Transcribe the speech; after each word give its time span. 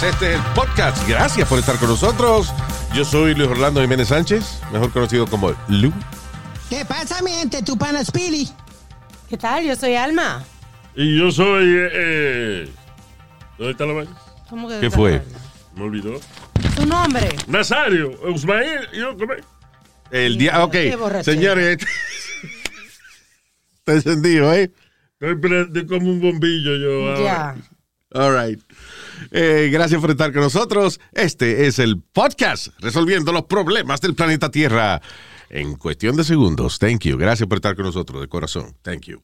Terrícolas. 0.00 0.02
Este 0.02 0.32
es 0.32 0.36
el 0.36 0.42
podcast. 0.54 1.08
Gracias 1.08 1.48
por 1.48 1.58
estar 1.58 1.76
con 1.78 1.88
nosotros. 1.88 2.52
Yo 2.94 3.04
soy 3.04 3.34
Luis 3.34 3.48
Orlando 3.48 3.80
Jiménez 3.80 4.08
Sánchez, 4.08 4.60
mejor 4.72 4.92
conocido 4.92 5.26
como 5.26 5.54
Lu. 5.68 5.92
¿Qué 6.68 6.84
pasa, 6.84 7.22
mi 7.22 7.30
gente? 7.30 7.62
Tu 7.62 7.76
pana 7.76 8.04
Speedy. 8.04 8.48
¿Qué 9.28 9.36
tal? 9.36 9.64
Yo 9.64 9.76
soy 9.76 9.94
Alma. 9.94 10.44
Y 10.96 11.18
yo 11.18 11.30
soy. 11.30 11.64
Eh, 11.64 11.90
eh, 11.92 12.68
¿Dónde 13.58 13.72
está 13.72 13.86
la 13.86 13.92
vaina? 13.92 14.16
¿Cómo 14.48 14.68
que 14.68 14.80
¿Qué 14.80 14.90
fue? 14.90 15.22
Me 15.76 15.84
olvidó. 15.84 16.20
Tu 16.76 16.86
nombre. 16.86 17.28
Nazario, 17.46 18.10
Usmail, 18.28 18.88
yo, 18.92 19.16
¿cómo 19.16 19.34
es? 19.34 19.44
El 20.10 20.38
día, 20.38 20.64
ok, 20.64 20.74
señores, 21.22 21.78
está 23.78 23.92
encendido, 23.92 24.52
¿eh? 24.52 24.72
Estoy 25.20 25.86
como 25.86 26.10
un 26.10 26.20
bombillo 26.20 26.76
yo. 26.76 27.08
ahora. 27.10 27.22
Ya. 27.22 27.56
All 28.12 28.34
right. 28.34 28.60
Eh, 29.30 29.68
gracias 29.72 30.00
por 30.00 30.10
estar 30.10 30.32
con 30.32 30.42
nosotros. 30.42 31.00
Este 31.12 31.66
es 31.66 31.78
el 31.78 32.00
podcast 32.00 32.68
resolviendo 32.80 33.32
los 33.32 33.44
problemas 33.44 34.00
del 34.00 34.14
planeta 34.14 34.50
Tierra 34.50 35.00
en 35.50 35.74
cuestión 35.76 36.16
de 36.16 36.24
segundos. 36.24 36.78
Thank 36.78 37.00
you. 37.00 37.18
Gracias 37.18 37.48
por 37.48 37.58
estar 37.58 37.74
con 37.76 37.84
nosotros 37.84 38.20
de 38.20 38.28
corazón. 38.28 38.76
Thank 38.82 39.06
you. 39.06 39.22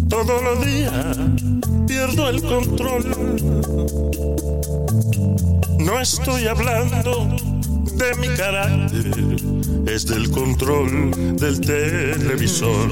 Todos 0.10 0.42
los 0.42 0.66
días 0.66 1.18
pierdo 1.88 2.30
el 2.30 2.42
control. 2.42 3.04
No 5.80 6.00
estoy 6.00 6.48
hablando 6.48 7.28
de 7.96 8.16
mi 8.16 8.28
carácter, 8.36 9.38
es 9.88 10.06
del 10.08 10.30
control 10.32 11.12
del 11.38 11.62
televisor. 11.62 12.92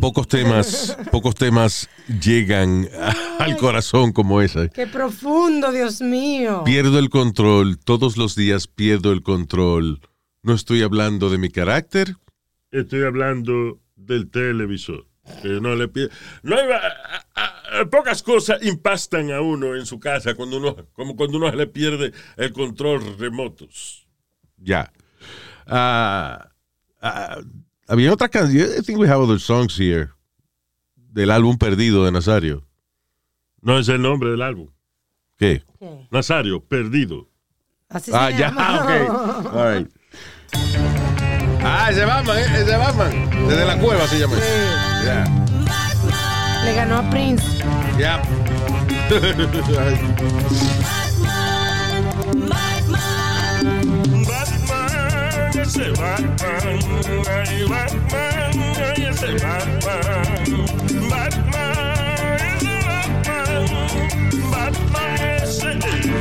Pocos 0.00 0.28
temas, 0.28 0.96
pocos 1.10 1.34
temas 1.34 1.88
llegan 2.22 2.88
al 3.38 3.56
corazón 3.56 4.12
como 4.12 4.40
ese. 4.40 4.70
Qué 4.70 4.86
profundo, 4.86 5.72
Dios 5.72 6.00
mío. 6.00 6.62
Pierdo 6.64 6.98
el 6.98 7.10
control, 7.10 7.78
todos 7.78 8.16
los 8.16 8.36
días 8.36 8.66
pierdo 8.68 9.12
el 9.12 9.22
control. 9.22 10.00
No 10.42 10.54
estoy 10.54 10.82
hablando 10.82 11.30
de 11.30 11.38
mi 11.38 11.50
carácter. 11.50 12.16
Estoy 12.70 13.02
hablando 13.02 13.80
del 13.96 14.30
televisor. 14.30 15.04
Que 15.42 15.48
no 15.60 15.74
le 15.74 15.88
pide- 15.88 16.08
no 16.42 16.56
hay, 16.56 16.62
a- 16.70 16.76
a- 16.76 17.42
a- 17.44 17.57
pocas 17.90 18.22
cosas 18.22 18.62
impastan 18.62 19.30
a 19.30 19.40
uno 19.40 19.74
en 19.76 19.84
su 19.86 19.98
casa 20.00 20.34
cuando 20.34 20.56
uno, 20.58 20.76
como 20.92 21.16
cuando 21.16 21.38
uno 21.38 21.50
le 21.52 21.66
pierde 21.66 22.12
el 22.36 22.52
control 22.52 23.16
remotos. 23.18 24.06
Ya. 24.56 24.92
Ah, 25.66 26.48
ah, 27.00 27.38
había 27.86 28.12
otra 28.12 28.28
canción. 28.28 28.68
I 28.78 28.82
think 28.82 28.98
we 28.98 29.08
have 29.08 29.20
other 29.22 29.38
songs 29.40 29.78
here. 29.78 30.10
Del 30.96 31.30
álbum 31.30 31.58
perdido 31.58 32.04
de 32.04 32.12
Nazario. 32.12 32.64
No 33.60 33.78
es 33.78 33.88
el 33.88 34.00
nombre 34.00 34.30
del 34.30 34.42
álbum. 34.42 34.70
¿Qué? 35.36 35.62
¿Qué? 35.78 36.06
Nazario, 36.10 36.64
perdido. 36.64 37.28
Así 37.88 38.10
Ah, 38.14 38.30
se 38.30 38.38
ya, 38.38 38.48
llama. 38.50 38.82
ok. 38.82 39.54
All 39.54 39.78
right. 39.78 39.88
Ah, 41.62 41.88
ese 41.90 42.04
Batman, 42.04 42.38
eh, 42.38 42.44
ese 42.62 42.76
Batman. 42.76 43.48
Desde 43.48 43.64
la 43.66 43.78
cueva 43.78 44.06
se 44.06 44.18
llama. 44.20 44.36
Ya, 45.04 45.24
le 46.64 46.74
ganó 46.74 46.98
a 46.98 47.10
Prince. 47.10 47.44
Ya. 47.98 48.22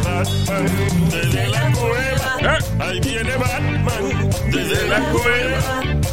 Batman 0.01 1.09
desde 1.11 1.47
la 1.47 1.71
cueva. 1.71 2.37
¿Eh? 2.41 2.99
Viene 3.01 3.35
Batman 3.37 4.29
desde 4.51 4.87
la 4.87 4.99
cueva 5.11 6.06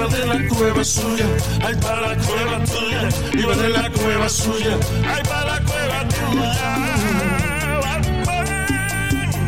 iba 0.00 0.08
de 0.08 0.26
la 0.26 0.48
cueva 0.48 0.84
suya, 0.84 1.26
ay 1.62 1.74
para 1.76 2.00
la 2.00 2.16
cueva 2.16 2.64
tuya, 2.64 3.08
iba 3.34 3.54
de 3.54 3.68
la 3.68 3.90
cueva 3.90 4.28
suya, 4.28 4.78
ay 5.06 5.22
para 5.24 5.44
la 5.44 5.60
cueva 5.60 6.08
tuya. 6.08 6.76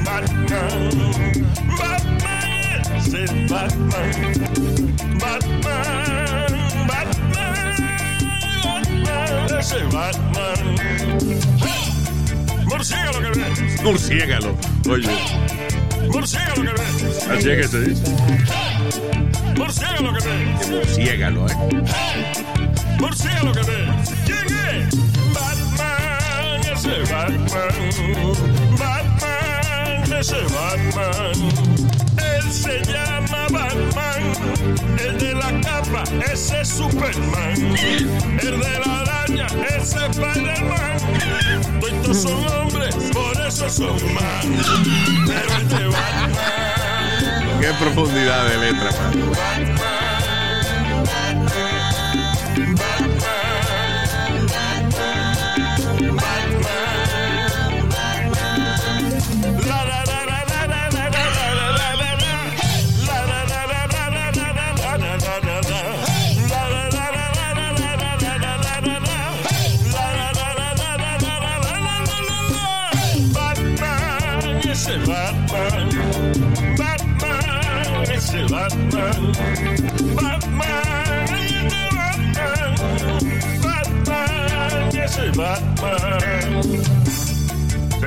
Batman, 0.05 0.91
Batman, 1.79 2.83
el 3.15 3.49
Batman, 3.49 4.13
Batman, 5.19 6.53
Batman, 8.77 9.59
ese 9.59 9.81
Batman. 9.85 10.61
Murciélago 12.67 13.19
que 13.21 13.31
ves, 13.41 13.83
Murciégalo. 13.83 14.57
Oye. 14.91 15.09
murciélago 16.11 16.63
que 16.63 16.73
ves, 16.73 17.29
Así 17.29 17.51
es 17.51 17.57
que 17.57 17.69
se 17.69 17.81
dice. 17.81 18.62
Murciélago 19.57 20.13
que 20.15 20.29
ves, 20.29 20.69
Murciégalo, 20.71 21.47
eh. 21.49 21.55
murciélago 22.99 23.53
que 23.53 23.61
ves. 23.63 24.11
¿Quién 24.25 24.47
es? 24.69 24.97
Batman, 25.35 26.61
ese 26.73 27.13
Batman, 27.13 27.75
Batman, 28.79 30.13
ese 30.19 30.41
Batman. 30.55 31.37
Él 32.19 32.53
se 32.53 32.83
llama 32.93 33.47
Batman, 33.51 34.23
el 34.99 35.19
de 35.19 35.35
la 35.35 35.61
capa, 35.61 36.05
ese 36.33 36.61
es 36.61 36.69
Superman, 36.69 37.77
el 38.43 38.61
de 38.61 38.79
la 38.85 39.01
araña, 39.01 39.47
ese 39.69 39.97
es 39.99 40.17
Spider-Man. 40.17 40.99
Todos 42.03 42.23
son 42.23 42.47
hombres, 42.61 42.95
por 43.13 43.47
eso 43.47 43.69
son 43.71 44.15
man. 44.15 44.47
Pero 45.27 45.57
el 45.59 45.69
de 45.69 45.87
Batman, 45.87 46.62
Qué 47.63 47.73
profundidad 47.75 48.45
de 48.49 48.59
letra, 48.59 48.91
man. 48.91 49.72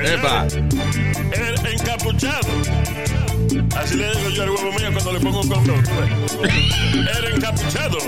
Epa. 0.02 0.46
El 1.32 1.66
encapuchado. 1.66 2.52
Así 3.76 3.96
le 3.96 4.10
digo 4.10 4.30
yo 4.30 4.42
al 4.42 4.50
huevo 4.50 4.72
mío 4.72 4.90
cuando 4.92 5.12
le 5.12 5.20
pongo 5.20 5.40
un 5.40 5.48
condón. 5.48 5.84
El 6.42 7.34
encapuchado. 7.34 7.98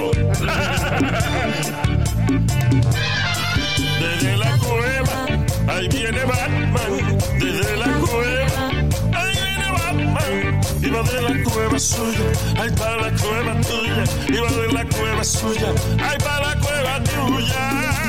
Desde 4.00 4.37
la 4.37 4.59
cueva, 4.59 5.27
ahí 5.69 5.89
viene 5.89 6.25
Batman. 6.25 7.19
Desde 7.39 7.77
la 7.77 7.87
cueva, 7.99 8.71
ahí 9.15 9.33
viene 9.33 9.73
Batman. 9.73 10.61
Iba 10.83 11.03
de 11.03 11.23
la 11.23 11.51
cueva 11.51 11.79
suya, 11.79 12.33
ay 12.61 12.71
para 12.73 12.97
la 12.97 13.11
cueva 13.17 13.61
tuya. 13.61 14.05
Iba 14.29 14.51
de 14.51 14.73
la 14.73 14.85
cueva 14.85 15.25
suya, 15.25 15.73
ay 16.01 16.19
para 16.19 16.55
la 16.55 16.61
cueva 16.61 17.03
tuya. 17.05 18.07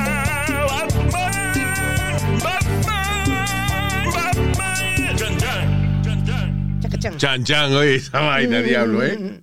Chan 6.99 7.43
Chan, 7.45 7.73
oye, 7.73 7.95
esa 7.95 8.19
vaina, 8.19 8.61
diablo, 8.61 9.03
¿eh? 9.03 9.41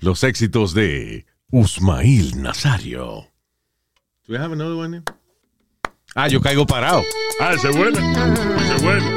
Los 0.00 0.24
éxitos 0.24 0.74
de 0.74 1.24
Usmail 1.50 2.42
Nazario. 2.42 3.28
Do 4.26 4.32
we 4.32 4.38
have 4.38 4.52
another 4.52 4.76
one? 4.76 5.02
Ah, 6.16 6.26
yo 6.28 6.40
caigo 6.40 6.66
parado. 6.66 7.04
Ah, 7.40 7.52
ese 7.54 7.68
es 7.68 7.76
bueno. 7.76 7.98
Ese 8.58 8.74
es 8.74 8.82
bueno. 8.82 9.16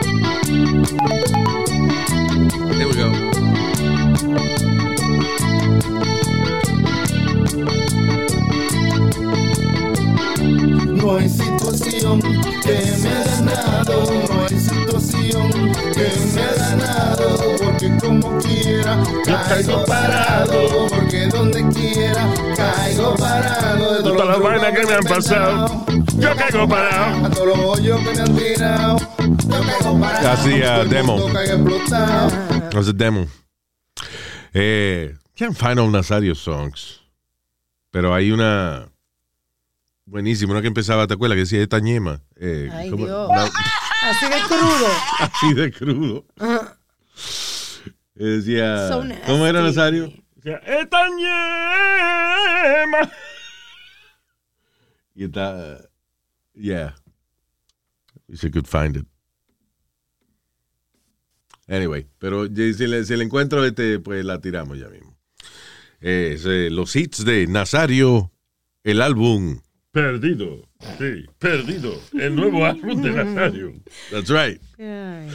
There 2.78 2.88
we 2.88 2.94
go. 2.94 3.10
No 10.96 11.18
hay 11.18 11.30
situación 11.30 12.22
que 12.62 12.78
me 13.02 13.10
ha 13.10 13.24
ganado, 13.24 14.39
hay 14.52 14.60
situación 14.60 15.52
que 15.94 16.12
me 16.34 16.42
ha 16.42 16.54
ganado, 16.54 17.56
porque 17.64 17.92
como 18.02 18.38
quiera 18.40 19.04
caigo 19.48 19.86
parado, 19.86 20.88
porque 20.90 21.28
donde 21.28 21.68
quiera 21.70 22.34
caigo 22.56 23.16
parado. 23.16 23.98
De 23.98 24.04
Todas 24.04 24.28
las 24.28 24.40
vainas 24.40 24.72
que 24.72 24.86
me 24.86 24.94
han 24.94 25.04
pasado, 25.04 25.86
yo 26.18 26.36
caigo 26.36 26.68
parado. 26.68 27.26
A 27.26 27.30
todos 27.30 27.48
los 27.48 27.60
hoyos 27.60 28.00
que 28.00 28.16
me 28.16 28.22
han 28.22 28.36
tirado, 28.36 28.98
yo 28.98 29.62
caigo 29.62 30.00
parado. 30.00 30.30
Hacía 30.30 30.86
demo. 30.86 31.18
was 32.74 32.88
a 32.88 32.94
demo. 32.94 33.28
Eh, 34.54 35.14
can't 35.36 35.56
find 35.56 35.80
all 35.80 35.92
Nazario 35.92 36.34
songs. 36.34 37.02
Pero 37.92 38.14
hay 38.14 38.32
una 38.32 38.90
buenísima, 40.10 40.52
una 40.54 40.62
que 40.62 40.68
empezaba, 40.68 41.06
¿te 41.08 41.14
acuerdas? 41.14 41.36
Que 41.36 41.42
decía 41.42 41.62
esta 41.62 41.80
ñema. 41.80 42.22
Eh, 42.36 42.70
Ay, 42.72 42.90
¿cómo? 42.90 43.06
Dios. 43.06 43.30
No, 43.30 43.50
Así 44.02 44.26
de 44.26 44.42
crudo. 44.48 44.88
así 45.20 45.54
de 45.54 45.72
crudo. 45.72 46.26
Eh, 48.16 48.24
Decía, 48.24 48.88
So 48.90 49.04
¿cómo 49.26 49.46
era. 49.48 49.62
Nazario? 49.62 50.08
O 50.38 50.42
sea, 50.42 50.58
esta 50.58 51.08
ñema. 51.10 53.12
Y 55.16 55.26
está, 55.26 55.78
yeah. 56.54 56.96
If 58.30 58.42
you 58.42 58.50
could 58.52 58.68
find 58.68 58.96
it. 58.96 59.06
Anyway, 61.68 62.08
pero 62.20 62.46
si 62.48 62.88
le, 62.88 63.04
si 63.04 63.18
le 63.18 63.26
encuentro, 63.26 63.66
este, 63.66 64.00
pues 64.00 64.24
la 64.24 64.40
tiramos 64.40 64.80
ya 64.80 64.88
mismo. 64.88 65.18
Eh, 66.00 66.32
es, 66.36 66.46
eh, 66.46 66.70
los 66.72 66.96
hits 66.96 67.26
de 67.26 67.48
Nazario, 67.48 68.32
el 68.86 69.02
álbum. 69.02 69.60
Perdido. 69.92 70.62
Sí, 71.00 71.26
perdido. 71.40 72.00
El 72.14 72.36
nuevo 72.36 72.64
álbum 72.66 73.02
de 73.02 73.12
Nazario. 73.12 73.74
That's 74.12 74.30
right. 74.30 74.62
Ay, 74.80 75.28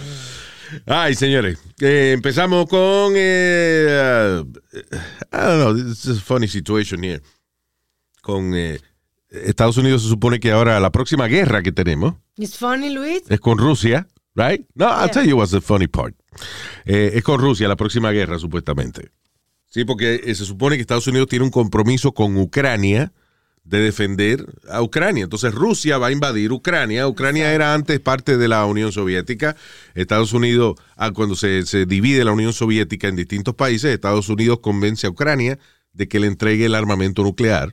Ay, 0.86 1.14
señores, 1.14 1.58
eh, 1.80 2.12
empezamos 2.14 2.66
con. 2.68 3.12
Eh, 3.16 4.40
uh, 4.42 4.58
I 5.32 5.36
don't 5.40 5.60
know, 5.60 5.74
this 5.74 6.06
is 6.06 6.18
a 6.18 6.20
funny 6.20 6.48
situation 6.48 7.02
here. 7.04 7.20
Con 8.22 8.54
eh, 8.54 8.80
Estados 9.30 9.76
Unidos 9.76 10.02
se 10.02 10.08
supone 10.08 10.38
que 10.40 10.52
ahora 10.52 10.78
la 10.80 10.90
próxima 10.90 11.26
guerra 11.28 11.62
que 11.62 11.72
tenemos 11.72 12.14
It's 12.36 12.56
funny, 12.56 12.90
Luis. 12.90 13.22
es 13.28 13.40
con 13.40 13.58
Rusia, 13.58 14.06
right? 14.34 14.64
No, 14.74 14.86
I'll 14.86 15.06
Yeah. 15.06 15.10
tell 15.10 15.26
you 15.28 15.36
what's 15.36 15.50
the 15.52 15.60
funny 15.60 15.88
part. 15.88 16.14
Eh, 16.84 17.12
es 17.14 17.22
con 17.24 17.40
Rusia 17.40 17.68
la 17.68 17.76
próxima 17.76 18.10
guerra, 18.12 18.38
supuestamente. 18.38 19.10
Sí, 19.68 19.84
porque 19.84 20.20
eh, 20.24 20.34
se 20.34 20.44
supone 20.44 20.76
que 20.76 20.80
Estados 20.82 21.06
Unidos 21.08 21.28
tiene 21.28 21.44
un 21.44 21.50
compromiso 21.50 22.12
con 22.12 22.36
Ucrania 22.38 23.12
de 23.64 23.78
defender 23.80 24.44
a 24.68 24.82
Ucrania. 24.82 25.24
Entonces 25.24 25.54
Rusia 25.54 25.96
va 25.98 26.08
a 26.08 26.12
invadir 26.12 26.52
Ucrania. 26.52 27.08
Ucrania 27.08 27.52
era 27.52 27.72
antes 27.74 27.98
parte 27.98 28.36
de 28.36 28.46
la 28.48 28.64
Unión 28.66 28.92
Soviética. 28.92 29.56
Estados 29.94 30.32
Unidos, 30.34 30.76
ah, 30.96 31.12
cuando 31.12 31.34
se, 31.34 31.64
se 31.64 31.86
divide 31.86 32.24
la 32.24 32.32
Unión 32.32 32.52
Soviética 32.52 33.08
en 33.08 33.16
distintos 33.16 33.54
países, 33.54 33.92
Estados 33.92 34.28
Unidos 34.28 34.60
convence 34.60 35.06
a 35.06 35.10
Ucrania 35.10 35.58
de 35.92 36.08
que 36.08 36.20
le 36.20 36.26
entregue 36.26 36.66
el 36.66 36.74
armamento 36.74 37.22
nuclear. 37.22 37.72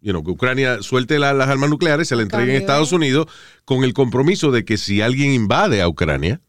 You 0.00 0.10
know, 0.12 0.22
que 0.24 0.30
Ucrania 0.30 0.82
suelte 0.82 1.18
la- 1.18 1.32
las 1.34 1.48
armas 1.48 1.70
nucleares, 1.70 2.08
se 2.08 2.16
le 2.16 2.22
entreguen 2.22 2.56
a. 2.56 2.58
Estados 2.58 2.92
Unidos 2.92 3.26
con 3.64 3.84
el 3.84 3.92
compromiso 3.94 4.50
de 4.50 4.64
que 4.64 4.76
si 4.76 5.00
alguien 5.02 5.32
invade 5.32 5.82
a 5.82 5.88
Ucrania, 5.88 6.40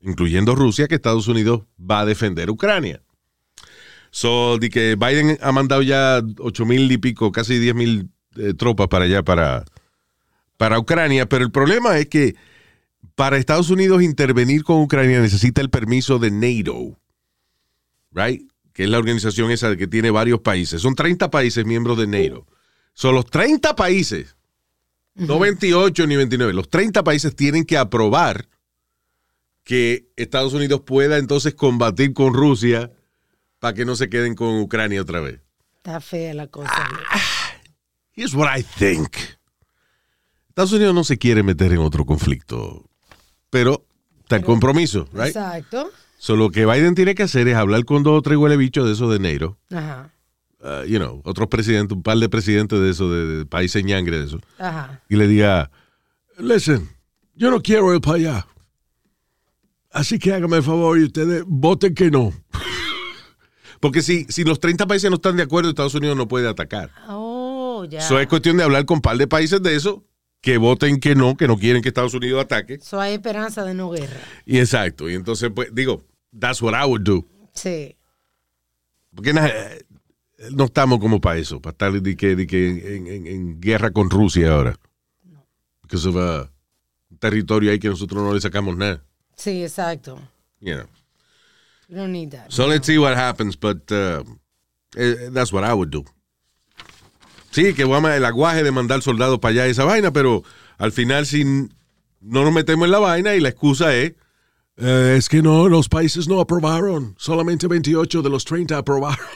incluyendo 0.00 0.54
Rusia, 0.54 0.86
que 0.88 0.94
Estados 0.96 1.28
Unidos 1.28 1.62
va 1.78 2.00
a 2.00 2.06
defender 2.06 2.50
Ucrania. 2.50 3.02
So, 4.14 4.58
de 4.58 4.68
que 4.68 4.94
Biden 4.94 5.38
ha 5.40 5.52
mandado 5.52 5.80
ya 5.80 6.22
ocho 6.38 6.66
mil 6.66 6.92
y 6.92 6.98
pico, 6.98 7.32
casi 7.32 7.58
diez 7.58 7.74
mil 7.74 8.10
eh, 8.36 8.52
tropas 8.52 8.88
para 8.88 9.06
allá, 9.06 9.22
para, 9.22 9.64
para 10.58 10.78
Ucrania, 10.78 11.26
pero 11.26 11.44
el 11.44 11.50
problema 11.50 11.98
es 11.98 12.08
que 12.08 12.36
para 13.14 13.38
Estados 13.38 13.70
Unidos 13.70 14.02
intervenir 14.02 14.64
con 14.64 14.82
Ucrania 14.82 15.18
necesita 15.18 15.62
el 15.62 15.70
permiso 15.70 16.18
de 16.18 16.30
NATO, 16.30 17.00
right? 18.12 18.42
Que 18.74 18.84
es 18.84 18.90
la 18.90 18.98
organización 18.98 19.50
esa 19.50 19.74
que 19.76 19.86
tiene 19.86 20.10
varios 20.10 20.40
países. 20.40 20.82
Son 20.82 20.94
30 20.94 21.30
países 21.30 21.64
miembros 21.64 21.96
de 21.96 22.06
NATO. 22.06 22.46
Son 22.92 23.14
los 23.14 23.24
30 23.24 23.74
países, 23.76 24.36
no 25.14 25.38
28 25.38 26.06
ni 26.06 26.16
29, 26.16 26.52
los 26.52 26.68
30 26.68 27.02
países 27.02 27.34
tienen 27.34 27.64
que 27.64 27.78
aprobar 27.78 28.46
que 29.64 30.10
Estados 30.16 30.52
Unidos 30.52 30.82
pueda 30.84 31.16
entonces 31.16 31.54
combatir 31.54 32.12
con 32.12 32.34
Rusia 32.34 32.90
para 33.62 33.74
que 33.74 33.84
no 33.84 33.94
se 33.94 34.08
queden 34.10 34.34
con 34.34 34.60
Ucrania 34.60 35.00
otra 35.00 35.20
vez. 35.20 35.40
Está 35.76 36.00
fea 36.00 36.34
la 36.34 36.48
cosa. 36.48 36.72
Ah, 36.74 37.20
Here's 38.12 38.34
what 38.34 38.48
I 38.58 38.64
think. 38.64 39.14
Estados 40.48 40.72
Unidos 40.72 40.92
no 40.92 41.04
se 41.04 41.16
quiere 41.16 41.44
meter 41.44 41.70
en 41.70 41.78
otro 41.78 42.04
conflicto, 42.04 42.84
pero 43.50 43.86
está 44.18 44.34
el 44.34 44.42
compromiso, 44.42 45.08
right? 45.12 45.28
Exacto. 45.28 45.92
So, 46.18 46.34
lo 46.34 46.50
que 46.50 46.66
Biden 46.66 46.96
tiene 46.96 47.14
que 47.14 47.22
hacer 47.22 47.46
es 47.46 47.54
hablar 47.54 47.84
con 47.84 48.02
dos 48.02 48.18
o 48.18 48.22
tres 48.22 48.36
huele 48.36 48.56
bichos 48.56 48.84
de 48.84 48.94
esos 48.94 49.12
de 49.12 49.20
negro, 49.20 49.56
Ajá. 49.70 50.10
uh, 50.58 50.84
you 50.84 50.98
know, 50.98 51.22
otros 51.24 51.46
presidentes, 51.46 51.96
un 51.96 52.02
par 52.02 52.18
de 52.18 52.28
presidentes 52.28 52.80
de 52.80 52.90
esos, 52.90 53.12
de, 53.12 53.26
de 53.38 53.46
países 53.46 53.84
ñangre 53.84 54.18
de 54.18 54.24
esos, 54.24 54.40
Ajá. 54.58 55.00
y 55.08 55.14
le 55.14 55.28
diga, 55.28 55.70
listen, 56.36 56.90
yo 57.36 57.48
no 57.52 57.62
quiero 57.62 57.94
ir 57.94 58.00
para 58.00 58.16
allá. 58.16 58.46
Así 59.92 60.18
que 60.18 60.32
hágame 60.34 60.56
el 60.56 60.62
favor 60.64 60.98
y 60.98 61.04
ustedes 61.04 61.44
voten 61.46 61.94
que 61.94 62.10
no. 62.10 62.32
Porque 63.82 64.00
si, 64.00 64.26
si 64.28 64.44
los 64.44 64.60
30 64.60 64.86
países 64.86 65.10
no 65.10 65.16
están 65.16 65.36
de 65.36 65.42
acuerdo, 65.42 65.68
Estados 65.68 65.96
Unidos 65.96 66.16
no 66.16 66.28
puede 66.28 66.48
atacar. 66.48 66.92
Oh, 67.08 67.84
ya. 67.90 67.98
Eso 67.98 68.20
es 68.20 68.28
cuestión 68.28 68.56
de 68.56 68.62
hablar 68.62 68.84
con 68.86 68.98
un 68.98 69.02
par 69.02 69.16
de 69.18 69.26
países 69.26 69.60
de 69.60 69.74
eso 69.74 70.04
que 70.40 70.56
voten 70.56 71.00
que 71.00 71.16
no, 71.16 71.36
que 71.36 71.48
no 71.48 71.56
quieren 71.58 71.82
que 71.82 71.88
Estados 71.88 72.14
Unidos 72.14 72.44
ataque. 72.44 72.78
So 72.80 73.00
hay 73.00 73.14
esperanza 73.14 73.64
de 73.64 73.74
no 73.74 73.90
guerra. 73.90 74.20
Y 74.46 74.58
exacto. 74.60 75.10
Y 75.10 75.14
entonces, 75.14 75.50
pues, 75.52 75.74
digo, 75.74 76.04
that's 76.38 76.62
what 76.62 76.74
I 76.80 76.86
would 76.86 77.00
do. 77.02 77.26
Sí. 77.54 77.96
Porque 79.16 79.32
no 80.52 80.64
estamos 80.64 81.00
como 81.00 81.20
para 81.20 81.38
eso, 81.40 81.60
para 81.60 81.72
estar 81.72 81.92
de 82.00 82.16
que, 82.16 82.36
de 82.36 82.46
que 82.46 82.96
en, 82.96 83.06
en- 83.08 83.26
en 83.26 83.60
guerra 83.60 83.90
con 83.90 84.10
Rusia 84.10 84.52
ahora. 84.52 84.78
Because 85.82 86.08
of 86.08 86.14
uh, 86.14 86.48
un 87.10 87.18
territorio 87.18 87.72
ahí 87.72 87.80
que 87.80 87.88
nosotros 87.88 88.22
no 88.22 88.32
le 88.32 88.40
sacamos 88.40 88.76
nada. 88.76 89.02
Sí, 89.34 89.60
exacto. 89.64 90.20
You 90.60 90.74
know. 90.74 90.86
You 91.92 91.98
don't 91.98 92.10
need 92.10 92.30
that. 92.30 92.50
So 92.50 92.66
let's 92.66 92.86
see 92.86 92.96
what 92.96 93.14
happens, 93.18 93.54
but 93.54 93.92
uh, 93.92 94.24
eh, 94.96 95.28
that's 95.30 95.52
what 95.52 95.62
I 95.62 95.74
would 95.74 95.90
do. 95.90 96.06
Sí, 97.50 97.74
que 97.74 97.84
vamos 97.84 98.12
el 98.12 98.24
aguaje 98.24 98.62
de 98.62 98.70
mandar 98.72 99.02
soldados 99.02 99.38
para 99.40 99.52
allá 99.52 99.66
esa 99.66 99.84
vaina, 99.84 100.10
pero 100.10 100.42
al 100.78 100.90
final 100.92 101.26
si 101.26 101.44
no 101.44 101.68
nos 102.44 102.52
metemos 102.54 102.86
en 102.86 102.92
la 102.92 102.98
vaina 102.98 103.34
y 103.34 103.40
la 103.40 103.50
excusa 103.50 103.94
es 103.94 104.14
"Eh, 104.78 105.16
es 105.18 105.28
que 105.28 105.42
no, 105.42 105.68
los 105.68 105.90
países 105.90 106.28
no 106.28 106.40
aprobaron, 106.40 107.14
solamente 107.18 107.66
28 107.68 108.22
de 108.22 108.30
los 108.30 108.46
30 108.46 108.78
aprobaron. 108.78 109.26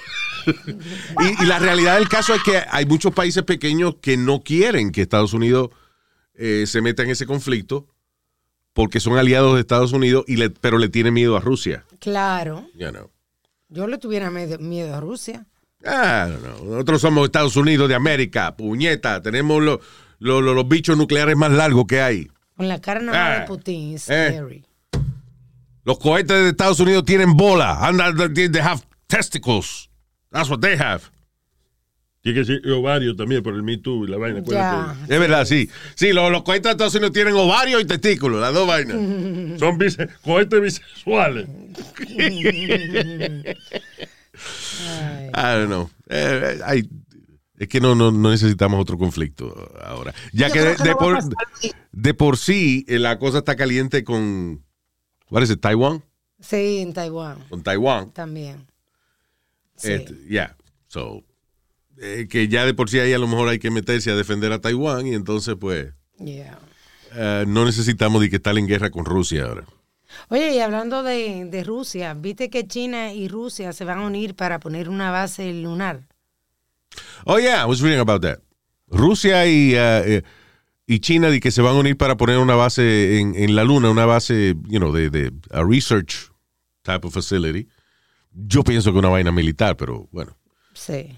y, 0.46 1.42
y 1.42 1.46
la 1.46 1.58
realidad 1.58 1.98
del 1.98 2.08
caso 2.08 2.32
es 2.34 2.42
que 2.42 2.62
hay 2.70 2.86
muchos 2.86 3.12
países 3.12 3.42
pequeños 3.42 3.96
que 4.00 4.16
no 4.16 4.40
quieren 4.40 4.92
que 4.92 5.02
Estados 5.02 5.34
Unidos 5.34 5.68
eh, 6.36 6.64
se 6.66 6.80
meta 6.80 7.02
en 7.02 7.10
ese 7.10 7.26
conflicto 7.26 7.86
porque 8.76 9.00
son 9.00 9.16
aliados 9.16 9.54
de 9.54 9.60
Estados 9.60 9.92
Unidos, 9.92 10.24
y 10.28 10.36
le, 10.36 10.50
pero 10.50 10.76
le 10.76 10.90
tienen 10.90 11.14
miedo 11.14 11.34
a 11.34 11.40
Rusia. 11.40 11.84
Claro. 11.98 12.68
You 12.74 12.90
know. 12.90 13.10
Yo 13.70 13.86
le 13.86 13.96
tuviera 13.96 14.30
miedo, 14.30 14.94
a 14.94 15.00
Rusia. 15.00 15.46
Ah, 15.84 16.28
no, 16.30 16.38
no. 16.58 16.64
Nosotros 16.72 17.00
somos 17.00 17.24
Estados 17.24 17.56
Unidos 17.56 17.88
de 17.88 17.94
América, 17.94 18.54
puñeta. 18.54 19.22
Tenemos 19.22 19.62
los 19.62 19.80
los- 20.18 20.68
bichos 20.68 20.96
nucleares 20.96 21.36
más 21.36 21.50
largos 21.52 21.86
que 21.86 22.00
hay. 22.02 22.28
Con 22.54 22.68
la 22.68 22.80
cara 22.80 23.00
Ah. 23.12 23.40
de 23.40 23.46
Putin. 23.46 23.94
Eh. 23.94 23.98
scary. 23.98 24.64
Los 25.84 25.98
cohetes 25.98 26.36
de 26.36 26.48
Estados 26.50 26.78
Unidos 26.80 27.04
tienen 27.04 27.34
bola. 27.34 27.78
And 27.86 28.34
they 28.34 28.48
they 28.50 28.60
have 28.60 28.82
testicles. 29.06 29.88
That's 30.30 30.50
what 30.50 30.60
they 30.60 30.76
have. 30.76 31.02
Tiene 32.26 32.40
que 32.40 32.44
ser 32.44 32.72
ovario 32.72 33.14
también 33.14 33.40
por 33.40 33.54
el 33.54 33.62
Me 33.62 33.76
Too 33.78 34.04
y 34.04 34.08
la 34.08 34.16
vaina. 34.16 34.40
Acuérdate. 34.40 35.00
Es 35.14 35.20
verdad, 35.20 35.44
sí. 35.44 35.70
Sí, 35.94 36.12
los, 36.12 36.32
los 36.32 36.42
cohetes 36.42 36.64
de 36.64 36.70
Estados 36.72 36.94
Unidos 36.96 37.12
tienen 37.12 37.34
ovarios 37.34 37.80
y 37.80 37.84
testículos, 37.84 38.40
las 38.40 38.52
dos 38.52 38.66
vainas. 38.66 38.96
Son 39.60 39.78
bise- 39.78 40.08
cohetes 40.24 40.60
bisexuales. 40.60 41.46
I 45.34 45.54
don't 45.54 45.66
know. 45.68 45.88
Eh, 46.08 46.56
eh, 46.56 46.60
hay- 46.64 46.88
es 47.58 47.68
que 47.68 47.80
no, 47.80 47.94
no, 47.94 48.10
no 48.10 48.30
necesitamos 48.30 48.80
otro 48.80 48.98
conflicto 48.98 49.72
ahora. 49.84 50.12
Ya 50.32 50.48
Yo 50.48 50.54
que 50.54 50.60
de, 50.62 50.76
que 50.76 50.82
de 50.82 50.90
no 50.90 50.96
va 50.96 51.18
a 51.18 51.20
por, 51.20 51.32
de 51.92 52.14
por 52.14 52.36
sí 52.38 52.84
eh, 52.88 52.98
la 52.98 53.20
cosa 53.20 53.38
está 53.38 53.54
caliente 53.54 54.02
con. 54.02 54.64
¿Cuál 55.28 55.44
es? 55.44 55.60
Taiwán. 55.60 56.02
Sí, 56.40 56.78
en 56.80 56.92
Taiwán 56.92 57.38
con 57.48 57.62
Taiwán. 57.62 58.10
también. 58.10 58.66
Sí. 59.76 59.92
Este, 59.92 60.14
yeah. 60.28 60.56
So, 60.88 61.22
eh, 62.00 62.26
que 62.28 62.48
ya 62.48 62.64
de 62.66 62.74
por 62.74 62.88
sí 62.90 62.98
ahí 62.98 63.12
a 63.12 63.18
lo 63.18 63.26
mejor 63.26 63.48
hay 63.48 63.58
que 63.58 63.70
meterse 63.70 64.10
a 64.10 64.16
defender 64.16 64.52
a 64.52 64.60
Taiwán 64.60 65.06
y 65.06 65.14
entonces 65.14 65.56
pues 65.58 65.92
Yeah. 66.18 66.58
eh, 67.14 67.44
no 67.46 67.64
necesitamos 67.64 68.20
de 68.22 68.30
que 68.30 68.36
estar 68.36 68.56
en 68.56 68.66
guerra 68.66 68.90
con 68.90 69.04
Rusia 69.04 69.44
ahora. 69.44 69.64
Oye, 70.28 70.54
y 70.54 70.60
hablando 70.60 71.02
de, 71.02 71.44
de 71.44 71.62
Rusia, 71.64 72.14
¿viste 72.14 72.48
que 72.48 72.66
China 72.66 73.12
y 73.12 73.28
Rusia 73.28 73.72
se 73.74 73.84
van 73.84 73.98
a 73.98 74.06
unir 74.06 74.34
para 74.34 74.58
poner 74.60 74.88
una 74.88 75.10
base 75.10 75.52
lunar? 75.52 76.04
Oh 77.26 77.38
yeah, 77.38 77.62
I 77.62 77.66
was 77.66 77.80
reading 77.82 78.00
about 78.00 78.22
that. 78.22 78.38
Rusia 78.88 79.46
y, 79.46 79.74
eh, 79.74 80.02
eh, 80.06 80.22
y 80.86 81.00
China 81.00 81.28
de 81.28 81.40
que 81.40 81.50
se 81.50 81.60
van 81.60 81.76
a 81.76 81.78
unir 81.80 81.96
para 81.98 82.16
poner 82.16 82.38
una 82.38 82.54
base 82.54 83.18
en, 83.18 83.34
en 83.34 83.54
la 83.56 83.64
luna, 83.64 83.90
una 83.90 84.06
base, 84.06 84.54
you 84.68 84.78
know, 84.78 84.92
de, 84.92 85.10
de 85.10 85.32
a 85.50 85.62
research 85.64 86.30
type 86.82 87.06
of 87.06 87.12
facility. 87.12 87.68
Yo 88.32 88.62
pienso 88.62 88.92
que 88.92 88.98
una 88.98 89.08
vaina 89.08 89.32
militar, 89.32 89.76
pero 89.76 90.08
bueno, 90.12 90.36
Sí. 90.72 91.10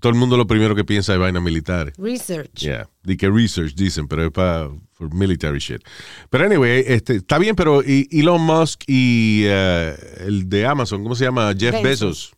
Todo 0.00 0.12
el 0.12 0.18
mundo 0.18 0.36
lo 0.36 0.46
primero 0.46 0.74
que 0.74 0.84
piensa 0.84 1.12
es 1.14 1.18
vaina 1.18 1.40
militar. 1.40 1.92
Research. 1.98 2.52
Yeah, 2.60 2.88
de 3.02 3.16
que 3.16 3.30
research 3.30 3.74
dicen, 3.74 4.08
pero 4.08 4.24
es 4.26 4.30
para 4.30 4.68
for 4.92 5.12
military 5.14 5.58
shit. 5.58 5.82
Pero 6.30 6.44
anyway, 6.44 6.84
este, 6.86 7.16
está 7.16 7.38
bien, 7.38 7.54
pero 7.54 7.82
Elon 7.84 8.40
Musk 8.40 8.82
y 8.86 9.42
eh, 9.46 9.94
el 10.26 10.48
de 10.48 10.66
Amazon, 10.66 11.02
¿cómo 11.02 11.14
se 11.14 11.24
llama? 11.24 11.52
Jeff 11.56 11.74
Bezos. 11.82 11.82
Bezos. 11.82 12.32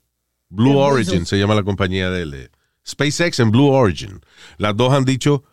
Blue 0.50 0.79
Origin 0.79 1.27
se 1.27 1.39
llama 1.39 1.55
la 1.55 1.62
compañía 1.62 2.11
de 2.11 2.23
él. 2.23 2.50
SpaceX 2.87 3.39
en 3.41 3.50
Blue 3.53 3.69
Origin. 3.69 4.21
Las 4.59 4.77
dos 4.77 4.93
han 4.93 5.05
dicho 5.05 5.45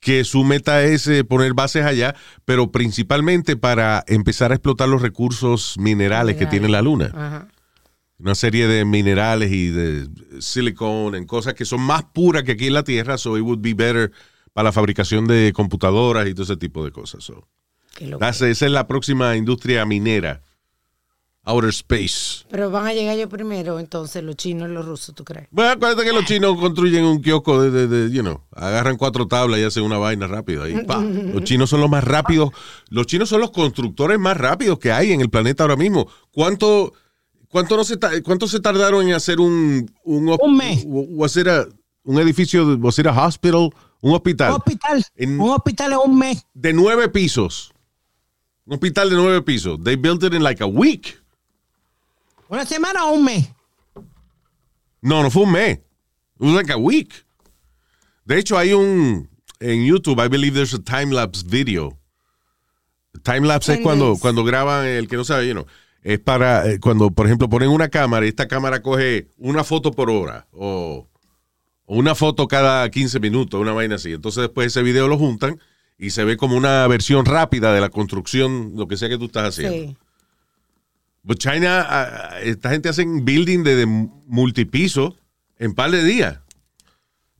que 0.00 0.22
su 0.24 0.44
meta 0.44 0.84
es 0.84 1.06
eh, 1.08 1.24
poner 1.24 1.54
bases 1.54 1.84
allá, 1.84 2.14
pero 2.44 2.70
principalmente 2.70 3.56
para 3.56 4.04
empezar 4.06 4.52
a 4.52 4.54
explotar 4.54 4.88
los 4.88 5.02
recursos 5.02 5.76
minerales 5.78 6.36
que 6.36 6.44
Minerales. 6.44 6.50
tiene 6.50 6.68
la 6.68 6.82
Luna 6.82 7.10
Ajá. 7.14 7.48
Una 8.18 8.34
serie 8.34 8.66
de 8.66 8.84
minerales 8.84 9.52
y 9.52 9.68
de 9.70 10.08
silicón 10.40 11.14
en 11.14 11.24
cosas 11.26 11.54
que 11.54 11.64
son 11.64 11.80
más 11.80 12.04
puras 12.12 12.42
que 12.42 12.52
aquí 12.52 12.66
en 12.66 12.74
la 12.74 12.82
Tierra, 12.84 13.16
so 13.18 13.36
it 13.38 13.42
would 13.44 13.60
be 13.60 13.74
better 13.74 14.10
para 14.52 14.64
la 14.68 14.72
fabricación 14.72 15.26
de 15.26 15.52
computadoras 15.54 16.26
y 16.28 16.32
todo 16.34 16.42
ese 16.42 16.56
tipo 16.56 16.84
de 16.84 16.90
cosas. 16.90 17.22
So, 17.24 17.46
that's- 18.18 18.42
esa 18.42 18.66
es 18.66 18.72
la 18.72 18.86
próxima 18.86 19.36
industria 19.36 19.84
minera. 19.84 20.42
Outer 21.44 21.70
space. 21.70 22.44
Pero 22.50 22.70
van 22.70 22.86
a 22.88 22.92
llegar 22.92 23.16
yo 23.16 23.26
primero, 23.26 23.78
entonces 23.78 24.22
los 24.22 24.36
chinos 24.36 24.68
y 24.68 24.72
los 24.74 24.84
rusos, 24.84 25.14
¿tú 25.14 25.24
crees? 25.24 25.48
Bueno, 25.50 25.70
acuérdate 25.70 26.04
que 26.04 26.12
los 26.12 26.24
chinos 26.26 26.58
construyen 26.60 27.04
un 27.04 27.22
kiosco 27.22 27.62
de, 27.62 27.70
de- 27.70 27.86
de, 27.88 28.14
you 28.14 28.20
know, 28.20 28.42
agarran 28.52 28.98
cuatro 28.98 29.26
tablas 29.26 29.58
y 29.58 29.62
hacen 29.62 29.82
una 29.84 29.96
vaina 29.96 30.26
rápida. 30.26 30.64
pa. 30.86 31.00
Los 31.02 31.44
chinos 31.44 31.70
son 31.70 31.80
los 31.80 31.88
más 31.88 32.04
rápidos. 32.04 32.50
Los 32.90 33.06
chinos 33.06 33.30
son 33.30 33.40
los 33.40 33.50
constructores 33.50 34.18
más 34.18 34.36
rápidos 34.36 34.78
que 34.78 34.92
hay 34.92 35.12
en 35.12 35.22
el 35.22 35.30
planeta 35.30 35.62
ahora 35.64 35.76
mismo. 35.76 36.06
¿Cuánto, 36.30 36.92
cuánto, 37.48 37.76
no 37.76 37.84
se, 37.84 37.98
cuánto 38.22 38.46
se 38.48 38.60
tardaron 38.60 39.06
en 39.08 39.14
hacer 39.14 39.40
un... 39.40 39.90
Un, 40.04 40.56
mes. 40.56 40.84
o- 40.88 41.06
o 41.18 41.24
hacer 41.24 41.48
a- 41.48 41.66
un 42.04 42.18
edificio, 42.18 42.66
o 42.80 42.88
hacer 42.88 43.06
a 43.08 43.26
hospital, 43.26 43.70
un 44.00 44.14
hospital. 44.14 44.50
Un 44.52 44.56
hospital. 44.56 45.04
En- 45.16 45.40
Un 45.40 45.50
hospital 45.50 45.92
en 45.92 45.98
un 45.98 46.18
mes. 46.18 46.46
de 46.54 46.72
nueve 46.72 47.08
pisos. 47.08 47.72
Un 48.64 48.74
hospital 48.74 49.10
de 49.10 49.16
nueve 49.16 49.42
pisos. 49.42 49.78
They 49.82 49.96
built 49.96 50.22
it 50.22 50.32
in 50.34 50.42
like 50.42 50.62
a 50.62 50.66
week. 50.66 51.20
¿Una 52.48 52.64
semana 52.64 53.04
o 53.06 53.12
un 53.14 53.24
mes? 53.24 53.48
No, 55.00 55.22
no 55.22 55.30
fue 55.30 55.42
un 55.42 55.52
mes. 55.52 55.78
It 55.78 55.82
was 56.40 56.54
like 56.54 56.72
a 56.72 56.76
week. 56.78 57.12
De 58.24 58.38
hecho, 58.38 58.56
hay 58.58 58.72
un. 58.72 59.28
En 59.60 59.84
YouTube, 59.84 60.20
I 60.24 60.28
believe 60.28 60.54
there's 60.54 60.72
a 60.74 60.78
time 60.82 61.12
lapse 61.12 61.42
video. 61.44 61.98
Time 63.24 63.40
lapse 63.46 63.72
es 63.74 63.80
cuando, 63.80 64.16
cuando 64.20 64.44
graban, 64.44 64.86
el 64.86 65.08
que 65.08 65.16
no 65.16 65.24
sabe, 65.24 65.48
you 65.48 65.52
know, 65.54 65.66
es 66.02 66.18
para 66.18 66.70
eh, 66.70 66.80
cuando, 66.80 67.10
por 67.10 67.26
ejemplo, 67.26 67.48
ponen 67.48 67.70
una 67.70 67.88
cámara 67.88 68.26
y 68.26 68.30
esta 68.30 68.48
cámara 68.48 68.82
coge 68.82 69.28
una 69.38 69.64
foto 69.64 69.92
por 69.92 70.10
hora 70.10 70.46
o, 70.52 71.06
o 71.86 71.96
una 71.96 72.14
foto 72.14 72.46
cada 72.48 72.88
15 72.88 73.20
minutos, 73.20 73.60
una 73.60 73.72
vaina 73.72 73.96
así. 73.96 74.12
Entonces, 74.12 74.42
después 74.42 74.68
ese 74.68 74.82
video 74.82 75.08
lo 75.08 75.18
juntan 75.18 75.58
y 75.98 76.10
se 76.10 76.24
ve 76.24 76.36
como 76.36 76.56
una 76.56 76.86
versión 76.86 77.24
rápida 77.24 77.72
de 77.72 77.80
la 77.80 77.88
construcción, 77.88 78.72
lo 78.76 78.86
que 78.86 78.96
sea 78.96 79.08
que 79.08 79.18
tú 79.18 79.26
estás 79.26 79.48
haciendo. 79.48 79.90
Sí. 79.90 79.96
But 81.22 81.38
China, 81.38 81.80
ah, 81.88 82.30
ah, 82.30 82.40
esta 82.40 82.70
gente 82.70 82.88
hacen 82.88 83.24
building 83.24 83.64
de, 83.64 83.76
de 83.76 83.86
multipiso 83.86 85.16
en 85.58 85.74
par 85.74 85.90
de 85.90 86.04
días. 86.04 86.38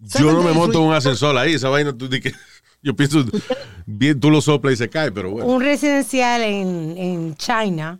Yo 0.01 0.33
no 0.33 0.43
me 0.43 0.53
monto 0.53 0.81
un 0.81 0.93
ascensor 0.93 1.37
ahí, 1.37 1.55
esa 1.55 1.69
vaina, 1.69 1.97
tú 1.97 2.09
di 2.09 2.21
que, 2.21 2.33
yo 2.83 2.95
pienso, 2.95 3.25
bien, 3.87 4.21
tú 4.21 4.31
lo 4.31 4.41
soplas 4.41 4.75
y 4.75 4.77
se 4.77 4.89
cae, 4.89 5.11
pero 5.11 5.31
bueno. 5.31 5.49
Un 5.49 5.63
residencial 5.63 6.43
en, 6.43 6.97
en 6.99 7.37
China 7.37 7.99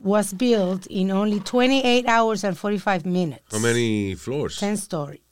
was 0.00 0.32
built 0.34 0.86
in 0.88 1.10
only 1.10 1.40
28 1.40 2.06
hours 2.06 2.44
and 2.44 2.56
45 2.56 3.04
minutes. 3.04 3.42
How 3.50 3.58
many 3.58 4.14
floors? 4.14 4.58
10 4.58 4.76
story. 4.76 5.22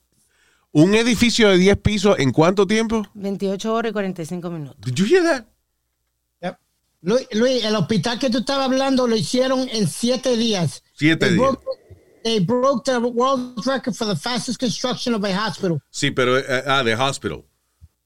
Un 0.73 0.93
edificio 0.93 1.49
de 1.49 1.57
10 1.57 1.77
pisos, 1.77 2.19
¿en 2.19 2.31
cuánto 2.31 2.67
tiempo? 2.67 3.03
28 3.15 3.73
horas 3.73 3.89
y 3.89 3.93
45 3.93 4.49
minutos. 4.51 4.77
Did 4.81 4.95
you 4.95 5.05
hear 5.05 5.23
that? 5.23 5.45
Yep. 6.41 6.59
Luis, 7.01 7.27
Luis, 7.33 7.63
el 7.63 7.75
hospital 7.75 8.19
que 8.19 8.29
tú 8.29 8.39
estabas 8.39 8.65
hablando 8.65 9.07
lo 9.07 9.15
hicieron 9.15 9.67
en 9.71 9.87
siete 9.87 10.35
días. 10.35 10.83
Siete 10.93 11.27
They 11.27 11.35
días. 11.35 11.39
broke- 11.39 11.63
they 12.23 12.39
broke 12.39 12.83
the 12.83 12.99
world 12.99 13.65
record 13.65 13.95
for 13.95 14.05
the 14.05 14.15
fastest 14.15 14.59
construction 14.59 15.15
of 15.15 15.23
a 15.23 15.33
hospital. 15.33 15.81
Sí, 15.89 16.11
pero, 16.11 16.37
eh, 16.37 16.63
ah, 16.67 16.83
de 16.83 16.93
hospital. 16.93 17.45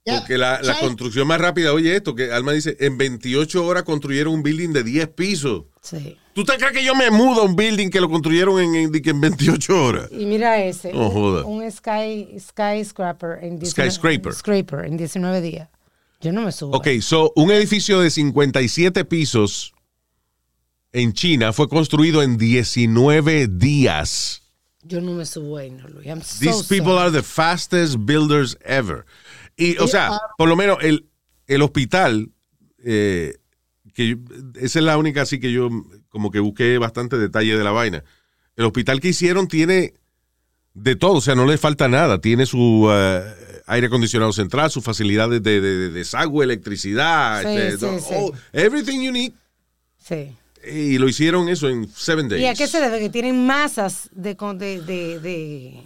Yeah. 0.05 0.19
Porque 0.19 0.37
la, 0.37 0.59
construcción 0.79 1.27
más 1.27 1.39
rápida, 1.41 1.73
oye 1.73 1.95
esto, 1.95 2.15
que 2.15 2.31
Alma 2.31 2.53
dice, 2.53 2.77
en 2.79 2.97
28 2.97 3.65
horas 3.65 3.83
construyeron 3.83 4.33
un 4.33 4.43
building 4.43 4.69
de 4.69 4.83
10 4.83 5.07
pisos. 5.09 5.65
Sí. 5.81 6.17
¿Tú 6.33 6.43
te 6.45 6.55
crees 6.57 6.71
que 6.71 6.83
yo 6.83 6.95
me 6.95 7.11
mudo 7.11 7.41
a 7.41 7.45
un 7.45 7.55
building 7.55 7.89
que 7.89 7.99
lo 7.99 8.09
construyeron 8.09 8.59
en, 8.61 8.75
en, 8.75 8.91
en 8.93 9.21
28 9.21 9.83
horas? 9.85 10.09
Y 10.11 10.25
mira 10.25 10.63
ese. 10.63 10.93
No 10.93 11.07
un- 11.07 11.11
joda. 11.11 11.45
Un 11.45 11.69
sky, 11.71 12.37
skyscraper 12.39 13.39
en 13.43 13.59
19 13.59 13.91
Skyscraper. 13.91 14.33
Scraper 14.33 14.85
en 14.85 14.97
19 14.97 15.41
días. 15.41 15.69
Yo 16.21 16.31
no 16.31 16.41
me 16.43 16.51
subo. 16.51 16.77
Ok, 16.77 16.87
so 17.01 17.33
un 17.35 17.51
edificio 17.51 17.99
de 17.99 18.09
57 18.09 19.03
pisos 19.05 19.73
en 20.93 21.13
China 21.13 21.51
fue 21.53 21.67
construido 21.67 22.21
en 22.21 22.37
19 22.37 23.47
días. 23.47 24.43
Yo 24.83 24.99
no 25.01 25.13
me 25.13 25.25
subo 25.25 25.57
ahí, 25.57 25.69
no, 25.71 25.87
Luis. 25.87 26.05
I'm 26.07 26.21
so 26.21 26.39
These 26.39 26.63
people 26.67 26.93
sorry. 26.93 26.99
are 27.07 27.11
the 27.11 27.23
fastest 27.23 27.97
builders 27.99 28.57
ever. 28.65 29.05
Y, 29.57 29.77
o 29.77 29.87
sea, 29.87 30.17
por 30.37 30.47
lo 30.49 30.55
menos 30.55 30.77
el, 30.81 31.07
el 31.47 31.61
hospital, 31.61 32.31
eh, 32.83 33.35
que 33.93 34.17
esa 34.55 34.79
es 34.79 34.85
la 34.85 34.97
única 34.97 35.21
así 35.23 35.39
que 35.39 35.51
yo 35.51 35.69
como 36.09 36.31
que 36.31 36.39
busqué 36.39 36.77
bastante 36.77 37.17
detalle 37.17 37.57
de 37.57 37.63
la 37.63 37.71
vaina. 37.71 38.03
El 38.55 38.65
hospital 38.65 38.99
que 38.99 39.09
hicieron 39.09 39.47
tiene 39.47 39.93
de 40.73 40.95
todo, 40.95 41.13
o 41.15 41.21
sea, 41.21 41.35
no 41.35 41.45
le 41.45 41.57
falta 41.57 41.87
nada. 41.87 42.19
Tiene 42.21 42.45
su 42.45 42.87
eh, 42.91 43.23
aire 43.67 43.87
acondicionado 43.87 44.31
central, 44.33 44.71
sus 44.71 44.83
facilidades 44.83 45.41
de, 45.43 45.59
de- 45.61 45.77
de 45.77 45.89
desagüe, 45.89 46.43
electricidad, 46.43 47.41
Sí, 47.43 47.47
este, 47.57 47.99
sí, 47.99 48.05
oh, 48.15 48.31
everything 48.53 49.01
you 49.01 49.11
need. 49.11 49.31
Sí. 49.97 50.35
Y 50.69 50.97
lo 50.97 51.09
hicieron 51.09 51.49
eso 51.49 51.67
en 51.69 51.89
seven 51.89 52.29
days. 52.29 52.41
¿Y 52.43 52.45
a 52.45 52.53
qué 52.53 52.67
se 52.67 52.79
debe? 52.79 52.99
Que 52.99 53.09
tienen 53.09 53.45
masas 53.45 54.09
de, 54.13 54.35
de, 54.35 54.81
de, 54.81 55.19
de- 55.19 55.81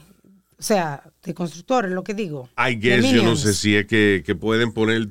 o 0.57 0.61
sea, 0.63 1.03
de 1.23 1.33
constructores, 1.33 1.91
lo 1.91 2.03
que 2.03 2.13
digo. 2.13 2.49
I 2.57 2.75
De 2.75 2.99
guess, 3.01 3.11
yo 3.11 3.23
no 3.23 3.35
sé 3.35 3.53
si 3.53 3.75
es 3.75 3.85
que, 3.87 4.23
que 4.25 4.35
pueden 4.35 4.71
poner 4.73 5.09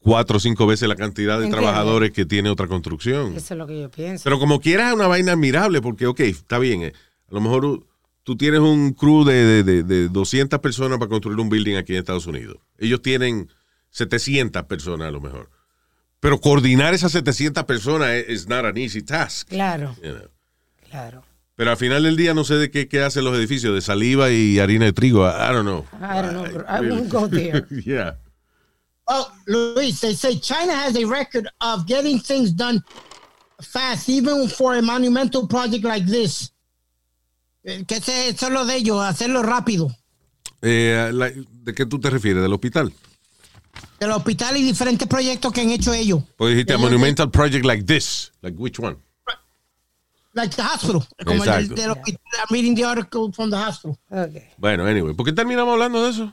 cuatro 0.00 0.38
o 0.38 0.40
cinco 0.40 0.66
veces 0.66 0.88
la 0.88 0.96
cantidad 0.96 1.38
de 1.38 1.44
Entiendo. 1.44 1.58
trabajadores 1.58 2.10
que 2.10 2.24
tiene 2.26 2.50
otra 2.50 2.66
construcción. 2.66 3.34
Eso 3.36 3.54
es 3.54 3.58
lo 3.58 3.66
que 3.66 3.80
yo 3.80 3.90
pienso. 3.90 4.24
Pero 4.24 4.38
como 4.38 4.60
quieras 4.60 4.88
es 4.88 4.94
una 4.94 5.06
vaina 5.06 5.32
admirable 5.32 5.80
porque, 5.80 6.06
ok, 6.06 6.20
está 6.20 6.58
bien. 6.58 6.82
eh, 6.82 6.92
A 7.30 7.34
lo 7.34 7.40
mejor 7.40 7.84
tú 8.22 8.36
tienes 8.36 8.60
un 8.60 8.92
crew 8.92 9.24
de, 9.24 9.34
de, 9.44 9.62
de- 9.62 9.82
de 9.82 10.08
200 10.08 10.58
personas 10.60 10.98
para 10.98 11.08
construir 11.08 11.38
un 11.38 11.48
building 11.48 11.76
aquí 11.76 11.92
en 11.92 11.98
Estados 12.00 12.26
Unidos. 12.26 12.56
Ellos 12.78 13.02
tienen 13.02 13.48
700 13.90 14.64
personas 14.64 15.08
a 15.08 15.10
lo 15.10 15.20
mejor. 15.20 15.50
Pero 16.20 16.38
coordinar 16.40 16.92
esas 16.94 17.12
700 17.12 17.64
personas 17.64 18.10
es 18.10 18.46
not 18.48 18.64
an 18.64 18.76
easy 18.76 19.02
task. 19.02 19.48
Claro, 19.48 19.94
you 20.02 20.10
know. 20.12 20.28
claro. 20.90 21.24
Pero 21.56 21.70
al 21.72 21.76
final 21.76 22.02
del 22.04 22.16
día 22.16 22.32
no 22.34 22.44
sé 22.44 22.54
de 22.54 22.70
qué, 22.70 22.88
qué 22.88 23.02
hacen 23.02 23.24
los 23.24 23.36
edificios, 23.36 23.74
de 23.74 23.80
saliva 23.82 24.30
y 24.30 24.58
harina 24.58 24.86
de 24.86 24.92
trigo. 24.94 25.26
I, 25.26 25.30
I 25.50 25.52
don't 25.52 25.62
know. 25.62 25.84
I 26.00 26.22
don't 26.22 26.30
know. 26.32 26.44
I 26.66 26.78
really- 26.80 26.90
won't 27.02 27.10
go 27.12 27.28
there. 27.28 27.66
yeah. 27.84 28.16
Oh, 29.12 29.26
Luis, 29.46 30.00
they 30.00 30.14
say 30.14 30.38
China 30.38 30.72
has 30.72 30.94
a 30.96 31.04
record 31.04 31.48
of 31.60 31.84
getting 31.86 32.20
things 32.20 32.52
done 32.54 32.80
fast, 33.60 34.08
even 34.08 34.48
for 34.48 34.76
a 34.76 34.82
monumental 34.82 35.48
project 35.48 35.84
like 35.84 36.06
this. 36.06 36.52
Que 37.64 37.84
ese 37.96 38.28
es 38.28 38.36
solo 38.38 38.64
de 38.64 38.76
ellos, 38.76 39.02
hacerlo 39.02 39.42
rápido. 39.42 39.88
Eh, 40.62 41.10
la- 41.12 41.30
¿De 41.30 41.74
qué 41.74 41.86
tú 41.86 41.98
te 41.98 42.08
refieres? 42.08 42.40
¿Del 42.42 42.52
hospital? 42.52 42.92
Del 43.98 44.12
hospital 44.12 44.56
y 44.56 44.62
diferentes 44.62 45.08
proyectos 45.08 45.52
que 45.52 45.60
han 45.62 45.70
hecho 45.70 45.92
ellos. 45.92 46.22
Porque 46.36 46.52
dijiste 46.52 46.74
a 46.74 46.78
monumental 46.78 47.30
project 47.30 47.64
like 47.66 47.82
this. 47.84 48.32
Like 48.42 48.56
which 48.58 48.78
one? 48.78 48.96
Like 50.34 50.54
the 50.54 50.62
hospital. 50.62 51.04
Como 51.26 51.42
el 51.42 51.48
Exacto. 51.48 51.74
del, 51.74 51.76
del 51.76 51.90
hospital. 51.90 52.20
I'm 52.38 52.46
reading 52.50 52.74
the 52.76 52.84
article 52.84 53.32
from 53.32 53.50
the 53.50 53.56
hospital. 53.56 53.98
Okay. 54.08 54.48
Bueno, 54.56 54.86
anyway. 54.86 55.12
¿Por 55.14 55.26
qué 55.26 55.32
terminamos 55.32 55.72
hablando 55.72 56.04
de 56.04 56.10
eso? 56.10 56.32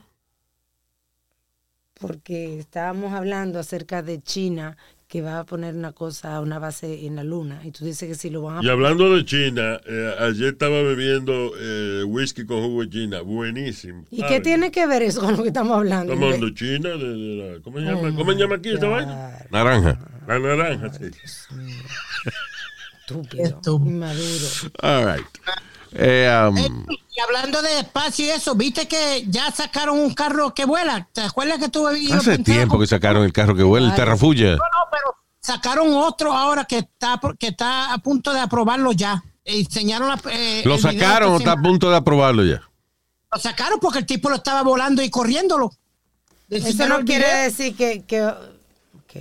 Porque 2.00 2.60
estábamos 2.60 3.14
hablando 3.14 3.60
acerca 3.60 4.02
de 4.02 4.22
China 4.22 4.78
que 5.08 5.22
va 5.22 5.40
a 5.40 5.46
poner 5.46 5.74
una 5.74 5.94
cosa, 5.94 6.42
una 6.42 6.60
base 6.60 7.06
en 7.06 7.16
la 7.16 7.24
luna. 7.24 7.62
Y 7.64 7.72
tú 7.72 7.86
dices 7.86 8.10
que 8.10 8.16
si 8.16 8.30
lo 8.30 8.42
van 8.42 8.58
a 8.58 8.64
Y 8.64 8.70
hablando 8.70 9.16
de 9.16 9.24
China, 9.24 9.80
eh, 9.86 10.14
ayer 10.20 10.50
estaba 10.54 10.82
bebiendo 10.82 11.52
eh, 11.58 12.04
whisky 12.06 12.46
con 12.46 12.62
jugo 12.62 12.82
de 12.84 12.90
China. 12.90 13.22
Buenísimo. 13.22 14.04
¿Y 14.12 14.22
Ay, 14.24 14.28
qué 14.30 14.40
tiene 14.42 14.70
que 14.70 14.86
ver 14.86 15.04
eso 15.04 15.22
con 15.22 15.38
lo 15.38 15.44
que 15.44 15.48
estamos 15.48 15.78
hablando? 15.78 16.12
Estamos 16.12 16.34
hablando 16.36 16.48
de 16.48 16.54
China, 16.56 16.90
de, 16.90 16.98
de 16.98 17.54
la, 17.56 17.62
¿cómo 17.62 17.80
se 17.80 17.86
llama? 17.86 18.16
¿Cómo 18.16 18.32
se 18.34 18.38
llama 18.38 18.56
aquí 18.56 18.70
esta 18.70 18.88
vaina? 18.88 19.38
Naranja. 19.50 20.00
La 20.28 20.40
naranja, 20.40 20.92
sí. 20.92 21.06
Estúpido, 23.00 23.44
Estúpido. 23.46 23.90
inmaduro. 23.90 24.46
All 24.82 25.06
right. 25.06 25.26
Eh, 25.92 26.30
um, 26.50 26.58
Y 26.58 27.20
hablando 27.20 27.62
de 27.62 27.80
espacio 27.80 28.26
y 28.26 28.30
eso, 28.30 28.56
viste 28.56 28.88
que 28.88 29.26
ya 29.28 29.52
sacaron 29.52 30.00
un 30.00 30.14
carro 30.14 30.54
que 30.54 30.66
vuela. 30.66 31.08
¿Te 31.14 31.22
acuerdas 31.22 31.60
que 31.60 31.70
tuve 31.70 32.06
yo 32.06 32.16
hace 32.16 32.38
tiempo 32.40 32.76
con- 32.76 32.82
que 32.82 32.88
sacaron 32.88 33.24
el 33.24 33.34
carro 33.34 33.56
que 33.56 33.64
vuela, 33.64 33.90
el. 33.90 33.96
Terrafulla. 33.96 34.52
No, 34.52 34.58
no, 34.58 34.90
pero 34.92 35.16
sacaron 35.40 35.94
otro 35.94 36.34
ahora 36.34 36.66
que 36.66 36.80
está 36.80 37.20
que 37.40 37.48
está 37.48 37.94
a 37.94 37.98
punto 38.00 38.34
de 38.34 38.40
aprobarlo 38.40 38.92
ya. 38.92 39.24
Enseñaron 39.44 40.10
la, 40.10 40.20
eh, 40.32 40.62
¿Lo 40.66 40.78
sacaron 40.78 41.34
o 41.34 41.38
está 41.38 41.54
a 41.54 41.62
punto 41.62 41.90
de 41.90 41.96
aprobarlo 41.96 42.44
ya? 42.44 42.62
Lo 43.32 43.40
sacaron 43.40 43.80
porque 43.80 44.00
el 44.00 44.06
tipo 44.06 44.30
lo 44.30 44.36
estaba 44.36 44.62
volando 44.62 45.02
y 45.02 45.10
corriéndolo. 45.10 45.72
Eso 46.50 46.88
no 46.88 47.04
quiere 47.04 47.28
decir 47.44 47.76
que... 47.76 48.04
que 48.06 48.24
ok. 48.24 49.16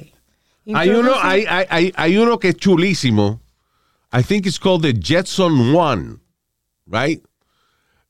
Hay 0.74 0.90
uno, 0.90 1.14
hay, 1.22 1.44
hay, 1.46 1.92
hay 1.96 2.16
uno 2.16 2.38
que 2.38 2.48
es 2.50 2.56
chulísimo. 2.56 3.40
I 4.12 4.22
think 4.22 4.46
it's 4.46 4.58
called 4.58 4.82
the 4.82 4.92
Jetson 4.92 5.74
One, 5.74 6.18
right? 6.86 7.22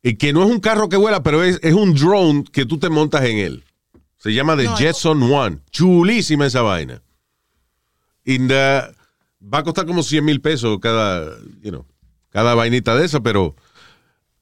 Y 0.02 0.16
que 0.16 0.32
no 0.32 0.44
es 0.44 0.50
un 0.50 0.60
carro 0.60 0.88
que 0.88 0.96
vuela, 0.96 1.22
pero 1.22 1.42
es, 1.42 1.58
es 1.62 1.74
un 1.74 1.94
drone 1.94 2.44
que 2.52 2.64
tú 2.64 2.78
te 2.78 2.88
montas 2.88 3.24
en 3.24 3.38
él. 3.38 3.64
Se 4.18 4.32
llama 4.32 4.56
the 4.56 4.64
No, 4.64 4.76
Jetson 4.76 5.22
One. 5.22 5.58
Chulísima 5.70 6.46
esa 6.46 6.62
vaina. 6.62 7.02
Y 8.24 8.38
va 8.48 9.58
a 9.58 9.62
costar 9.62 9.86
como 9.86 10.02
100 10.02 10.24
mil 10.24 10.40
pesos 10.40 10.78
cada, 10.80 11.36
you 11.62 11.70
know, 11.70 11.86
cada 12.30 12.54
vainita 12.54 12.96
de 12.96 13.04
esa, 13.04 13.20
pero 13.20 13.54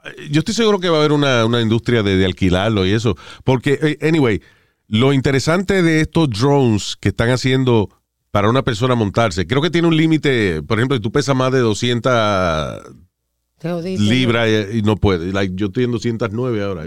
eh, 0.04 0.28
yo 0.30 0.40
estoy 0.40 0.54
seguro 0.54 0.80
que 0.80 0.88
va 0.88 0.96
a 0.96 1.00
haber 1.00 1.12
una, 1.12 1.44
una 1.44 1.60
industria 1.60 2.02
de, 2.02 2.16
de 2.16 2.24
alquilarlo 2.24 2.86
y 2.86 2.92
eso. 2.92 3.16
Porque, 3.44 3.78
eh, 3.82 4.06
anyway, 4.06 4.40
lo 4.88 5.12
interesante 5.12 5.82
de 5.82 6.00
estos 6.00 6.30
drones 6.30 6.96
que 7.00 7.10
están 7.10 7.30
haciendo 7.30 7.90
para 8.30 8.48
una 8.48 8.62
persona 8.62 8.94
montarse, 8.94 9.46
creo 9.46 9.62
que 9.62 9.70
tiene 9.70 9.88
un 9.88 9.96
límite, 9.96 10.62
por 10.62 10.78
ejemplo, 10.78 10.96
si 10.96 11.02
tú 11.02 11.12
pesas 11.12 11.36
más 11.36 11.52
de 11.52 11.60
200 11.60 12.12
Te 12.12 12.80
jodiste. 12.82 13.03
Libras 13.82 14.48
y, 14.48 14.78
y 14.78 14.82
no 14.82 14.96
puedes. 14.96 15.32
Like, 15.32 15.54
yo 15.56 15.66
estoy 15.66 15.84
en 15.84 15.92
209 15.92 16.62
ahora. 16.62 16.84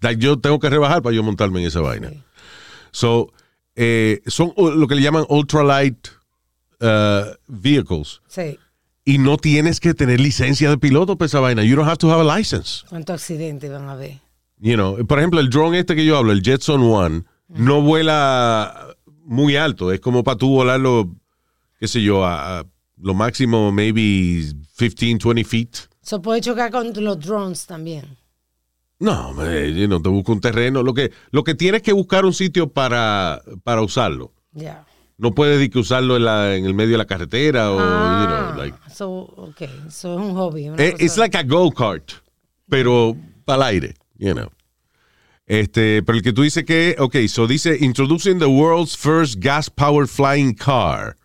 Like, 0.00 0.20
yo 0.20 0.38
tengo 0.38 0.58
que 0.58 0.70
rebajar 0.70 1.02
para 1.02 1.14
yo 1.14 1.22
montarme 1.22 1.60
en 1.60 1.66
esa 1.66 1.80
vaina. 1.80 2.10
So, 2.92 3.32
eh, 3.74 4.22
son 4.26 4.52
uh, 4.56 4.70
lo 4.70 4.86
que 4.86 4.94
le 4.94 5.02
llaman 5.02 5.24
ultralight 5.28 6.08
uh, 6.80 7.34
vehicles. 7.46 8.22
Sí. 8.28 8.58
Y 9.04 9.18
no 9.18 9.36
tienes 9.36 9.78
que 9.80 9.94
tener 9.94 10.18
licencia 10.18 10.70
de 10.70 10.78
piloto 10.78 11.16
para 11.16 11.26
esa 11.26 11.40
vaina. 11.40 11.62
You 11.62 11.76
don't 11.76 11.88
have 11.88 11.98
to 11.98 12.10
have 12.10 12.28
a 12.28 12.36
license. 12.38 12.84
¿Cuántos 12.88 13.14
accidentes 13.14 13.70
van 13.70 13.88
a 13.88 13.92
haber? 13.92 14.20
You 14.58 14.74
know, 14.74 14.96
por 15.06 15.18
ejemplo, 15.18 15.38
el 15.40 15.50
drone 15.50 15.78
este 15.78 15.94
que 15.94 16.04
yo 16.04 16.16
hablo, 16.16 16.32
el 16.32 16.42
Jetson 16.42 16.82
One, 16.82 17.24
no 17.48 17.82
vuela 17.82 18.96
muy 19.24 19.56
alto. 19.56 19.92
Es 19.92 20.00
como 20.00 20.24
para 20.24 20.38
tú 20.38 20.48
volarlo, 20.48 21.14
qué 21.78 21.86
sé 21.86 22.02
yo, 22.02 22.24
a, 22.24 22.60
a 22.60 22.64
lo 22.98 23.14
máximo, 23.14 23.70
maybe 23.72 24.44
15, 24.78 25.18
20 25.24 25.44
feet. 25.44 25.76
Se 26.02 26.18
puede 26.20 26.40
chocar 26.40 26.70
con 26.70 26.92
los 27.02 27.18
drones 27.20 27.66
también. 27.66 28.16
No, 28.98 29.34
you 29.68 29.86
know, 29.86 30.00
te 30.00 30.08
busca 30.08 30.32
un 30.32 30.40
terreno. 30.40 30.82
Lo 30.82 30.94
que, 30.94 31.10
lo 31.30 31.44
que 31.44 31.54
tienes 31.54 31.82
que 31.82 31.92
buscar 31.92 32.24
un 32.24 32.32
sitio 32.32 32.68
para, 32.68 33.42
para 33.62 33.82
usarlo. 33.82 34.32
Ya. 34.52 34.86
No 35.18 35.32
puedes 35.32 35.68
que 35.70 35.78
usarlo 35.78 36.16
en, 36.16 36.24
la, 36.24 36.54
en 36.56 36.64
el 36.66 36.74
medio 36.74 36.92
de 36.92 36.98
la 36.98 37.06
carretera 37.06 37.72
o, 37.72 37.78
Ah, 37.80 38.20
you 38.22 38.54
know, 38.54 38.64
like. 38.64 38.78
so, 38.94 39.08
ok, 39.36 39.62
eso 39.88 40.14
es 40.14 40.20
un 40.26 40.34
hobby. 40.34 40.68
una 40.68 40.82
Eh, 40.82 40.94
It's 40.98 41.16
like 41.18 41.36
a 41.36 41.42
go-kart, 41.42 42.12
pero 42.68 43.16
para 43.44 43.56
el 43.70 43.74
aire, 43.74 43.94
you 44.18 44.32
know. 44.34 44.48
Este, 45.46 46.02
pero 46.02 46.16
el 46.18 46.22
que 46.24 46.32
tú 46.32 46.42
dices 46.42 46.64
que, 46.64 46.96
ok, 46.98 47.16
so 47.28 47.46
dice, 47.46 47.76
introducing 47.80 48.38
the 48.38 48.46
world's 48.46 48.96
first 48.96 49.36
gas-powered 49.40 50.08
flying 50.08 50.54
car. 50.54 51.16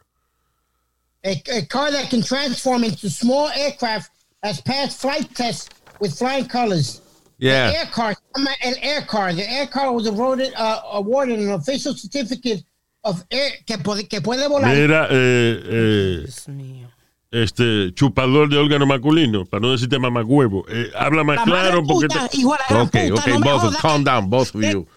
A, 1.24 1.42
a 1.52 1.62
car 1.68 1.92
that 1.92 2.10
can 2.10 2.22
transform 2.24 2.84
into 2.84 3.10
small 3.10 3.50
aircraft 3.50 4.10
has 4.44 4.60
passed 4.62 5.00
flight 5.00 5.28
tests 5.36 5.70
with 6.00 6.18
flying 6.18 6.48
colors. 6.48 7.00
The 7.40 7.48
Yeah. 7.48 7.72
air 7.76 7.86
car, 7.92 8.16
el 8.64 8.76
air 8.82 9.02
car. 9.04 9.34
The 9.34 9.48
air 9.50 9.68
car 9.68 9.92
was 9.94 10.08
awarded, 10.08 10.54
uh, 10.56 10.82
awarded 10.94 11.40
an 11.40 11.52
official 11.52 11.94
certificate 11.96 12.64
of 13.04 13.24
air 13.32 13.52
que, 13.68 13.78
puede- 13.78 14.08
que 14.10 14.22
puede 14.22 14.48
volar. 14.48 14.76
Mira, 14.76 15.08
eh, 15.12 15.60
eh, 15.64 16.18
Dios 16.22 16.48
mío. 16.48 16.88
este 17.32 17.94
chupador 17.94 18.50
de 18.50 18.58
órgano 18.58 18.86
masculino, 18.86 19.46
para 19.46 19.62
no 19.62 19.72
decirte 19.72 19.98
mamagüevo. 20.00 20.66
Eh, 20.70 20.92
habla 20.96 21.24
más 21.24 21.38
La 21.38 21.46
madre 21.46 21.62
claro 21.70 21.84
porque 21.88 22.08
puta, 22.08 22.28
te- 22.28 22.38
hijo 22.38 22.52
de 22.54 22.76
la 22.76 22.82
Ok, 22.84 22.92
puta, 22.92 23.14
ok, 23.14 23.28
no 23.28 23.40
both 23.40 23.64
of, 23.64 23.78
calm 23.82 24.04
down, 24.04 24.30
both 24.30 24.54
of 24.56 24.62
you. 24.64 24.88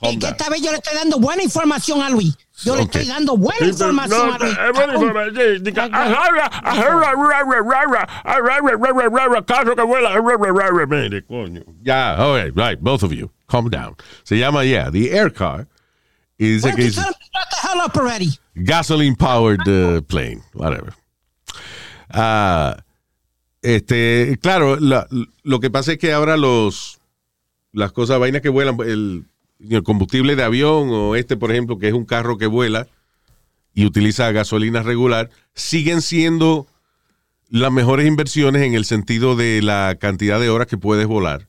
Calm 0.00 0.18
que 0.18 0.26
esta 0.26 0.50
vez 0.50 0.60
yo 0.62 0.70
le 0.72 0.76
estoy 0.76 0.94
dando 0.94 1.18
buena 1.18 1.42
información 1.42 2.02
a 2.02 2.10
Luis. 2.10 2.36
Yo 2.62 2.76
le 2.76 2.82
Ok. 2.82 2.94
estoy 2.96 3.08
dando 3.08 3.36
buena 3.36 3.66
información 3.66 4.30
a 4.34 4.38
Luis. 4.38 4.56
Yeah, 11.82 12.16
all 12.18 12.34
right, 12.34 12.52
right, 12.54 12.78
both 12.80 13.02
of 13.02 13.12
you. 13.12 13.30
Calm 13.48 13.70
down. 13.70 13.96
Se 14.24 14.36
llama, 14.38 14.64
yeah, 14.64 14.90
the 14.90 15.10
air 15.12 15.30
car. 15.32 15.66
Y 16.38 16.54
dice 16.56 16.74
que 16.74 16.86
es 16.86 16.98
already? 17.96 18.38
gasoline-powered 18.54 19.66
uh, 19.66 20.02
plane, 20.02 20.42
whatever. 20.52 20.92
Ah, 22.10 22.76
este, 23.62 24.38
claro, 24.42 24.76
la- 24.78 25.06
lo 25.42 25.60
que 25.60 25.70
pasa 25.70 25.92
es 25.92 25.98
que 25.98 26.12
ahora 26.12 26.36
los 26.36 26.98
las 27.72 27.92
cosas, 27.92 28.18
vainas 28.18 28.42
que 28.42 28.48
vuelan, 28.48 28.76
el, 28.80 29.24
el 29.58 29.82
combustible 29.82 30.36
de 30.36 30.42
avión 30.42 30.88
o 30.90 31.14
este, 31.16 31.36
por 31.36 31.50
ejemplo, 31.50 31.78
que 31.78 31.88
es 31.88 31.94
un 31.94 32.04
carro 32.04 32.38
que 32.38 32.46
vuela 32.46 32.86
y 33.74 33.84
utiliza 33.84 34.30
gasolina 34.32 34.82
regular, 34.82 35.30
siguen 35.54 36.00
siendo 36.02 36.66
las 37.48 37.70
mejores 37.70 38.06
inversiones 38.06 38.62
en 38.62 38.74
el 38.74 38.84
sentido 38.84 39.36
de 39.36 39.62
la 39.62 39.96
cantidad 40.00 40.40
de 40.40 40.48
horas 40.50 40.66
que 40.66 40.78
puedes 40.78 41.06
volar. 41.06 41.48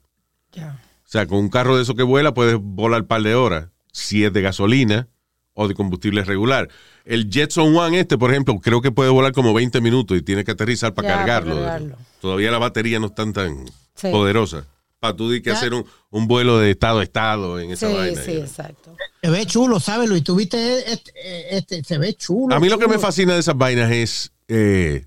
O 0.55 1.09
sea, 1.09 1.25
con 1.25 1.37
un 1.39 1.49
carro 1.49 1.77
de 1.77 1.83
eso 1.83 1.95
que 1.95 2.03
vuela 2.03 2.33
puedes 2.33 2.57
volar 2.59 3.01
un 3.01 3.07
par 3.07 3.21
de 3.21 3.33
horas, 3.35 3.69
si 3.93 4.25
es 4.25 4.33
de 4.33 4.41
gasolina 4.41 5.07
o 5.53 5.67
de 5.67 5.73
combustible 5.73 6.23
regular. 6.23 6.67
El 7.05 7.29
Jetson 7.31 7.75
One 7.75 7.99
este, 7.99 8.17
por 8.17 8.31
ejemplo, 8.31 8.59
creo 8.59 8.81
que 8.81 8.91
puede 8.91 9.09
volar 9.09 9.31
como 9.31 9.53
20 9.53 9.79
minutos 9.79 10.17
y 10.17 10.21
tiene 10.21 10.43
que 10.43 10.51
aterrizar 10.51 10.93
para 10.93 11.07
cargarlo. 11.07 11.95
Todavía 12.19 12.51
la 12.51 12.57
batería 12.57 12.99
no 12.99 13.07
están 13.07 13.31
tan 13.33 13.65
Sí. 13.95 14.09
poderosa. 14.11 14.65
Para 14.99 15.15
tú 15.15 15.31
di 15.31 15.41
que 15.41 15.51
hacer 15.51 15.73
un, 15.73 15.85
un 16.09 16.27
vuelo 16.27 16.59
de 16.59 16.71
estado 16.71 16.99
a 16.99 17.03
estado 17.03 17.59
en 17.59 17.67
Sí, 17.67 17.73
esa 17.85 17.89
vaina. 17.89 18.21
sí, 18.21 18.27
you 18.31 18.33
know. 18.37 18.43
exacto. 18.45 18.95
Se 19.21 19.29
ve 19.29 19.45
chulo, 19.45 19.79
¿sabes, 19.79 20.07
Luis? 20.09 20.23
Tuviste 20.23 20.91
este, 20.91 21.57
este, 21.57 21.83
se 21.83 21.97
ve 21.97 22.13
chulo. 22.13 22.55
A 22.55 22.59
mí 22.59 22.69
lo 22.69 22.79
que 22.79 22.87
me 22.87 22.97
fascina 22.99 23.33
de 23.33 23.39
esas 23.41 23.57
vainas 23.57 23.91
es, 23.91 24.31
eh, 24.47 25.05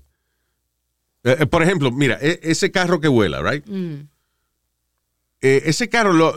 eh, 1.23 1.35
eh, 1.39 1.45
por 1.47 1.63
ejemplo, 1.63 1.91
mira, 1.91 2.17
e- 2.21 2.39
ese 2.43 2.71
carro 2.71 2.99
que 3.01 3.07
vuela, 3.07 3.41
right? 3.41 3.65
Mm. 3.67 4.07
Eh, 5.41 5.63
ese 5.65 5.89
carro, 5.89 6.13
lo, 6.13 6.35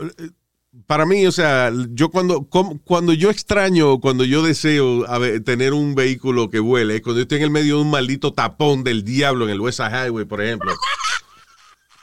para 0.87 1.05
mí, 1.05 1.27
o 1.27 1.31
sea, 1.31 1.71
yo 1.91 2.09
cuando, 2.09 2.43
cuando 2.83 3.13
yo 3.13 3.29
extraño, 3.29 3.99
cuando 3.99 4.23
yo 4.25 4.41
deseo 4.41 5.05
a 5.07 5.19
ver, 5.19 5.43
tener 5.43 5.73
un 5.73 5.93
vehículo 5.93 6.49
que 6.49 6.59
vuele, 6.59 6.95
es 6.95 7.01
cuando 7.01 7.19
yo 7.19 7.23
estoy 7.23 7.37
en 7.37 7.43
el 7.43 7.51
medio 7.51 7.75
de 7.75 7.81
un 7.83 7.91
maldito 7.91 8.33
tapón 8.33 8.83
del 8.83 9.03
diablo 9.03 9.45
en 9.45 9.51
el 9.51 9.61
West 9.61 9.77
Side 9.77 9.91
Highway, 10.07 10.25
por 10.25 10.41
ejemplo. 10.41 10.73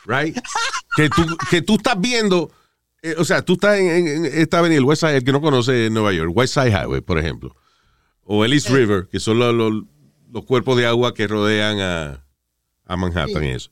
Right? 0.04 0.36
Que 0.96 1.08
tú, 1.08 1.22
que 1.50 1.62
tú 1.62 1.74
estás 1.76 1.98
viendo, 2.00 2.50
eh, 3.02 3.14
o 3.18 3.24
sea, 3.24 3.42
tú 3.42 3.54
estás 3.54 3.78
en, 3.78 4.06
en- 4.08 4.24
esta 4.26 4.58
avenida, 4.58 4.78
el 4.78 4.84
West 4.84 5.00
Side, 5.02 5.16
el 5.18 5.24
que 5.24 5.32
no 5.32 5.40
conoce 5.40 5.88
Nueva 5.90 6.12
York, 6.12 6.30
West 6.34 6.54
Side 6.54 6.70
Highway, 6.70 7.00
por 7.00 7.18
ejemplo. 7.18 7.56
O 8.24 8.44
el 8.44 8.52
East 8.52 8.68
River, 8.70 9.08
que 9.10 9.18
son 9.20 9.38
los, 9.38 9.54
los- 9.54 9.84
los 10.30 10.44
cuerpos 10.44 10.76
de 10.76 10.86
agua 10.86 11.12
que 11.14 11.26
rodean 11.26 11.80
a, 11.80 12.24
a 12.86 12.96
Manhattan 12.96 13.44
y 13.44 13.48
eso. 13.48 13.70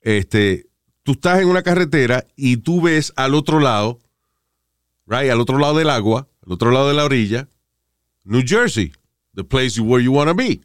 Este, 0.00 0.66
tú 1.02 1.12
estás 1.12 1.40
en 1.40 1.48
una 1.48 1.62
carretera 1.62 2.26
y 2.36 2.58
tú 2.58 2.80
ves 2.82 3.12
al 3.16 3.34
otro 3.34 3.58
lado, 3.60 4.00
right, 5.06 5.30
al 5.30 5.40
otro 5.40 5.58
lado 5.58 5.76
del 5.78 5.88
agua, 5.90 6.28
al 6.46 6.52
otro 6.52 6.70
lado 6.70 6.88
de 6.88 6.94
la 6.94 7.04
orilla, 7.04 7.48
New 8.24 8.42
Jersey, 8.46 8.92
the 9.34 9.44
place 9.44 9.80
where 9.80 10.02
you 10.04 10.12
want 10.12 10.28
to 10.28 10.34
be. 10.34 10.60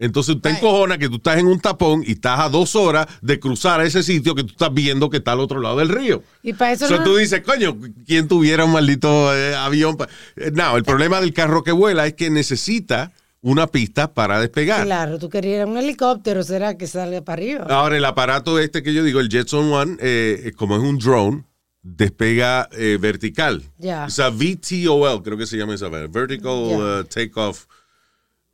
Entonces 0.00 0.36
te 0.40 0.48
Right. 0.48 0.58
encojona 0.58 0.96
que 0.98 1.08
tú 1.08 1.16
estás 1.16 1.38
en 1.38 1.46
un 1.46 1.58
tapón 1.60 2.02
y 2.06 2.12
estás 2.12 2.38
a 2.40 2.48
dos 2.48 2.76
horas 2.76 3.06
de 3.20 3.40
cruzar 3.40 3.80
a 3.80 3.84
ese 3.84 4.02
sitio 4.02 4.34
que 4.34 4.44
tú 4.44 4.50
estás 4.52 4.72
viendo 4.72 5.10
que 5.10 5.16
está 5.18 5.32
al 5.32 5.40
otro 5.40 5.60
lado 5.60 5.78
del 5.78 5.88
río. 5.88 6.22
Y 6.42 6.52
para 6.52 6.72
eso 6.72 6.84
O 6.84 6.88
sea, 6.88 6.98
no- 6.98 7.04
tú 7.04 7.16
dices, 7.16 7.40
coño, 7.42 7.76
¿quién 8.06 8.28
tuviera 8.28 8.64
un 8.64 8.72
maldito 8.72 9.34
eh, 9.36 9.54
avión? 9.56 9.96
pa-?" 9.96 10.08
Eh, 10.36 10.50
No, 10.54 10.76
el 10.76 10.84
problema 10.84 11.20
del 11.20 11.32
carro 11.32 11.62
que 11.64 11.72
vuela 11.72 12.06
es 12.06 12.14
que 12.14 12.30
necesita 12.30 13.12
una 13.40 13.66
pista 13.68 14.12
para 14.14 14.40
despegar. 14.40 14.84
Claro, 14.84 15.18
tú 15.18 15.28
querías 15.28 15.66
un 15.66 15.78
helicóptero, 15.78 16.42
será 16.42 16.76
que 16.76 16.86
salga 16.86 17.20
para 17.22 17.40
arriba. 17.42 17.66
Ahora, 17.68 17.96
el 17.96 18.04
aparato 18.04 18.58
este 18.58 18.82
que 18.82 18.92
yo 18.92 19.02
digo, 19.04 19.20
el 19.20 19.28
Jetson 19.28 19.72
One, 19.72 19.96
eh, 20.00 20.52
como 20.56 20.76
es 20.76 20.82
un 20.82 20.98
drone, 20.98 21.44
despega 21.82 22.68
eh, 22.72 22.98
vertical. 23.00 23.62
Ya. 23.78 24.04
O 24.06 24.10
sea, 24.10 24.30
VTOL, 24.30 25.22
creo 25.22 25.38
que 25.38 25.46
se 25.46 25.56
llama 25.56 25.74
esa. 25.74 25.88
Vertical 25.88 26.52
uh, 26.52 27.04
Takeoff, 27.04 27.66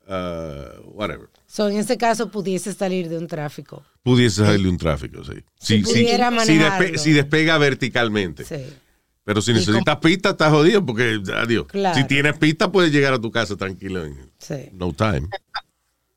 uh, 0.07 0.81
whatever. 0.93 1.29
So, 1.55 1.69
en 1.69 1.77
ese 1.77 1.97
caso 1.97 2.33
pudiese 2.33 2.73
salir 2.73 3.09
de 3.09 3.17
un 3.17 3.29
tráfico. 3.29 3.85
Pudiese 4.03 4.45
salirle 4.45 4.69
un 4.71 4.77
tráfico, 4.77 5.23
sí. 5.23 5.35
Si 5.61 5.79
pudiera 5.85 6.29
si, 6.45 6.59
despe- 6.59 6.97
si 6.99 7.13
despega 7.13 7.59
verticalmente. 7.59 8.45
Sí. 8.45 8.75
Pero 9.23 9.41
si 9.41 9.53
necesitas 9.53 9.99
pista, 9.99 10.31
estás 10.31 10.51
jodido 10.51 10.85
porque, 10.85 11.23
adiós. 11.33 11.67
Claro. 11.69 11.97
Si 11.97 12.05
tienes 12.09 12.37
pista, 12.39 12.73
puedes 12.73 12.91
llegar 12.91 13.15
a 13.15 13.21
tu 13.21 13.31
casa 13.31 13.55
tranquilo 13.55 14.05
en 14.05 14.33
Sí. 14.41 14.69
no 14.73 14.93
time. 14.93 15.29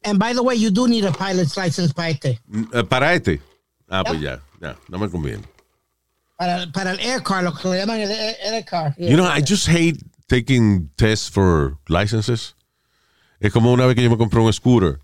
And 0.03 0.17
by 0.17 0.33
the 0.33 0.41
way, 0.41 0.59
you 0.59 0.71
do 0.71 0.87
need 0.87 1.05
a 1.05 1.11
pilot's 1.11 1.55
license 1.55 1.93
para 1.93 2.09
este. 2.09 2.41
Mm, 2.47 2.63
eh, 2.73 2.83
Para 2.83 3.13
este. 3.13 3.39
Ah, 3.87 4.03
pues 4.03 4.19
ya, 4.19 4.41
ya, 4.59 4.75
no 4.89 4.97
me 4.97 5.07
conviene. 5.07 5.43
Para, 6.35 6.65
para 6.71 6.93
el 6.93 6.99
air 6.99 7.21
car, 7.21 7.43
lo 7.43 7.53
que 7.53 7.67
le 7.69 7.77
llaman 7.77 7.99
el 7.99 8.09
air, 8.09 8.65
car. 8.65 8.95
Yeah. 8.95 9.11
You 9.11 9.17
know, 9.17 9.27
I 9.27 9.43
just 9.47 9.67
hate 9.67 9.99
taking 10.25 10.89
tests 10.95 11.29
for 11.29 11.77
licenses. 11.87 12.55
Es 13.39 13.53
como 13.53 13.71
una 13.71 13.85
vez 13.85 13.95
que 13.95 14.01
yo 14.01 14.09
me 14.09 14.17
compré 14.17 14.39
un 14.39 14.51
scooter 14.51 14.99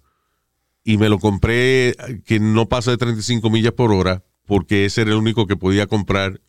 y 0.84 0.98
me 0.98 1.10
lo 1.10 1.20
compré 1.20 1.96
que 2.26 2.40
no 2.40 2.68
pasa 2.68 2.92
de 2.92 2.98
35 2.98 3.50
millas 3.50 3.74
por 3.74 3.92
hora 3.94 4.24
porque 4.46 4.86
ese 4.86 5.02
era 5.02 5.12
el 5.12 5.18
único 5.18 5.48
que 5.48 5.56
podía 5.56 5.88
comprar 5.88 6.42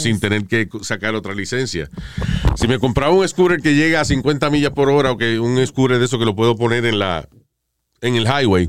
Sin 0.00 0.20
tener 0.20 0.46
que 0.46 0.68
sacar 0.82 1.14
otra 1.14 1.34
licencia. 1.34 1.88
Si 2.56 2.68
me 2.68 2.78
compraba 2.78 3.12
un 3.14 3.26
scooter 3.26 3.60
que 3.62 3.74
llega 3.74 4.00
a 4.00 4.04
50 4.04 4.50
millas 4.50 4.72
por 4.72 4.88
hora 4.90 5.12
o 5.12 5.16
que 5.18 5.38
un 5.40 5.64
scooter 5.66 5.98
de 5.98 6.04
eso 6.06 6.18
que 6.18 6.24
lo 6.26 6.34
puedo 6.36 6.56
poner 6.56 6.84
en 6.86 6.98
la 6.98 7.28
en 8.02 8.16
el 8.16 8.24
highway, 8.26 8.66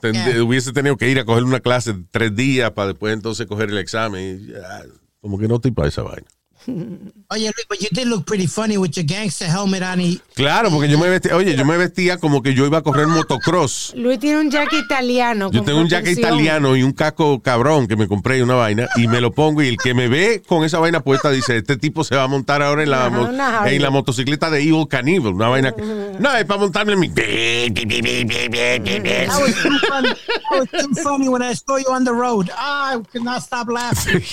ten- 0.00 0.14
Yeah. 0.14 0.42
hubiese 0.42 0.72
tenido 0.72 0.96
que 0.96 1.08
ir 1.10 1.18
a 1.20 1.24
coger 1.24 1.44
una 1.44 1.60
clase 1.60 1.92
de 1.92 2.04
tres 2.10 2.34
días 2.34 2.70
para 2.72 2.88
después 2.88 3.14
entonces 3.14 3.46
coger 3.46 3.70
el 3.70 3.78
examen. 3.78 4.48
Y, 4.48 4.52
como 5.20 5.38
que 5.38 5.46
no 5.48 5.56
estoy 5.56 5.70
para 5.72 5.88
esa 5.88 6.02
vaina. 6.02 6.26
Oye, 6.66 7.44
Luis, 7.44 7.66
but 7.68 7.80
you 7.80 7.88
did 7.92 8.08
look 8.08 8.26
pretty 8.26 8.46
funny 8.46 8.76
with 8.78 8.96
your 8.96 9.04
gangster 9.06 9.46
helmet 9.46 9.82
on. 9.82 9.98
Claro, 10.34 10.70
porque 10.70 10.88
yo 10.88 10.98
me 10.98 11.08
vestía, 11.08 11.34
oye, 11.34 11.56
yo 11.56 11.64
me 11.64 11.76
vestía 11.76 12.18
como 12.18 12.42
que 12.42 12.54
yo 12.54 12.66
iba 12.66 12.78
a 12.78 12.82
correr 12.82 13.06
motocross. 13.06 13.92
Luis 13.96 14.18
tiene 14.18 14.40
un 14.40 14.50
jacket 14.50 14.84
italiano. 14.84 15.50
Yo 15.50 15.62
tengo 15.62 15.80
un 15.80 15.88
jacket 15.88 16.14
protección. 16.14 16.34
italiano 16.34 16.76
y 16.76 16.82
un 16.82 16.92
casco 16.92 17.40
cabrón 17.42 17.86
que 17.88 17.96
me 17.96 18.06
compré 18.08 18.38
y 18.38 18.40
una 18.42 18.54
vaina 18.54 18.88
y 18.96 19.06
me 19.08 19.20
lo 19.20 19.32
pongo 19.32 19.62
y 19.62 19.68
el 19.68 19.76
que 19.76 19.94
me 19.94 20.08
ve 20.08 20.42
con 20.46 20.64
esa 20.64 20.78
vaina 20.78 21.00
puesta 21.00 21.30
dice, 21.30 21.56
este 21.58 21.76
tipo 21.76 22.04
se 22.04 22.14
va 22.16 22.24
a 22.24 22.28
montar 22.28 22.62
ahora 22.62 22.82
en 22.82 22.90
la, 22.90 23.06
Ajá, 23.06 23.10
mo- 23.62 23.66
en 23.66 23.82
la 23.82 23.90
motocicleta 23.90 24.50
de 24.50 24.60
Evil 24.60 24.86
Cannibal, 24.88 25.34
una 25.34 25.48
vaina. 25.48 25.72
que- 25.72 25.82
No, 26.18 26.34
es 26.36 26.44
para 26.44 26.60
montarme 26.60 26.92
en 26.94 27.00
mi... 27.00 27.08
that 27.08 27.24
was 29.40 29.54
too 29.62 29.78
funny. 29.88 30.08
That 30.08 30.60
was 30.60 30.68
too 30.70 30.94
funny 31.02 31.28
when 31.28 31.42
I 31.42 31.54
saw 31.54 31.76
you 31.76 31.90
on 31.90 32.04
the 32.04 32.12
road. 32.12 32.50
Ah, 32.54 32.94
I 32.94 32.98
could 33.12 33.24
not 33.24 33.42
stop 33.42 33.68
laughing. 33.68 34.22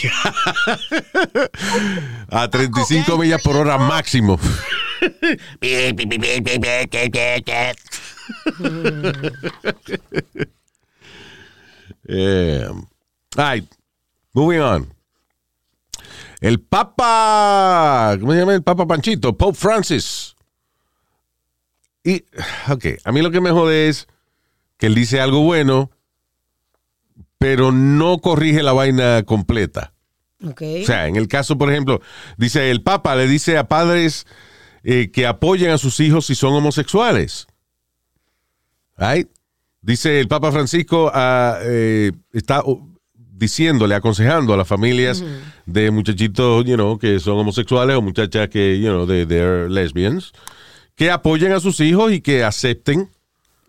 A 2.30 2.50
35 2.50 3.18
millas 3.18 3.42
por 3.42 3.56
hora 3.56 3.78
máximo. 3.78 4.40
Eh, 12.08 12.70
ay, 13.36 13.68
moving 14.34 14.60
on. 14.60 14.94
El 16.40 16.60
Papa, 16.60 18.16
¿cómo 18.20 18.34
se 18.34 18.40
llama 18.40 18.54
el 18.54 18.62
Papa 18.62 18.86
Panchito? 18.86 19.36
Pope 19.36 19.58
Francis. 19.58 20.36
Y, 22.04 22.24
ok, 22.70 22.86
a 23.04 23.12
mí 23.12 23.24
lo 23.24 23.32
que 23.32 23.42
me 23.42 23.50
jode 23.50 23.90
es 23.90 24.08
que 24.78 24.86
él 24.86 24.94
dice 24.94 25.20
algo 25.20 25.42
bueno, 25.42 25.90
pero 27.40 27.72
no 27.72 28.20
corrige 28.20 28.62
la 28.62 28.74
vaina 28.74 29.24
completa. 29.24 29.95
O 30.42 30.86
sea, 30.86 31.08
en 31.08 31.16
el 31.16 31.28
caso, 31.28 31.58
por 31.58 31.72
ejemplo, 31.72 32.02
dice 32.38 32.70
el 32.70 32.82
Papa 32.84 33.16
le 33.16 33.28
dice 33.28 33.58
a 33.58 33.68
padres 33.68 34.26
eh, 34.84 35.10
que 35.12 35.26
apoyen 35.26 35.72
a 35.72 35.78
sus 35.78 36.00
hijos 36.00 36.26
si 36.26 36.36
son 36.36 36.54
homosexuales. 36.54 37.48
Right? 38.98 39.28
Dice 39.82 40.20
el 40.20 40.28
Papa 40.28 40.52
Francisco, 40.52 41.12
ah, 41.14 41.60
eh, 41.62 42.12
está 42.34 42.64
diciéndole, 43.14 43.96
aconsejando 43.96 44.54
a 44.54 44.58
las 44.58 44.68
familias 44.68 45.24
de 45.66 45.92
muchachitos, 45.92 46.66
you 46.66 46.76
know, 46.76 46.98
que 46.98 47.20
son 47.20 47.38
homosexuales 47.38 47.96
o 47.96 48.02
muchachas 48.02 48.50
que, 48.50 48.80
you 48.80 48.88
know, 48.88 49.06
de 49.06 49.26
they're 49.26 49.70
lesbians, 49.70 50.32
que 50.96 51.12
apoyen 51.12 51.52
a 51.52 51.60
sus 51.60 51.80
hijos 51.82 52.14
y 52.14 52.22
que 52.22 52.44
acepten 52.44 53.10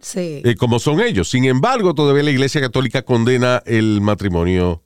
sí. 0.01 0.43
eh, 0.45 0.55
como 0.57 0.79
son 0.79 1.01
ellos. 1.01 1.29
Sin 1.29 1.45
embargo, 1.45 1.95
todavía 1.95 2.23
la 2.23 2.31
Iglesia 2.31 2.61
Católica 2.61 3.03
condena 3.03 3.63
el 3.67 4.01
matrimonio 4.01 4.83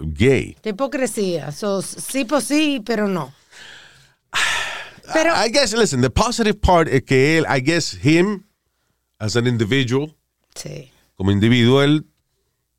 gay. 0.00 0.56
Hipocresía. 0.64 1.52
So, 1.52 1.82
sí, 1.82 2.24
pues 2.24 2.44
sí, 2.44 2.82
pero 2.84 3.08
no. 3.08 3.32
Pero, 5.12 5.32
I 5.34 5.50
guess, 5.50 5.72
listen, 5.72 6.00
the 6.02 6.10
positive 6.10 6.60
part 6.60 6.86
es 6.86 7.02
que 7.02 7.36
él, 7.36 7.44
I 7.48 7.60
guess 7.60 7.98
him, 8.04 8.44
as 9.18 9.34
an 9.34 9.48
individual, 9.48 10.14
sí. 10.54 10.88
como 11.16 11.32
individuo, 11.32 11.82
él, 11.82 12.06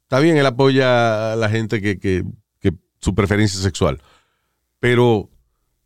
está 0.03 0.19
bien, 0.21 0.37
él 0.37 0.45
apoya 0.45 1.33
a 1.33 1.35
la 1.35 1.49
gente 1.49 1.81
que, 1.81 1.99
que, 1.99 2.23
que 2.61 2.71
su 3.01 3.13
preferencia 3.15 3.59
sexual. 3.59 4.01
Pero 4.79 5.29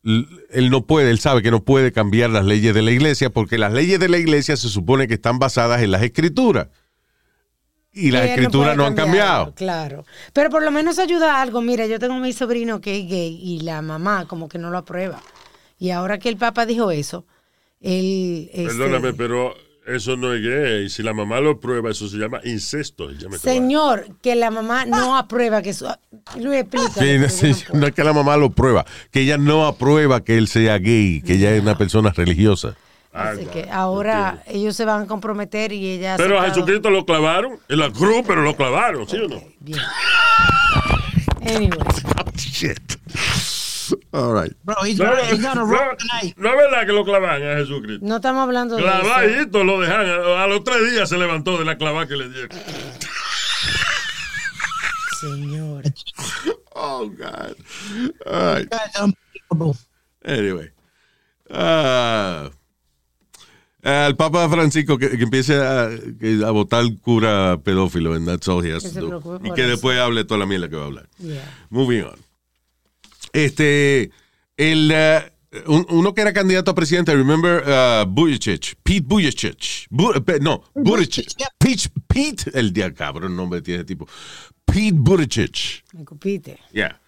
él 0.06 0.70
no 0.70 0.86
puede, 0.86 1.10
él 1.10 1.20
sabe 1.20 1.42
que 1.42 1.50
no 1.50 1.66
puede 1.66 1.92
cambiar 1.92 2.30
las 2.30 2.46
leyes 2.46 2.76
de 2.76 2.84
la 2.84 2.92
iglesia 2.92 3.32
porque 3.32 3.58
las 3.58 3.74
leyes 3.74 4.00
de 4.00 4.08
la 4.08 4.20
iglesia 4.20 4.56
se 4.56 4.70
supone 4.70 5.08
que 5.08 5.16
están 5.16 5.40
basadas 5.40 5.82
en 5.82 5.92
las 5.92 6.04
escrituras. 6.04 6.68
Y 7.96 8.12
las 8.12 8.24
no 8.24 8.28
escrituras 8.28 8.78
no, 8.78 8.86
han 8.86 8.94
cambiado. 8.94 9.54
Claro. 9.56 10.06
Pero 10.34 10.50
por 10.50 10.62
lo 10.62 10.70
menos 10.70 11.00
ayuda 11.00 11.38
a 11.38 11.42
algo. 11.42 11.62
Mira, 11.62 11.88
yo 11.88 11.98
tengo 11.98 12.16
mi 12.16 12.34
sobrino 12.34 12.82
que 12.82 13.00
es 13.00 13.08
gay 13.08 13.40
y 13.42 13.62
la 13.62 13.82
mamá 13.82 14.28
como 14.28 14.50
que 14.50 14.58
no 14.58 14.70
lo 14.70 14.78
aprueba. 14.78 15.22
Y 15.80 15.92
ahora 15.92 16.20
que 16.20 16.30
el 16.30 16.38
papá 16.38 16.66
dijo 16.66 16.92
eso, 16.92 17.26
él... 17.80 18.50
este, 18.54 18.66
Perdóname, 18.66 19.14
pero 19.14 19.56
eso 19.88 20.18
no 20.18 20.34
es 20.34 20.42
gay. 20.42 20.90
Si 20.90 21.04
la 21.04 21.14
mamá 21.14 21.40
lo 21.40 21.60
prueba, 21.62 21.90
eso 21.90 22.10
se 22.10 22.18
llama 22.18 22.42
incesto. 22.44 23.10
se 23.12 23.18
llama. 23.18 23.38
Señor, 23.38 24.08
que 24.22 24.36
la 24.36 24.52
mamá 24.52 24.86
no 24.86 25.18
aprueba 25.18 25.62
que 25.62 25.74
su... 25.74 25.86
Luis, 26.38 26.60
explica. 26.60 26.90
Sí, 26.90 27.18
no, 27.18 27.30
sí, 27.30 27.64
no 27.74 27.88
es 27.88 27.94
que 27.94 28.04
la 28.04 28.12
mamá 28.12 28.36
lo 28.36 28.50
prueba, 28.50 28.86
que 29.12 29.22
ella 29.22 29.38
no 29.38 29.66
aprueba 29.66 30.24
que 30.24 30.38
él 30.38 30.48
sea 30.48 30.80
gay, 30.80 31.22
que 31.22 31.36
ella 31.36 31.56
es 31.56 31.62
una 31.62 31.78
persona 31.78 32.12
religiosa. 32.12 32.76
Así 33.16 33.46
Ah, 33.48 33.52
que 33.52 33.66
ya, 33.66 33.76
ahora 33.76 34.44
ellos 34.48 34.76
se 34.76 34.84
van 34.86 35.04
a 35.04 35.08
comprometer 35.08 35.72
y 35.72 35.90
ella... 35.92 36.16
Pero 36.18 36.38
a 36.40 36.46
Jesucristo 36.50 36.90
lo 36.90 37.06
clavaron 37.06 37.60
en 37.70 37.80
la 37.80 37.90
cruz, 37.92 38.24
pero 38.28 38.42
lo 38.42 38.56
clavaron, 38.56 39.08
¿sí 39.08 39.18
o 39.18 39.28
no? 39.28 39.42
Bien. 39.60 39.80
Anyway. 41.48 41.78
Shit. 42.38 42.96
All 44.12 44.34
right. 44.34 44.52
Bro, 44.64 44.76
he's 44.84 44.98
No, 44.98 45.06
gonna, 45.06 45.22
he's 45.30 45.42
gonna 45.42 45.62
no, 45.62 45.68
roll 45.68 45.96
tonight. 45.96 46.36
no 46.38 46.50
es 46.50 46.56
verdad 46.56 46.86
que 46.88 46.92
lo 46.92 47.06
clavan 47.06 47.42
a 47.44 47.56
Jesucristo. 47.58 48.04
No 48.06 48.16
estamos 48.16 48.42
hablando 48.42 48.76
de 48.78 48.82
eso. 48.82 48.92
Clavadito 48.92 49.64
lo 49.64 49.80
dejan. 49.80 50.08
A, 50.10 50.44
a 50.44 50.48
los 50.48 50.64
tres 50.64 50.92
días 50.92 51.08
se 51.08 51.18
levantó 51.20 51.58
de 51.60 51.66
la 51.66 51.78
clavada 51.78 52.08
que 52.08 52.16
le 52.16 52.30
dieron. 52.30 52.50
Señor. 55.22 55.84
Oh, 56.78 57.08
God. 57.08 57.56
All 58.26 58.56
right. 58.58 58.70
Anyway. 60.26 60.70
Ah, 61.50 62.50
el 64.08 64.16
Papa 64.16 64.50
Francisco 64.50 64.98
que, 64.98 65.10
que 65.18 65.24
empiece 65.24 65.56
a, 65.56 65.90
que- 66.20 66.42
a 66.46 66.52
votar 66.52 66.84
cura 67.02 67.60
pedófilo, 67.64 68.14
and 68.14 68.26
that's 68.28 68.48
all 68.48 68.66
he 68.66 68.72
has 68.74 68.84
Que 68.84 69.00
to 69.00 69.20
do. 69.22 69.40
Y 69.44 69.52
que 69.54 69.62
eso. 69.62 69.70
después 69.72 70.00
hable 70.00 70.24
toda 70.26 70.40
la 70.40 70.46
mierda 70.46 70.68
que 70.70 70.76
va 70.76 70.84
a 70.84 70.86
hablar. 70.88 71.10
Yeah. 71.20 71.44
Moving 71.70 72.04
on. 72.04 72.16
Este, 73.34 74.12
el, 74.58 74.92
eh, 74.94 75.32
un- 75.68 75.86
uno 75.90 76.14
que 76.14 76.22
era 76.22 76.34
candidato 76.34 76.72
a 76.72 76.76
presidente, 76.76 77.14
remember, 77.14 77.64
uh, 77.68 78.06
Buttigieg, 78.08 78.76
Pete 78.84 79.02
Buttigieg, 79.06 79.58
no, 80.42 80.64
Buttigieg, 80.74 81.28
yeah. 81.38 81.48
Pete, 81.58 81.90
Pete, 82.08 82.52
el 82.58 82.72
día 82.74 82.94
cabrón 82.94 83.36
nombre 83.36 83.62
tiene 83.62 83.84
tipo, 83.84 84.08
Pete 84.66 84.94
Buttigieg, 84.94 85.84
Me 85.94 86.06
cupite. 86.06 86.58
yeah, 86.74 87.00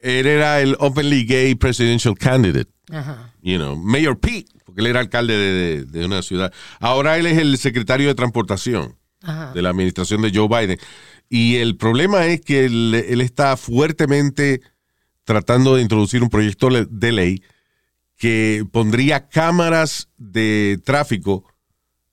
él 0.00 0.26
era 0.26 0.60
el 0.60 0.76
openly 0.78 1.24
gay 1.24 1.54
presidential 1.56 2.16
candidate, 2.16 2.70
Ajá. 2.90 3.32
you 3.42 3.56
know, 3.56 3.76
Mayor 3.76 4.18
Pete, 4.18 4.50
porque 4.64 4.80
él 4.80 4.86
era 4.88 5.00
alcalde 5.00 5.84
de, 5.84 6.04
una 6.04 6.22
ciudad. 6.22 6.52
Ahora 6.80 7.18
él 7.18 7.26
es 7.26 7.38
el 7.38 7.56
secretario 7.58 8.08
de 8.08 8.14
transportación 8.14 8.96
Ajá. 9.22 9.52
de 9.52 9.62
la 9.62 9.70
administración 9.70 10.22
de 10.22 10.32
Joe 10.34 10.48
Biden. 10.48 10.78
Y 11.28 11.56
el 11.56 11.76
problema 11.76 12.26
es 12.26 12.40
que 12.40 12.64
él, 12.66 12.94
él 13.08 13.20
está 13.20 13.56
fuertemente 13.56 14.60
tratando 15.24 15.76
de 15.76 15.82
introducir 15.82 16.22
un 16.22 16.28
proyecto 16.28 16.68
de 16.70 17.12
ley 17.12 17.42
que 18.18 18.64
pondría 18.70 19.28
cámaras 19.28 20.08
de 20.16 20.80
tráfico 20.84 21.44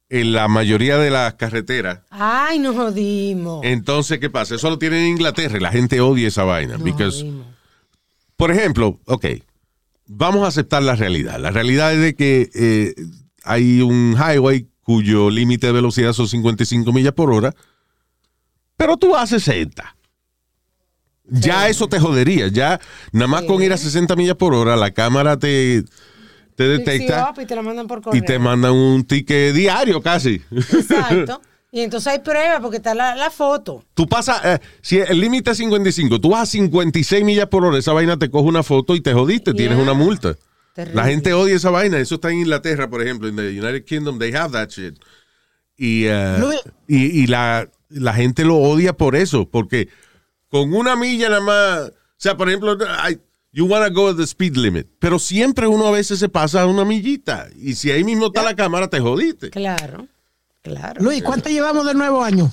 en 0.09 0.31
la 0.31 0.47
mayoría 0.47 0.97
de 0.97 1.09
las 1.11 1.35
carreteras. 1.35 2.01
Ay, 2.09 2.57
nos 2.59 2.75
jodimos. 2.75 3.63
Entonces, 3.63 4.19
¿qué 4.19 4.29
pasa? 4.29 4.55
Eso 4.55 4.69
lo 4.69 4.79
tienen 4.79 5.01
en 5.01 5.09
Inglaterra 5.09 5.57
y 5.57 5.61
la 5.61 5.71
gente 5.71 5.99
odia 6.01 6.27
esa 6.27 6.43
vaina. 6.45 6.73
Nos 6.77 6.83
because- 6.83 7.19
jodimos. 7.21 7.47
por 8.35 8.51
ejemplo, 8.51 8.99
ok, 9.05 9.25
vamos 10.09 10.43
a 10.43 10.47
aceptar 10.47 10.83
la 10.83 10.95
realidad. 10.95 11.39
La 11.39 11.51
realidad 11.51 11.93
es 11.93 12.01
de 12.01 12.15
que 12.15 12.49
eh, 12.53 12.95
hay 13.43 13.81
un 13.81 14.15
highway 14.17 14.67
cuyo 14.81 15.29
límite 15.29 15.67
de 15.67 15.73
velocidad 15.73 16.13
son 16.13 16.27
55 16.27 16.91
millas 16.91 17.13
por 17.13 17.31
hora, 17.31 17.53
pero 18.75 18.97
tú 18.97 19.15
haces 19.15 19.43
60. 19.43 19.95
Ya 21.25 21.69
eso 21.69 21.87
te 21.87 21.99
jodería. 21.99 22.47
Ya, 22.47 22.79
nada 23.11 23.27
más 23.27 23.43
con 23.43 23.61
ir 23.61 23.71
a 23.71 23.77
60 23.77 24.15
millas 24.15 24.35
por 24.35 24.55
hora, 24.55 24.75
la 24.75 24.91
cámara 24.91 25.37
te, 25.37 25.83
te 26.55 26.67
detecta 26.67 27.31
y 27.37 27.45
te 27.45 27.55
y 28.13 28.21
te 28.21 28.39
mandan 28.39 28.73
un 28.73 29.03
ticket 29.05 29.53
diario 29.53 30.01
casi. 30.01 30.41
Exacto. 30.51 31.39
Y 31.71 31.81
entonces 31.81 32.11
hay 32.13 32.19
pruebas 32.19 32.59
porque 32.61 32.77
está 32.77 32.95
la, 32.95 33.15
la 33.15 33.29
foto. 33.29 33.83
Tú 33.93 34.07
pasas, 34.07 34.41
eh, 34.43 34.59
si 34.81 34.97
el 34.99 35.19
límite 35.19 35.51
es 35.51 35.57
55, 35.57 36.19
tú 36.19 36.29
vas 36.31 36.41
a 36.41 36.45
56 36.47 37.23
millas 37.23 37.45
por 37.47 37.63
hora, 37.63 37.77
esa 37.77 37.93
vaina 37.93 38.17
te 38.17 38.29
coge 38.31 38.47
una 38.47 38.63
foto 38.63 38.95
y 38.95 39.01
te 39.01 39.13
jodiste, 39.13 39.53
tienes 39.53 39.77
una 39.77 39.93
multa. 39.93 40.35
Terrible. 40.73 40.95
La 41.01 41.07
gente 41.07 41.33
odia 41.33 41.55
esa 41.55 41.69
vaina, 41.69 41.99
eso 41.99 42.15
está 42.15 42.31
en 42.31 42.39
Inglaterra, 42.39 42.89
por 42.89 43.01
ejemplo, 43.03 43.27
en 43.27 43.35
the 43.35 43.49
United 43.49 43.85
Kingdom, 43.85 44.17
they 44.17 44.33
have 44.33 44.51
that 44.53 44.69
shit. 44.69 44.95
Y, 45.77 46.05
Luis. 46.39 46.59
y, 46.87 47.21
y 47.23 47.27
la, 47.27 47.69
la 47.89 48.13
gente 48.13 48.43
lo 48.45 48.57
odia 48.57 48.93
por 48.93 49.15
eso, 49.15 49.47
porque 49.49 49.89
con 50.49 50.73
una 50.73 50.95
milla 50.95 51.29
nada 51.29 51.41
más, 51.41 51.79
o 51.89 51.93
sea, 52.17 52.35
por 52.35 52.49
ejemplo, 52.49 52.75
I- 53.07 53.19
you 53.51 53.65
wanna 53.65 53.89
go 53.89 54.15
the 54.15 54.23
speed 54.23 54.55
limit, 54.55 54.87
pero 54.99 55.19
siempre 55.19 55.67
uno 55.67 55.87
a 55.87 55.91
veces 55.91 56.19
se 56.19 56.29
pasa 56.29 56.61
a 56.63 56.65
una 56.65 56.83
millita, 56.85 57.47
y 57.59 57.75
si 57.75 57.91
ahí 57.91 58.03
mismo 58.03 58.27
está 58.27 58.41
la 58.43 58.55
cámara, 58.55 58.87
te 58.89 58.99
jodiste. 58.99 59.49
Claro. 59.51 60.07
Claro. 60.69 61.01
Luis, 61.03 61.23
¿cuánto 61.23 61.49
llevamos 61.49 61.85
del 61.85 61.97
nuevo 61.97 62.23
año? 62.23 62.51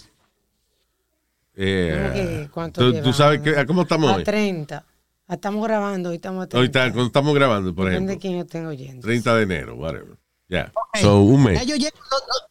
Eh, 1.54 1.94
¿Cómo 2.02 2.12
que 2.14 2.48
cuánto 2.52 2.80
tú, 2.80 2.86
tú 2.88 2.92
llevamos? 2.94 3.16
sabes 3.16 3.40
que, 3.40 3.66
¿cómo 3.66 3.82
estamos 3.82 4.10
A 4.12 4.16
hoy? 4.16 4.24
30. 4.24 4.84
Ah, 5.28 5.34
Estamos 5.34 5.64
grabando, 5.66 6.10
hoy 6.10 6.16
estamos 6.16 6.44
a 6.44 6.48
30. 6.48 6.58
Ahorita, 6.58 6.92
cuando 6.94 7.06
estamos 7.06 7.34
grabando, 7.34 7.74
por 7.74 7.86
Depende 7.86 8.06
de 8.06 8.12
ejemplo. 8.12 8.20
quién 8.20 8.38
yo 8.38 8.46
tengo 8.46 8.68
oyendo. 8.70 9.02
30 9.06 9.34
de 9.36 9.42
enero, 9.42 9.74
whatever. 9.76 10.16
Ya. 10.48 10.72
So, 11.00 11.22
un 11.22 11.42
Ya 11.44 11.50
mes. 11.50 11.66
yo, 11.66 11.76
llevo, 11.76 11.96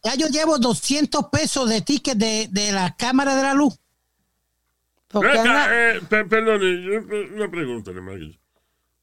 ya 0.04 0.14
yo 0.16 0.26
llevo 0.28 0.58
200 0.58 1.26
pesos 1.32 1.68
de 1.70 1.80
ticket 1.80 2.18
de, 2.18 2.48
de 2.50 2.72
la 2.72 2.94
cámara 2.96 3.34
de 3.34 3.42
la 3.42 3.54
luz. 3.54 3.78
Porque 5.08 5.30
acá, 5.30 5.40
anda- 5.40 5.68
eh, 5.96 6.00
pe- 6.08 6.24
perdone, 6.26 6.82
yo- 6.82 7.34
una 7.36 7.50
pregunta, 7.50 7.90
hermano. 7.92 8.26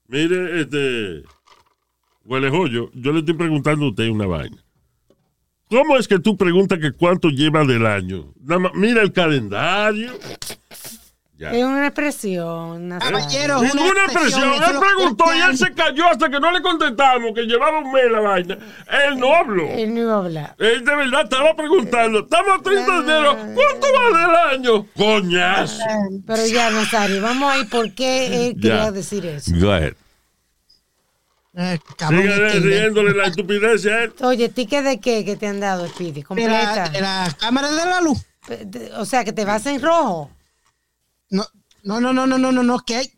Mire, 0.08 0.62
este. 0.62 1.23
Huele 2.26 2.49
joyo, 2.49 2.89
yo 2.93 3.12
le 3.12 3.19
estoy 3.19 3.34
preguntando 3.34 3.86
a 3.86 3.89
usted 3.89 4.10
una 4.10 4.28
vaina. 4.28 4.62
¿Cómo 5.74 5.98
es 5.98 6.08
que 6.08 6.20
tú 6.20 6.38
preguntas 6.38 6.78
que 6.78 6.92
cuánto 6.92 7.30
lleva 7.30 7.64
del 7.66 7.88
año? 7.88 8.32
Mira 8.76 9.02
el 9.02 9.12
calendario. 9.12 10.12
Ya. 11.36 11.50
es 11.52 11.64
una 11.64 11.88
expresión. 11.88 12.90
Nazario. 12.90 13.18
Caballero, 13.18 13.64
es 13.64 13.74
una 13.74 13.82
Ninguna 13.82 14.04
expresión, 14.06 14.54
Él 14.54 14.80
preguntó 14.80 15.26
y 15.36 15.40
él 15.50 15.58
se 15.58 15.74
cayó 15.74 16.06
hasta 16.08 16.30
que 16.30 16.40
no 16.40 16.52
le 16.52 16.62
contestamos, 16.62 17.32
que 17.34 17.42
llevaba 17.48 17.80
un 17.80 17.92
mes 17.92 18.04
la 18.12 18.20
vaina. 18.20 18.58
Él 19.08 19.18
no 19.18 19.34
habló. 19.34 19.68
Él 19.68 19.96
no 19.96 20.02
iba 20.02 20.14
a 20.14 20.18
hablar. 20.18 20.56
Él 20.60 20.86
de 20.86 20.96
verdad 20.96 21.24
estaba 21.24 21.56
preguntando. 21.56 22.20
Estamos 22.20 22.60
a 22.60 22.62
30 22.62 22.92
de 22.92 22.98
enero. 23.00 23.36
¿Cuánto 23.56 23.88
vale 24.12 24.26
el 24.30 24.60
año? 24.60 24.86
Coñazo. 24.96 25.80
Pero 26.28 26.46
ya, 26.46 26.70
Nazario, 26.70 27.20
vamos 27.24 27.52
ahí. 27.52 27.66
¿Por 27.66 27.92
qué 27.96 28.48
él 28.50 28.54
quería 28.56 28.84
Ya. 28.86 28.92
decir 28.92 29.26
eso? 29.26 29.52
Go 29.60 29.72
ahead. 29.72 29.94
Eh, 31.56 31.80
cabrón, 31.98 32.24
Sigue 32.24 32.48
este, 32.48 32.60
riéndole 32.60 33.16
la 33.16 33.28
estupidez 33.28 33.86
a 33.86 34.04
él. 34.04 34.13
Oye, 34.22 34.50
¿ticket 34.50 34.84
de 34.84 35.00
qué 35.00 35.24
que 35.24 35.36
te 35.36 35.48
han 35.48 35.60
dado, 35.60 35.88
Speedy? 35.88 36.13
de 36.13 36.22
la, 36.22 36.26
Completa. 36.28 36.89
de 36.89 37.02
la 37.02 37.38
cámara 37.39 37.70
de 37.70 37.86
la 37.86 38.02
luz. 38.02 38.20
O 38.98 39.06
sea, 39.06 39.24
que 39.24 39.34
te 39.34 39.46
vas 39.46 39.66
en 39.68 39.82
rojo. 39.82 40.32
No, 41.30 41.46
no, 41.84 42.00
no, 42.00 42.13
no, 42.13 42.26
no, 42.26 42.38
no, 42.38 42.52
no, 42.52 42.63
no, 42.63 42.80
que 42.80 43.13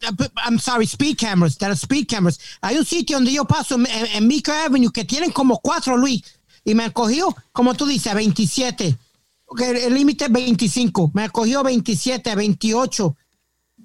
I'm 0.45 0.60
sorry, 0.60 0.86
speed 0.86 1.17
cameras, 1.17 1.58
de 1.58 1.69
las 1.69 1.84
speed 1.84 2.08
cameras. 2.08 2.39
Hay 2.62 2.78
un 2.78 2.86
sitio 2.86 3.17
donde 3.17 3.32
yo 3.32 3.45
paso 3.45 3.76
en, 3.76 3.86
en 3.88 4.43
Avenue 4.65 4.91
que 4.91 5.06
tienen 5.06 5.32
como 5.32 5.60
cuatro, 5.60 5.95
Luis, 5.95 6.21
y 6.63 6.74
me 6.76 6.84
han 6.84 6.91
cogido, 6.91 7.36
como 7.52 7.74
tú 7.76 7.86
dices, 7.86 8.12
a 8.12 8.15
27. 8.15 8.98
Porque 9.45 9.86
el 9.86 9.93
límite 9.93 10.26
es 10.26 10.32
25. 10.32 11.12
Me 11.13 11.30
cogió 11.30 11.63
27, 11.63 12.36
28. 12.36 13.15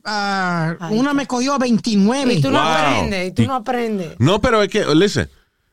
Ay, 0.04 0.76
una 0.90 1.12
me 1.14 1.26
cogió 1.26 1.54
a 1.54 1.58
29. 1.58 2.34
Y 2.34 2.40
tú 2.42 2.50
no 2.50 2.58
Wow. 2.60 2.68
aprendes, 2.68 3.28
y 3.28 3.32
tú 3.32 3.42
Y- 3.42 3.46
no 3.46 3.54
aprendes. 3.54 4.14
No, 4.18 4.40
pero 4.40 4.62
es 4.62 4.68
que, 4.68 4.84
listen, 4.94 5.28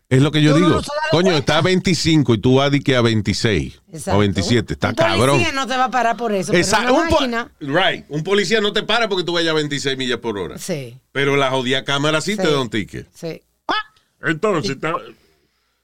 es 0.09 0.21
lo 0.21 0.31
que 0.31 0.41
yo 0.41 0.55
digo. 0.55 0.69
no 0.69 0.81
Coño, 1.11 1.23
cuenta. 1.31 1.37
está 1.37 1.57
a 1.57 1.61
25 1.61 2.33
y 2.35 2.37
tú 2.39 2.55
vas 2.55 2.71
a 2.73 2.79
que 2.79 2.95
a 2.95 3.01
26 3.01 3.79
Exacto. 3.91 4.17
o 4.17 4.19
27. 4.19 4.73
Está 4.73 4.89
un 4.89 4.95
cabrón. 4.95 5.29
policía 5.37 5.51
no 5.53 5.67
te 5.67 5.77
va 5.77 5.85
a 5.85 5.91
parar 5.91 6.15
por 6.17 6.31
eso. 6.33 6.51
Una 6.53 6.91
un, 6.91 7.09
máquina, 7.09 7.51
right. 7.59 8.05
un 8.09 8.23
policía 8.23 8.61
no 8.61 8.71
te 8.73 8.83
para 8.83 9.09
porque 9.09 9.23
tú 9.23 9.33
vayas 9.33 9.51
a 9.51 9.55
26 9.55 9.97
millas 9.97 10.19
por 10.19 10.37
hora. 10.37 10.57
sí, 10.57 10.97
Pero 11.11 11.35
la 11.35 11.49
jodida 11.49 11.83
cámara 11.83 12.21
sí, 12.21 12.31
Sí. 12.31 12.37
te 12.37 12.51
da 12.51 12.61
un 12.61 12.69
ticket. 12.69 13.07
sí. 13.13 13.41
Entonces, 14.25 14.71
está, 14.71 14.93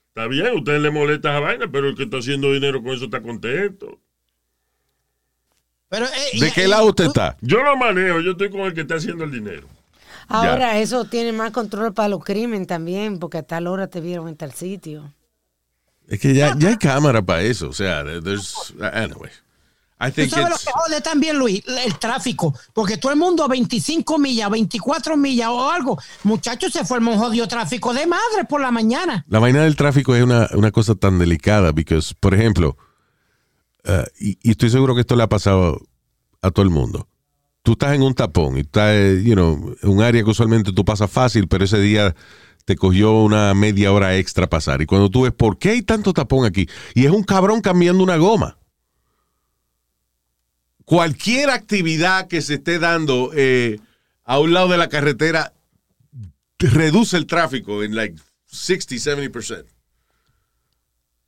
está 0.07 0.27
bien, 0.27 0.47
a 0.47 0.53
usted 0.53 0.79
le 0.79 0.89
molesta 0.89 1.29
esa 1.29 1.39
vaina, 1.39 1.67
pero 1.71 1.89
el 1.89 1.95
que 1.95 2.03
está 2.03 2.17
haciendo 2.17 2.51
dinero 2.51 2.81
con 2.81 2.93
eso 2.93 3.05
está 3.05 3.21
contento. 3.21 3.99
Pero, 5.93 6.07
eh, 6.07 6.39
¿De 6.39 6.51
qué 6.51 6.67
lado 6.67 6.85
usted 6.85 7.05
está? 7.05 7.37
Yo 7.41 7.61
lo 7.61 7.77
manejo, 7.77 8.19
yo 8.19 8.31
estoy 8.31 8.49
con 8.49 8.61
el 8.61 8.73
que 8.73 8.81
está 8.81 8.95
haciendo 8.95 9.25
el 9.25 9.31
dinero. 9.31 9.67
Ahora 10.27 10.79
eso 10.79 11.05
tiene 11.05 11.31
más 11.31 11.51
control 11.51 11.93
para 11.93 12.09
los 12.09 12.23
crímenes 12.23 12.65
también, 12.65 13.19
porque 13.19 13.37
a 13.37 13.43
tal 13.43 13.67
hora 13.67 13.85
te 13.85 14.01
vieron 14.01 14.27
en 14.27 14.35
tal 14.35 14.53
sitio. 14.53 15.13
Es 16.07 16.19
que 16.19 16.33
ya, 16.33 16.55
ya 16.57 16.69
hay 16.69 16.77
cámara 16.77 17.21
para 17.21 17.43
eso. 17.43 17.69
O 17.69 17.73
sea, 17.73 18.03
there's, 18.03 18.73
anyway. 18.91 19.29
I 20.01 20.09
¿Tú 20.09 20.15
think 20.15 20.31
sabes 20.31 20.49
lo 20.49 20.55
it's, 20.55 20.65
que 20.65 20.71
jode 20.71 21.01
también, 21.01 21.37
Luis? 21.37 21.61
El 21.67 21.99
tráfico. 21.99 22.57
Porque 22.73 22.97
todo 22.97 23.11
el 23.11 23.19
mundo 23.19 23.43
a 23.43 23.47
25 23.47 24.17
millas, 24.17 24.49
24 24.49 25.15
millas 25.15 25.49
o 25.49 25.69
algo. 25.69 26.01
Muchachos, 26.23 26.73
se 26.73 26.83
forma 26.85 27.11
un 27.11 27.19
jodido 27.19 27.47
tráfico 27.47 27.93
de 27.93 28.07
madre 28.07 28.45
por 28.49 28.61
la 28.61 28.71
mañana. 28.71 29.23
la 29.27 29.37
vaina 29.37 29.61
del 29.61 29.75
tráfico 29.75 30.15
es 30.15 30.23
una, 30.23 30.49
una 30.55 30.71
cosa 30.71 30.95
tan 30.95 31.19
delicada, 31.19 31.71
because, 31.71 32.15
por 32.19 32.33
ejemplo, 32.33 32.77
y, 34.19 34.37
estoy 34.49 34.69
seguro 34.69 34.95
que 34.95 35.01
esto 35.01 35.15
le 35.15 35.23
ha 35.23 35.29
pasado 35.29 35.81
a 36.41 36.51
todo 36.51 36.63
el 36.63 36.71
mundo. 36.71 37.07
Tú 37.63 37.73
estás 37.73 37.95
en 37.95 38.01
un 38.01 38.13
tapón 38.13 38.57
y 38.57 38.61
estás, 38.61 38.91
eh, 38.93 39.21
you 39.23 39.33
know, 39.33 39.75
un 39.83 40.01
área 40.01 40.23
que 40.23 40.29
usualmente 40.29 40.73
tú 40.73 40.83
pasas 40.83 41.09
fácil, 41.09 41.47
pero 41.47 41.63
ese 41.63 41.79
día 41.79 42.13
te 42.65 42.75
cogió 42.75 43.19
una 43.21 43.53
media 43.53 43.91
hora 43.91 44.17
extra 44.17 44.49
pasar. 44.49 44.81
Y 44.81 44.85
cuando 44.85 45.09
tú 45.09 45.21
ves, 45.21 45.31
¿por 45.31 45.57
qué 45.57 45.71
hay 45.71 45.81
tanto 45.81 46.13
tapón 46.13 46.45
aquí? 46.45 46.67
Y 46.93 47.05
es 47.05 47.11
un 47.11 47.23
cabrón 47.23 47.61
cambiando 47.61 48.03
una 48.03 48.17
goma. 48.17 48.57
Cualquier 50.85 51.49
actividad 51.49 52.27
que 52.27 52.41
se 52.41 52.55
esté 52.55 52.79
dando 52.79 53.31
eh, 53.33 53.79
a 54.25 54.39
un 54.39 54.53
lado 54.53 54.67
de 54.67 54.77
la 54.77 54.89
carretera 54.89 55.53
reduce 56.59 57.15
el 57.15 57.25
tráfico 57.25 57.83
en 57.83 57.95
like 57.95 58.19
60, 58.47 58.95
70%. 58.95 59.65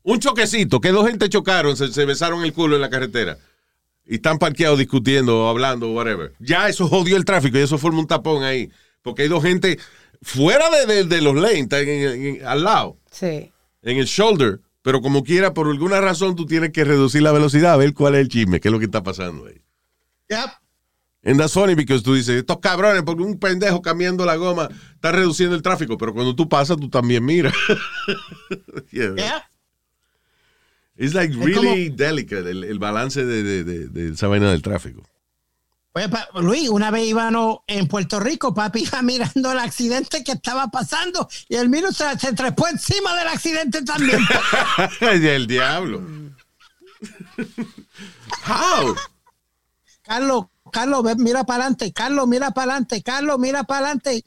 Un 0.07 0.19
choquecito, 0.19 0.79
que 0.79 0.91
dos 0.91 1.07
gente 1.07 1.27
chocaron, 1.29 1.75
se, 1.75 1.91
se 1.91 2.05
besaron 2.05 2.43
el 2.43 2.53
culo 2.53 2.75
en 2.75 2.81
la 2.81 2.89
carretera 2.91 3.37
y 4.05 4.15
están 4.15 4.37
parqueados 4.37 4.77
discutiendo 4.77 5.45
o 5.45 5.49
hablando, 5.49 5.89
whatever. 5.91 6.31
Ya 6.39 6.69
eso 6.69 6.87
jodió 6.87 7.17
el 7.17 7.25
tráfico 7.25 7.57
y 7.57 7.61
eso 7.61 7.79
forma 7.79 7.99
un 7.99 8.07
tapón 8.07 8.43
ahí. 8.43 8.69
Porque 9.01 9.23
hay 9.23 9.27
dos 9.29 9.41
gente 9.43 9.79
fuera 10.21 10.69
de, 10.69 10.85
de- 10.85 11.03
de 11.05 11.21
los 11.21 11.33
lanes, 11.35 11.61
están 11.63 11.87
en- 11.87 11.89
en- 11.89 12.25
en- 12.37 12.45
al 12.45 12.63
lado, 12.63 12.97
Sí. 13.09 13.51
en 13.81 13.97
el 13.97 14.05
shoulder. 14.05 14.59
Pero 14.83 15.01
como 15.01 15.23
quiera, 15.23 15.55
por 15.55 15.67
alguna 15.67 15.99
razón, 16.01 16.35
tú 16.35 16.45
tienes 16.45 16.71
que 16.71 16.83
reducir 16.83 17.23
la 17.23 17.31
velocidad 17.31 17.73
a 17.73 17.77
ver 17.77 17.95
cuál 17.95 18.13
es 18.13 18.21
el 18.21 18.27
chisme, 18.27 18.59
qué 18.59 18.67
es 18.67 18.71
lo 18.71 18.77
que 18.77 18.85
está 18.85 19.01
pasando 19.01 19.47
ahí. 19.47 19.59
Yep. 20.29 20.51
En 21.23 21.37
that's 21.37 21.53
funny 21.53 21.73
because 21.73 22.03
tú 22.03 22.13
dices, 22.13 22.35
estos 22.37 22.59
cabrones, 22.59 23.01
porque 23.01 23.23
un 23.23 23.39
pendejo 23.39 23.81
cambiando 23.81 24.23
la 24.25 24.35
goma 24.35 24.69
está 24.93 25.11
reduciendo 25.11 25.55
el 25.55 25.63
tráfico, 25.63 25.97
pero 25.97 26.13
cuando 26.13 26.35
tú 26.35 26.47
pasas, 26.47 26.77
tú 26.77 26.87
también 26.89 27.25
miras. 27.25 27.55
Yeah. 28.91 29.15
Yeah. 29.15 29.49
It's 30.97 31.13
like 31.13 31.33
Es 31.33 31.39
really 31.39 31.89
delicate 31.89 32.49
el, 32.49 32.63
el 32.63 32.79
balance 32.79 33.23
de, 33.25 33.43
de, 33.43 33.63
de- 33.63 33.87
de 33.87 34.13
esa 34.13 34.27
vaina 34.27 34.49
del 34.51 34.61
tráfico. 34.61 35.03
Oye, 35.93 36.09
pa- 36.09 36.27
Luis, 36.41 36.67
una 36.69 36.91
vez 36.91 37.05
íbamos 37.07 37.59
en 37.67 37.87
Puerto 37.87 38.19
Rico, 38.19 38.53
papi 38.53 38.83
iba 38.83 39.01
mirando 39.03 39.51
el 39.51 39.59
accidente 39.59 40.23
que 40.23 40.33
estaba 40.33 40.67
pasando 40.67 41.27
y 41.49 41.55
el 41.55 41.69
mío 41.69 41.91
se, 41.91 42.17
se 42.19 42.33
trepó 42.33 42.67
encima 42.67 43.15
del 43.17 43.27
accidente 43.29 43.81
también. 43.83 44.19
el 45.01 45.47
diablo. 45.47 46.01
How? 48.47 48.95
Carlos, 50.01 50.45
Carlos, 50.71 51.03
ve, 51.03 51.15
mira 51.15 51.43
para 51.45 51.63
adelante, 51.63 51.91
Carlos, 51.93 52.27
mira 52.27 52.51
para 52.51 52.73
adelante, 52.73 53.01
Carlos, 53.01 53.39
mira 53.39 53.63
para 53.63 53.87
adelante. 53.87 54.23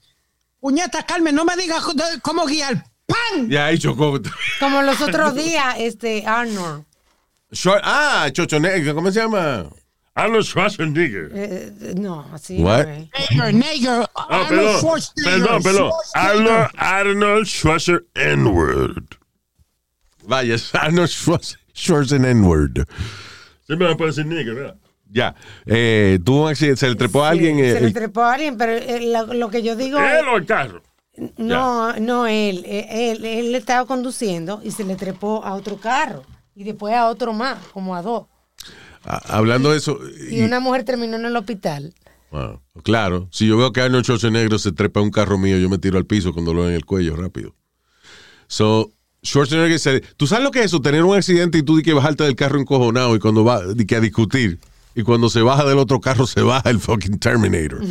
Puñeta, 0.60 1.04
Carmen, 1.04 1.34
no 1.34 1.44
me 1.44 1.56
digas 1.56 1.82
cómo 2.22 2.44
guiar. 2.46 2.84
¡Pam! 3.08 3.48
Ya 3.48 3.66
ahí 3.66 3.78
chocó. 3.78 4.20
Como 4.60 4.82
los 4.82 5.00
otros 5.00 5.34
días, 5.44 5.74
este 5.78 6.24
Arnold. 6.26 6.84
Short- 7.50 7.80
ah, 7.82 8.28
Chochone, 8.30 8.92
¿cómo 8.94 9.10
se 9.10 9.20
llama? 9.20 9.66
Arnold 10.14 10.44
Schwarzenegger. 10.44 11.30
eh, 11.32 11.72
no, 11.96 12.26
así 12.34 12.60
What? 12.60 12.86
Neger, 12.86 13.54
Neger, 13.54 14.06
Arnold 14.14 14.48
perdón, 14.48 14.76
Schwarzenegger, 14.80 15.40
perdón, 15.42 15.62
perdón. 15.62 15.90
Schwarzenegger. 16.04 16.52
Arnold, 16.52 16.70
Arnold 16.76 17.46
Schwarzenegger 17.46 18.06
N-word. 18.14 19.04
Vaya, 20.24 20.56
Arnold 20.74 21.08
Schwarz- 21.08 21.56
Schwarzenegger. 21.72 22.84
Siempre 23.66 23.88
me 23.88 23.96
puede 23.96 24.10
decir 24.10 24.26
nigger, 24.26 24.54
¿verdad? 24.54 24.76
Ya, 25.10 25.34
eh, 25.64 26.18
tuvo 26.22 26.44
un 26.44 26.50
accidente, 26.50 26.80
se 26.80 26.88
le 26.90 26.96
trepó 26.96 27.24
a 27.24 27.30
Sí, 27.32 27.38
alguien. 27.38 27.58
eh, 27.64 27.72
se 27.72 27.80
le 27.80 27.92
trepó 27.92 28.22
a 28.22 28.34
alguien, 28.34 28.58
pero 28.58 28.72
eh, 28.72 29.00
lo, 29.10 29.32
lo 29.32 29.48
que 29.48 29.62
yo 29.62 29.74
digo 29.74 29.98
es, 29.98 30.18
¿Él 30.20 30.28
o 30.28 30.36
el 30.36 30.44
carro? 30.44 30.82
No, 31.36 31.94
no 31.98 32.26
él, 32.26 32.62
eh, 32.66 33.10
él, 33.12 33.24
él 33.24 33.54
estaba 33.54 33.86
conduciendo 33.86 34.60
y 34.62 34.70
se 34.70 34.84
le 34.84 34.96
trepó 34.96 35.44
a 35.44 35.54
otro 35.54 35.76
carro 35.76 36.22
y 36.54 36.64
después 36.64 36.94
a 36.94 37.08
otro 37.08 37.32
más, 37.32 37.58
como 37.72 37.94
a 37.96 38.02
dos. 38.02 38.26
a- 39.04 39.36
hablando 39.36 39.70
de 39.72 39.78
eso, 39.78 39.98
Y 40.30 40.42
una 40.42 40.60
mujer 40.60 40.84
terminó 40.84 41.16
en 41.16 41.24
el 41.26 41.36
hospital. 41.36 41.94
Wow. 42.30 42.60
Claro, 42.82 43.28
si 43.30 43.46
yo 43.46 43.56
veo 43.56 43.72
que 43.72 43.80
Arnold 43.80 44.04
Schwarzenegger 44.04 44.58
se 44.58 44.72
trepa 44.72 45.00
a 45.00 45.02
un 45.02 45.10
carro 45.10 45.38
mío, 45.38 45.56
yo 45.58 45.68
me 45.70 45.78
tiro 45.78 45.96
al 45.98 46.04
piso 46.04 46.32
con 46.34 46.44
dolor 46.44 46.68
en 46.68 46.74
el 46.74 46.84
cuello 46.84 47.16
rápido. 47.16 47.54
So, 48.48 48.90
Schwarzenegger 49.24 49.78
se... 49.78 50.00
¿Tú 50.16 50.26
sabes 50.26 50.44
lo 50.44 50.50
que 50.50 50.60
es 50.60 50.66
eso? 50.66 50.80
Tener 50.82 51.04
un 51.04 51.16
accidente 51.16 51.58
y 51.58 51.62
tú 51.62 51.76
di 51.76 51.82
que 51.82 51.94
bajarte 51.94 52.24
del 52.24 52.36
carro 52.36 52.60
encojonado 52.60 53.14
y 53.16 53.18
cuando 53.18 53.44
va 53.44 53.64
di 53.66 53.86
que 53.86 53.96
a 53.96 54.00
discutir. 54.00 54.58
Y 54.94 55.02
cuando 55.04 55.30
se 55.30 55.42
baja 55.42 55.64
del 55.64 55.78
otro 55.78 56.00
carro 56.00 56.26
se 56.26 56.42
baja 56.42 56.68
el 56.70 56.80
fucking 56.80 57.18
Terminator. 57.18 57.80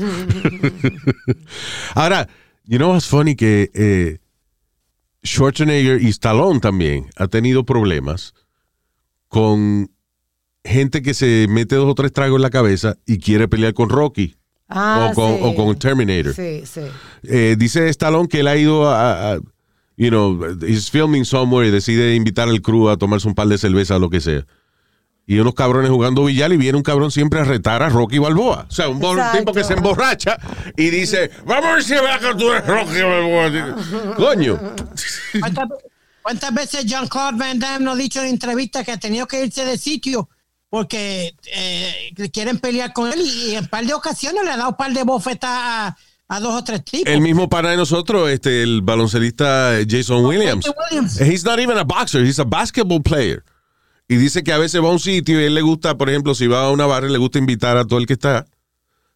Ahora, 1.95 2.27
you 2.67 2.77
know 2.77 2.91
what's 2.91 3.07
funny 3.07 3.35
que 3.35 3.69
eh, 3.73 4.19
Schwarzenegger 5.23 6.01
y 6.01 6.09
Stallone 6.09 6.59
también 6.59 7.07
ha 7.15 7.27
tenido 7.27 7.65
problemas 7.65 8.33
con 9.27 9.89
gente 10.63 11.01
que 11.01 11.13
se 11.13 11.47
mete 11.49 11.75
dos 11.75 11.89
o 11.89 11.95
tres 11.95 12.11
tragos 12.13 12.37
en 12.37 12.41
la 12.43 12.49
cabeza 12.49 12.95
y 13.05 13.17
quiere 13.19 13.47
pelear 13.47 13.73
con 13.73 13.89
Rocky 13.89 14.35
Ah, 14.69 15.09
o, 15.11 15.15
con, 15.15 15.31
sí. 15.35 15.39
o 15.43 15.55
con 15.55 15.79
Terminator. 15.79 16.33
Sí, 16.33 16.63
sí. 16.65 16.81
Eh, 17.23 17.55
dice 17.57 17.87
Stallone 17.87 18.27
que 18.27 18.41
él 18.41 18.47
ha 18.49 18.57
ido 18.57 18.89
a, 18.89 19.33
a- 19.35 19.39
you 19.95 20.09
know, 20.09 20.37
he's 20.61 20.91
filming 20.91 21.23
somewhere 21.23 21.67
y 21.67 21.71
decide 21.71 22.15
invitar 22.15 22.49
al 22.49 22.61
crew 22.61 22.89
a 22.89 22.97
tomarse 22.97 23.27
un 23.29 23.33
par 23.33 23.47
de 23.47 23.57
cerveza 23.57 23.95
o 23.95 23.99
lo 23.99 24.09
que 24.09 24.19
sea. 24.19 24.45
Y 25.29 25.39
unos 25.39 25.55
cabrones 25.55 25.91
jugando 25.91 26.23
billar 26.23 26.53
y 26.53 26.57
viene 26.57 26.77
un 26.77 26.83
cabrón 26.83 27.11
siempre 27.11 27.41
a 27.41 27.43
retar 27.43 27.83
a 27.83 27.89
Rocky 27.89 28.17
Balboa. 28.17 28.65
O 28.69 28.71
sea, 28.71 28.87
un 28.87 29.03
Exacto. 29.03 29.39
tipo 29.39 29.51
que 29.51 29.65
se 29.65 29.73
emborracha 29.73 30.37
y 30.77 30.89
dice, 30.89 31.29
vamos 31.45 31.65
a 31.65 31.73
ver 31.73 31.83
si 31.83 31.95
va 31.95 32.17
que 32.17 32.33
tú 32.35 32.49
eres 32.49 32.65
Rocky 32.65 33.01
Balboa. 33.01 34.15
Coño. 34.15 34.57
¿Cuántas, 36.21 36.53
veces 36.53 36.85
Jean-Claude 36.85 37.37
Van 37.37 37.59
Damme 37.59 37.83
nos 37.83 37.95
ha 37.95 37.97
dicho 37.97 38.21
en 38.21 38.27
entrevistas 38.27 38.85
que 38.85 38.93
ha 38.93 38.97
tenido 38.97 39.27
que 39.27 39.45
irse 39.45 39.65
de 39.65 39.77
sitio 39.77 40.29
porque 40.69 41.35
eh, 41.53 42.13
quieren 42.31 42.59
pelear 42.59 42.93
con 42.93 43.11
él 43.11 43.19
y, 43.19 43.55
en 43.55 43.65
un 43.65 43.67
par 43.67 43.85
de 43.85 43.93
ocasiones 43.93 44.45
le 44.45 44.51
ha 44.51 44.57
dado 44.57 44.69
un 44.69 44.77
par 44.77 44.93
de 44.93 45.03
bofetas 45.03 45.49
a, 45.51 45.97
a 46.29 46.39
dos 46.39 46.55
o 46.55 46.63
tres 46.63 46.85
tipos? 46.85 47.11
El 47.11 47.19
mismo 47.19 47.49
pana 47.49 47.71
de 47.71 47.77
nosotros, 47.77 48.29
este, 48.29 48.63
el 48.63 48.81
baloncelista 48.81 49.73
Jason 49.85 50.25
Williams. 50.25 50.65
Jason 50.65 50.83
Williams. 50.89 51.19
He's 51.19 51.43
not 51.43 51.59
even 51.59 51.77
a 51.77 51.83
boxer, 51.83 52.25
he's 52.25 52.39
a 52.39 52.45
basketball 52.45 53.01
player. 53.01 53.43
Y 54.07 54.15
dice 54.15 54.43
que 54.43 54.53
a 54.53 54.57
veces 54.57 54.81
va 54.81 54.87
a 54.87 54.91
un 54.91 54.99
sitio 54.99 55.39
y 55.41 55.43
él 55.45 55.53
le 55.55 55.61
gusta, 55.61 55.97
por 55.97 56.09
ejemplo, 56.09 56.33
si 56.33 56.47
va 56.47 56.63
a 56.65 56.71
una 56.71 56.85
barra, 56.85 57.09
le 57.09 57.17
gusta 57.17 57.39
invitar 57.39 57.75
a 57.77 57.85
todo 57.85 57.99
el 57.99 58.05
que 58.07 58.13
está. 58.13 58.45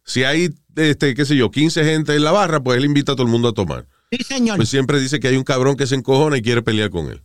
Si 0.04 0.24
hay, 0.24 0.50
este, 0.76 1.14
qué 1.14 1.24
sé 1.24 1.34
yo, 1.36 1.50
15 1.50 1.84
gente 1.84 2.14
en 2.14 2.24
la 2.24 2.32
barra, 2.32 2.62
pues 2.62 2.76
él 2.78 2.84
invita 2.84 3.12
a 3.12 3.14
todo 3.14 3.24
el 3.26 3.32
mundo 3.32 3.48
a 3.48 3.52
tomar. 3.52 3.86
Sí, 4.10 4.18
señor. 4.24 4.56
Pues 4.56 4.68
siempre 4.68 5.00
dice 5.00 5.18
que 5.20 5.28
hay 5.28 5.36
un 5.36 5.44
cabrón 5.44 5.76
que 5.76 5.86
se 5.86 5.94
encojona 5.94 6.36
y 6.36 6.42
quiere 6.42 6.60
pelear 6.62 6.90
con 6.90 7.06
él. 7.10 7.22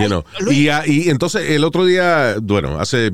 You 0.00 0.06
know. 0.06 0.24
Y, 0.50 0.68
y 0.68 1.08
entonces 1.10 1.50
el 1.50 1.64
otro 1.64 1.84
día, 1.84 2.36
bueno, 2.40 2.78
hace 2.80 3.06
eh, 3.06 3.12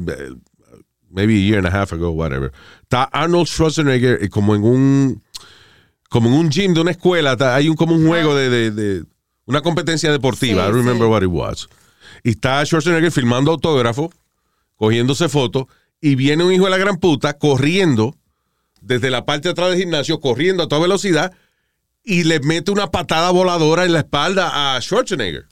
maybe 1.11 1.35
a 1.35 1.39
year 1.39 1.59
and 1.59 1.67
a 1.67 1.71
half 1.83 1.93
ago, 1.93 2.11
whatever, 2.11 2.53
está 2.83 3.05
Arnold 3.05 3.47
Schwarzenegger 3.47 4.23
eh, 4.23 4.29
como 4.29 4.55
en 4.55 4.63
un 4.65 5.23
como 6.09 6.29
en 6.29 6.35
un 6.35 6.51
gym 6.51 6.75
de 6.75 6.81
una 6.81 6.91
escuela, 6.91 7.33
está- 7.33 7.55
hay 7.55 7.69
un 7.69 7.77
como 7.77 7.95
un 7.95 8.07
juego 8.07 8.35
de, 8.35 8.51
de- 8.51 8.71
de- 8.73 9.05
una 9.47 9.61
competencia 9.63 10.11
deportiva, 10.13 10.65
Sí, 10.65 10.71
I 10.71 10.73
remember 10.73 11.07
sí. 11.07 11.11
what 11.13 11.23
it 11.23 11.29
was. 11.31 11.69
Y 12.23 12.31
está 12.31 12.65
Schwarzenegger 12.65 13.13
filmando 13.13 13.51
autógrafo, 13.51 14.13
cogiéndose 14.77 15.29
fotos, 15.29 15.67
y 16.01 16.15
viene 16.15 16.45
un 16.45 16.53
hijo 16.53 16.65
de 16.65 16.71
la 16.71 16.79
gran 16.79 16.99
puta 16.99 17.39
corriendo 17.39 18.17
desde 18.81 19.11
la 19.11 19.27
parte 19.27 19.49
de 19.49 19.53
atrás 19.53 19.71
del 19.71 19.79
gimnasio, 19.79 20.21
corriendo 20.21 20.63
a 20.63 20.69
toda 20.69 20.83
velocidad, 20.83 21.33
y 22.03 22.25
le 22.25 22.41
mete 22.41 22.71
una 22.71 22.91
patada 22.91 23.31
voladora 23.31 23.85
en 23.85 23.93
la 23.93 24.01
espalda 24.01 24.75
a 24.75 24.81
Schwarzenegger. 24.81 25.47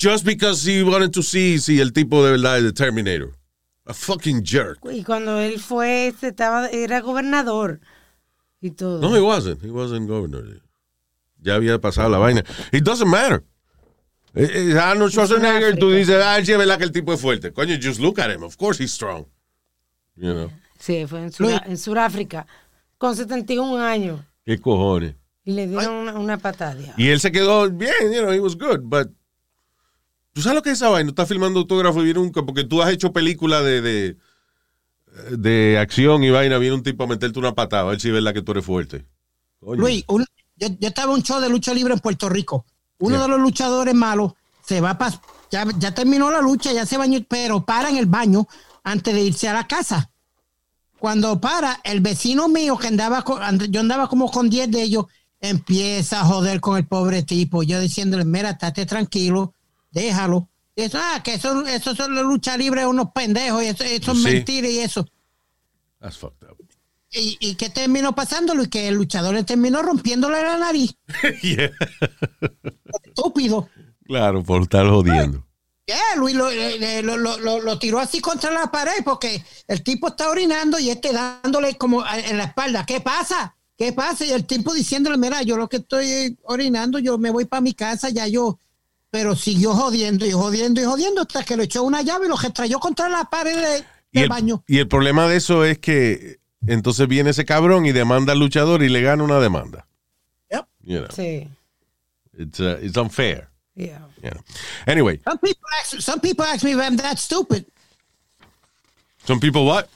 Just 0.00 0.24
because 0.24 0.64
he 0.64 0.82
wanted 0.82 1.12
to 1.12 1.22
see 1.22 1.58
si 1.58 1.78
el 1.78 1.92
tipo 1.92 2.24
de 2.24 2.30
verdad 2.30 2.56
es 2.56 2.64
de 2.64 2.72
Terminator. 2.72 3.34
A 3.84 3.92
fucking 3.92 4.42
jerk. 4.44 4.78
Y 4.90 5.04
cuando 5.04 5.38
él 5.38 5.60
fue, 5.60 6.14
estaba, 6.22 6.68
era 6.68 7.00
gobernador 7.00 7.80
y 8.62 8.70
todo. 8.70 9.00
No, 9.00 9.14
he 9.14 9.20
wasn't. 9.20 9.62
He 9.62 9.70
wasn't 9.70 10.08
governor. 10.08 10.62
Ya 11.42 11.56
había 11.56 11.78
pasado 11.78 12.08
la 12.08 12.18
vaina. 12.18 12.44
It 12.72 12.82
doesn't 12.82 13.08
matter. 13.08 13.42
Eh, 14.34 14.70
eh, 14.72 14.78
Arnold 14.78 15.10
Schwarzenegger, 15.12 15.76
tú 15.78 15.90
dices, 15.90 16.22
ah, 16.24 16.38
sí, 16.44 16.52
es 16.52 16.58
verdad 16.58 16.78
que 16.78 16.84
el 16.84 16.92
tipo 16.92 17.12
es 17.12 17.20
fuerte. 17.20 17.52
Coño, 17.52 17.74
just 17.82 17.98
look 18.00 18.20
at 18.20 18.30
him. 18.32 18.42
Of 18.42 18.56
course 18.56 18.82
he's 18.82 18.92
strong. 18.92 19.26
You 20.16 20.32
know. 20.32 20.50
Sí, 20.78 21.06
fue 21.06 21.22
en, 21.22 21.32
Sura- 21.32 21.62
en 21.66 21.76
Sudáfrica, 21.76 22.46
con 22.96 23.16
71 23.16 23.82
años. 23.82 24.20
¿Qué 24.44 24.58
cojones? 24.60 25.14
Y 25.44 25.52
le 25.52 25.66
dieron 25.66 25.94
una, 25.94 26.12
una 26.18 26.38
patada. 26.38 26.80
Y 26.96 27.08
él 27.08 27.18
se 27.20 27.32
quedó 27.32 27.68
bien, 27.70 27.92
you 28.12 28.20
know, 28.20 28.30
he 28.32 28.40
was 28.40 28.56
good, 28.56 28.80
but 28.82 29.08
¿tú 30.32 30.42
sabes 30.42 30.56
lo 30.56 30.62
que 30.62 30.70
es 30.70 30.78
esa 30.78 30.88
vaina? 30.90 31.10
Estás 31.10 31.28
filmando 31.28 31.60
autógrafo 31.60 32.00
y 32.00 32.04
viene 32.04 32.20
un 32.20 32.30
porque 32.30 32.64
tú 32.64 32.82
has 32.82 32.92
hecho 32.92 33.12
película 33.12 33.62
de, 33.62 33.80
de 33.80 34.16
de 35.36 35.76
acción 35.78 36.22
y 36.22 36.30
vaina, 36.30 36.56
viene 36.58 36.76
un 36.76 36.82
tipo 36.82 37.02
a 37.04 37.06
meterte 37.06 37.38
una 37.38 37.54
patada, 37.54 37.82
a 37.82 37.86
ver 37.86 38.00
si 38.00 38.08
es 38.08 38.14
verdad 38.14 38.32
que 38.32 38.42
tú 38.42 38.52
eres 38.52 38.64
fuerte. 38.64 39.04
Coño. 39.58 39.80
Luis, 39.80 40.04
un- 40.08 40.24
yo, 40.56 40.68
yo 40.78 40.88
estaba 40.88 41.12
en 41.12 41.18
un 41.18 41.22
show 41.24 41.40
de 41.40 41.48
lucha 41.48 41.74
libre 41.74 41.94
en 41.94 42.00
Puerto 42.00 42.28
Rico. 42.28 42.64
Uno 43.00 43.16
Yeah. 43.16 43.22
de 43.22 43.28
los 43.28 43.40
luchadores 43.40 43.94
malos 43.94 44.32
se 44.64 44.80
va 44.80 44.96
para. 44.96 45.20
Ya, 45.50 45.66
ya 45.78 45.92
terminó 45.94 46.30
la 46.30 46.40
lucha, 46.40 46.72
ya 46.72 46.86
se 46.86 46.96
bañó, 46.96 47.18
pero 47.28 47.64
para 47.64 47.88
en 47.90 47.96
el 47.96 48.06
baño 48.06 48.46
antes 48.84 49.12
de 49.14 49.22
irse 49.22 49.48
a 49.48 49.52
la 49.52 49.66
casa. 49.66 50.10
Cuando 50.98 51.40
para, 51.40 51.80
el 51.82 52.00
vecino 52.00 52.48
mío 52.48 52.76
que 52.78 52.86
andaba, 52.88 53.22
con- 53.22 53.40
yo 53.70 53.80
andaba 53.80 54.08
como 54.08 54.30
con 54.30 54.48
10 54.50 54.70
de 54.70 54.82
ellos, 54.82 55.06
empieza 55.40 56.20
a 56.20 56.24
joder 56.24 56.60
con 56.60 56.76
el 56.76 56.86
pobre 56.86 57.22
tipo. 57.22 57.62
Yo 57.62 57.80
diciéndole, 57.80 58.24
mira, 58.24 58.50
estate 58.50 58.84
tranquilo, 58.86 59.54
déjalo. 59.90 60.48
Y 60.76 60.82
eso, 60.82 60.98
ah, 61.00 61.22
que 61.22 61.34
eso, 61.34 61.64
eso 61.66 61.94
son 61.96 62.14
lucha 62.22 62.56
libres, 62.56 62.84
unos 62.86 63.10
pendejos, 63.12 63.62
y 63.62 63.66
eso, 63.66 63.82
eso 63.84 64.12
es 64.12 64.18
mentira 64.18 64.68
y 64.68 64.78
eso. 64.78 65.06
That's 66.00 66.16
fucked 66.18 66.39
up. 66.39 66.39
¿Y, 67.12 67.36
¿Y 67.40 67.54
qué 67.56 67.70
terminó 67.70 68.14
pasando, 68.14 68.54
Luis? 68.54 68.68
Que 68.68 68.88
el 68.88 68.94
luchador 68.94 69.34
le 69.34 69.42
terminó 69.44 69.82
rompiéndole 69.82 70.42
la 70.42 70.58
nariz. 70.58 70.94
Yeah. 71.42 71.70
Estúpido. 73.04 73.68
Claro, 74.06 74.42
por 74.42 74.62
estar 74.62 74.86
jodiendo. 74.88 75.46
¿Qué? 75.86 75.94
Luis 76.16 76.34
lo, 76.36 76.50
eh, 76.50 77.02
lo- 77.02 77.16
lo- 77.16 77.60
lo- 77.60 77.78
tiró 77.78 77.98
así 77.98 78.20
contra 78.20 78.50
la 78.52 78.70
pared 78.70 79.02
porque 79.04 79.42
el 79.66 79.82
tipo 79.82 80.08
está 80.08 80.28
orinando 80.30 80.78
y 80.78 80.90
este 80.90 81.12
dándole 81.12 81.76
como 81.76 82.02
a- 82.02 82.18
en 82.18 82.38
la 82.38 82.44
espalda. 82.44 82.86
¿Qué 82.86 83.00
pasa? 83.00 83.56
¿Qué 83.76 83.92
pasa? 83.92 84.24
Y 84.24 84.30
el 84.30 84.44
tipo 84.46 84.72
diciéndole, 84.74 85.16
mira, 85.16 85.42
yo 85.42 85.56
lo 85.56 85.68
que 85.68 85.78
estoy 85.78 86.38
orinando, 86.42 86.98
yo 86.98 87.18
me 87.18 87.30
voy 87.30 87.44
para 87.46 87.60
mi 87.60 87.74
casa, 87.74 88.10
ya 88.10 88.26
yo. 88.28 88.58
Pero 89.10 89.34
siguió 89.34 89.72
jodiendo 89.72 90.26
y 90.26 90.30
jodiendo 90.32 90.80
y 90.80 90.84
jodiendo 90.84 91.22
hasta 91.22 91.42
que 91.44 91.56
le 91.56 91.64
echó 91.64 91.82
una 91.82 92.02
llave 92.02 92.26
y 92.26 92.28
lo 92.28 92.36
retrayó 92.36 92.78
contra 92.78 93.08
la 93.08 93.24
pared 93.24 93.56
de- 93.56 93.78
Y 94.12 94.20
del 94.20 94.22
el, 94.24 94.28
baño. 94.28 94.64
y 94.68 94.78
el 94.78 94.86
problema 94.88 95.26
de 95.28 95.36
eso 95.36 95.64
es 95.64 95.78
que 95.78 96.39
entonces 96.66 97.06
viene 97.08 97.30
ese 97.30 97.44
cabrón 97.44 97.86
y 97.86 97.92
demanda 97.92 98.32
al 98.32 98.38
luchador 98.38 98.82
y 98.82 98.88
le 98.88 99.00
gana 99.02 99.22
una 99.24 99.38
demanda. 99.40 99.86
Yep. 100.50 100.66
You 100.82 100.98
know, 101.00 101.08
Sí. 101.08 101.48
it's, 102.38 102.60
uh, 102.60 102.78
it's 102.82 102.96
unfair. 102.96 103.48
yeah. 103.74 103.98
know. 104.22 104.40
Anyway, 104.86 105.20
Some 105.24 105.38
people, 105.38 105.66
ask, 105.80 106.00
some 106.00 106.20
people 106.20 106.44
ask 106.44 106.62
me 106.64 106.72
if 106.72 106.78
I'm 106.78 106.96
that 106.96 107.18
stupid. 107.18 107.64
some 109.26 109.40
people 109.40 109.64
what? 109.64 109.88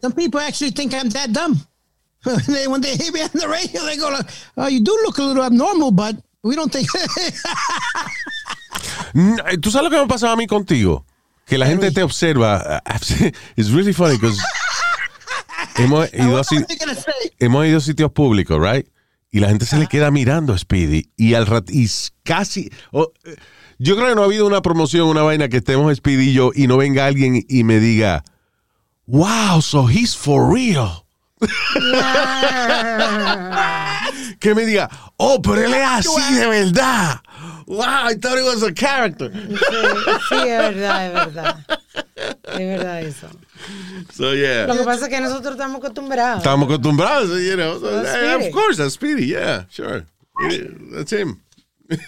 Some 0.00 0.12
people 0.12 0.40
actually 0.40 0.70
think 0.70 0.94
I'm 0.94 1.10
that 1.10 1.32
dumb. 1.32 1.60
they, 2.46 2.66
when 2.68 2.80
they 2.80 2.96
hear 2.96 3.12
me 3.12 3.22
on 3.22 3.30
the 3.34 3.48
radio, 3.48 3.82
they 3.84 3.96
go, 3.96 4.08
like, 4.10 4.26
"Oh, 4.56 4.66
you 4.68 4.80
do 4.80 4.92
look 5.04 5.18
a 5.18 5.22
little 5.22 5.42
abnormal, 5.42 5.90
but 5.90 6.16
we 6.42 6.54
don't 6.54 6.70
think." 6.72 6.86
Eh, 9.14 9.56
¿Tú 9.58 9.70
sabes 9.70 9.84
lo 9.84 9.90
que 9.90 9.96
me 9.98 10.04
ha 10.04 10.06
pasado 10.06 10.32
a 10.32 10.36
mí 10.36 10.46
contigo? 10.46 11.04
Que 11.46 11.58
la 11.58 11.66
gente 11.66 11.90
te 11.90 12.02
observa. 12.02 12.80
It's 13.56 13.70
really 13.70 13.92
funny 13.92 14.16
because 14.16 14.38
hemos 15.76 16.12
ido 16.18 16.44
say? 16.44 16.64
hemos 17.38 17.66
ido 17.66 17.78
a 17.78 17.80
sitios 17.80 18.12
públicos, 18.12 18.60
right? 18.60 18.86
Y 19.32 19.40
la 19.40 19.48
gente 19.48 19.64
se 19.64 19.78
le 19.78 19.86
queda 19.86 20.10
mirando 20.10 20.52
a 20.52 20.58
Speedy 20.58 21.08
y 21.16 21.32
al 21.34 21.46
rat 21.46 21.70
y 21.70 21.88
casi 22.24 22.70
eh, 22.92 23.06
yo 23.78 23.96
creo 23.96 24.08
que 24.08 24.14
no 24.14 24.22
ha 24.22 24.26
habido 24.26 24.46
una 24.46 24.60
promoción, 24.60 25.08
una 25.08 25.22
vaina 25.22 25.48
que 25.48 25.56
estemos 25.58 25.96
Speedy 25.96 26.30
y 26.30 26.32
yo 26.34 26.50
y 26.54 26.66
no 26.66 26.76
venga 26.76 27.06
alguien 27.06 27.42
y 27.48 27.64
me 27.64 27.78
diga, 27.78 28.22
"Wow, 29.06 29.62
so 29.62 29.88
he's 29.88 30.14
for 30.16 30.52
real." 30.52 31.04
que 34.40 34.54
me 34.54 34.66
diga, 34.66 34.90
"Oh, 35.16 35.40
pero 35.40 35.64
él 35.64 35.72
es 35.72 35.86
así 35.86 36.34
de 36.34 36.46
verdad." 36.46 37.20
Wow, 37.66 38.08
I 38.10 38.16
thought 38.16 38.36
it 38.36 38.44
was 38.44 38.62
a 38.64 38.72
character. 38.74 39.30
Sí, 39.32 39.56
sí, 40.28 40.34
es 40.34 40.58
verdad, 40.58 41.06
es 41.06 41.12
verdad. 41.14 41.56
Es 42.16 42.58
verdad 42.58 43.00
eso. 43.02 43.28
So 44.12 44.34
yeah. 44.34 44.66
Lo 44.66 44.76
que 44.76 44.84
pasa 44.84 45.06
es 45.06 45.10
que 45.10 45.20
nosotros 45.20 45.52
estamos 45.52 45.78
acostumbrados. 45.78 46.38
Estamos 46.38 46.68
acostumbrados, 46.68 47.30
you 47.40 47.56
know. 47.56 47.78
So, 47.78 48.02
eh, 48.02 48.34
of 48.34 48.50
course, 48.52 48.76
that's 48.76 48.94
Speedy. 48.94 49.26
Yeah, 49.26 49.64
sure. 49.70 50.06
That's 50.92 51.12
him. 51.12 51.42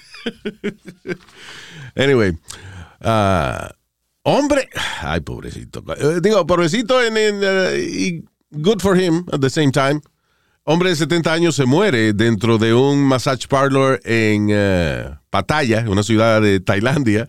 anyway, 1.96 2.32
ah, 3.02 3.72
hombre, 4.24 4.68
ay, 5.02 5.20
pobrecito. 5.20 5.84
Eh, 5.96 6.20
digo, 6.20 6.46
pobrecito 6.46 7.02
en, 7.02 7.16
eh, 7.16 7.78
y 7.78 8.24
good 8.50 8.80
for 8.80 8.96
him 8.96 9.26
at 9.32 9.40
the 9.40 9.50
same 9.50 9.72
time. 9.72 10.02
Hombre 10.64 10.90
de 10.90 10.96
70 10.96 11.32
años 11.32 11.56
se 11.56 11.66
muere 11.66 12.12
dentro 12.12 12.56
de 12.56 12.72
un 12.72 13.02
massage 13.02 13.48
parlor 13.48 14.00
en 14.04 14.46
eh, 14.50 15.10
Pattaya, 15.28 15.84
una 15.88 16.04
ciudad 16.04 16.40
de 16.40 16.60
Tailandia, 16.60 17.28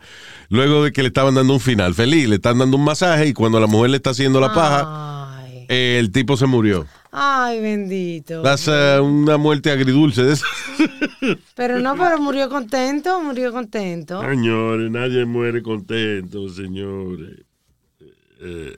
luego 0.50 0.84
de 0.84 0.92
que 0.92 1.02
le 1.02 1.08
estaban 1.08 1.34
dando 1.34 1.54
un 1.54 1.60
final 1.60 1.96
feliz. 1.96 2.30
Le 2.30 2.36
están 2.36 2.60
dando 2.60 2.78
un 2.78 2.84
masaje 2.84 3.26
y 3.30 3.34
cuando 3.34 3.60
la 3.60 3.66
mujer 3.66 3.90
le 3.90 3.98
está 3.98 4.12
haciendo 4.12 4.40
la 4.40 4.54
paja, 4.54 5.40
Ay. 5.40 5.66
El 5.68 6.12
tipo 6.12 6.38
se 6.38 6.46
murió. 6.46 6.86
Ay, 7.12 7.60
bendito. 7.60 8.44
Uh, 8.44 9.04
una 9.04 9.38
muerte 9.38 9.72
agridulce. 9.72 10.24
de 10.24 10.34
esa. 10.34 10.46
Pero 11.56 11.80
no, 11.80 11.96
pero 11.96 12.20
murió 12.20 12.50
contento, 12.50 13.20
murió 13.20 13.52
contento. 13.52 14.22
Señores, 14.22 14.92
nadie 14.92 15.26
muere 15.26 15.64
contento, 15.64 16.50
señores. 16.50 17.46
Eh, 18.42 18.78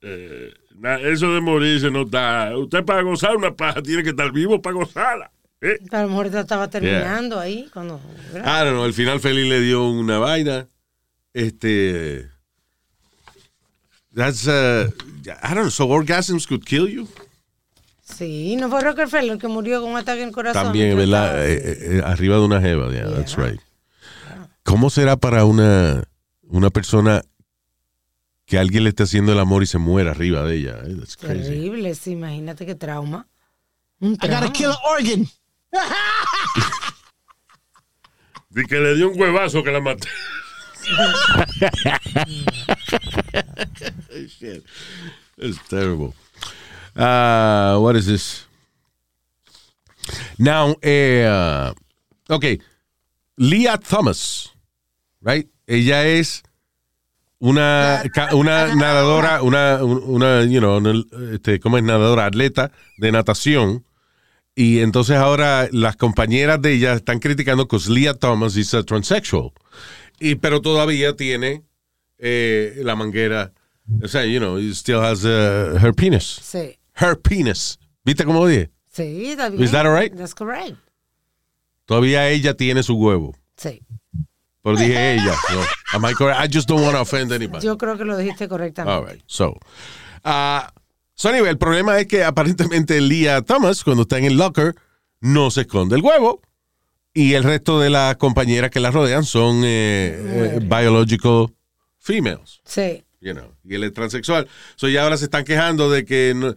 eh, 0.00 0.54
eso 0.82 1.32
de 1.32 1.40
morirse 1.40 1.90
no 1.90 2.02
está. 2.02 2.56
Usted 2.56 2.84
para 2.84 3.02
gozar 3.02 3.36
una 3.36 3.54
paja 3.54 3.82
tiene 3.82 4.02
que 4.02 4.10
estar 4.10 4.32
vivo 4.32 4.60
para 4.60 4.74
gozarla. 4.74 5.30
¿eh? 5.60 5.78
A 5.90 6.02
lo 6.02 6.08
mejor 6.08 6.30
ya 6.30 6.40
estaba 6.40 6.68
terminando 6.68 7.38
ahí 7.38 7.68
cuando. 7.72 8.00
know, 8.32 8.84
el 8.84 8.94
final 8.94 9.20
feliz 9.20 9.48
le 9.48 9.60
dio 9.60 9.88
una 9.88 10.18
vaina. 10.18 10.68
Este. 11.32 12.28
That's, 14.14 14.46
uh, 14.46 14.90
I 15.42 15.54
don't 15.54 15.62
know, 15.62 15.70
so 15.70 15.88
orgasms 15.88 16.46
could 16.46 16.64
kill 16.64 16.86
you. 16.86 17.08
Sí, 18.02 18.56
no 18.56 18.68
fue 18.68 18.82
Rockefeller 18.82 19.32
el 19.32 19.38
que 19.38 19.48
murió 19.48 19.80
con 19.80 19.90
un 19.90 19.96
ataque 19.96 20.22
en 20.22 20.28
el 20.28 20.34
corazón. 20.34 20.64
También, 20.64 20.96
¿verdad? 20.96 21.48
Eh, 21.48 21.54
eh, 21.54 21.78
eh, 21.80 22.02
arriba 22.04 22.36
de 22.36 22.42
una 22.42 22.60
jeva, 22.60 22.90
yeah, 22.90 23.10
that's 23.10 23.36
right. 23.36 23.60
¿Cómo 24.64 24.90
será 24.90 25.16
para 25.16 25.44
una, 25.44 26.04
una 26.42 26.70
persona 26.70 27.22
que 28.52 28.58
alguien 28.58 28.84
le 28.84 28.90
esté 28.90 29.04
haciendo 29.04 29.32
el 29.32 29.38
amor 29.38 29.62
y 29.62 29.66
se 29.66 29.78
muera 29.78 30.10
arriba 30.10 30.42
de 30.42 30.56
ella? 30.56 30.76
Eh, 30.84 30.94
That's 30.98 31.16
crazy. 31.16 31.42
Terrible, 31.44 31.94
sí, 31.94 32.10
imagínate 32.10 32.66
qué 32.66 32.74
trauma. 32.74 33.26
Un 33.98 34.12
I 34.12 34.16
gotta 34.16 34.28
trauma. 34.28 34.52
kill 34.52 34.68
an 34.68 34.76
organ. 34.90 35.26
Y 38.54 38.66
que 38.66 38.78
le 38.78 38.94
dio 38.94 39.08
un 39.08 39.18
huevazo 39.18 39.64
que 39.64 39.70
la 39.72 39.80
maté. 39.80 40.06
Shit. 44.28 44.62
It's 45.38 45.58
terrible. 45.68 46.12
Uh, 46.94 47.78
what 47.80 47.96
is 47.96 48.04
this? 48.04 48.44
Now, 50.38 50.74
eh, 50.82 51.24
uh, 51.24 51.72
okay, 52.28 52.60
Leah 53.38 53.78
Thomas, 53.78 54.50
right? 55.22 55.48
Ella 55.66 56.04
es 56.06 56.42
una, 57.42 58.04
una 58.32 58.72
nadadora, 58.76 59.42
una, 59.42 59.82
una, 59.82 60.44
you 60.44 60.60
know, 60.60 60.80
este, 61.32 61.58
¿cómo 61.58 61.76
es 61.76 61.82
nadadora? 61.82 62.26
Atleta 62.26 62.70
de 62.98 63.10
natación. 63.10 63.84
Y 64.54 64.78
entonces 64.78 65.16
ahora 65.16 65.68
las 65.72 65.96
compañeras 65.96 66.62
de 66.62 66.74
ella 66.74 66.92
están 66.92 67.18
criticando 67.18 67.66
que 67.66 67.78
Leah 67.88 68.14
Thomas 68.14 68.56
is 68.56 68.72
a 68.74 68.84
transsexual. 68.84 69.50
Y, 70.20 70.36
pero 70.36 70.60
todavía 70.60 71.16
tiene 71.16 71.64
eh, 72.18 72.74
la 72.84 72.94
manguera. 72.94 73.52
O 74.04 74.06
sea, 74.06 74.24
you 74.24 74.38
know, 74.38 74.58
it 74.58 74.74
still 74.74 75.00
has 75.00 75.24
uh, 75.24 75.76
her 75.82 75.92
penis. 75.92 76.38
Sí, 76.42 76.78
Her 76.94 77.18
penis. 77.18 77.76
¿Viste 78.04 78.24
cómo 78.24 78.46
dije? 78.46 78.70
sí, 78.88 79.34
bien. 79.36 79.60
Is 79.60 79.72
that 79.72 79.84
all 79.84 79.92
right? 79.98 80.14
That's 80.14 80.34
correct. 80.34 80.76
Todavía 81.86 82.28
ella 82.28 82.54
tiene 82.54 82.84
su 82.84 82.94
huevo. 82.94 83.34
Sí. 83.56 83.82
Pero 84.62 84.76
dije 84.76 85.14
ella. 85.14 85.34
no. 85.52 85.60
Am 85.94 86.04
I 86.10 86.14
correct? 86.14 86.40
I 86.40 86.48
just 86.48 86.68
don't 86.68 86.82
want 86.82 86.94
to 86.94 87.00
offend 87.02 87.32
anybody. 87.32 87.64
Yo 87.66 87.76
creo 87.76 87.96
que 87.98 88.04
lo 88.04 88.16
dijiste 88.16 88.48
correctamente. 88.48 88.92
All 88.96 89.04
right. 89.04 89.22
So, 89.26 89.58
uh, 90.24 90.60
so 91.14 91.28
anyway, 91.30 91.50
el 91.50 91.58
problema 91.58 91.98
es 91.98 92.06
que 92.06 92.22
aparentemente 92.24 93.00
Leah 93.00 93.42
Thomas, 93.42 93.82
cuando 93.82 94.02
está 94.02 94.18
en 94.18 94.24
el 94.26 94.36
locker, 94.36 94.74
no 95.20 95.50
se 95.50 95.62
esconde 95.62 95.96
el 95.96 96.02
huevo. 96.02 96.40
Y 97.14 97.34
el 97.34 97.42
resto 97.44 97.78
de 97.78 97.90
las 97.90 98.16
compañeras 98.16 98.70
que 98.70 98.80
la 98.80 98.90
rodean 98.90 99.24
son 99.24 99.62
eh, 99.64 100.56
eh, 100.56 100.60
biological 100.62 101.48
females. 101.98 102.60
Sí. 102.64 103.04
you 103.20 103.34
know, 103.34 103.54
y 103.64 103.74
él 103.74 103.84
es 103.84 103.92
transexual. 103.92 104.48
So 104.76 104.88
ya 104.88 105.02
ahora 105.02 105.16
se 105.18 105.24
están 105.24 105.44
quejando 105.44 105.90
de 105.90 106.04
que 106.06 106.32
no- 106.34 106.50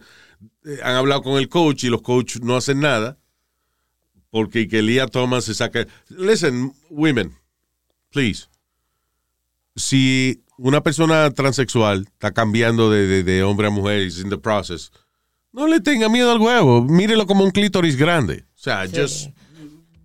eh, 0.64 0.80
han 0.82 0.96
hablado 0.96 1.22
con 1.22 1.36
el 1.38 1.48
coach 1.50 1.84
y 1.84 1.88
los 1.90 2.00
coaches 2.02 2.40
no 2.42 2.56
hacen 2.56 2.80
nada 2.80 3.18
porque 4.30 4.66
que 4.68 4.80
Leah 4.82 5.06
Thomas 5.08 5.44
se 5.44 5.54
saca. 5.54 5.86
Listen, 6.08 6.72
women, 6.90 7.36
please. 8.16 8.48
Si 9.76 10.42
una 10.58 10.80
persona 10.82 11.30
transexual 11.32 12.06
está 12.14 12.32
cambiando 12.32 12.90
de, 12.90 13.06
de- 13.06 13.22
de 13.22 13.42
hombre 13.42 13.66
a 13.66 13.70
mujer 13.70 14.02
is 14.06 14.18
in 14.20 14.30
the 14.30 14.38
process, 14.38 14.90
no 15.52 15.66
le 15.66 15.80
tenga 15.80 16.08
miedo 16.08 16.30
al 16.32 16.40
huevo. 16.40 16.82
Mírelo 16.82 17.26
como 17.26 17.44
un 17.44 17.50
clítoris 17.50 17.96
grande. 17.96 18.44
O 18.54 18.58
sea, 18.58 18.86
just, 18.86 19.28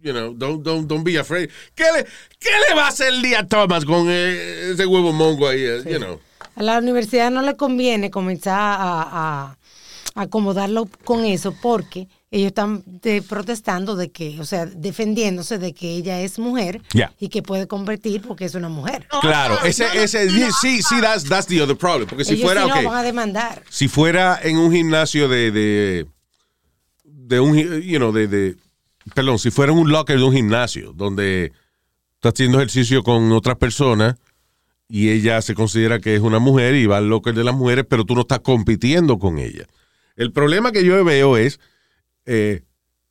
you 0.02 0.12
know, 0.12 0.34
don't, 0.34 0.62
don't, 0.64 0.88
don't 0.88 1.04
be 1.06 1.18
afraid. 1.18 1.50
¿Qué 1.74 1.86
le, 1.96 2.04
qué 2.40 2.50
le 2.70 2.76
va 2.76 2.86
a 2.86 2.90
hacer 2.90 3.14
Leah 3.14 3.48
Thomas 3.48 3.86
con 3.86 4.08
eh, 4.10 4.72
ese 4.74 4.86
huevo 4.86 5.14
mongo 5.14 5.48
ahí? 5.48 5.62
eh, 5.64 5.84
You 5.86 6.00
know. 6.00 6.20
A 6.56 6.64
la 6.64 6.78
universidad 6.80 7.32
no 7.32 7.42
le 7.42 7.56
conviene 7.56 8.12
comenzar 8.12 8.60
a, 8.60 8.74
a- 9.04 9.58
a 10.16 10.22
acomodarlo 10.22 10.90
con 11.06 11.24
eso 11.24 11.56
porque 11.62 12.10
ellos 12.34 12.48
están 12.48 12.82
de- 12.86 13.22
protestando 13.22 13.96
de 13.98 14.10
que, 14.10 14.40
o 14.40 14.46
sea, 14.46 14.66
defendiéndose 14.66 15.58
de 15.58 15.74
que 15.74 15.90
ella 15.92 16.22
es 16.22 16.40
mujer 16.40 16.82
Yeah. 16.94 17.14
y 17.20 17.28
que 17.28 17.44
puede 17.44 17.68
competir 17.68 18.22
porque 18.22 18.46
es 18.46 18.56
una 18.56 18.70
mujer. 18.70 19.06
Claro, 19.22 19.58
ese, 19.66 19.86
ese, 20.02 20.30
sí, 20.62 20.82
sí, 20.82 20.96
that's, 21.02 21.26
that's 21.26 21.48
the 21.48 21.62
other 21.62 21.76
problem. 21.76 22.08
Porque 22.08 22.24
si 22.24 22.34
ellos 22.36 22.46
fuera, 22.46 22.64
sí 22.64 22.70
no 22.70 22.76
ok, 22.80 22.86
van 22.86 22.96
a 22.96 23.04
demandar. 23.04 23.64
si 23.70 23.88
fuera 23.90 24.40
en 24.42 24.58
un 24.58 24.72
gimnasio 24.72 25.28
de, 25.28 25.52
de, 25.52 26.06
de 27.04 27.40
un, 27.42 27.58
you 27.82 27.98
know, 27.98 28.14
de, 28.14 28.28
de, 28.28 28.56
perdón, 29.14 29.38
si 29.38 29.52
fuera 29.52 29.74
en 29.74 29.80
un 29.80 29.92
locker 29.92 30.18
de 30.18 30.24
un 30.24 30.34
gimnasio 30.34 30.94
donde 30.94 31.52
estás 32.16 32.34
haciendo 32.34 32.60
ejercicio 32.60 33.04
con 33.04 33.30
otras 33.34 33.58
personas 33.58 34.16
y 34.88 35.10
ella 35.10 35.42
se 35.42 35.54
considera 35.54 36.00
que 36.00 36.16
es 36.16 36.22
una 36.22 36.40
mujer 36.40 36.76
y 36.76 36.86
va 36.86 36.98
al 36.98 37.10
locker 37.10 37.34
de 37.34 37.44
las 37.44 37.56
mujeres, 37.56 37.86
pero 37.90 38.06
tú 38.06 38.16
no 38.16 38.22
estás 38.22 38.40
compitiendo 38.40 39.20
con 39.20 39.38
ella. 39.38 39.66
El 40.16 40.32
problema 40.32 40.72
que 40.72 40.86
yo 40.86 41.04
veo 41.04 41.36
es 41.38 41.60
eh, 42.26 42.64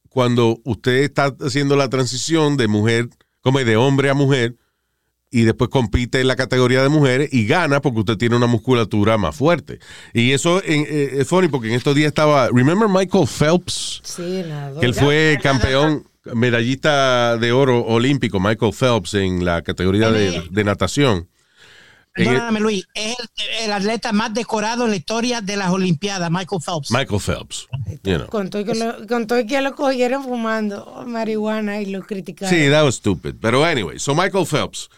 cuando 0.08 0.58
usted 0.64 0.98
está 1.04 1.34
haciendo 1.40 1.76
la 1.76 1.88
transición 1.88 2.56
de 2.56 2.68
mujer, 2.68 3.08
como 3.40 3.58
de 3.60 3.76
hombre 3.76 4.10
a 4.10 4.14
mujer, 4.14 4.56
y 5.32 5.42
después 5.42 5.70
compite 5.70 6.20
en 6.20 6.26
la 6.26 6.34
categoría 6.34 6.82
de 6.82 6.88
mujeres 6.88 7.28
y 7.32 7.46
gana 7.46 7.80
porque 7.80 8.00
usted 8.00 8.16
tiene 8.16 8.34
una 8.34 8.48
musculatura 8.48 9.16
más 9.16 9.36
fuerte. 9.36 9.78
Y 10.12 10.32
eso 10.32 10.60
en- 10.64 10.84
eh, 10.88 11.10
es 11.20 11.28
funny 11.28 11.46
porque 11.46 11.68
en 11.68 11.74
estos 11.74 11.94
días 11.94 12.08
estaba, 12.08 12.48
remember 12.48 12.88
Michael 12.88 13.28
Phelps, 13.28 14.00
Sí, 14.02 14.42
nada. 14.48 14.80
que 14.80 14.86
él 14.86 14.94
fue 14.94 15.38
campeón, 15.40 16.04
medallista 16.34 17.36
de 17.38 17.52
oro 17.52 17.84
olímpico, 17.86 18.40
Michael 18.40 18.72
Phelps 18.74 19.14
en 19.14 19.44
la 19.44 19.62
categoría 19.62 20.10
de, 20.10 20.42
de 20.50 20.64
natación. 20.64 21.28
Perdóname, 22.14 22.60
Luis. 22.60 22.86
Es 22.94 23.16
el, 23.18 23.64
el 23.64 23.72
atleta 23.72 24.12
más 24.12 24.34
decorado 24.34 24.84
en 24.84 24.90
la 24.90 24.96
historia 24.96 25.40
de 25.40 25.56
las 25.56 25.70
Olimpiadas, 25.70 26.30
Michael 26.30 26.60
Phelps. 26.64 26.90
Michael 26.90 27.20
Phelps. 27.20 27.68
you 28.02 28.16
know. 28.16 28.26
Con 28.26 28.50
todo 28.50 28.62
y 28.62 28.64
que 28.64 28.74
lo, 28.74 29.06
con 29.06 29.26
todo 29.26 29.38
y 29.40 29.46
que 29.46 29.60
lo 29.62 29.74
cogieron 29.74 30.24
fumando 30.24 31.04
marihuana 31.06 31.80
y 31.80 31.86
lo 31.86 32.02
criticaron. 32.02 32.52
Sí, 32.54 32.68
that 32.70 32.84
was 32.84 32.96
stupid. 32.96 33.36
Pero 33.40 33.64
anyway, 33.64 33.98
so 33.98 34.14
Michael 34.14 34.44
Phelps, 34.46 34.88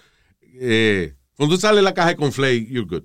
eh, 0.60 1.14
cuando 1.36 1.56
sale 1.56 1.78
en 1.78 1.84
la 1.84 1.94
caja 1.94 2.16
con 2.16 2.32
Flay, 2.32 2.66
you're 2.66 2.86
good. 2.88 3.04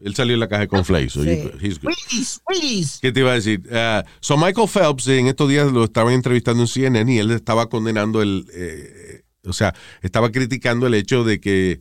Él 0.00 0.14
salió 0.14 0.34
en 0.34 0.40
la 0.40 0.48
caja 0.48 0.66
con 0.66 0.84
Flay, 0.84 1.08
so 1.08 1.22
you're 1.22 1.36
Sí. 1.36 1.42
good. 1.48 1.62
He's 1.62 1.78
good. 1.80 1.88
Wheaties, 1.90 2.40
Wheaties. 2.48 2.98
¿Qué 3.00 3.12
te 3.12 3.20
iba 3.20 3.30
a 3.30 3.34
decir? 3.34 3.62
Ah, 3.72 4.04
so 4.20 4.36
Michael 4.36 4.68
Phelps 4.68 5.06
en 5.08 5.28
estos 5.28 5.48
días 5.48 5.70
lo 5.70 5.84
estaban 5.84 6.12
entrevistando 6.14 6.62
en 6.62 6.68
CNN 6.68 7.12
y 7.14 7.18
él 7.18 7.30
estaba 7.30 7.68
condenando 7.68 8.20
el, 8.20 8.46
eh, 8.52 9.22
o 9.46 9.52
sea, 9.52 9.74
estaba 10.02 10.30
criticando 10.32 10.86
el 10.86 10.94
hecho 10.94 11.24
de 11.24 11.40
que 11.40 11.80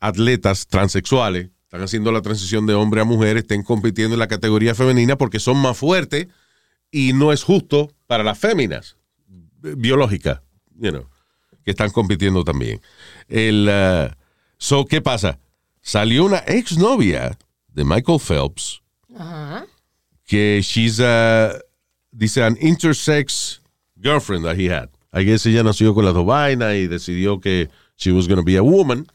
atletas 0.00 0.66
transexuales 0.66 1.50
están 1.68 1.82
haciendo 1.82 2.12
la 2.12 2.22
transición 2.22 2.66
de 2.66 2.72
hombre 2.72 3.02
a 3.02 3.04
mujer, 3.04 3.36
estén 3.36 3.62
compitiendo 3.62 4.14
en 4.14 4.20
la 4.20 4.26
categoría 4.26 4.74
femenina 4.74 5.16
porque 5.16 5.38
son 5.38 5.58
más 5.58 5.76
fuertes 5.76 6.28
y 6.90 7.12
no 7.12 7.30
es 7.30 7.42
justo 7.42 7.92
para 8.06 8.24
las 8.24 8.38
féminas 8.38 8.96
eh, 9.62 9.74
biológicas, 9.76 10.40
you 10.76 10.90
know, 10.90 11.06
que 11.64 11.72
están 11.72 11.90
compitiendo 11.90 12.42
también. 12.42 12.80
El, 13.28 13.68
ah, 13.68 14.16
so, 14.56 14.86
¿qué 14.86 15.02
pasa? 15.02 15.40
Salió 15.82 16.24
una 16.24 16.38
exnovia 16.38 17.36
de 17.68 17.84
Michael 17.84 18.18
Phelps 18.18 18.80
Ajá. 19.14 19.66
que 20.24 20.62
she's 20.62 21.00
a, 21.00 21.60
dice, 22.12 22.42
an 22.42 22.56
intersex 22.62 23.60
girlfriend 24.00 24.46
that 24.46 24.56
he 24.56 24.70
had. 24.70 24.88
I 25.12 25.24
guess 25.24 25.44
ella 25.44 25.62
nació 25.62 25.94
con 25.94 26.06
las 26.06 26.14
dos 26.14 26.24
vainas 26.24 26.76
y 26.76 26.86
decidió 26.86 27.40
que 27.42 27.68
she 27.96 28.10
was 28.10 28.26
going 28.26 28.38
to 28.38 28.42
be 28.44 28.56
a 28.56 28.62
woman. 28.62 29.06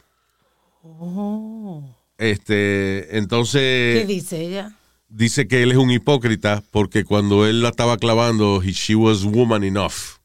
Este, 2.17 3.07
¿Qué 3.09 3.17
entonces 3.17 4.07
dice 4.07 4.41
ella? 4.41 4.71
dice 5.07 5.47
que 5.47 5.63
él 5.63 5.71
es 5.71 5.77
un 5.77 5.91
hipócrita 5.91 6.63
porque 6.71 7.03
cuando 7.03 7.45
él 7.47 7.61
la 7.61 7.69
estaba 7.69 7.97
clavando, 7.97 8.61
he- 8.61 8.71
she 8.71 8.95
was 8.95 9.23
woman 9.23 9.63
enough. 9.63 10.17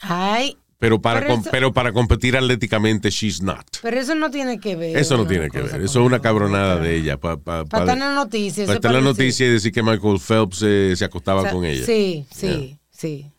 Ay, 0.00 0.56
Pero 0.78 1.00
para, 1.00 1.20
Pero 1.20 1.30
com- 1.32 1.40
eso- 1.40 1.50
pero 1.50 1.72
para 1.72 1.92
competir 1.92 2.36
atléticamente, 2.36 3.08
she's 3.10 3.40
not. 3.40 3.64
pero 3.80 3.98
eso 3.98 4.14
no 4.14 4.30
tiene 4.30 4.60
que 4.60 4.76
ver. 4.76 4.96
Eso 4.98 5.16
no 5.16 5.26
tiene 5.26 5.48
que 5.48 5.62
ver. 5.62 5.80
Eso 5.80 6.00
es 6.00 6.06
una 6.06 6.20
cabronada 6.20 6.76
de 6.76 6.96
ella. 6.96 7.16
Para 7.18 7.36
pa, 7.38 7.64
Para 7.64 7.84
estar 7.84 7.96
en 7.96 8.00
la 8.00 8.14
noticia. 8.14 8.64
eso 8.64 8.72
estar 8.74 8.90
en 8.90 8.96
la 8.96 9.00
parece- 9.02 9.22
noticia 9.22 9.46
y 9.46 9.50
decir 9.50 9.72
que 9.72 9.82
Michael 9.82 10.18
Phelps 10.20 10.60
eh, 10.62 10.94
se 10.96 11.04
acostaba 11.06 11.40
o 11.40 11.44
sea, 11.44 11.52
con 11.52 11.64
ella. 11.64 11.86
Sí, 11.86 12.26
sí, 12.30 12.78
sí. 12.90 13.30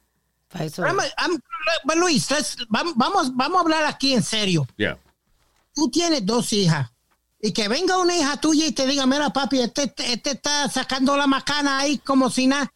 Para 0.47 0.65
eso. 0.65 0.81
I'm- 0.83 0.97
I'm- 1.19 1.99
Luis, 1.99 2.27
vamos, 2.95 3.35
vamos 3.35 3.57
a 3.57 3.61
hablar 3.61 3.85
aquí 3.85 4.13
en 4.13 4.23
serio. 4.23 4.65
Yeah. 4.77 4.97
Tú 5.75 5.89
tienes 5.91 6.25
dos 6.25 6.51
hijas. 6.53 6.89
y 7.41 7.51
que 7.51 7.67
venga 7.67 7.99
una 7.99 8.15
hija 8.17 8.37
tuya 8.37 8.65
y 8.65 8.71
te 8.71 8.87
diga, 8.87 9.05
mira 9.05 9.29
papi, 9.31 9.59
este, 9.59 9.93
este 9.99 10.31
está 10.31 10.67
sacando 10.67 11.15
la 11.15 11.27
macana 11.27 11.77
ahí 11.77 11.99
como 11.99 12.31
si 12.31 12.47
nada 12.47 12.71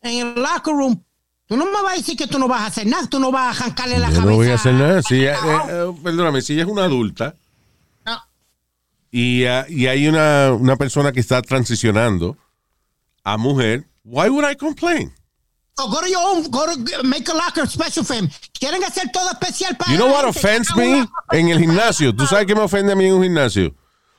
en 0.00 0.28
el 0.28 0.34
locker 0.42 0.72
room. 0.72 1.04
Tú 1.46 1.56
no 1.58 1.66
me 1.66 1.72
vas 1.82 1.92
a 1.92 1.96
decir 1.96 2.16
que 2.16 2.26
tú 2.26 2.38
no 2.38 2.48
vas 2.48 2.62
a 2.62 2.66
hacer 2.66 2.86
nada, 2.86 3.06
tú 3.06 3.18
no 3.20 3.30
vas 3.30 3.46
a 3.60 3.64
arrancarle 3.64 3.98
la 3.98 4.08
Yo 4.08 4.14
cabeza. 4.16 4.30
no 4.30 4.36
voy 4.36 4.48
a 4.48 4.54
hacer 4.54 4.74
nada. 4.74 5.02
Si 5.02 5.16
ella- 5.16 5.38
Ah, 5.42 5.66
eh, 5.68 5.90
eh, 5.90 6.00
perdóname, 6.02 6.40
si 6.40 6.54
ella 6.54 6.62
es 6.62 6.68
una 6.68 6.84
adulta 6.84 7.34
no. 8.06 8.18
y, 9.10 9.44
ah, 9.44 9.66
y 9.68 9.86
hay 9.88 10.06
una, 10.08 10.52
una 10.52 10.76
persona 10.76 11.12
que 11.12 11.20
está 11.20 11.42
transicionando 11.42 12.38
a 13.24 13.36
mujer, 13.36 13.86
why 14.04 14.30
would 14.30 14.50
I 14.50 14.56
complain? 14.56 15.12
So 15.78 15.88
go 15.88 16.00
to 16.00 16.10
your 16.10 16.20
own, 16.20 16.42
go 16.50 16.66
to 16.66 17.04
make 17.04 17.28
a 17.28 17.34
locker 17.34 17.64
special 17.68 18.02
for 18.02 18.14
him. 18.16 18.28
Quieren 18.58 18.82
hacer 18.82 19.12
todo 19.12 19.30
especial 19.30 19.76
para 19.76 19.92
You 19.92 19.96
know 19.98 20.08
what 20.10 20.24
offends 20.24 20.74
me 20.74 21.06
en 21.30 21.48
el 21.50 21.60
gimnasio? 21.60 22.12
¿Tú 22.12 22.26
sabes 22.26 22.46
qué 22.46 22.54
me 22.56 22.62
ofende 22.62 22.92
a 22.92 22.96
mí 22.96 23.06
en 23.06 23.14
un 23.14 23.22
gimnasio? 23.22 23.72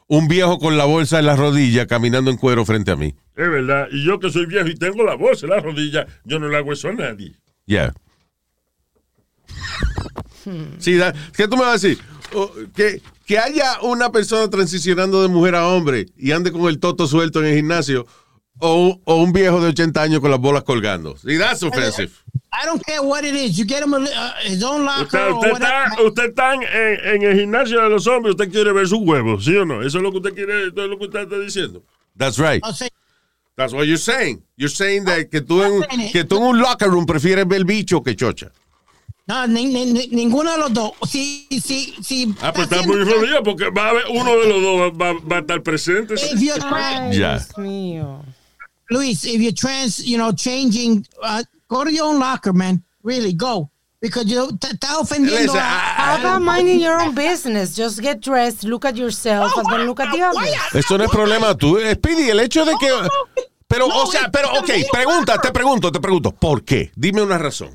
Un 0.07 0.29
viejo 0.29 0.57
con 0.57 0.77
la 0.77 0.85
bolsa 0.85 1.19
en 1.19 1.25
la 1.25 1.35
rodilla 1.35 1.85
caminando 1.85 2.31
en 2.31 2.37
cuero 2.37 2.65
frente 2.65 2.91
a 2.91 2.95
mí. 2.95 3.13
Es 3.35 3.49
verdad. 3.49 3.87
Y 3.91 4.05
yo 4.05 4.21
que 4.21 4.31
soy 4.31 4.45
viejo 4.45 4.69
y 4.69 4.75
tengo 4.75 5.03
la 5.03 5.15
voz 5.15 5.43
en 5.43 5.49
la 5.49 5.59
rodilla, 5.59 6.07
yo 6.23 6.39
no 6.39 6.47
le 6.47 6.55
hago 6.57 6.71
eso 6.71 6.87
a 6.87 6.93
nadie. 6.93 7.35
Yeah. 7.65 7.93
Sí, 10.79 10.95
da- 10.95 11.13
¿qué 11.35 11.45
tú 11.49 11.57
me 11.57 11.63
vas 11.63 11.83
a 11.83 11.87
decir? 11.87 11.99
O, 12.33 12.49
que, 12.73 13.01
que 13.25 13.37
haya 13.37 13.81
una 13.81 14.11
persona 14.11 14.49
transicionando 14.49 15.21
de 15.21 15.27
mujer 15.27 15.55
a 15.55 15.67
hombre 15.67 16.05
y 16.15 16.31
ande 16.31 16.53
con 16.53 16.69
el 16.69 16.79
toto 16.79 17.05
suelto 17.05 17.39
en 17.41 17.47
el 17.47 17.55
gimnasio 17.57 18.07
o, 18.59 18.99
o 19.05 19.15
un 19.15 19.31
viejo 19.33 19.59
de 19.61 19.69
80 19.69 20.01
años 20.01 20.19
con 20.19 20.31
las 20.31 20.39
bolas 20.39 20.63
colgando. 20.63 21.15
Sí, 21.17 21.37
that's 21.37 21.63
offensive. 21.63 22.11
I 22.51 22.65
don't 22.65 22.83
care 22.83 23.01
what 23.01 23.23
it 23.23 23.35
is. 23.35 23.57
You 23.57 23.65
get 23.65 23.83
him 23.83 23.93
a, 23.93 23.97
uh, 23.99 24.31
his 24.43 24.63
own 24.63 24.83
locker 24.85 25.03
Usted, 25.03 25.19
or 25.27 25.33
usted 25.35 25.51
whatever. 25.53 25.85
está, 25.91 26.03
usted 26.03 26.29
está 26.29 26.53
en, 26.55 26.63
en 27.15 27.21
el 27.23 27.39
gimnasio 27.39 27.81
de 27.81 27.89
los 27.89 28.05
hombres, 28.07 28.35
usted 28.35 28.51
quiere 28.51 28.71
ver 28.73 28.87
sus 28.87 28.99
huevos, 28.99 29.45
¿sí 29.45 29.55
o 29.55 29.65
no? 29.65 29.81
Eso 29.81 29.97
es 29.97 30.03
lo 30.03 30.11
que 30.11 30.17
usted 30.17 30.33
quiere, 30.33 30.67
eso 30.67 30.83
es 30.83 30.89
lo 30.89 30.97
que 30.97 31.05
usted 31.05 31.19
está 31.21 31.37
diciendo. 31.39 31.83
That's 32.17 32.37
right. 32.37 32.63
O 32.65 32.73
sea, 32.73 32.87
That's 33.55 33.73
what 33.73 33.83
you're 33.85 33.97
saying. 33.97 34.41
You're 34.57 34.73
saying 34.73 35.03
that 35.05 35.27
que 35.29 35.41
tú 35.41 35.61
en, 35.61 35.83
que 36.11 36.23
tú 36.23 36.37
en 36.37 36.43
un 36.43 36.59
locker 36.59 36.87
room 36.89 37.05
prefieres 37.05 37.45
ver 37.47 37.65
bicho 37.65 38.01
que 38.01 38.15
chocha. 38.15 38.51
no, 39.27 39.45
ni- 39.47 39.65
ni- 39.65 39.85
ni- 39.93 40.07
ninguno 40.07 40.51
de 40.53 40.57
los 40.57 40.73
dos. 40.73 40.91
Si, 41.07 41.45
si, 41.63 41.93
si. 42.01 42.33
Ah, 42.41 42.51
pues 42.53 42.71
está 42.71 42.81
muy 42.87 43.03
jodido 43.05 43.43
porque 43.43 43.69
va 43.69 43.87
a 43.87 43.89
haber, 43.89 44.03
uno 44.11 44.31
de 44.37 44.47
los 44.47 44.61
dos 44.61 44.79
va, 44.79 45.11
va- 45.13 45.19
va 45.29 45.35
a 45.35 45.39
estar 45.41 45.61
presente. 45.61 46.15
Dios 46.35 46.57
mío. 47.57 48.23
Luis, 48.91 49.23
if 49.25 49.39
you're 49.41 49.51
trans, 49.53 49.99
you 50.05 50.17
know, 50.17 50.31
changing, 50.31 51.05
uh, 51.23 51.43
go 51.67 51.83
to 51.83 51.91
your 51.91 52.05
own 52.07 52.19
locker, 52.19 52.53
man. 52.53 52.83
Really, 53.03 53.33
go. 53.33 53.69
Because 54.01 54.25
you 54.27 54.47
te 54.57 54.67
estás 54.67 54.95
ofendiendo. 54.97 55.41
Listen, 55.41 55.57
a- 55.59 55.61
How 55.61 56.17
about 56.19 56.41
minding 56.41 56.79
your 56.79 57.01
own 57.01 57.13
business? 57.13 57.75
Just 57.75 57.99
get 58.01 58.21
dressed, 58.21 58.63
look 58.63 58.85
at 58.85 58.95
yourself, 58.95 59.51
and 59.57 59.67
then 59.69 59.85
look 59.85 59.99
at 59.99 60.11
the 60.13 60.21
others. 60.21 60.55
Esto 60.73 60.97
no 60.97 61.03
es 61.03 61.11
problema 61.11 61.53
tú. 61.55 61.77
Speedy, 61.95 62.29
el 62.29 62.39
hecho 62.39 62.63
de 62.65 62.73
que. 62.79 62.87
Pero, 63.67 63.87
No, 63.87 64.03
o 64.03 64.07
sea, 64.07 64.29
pero, 64.31 64.49
ok, 64.53 64.69
pregunta, 64.91 65.37
te 65.39 65.51
pregunto, 65.51 65.91
te 65.91 65.99
pregunto, 65.99 66.31
¿por 66.31 66.63
qué? 66.63 66.91
Dime 66.95 67.21
una 67.21 67.37
razón. 67.37 67.69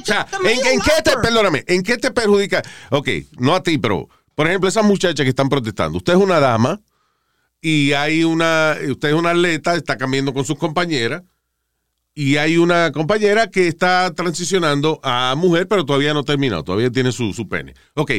O 0.00 0.04
sea, 0.04 0.26
¿en, 0.42 0.66
en 0.66 0.80
qué 0.80 1.02
te, 1.04 1.16
perdóname, 1.18 1.64
¿en 1.66 1.82
qué 1.82 1.98
te 1.98 2.10
perjudica? 2.12 2.62
Ok, 2.90 3.08
no 3.38 3.54
a 3.54 3.62
ti, 3.62 3.76
pero, 3.76 4.08
por 4.34 4.46
ejemplo, 4.46 4.68
esas 4.68 4.84
muchachas 4.84 5.22
que 5.24 5.28
están 5.30 5.48
protestando. 5.50 5.98
Usted 5.98 6.14
es 6.14 6.18
una 6.18 6.40
dama 6.40 6.80
y 7.66 7.94
hay 7.94 8.24
una, 8.24 8.76
usted 8.90 9.08
es 9.08 9.14
una 9.14 9.30
atleta, 9.30 9.74
está 9.74 9.96
cambiando 9.96 10.34
con 10.34 10.44
sus 10.44 10.58
compañeras 10.58 11.22
y 12.14 12.36
hay 12.36 12.58
una 12.58 12.92
compañera 12.92 13.46
que 13.46 13.68
está 13.68 14.12
transicionando 14.14 15.00
a 15.02 15.34
mujer, 15.34 15.66
pero 15.66 15.86
todavía 15.86 16.12
no 16.12 16.20
ha 16.20 16.24
terminado, 16.24 16.62
todavía 16.62 16.90
tiene 16.90 17.10
su, 17.10 17.32
su 17.32 17.48
pene. 17.48 17.72
Ok, 17.94 18.10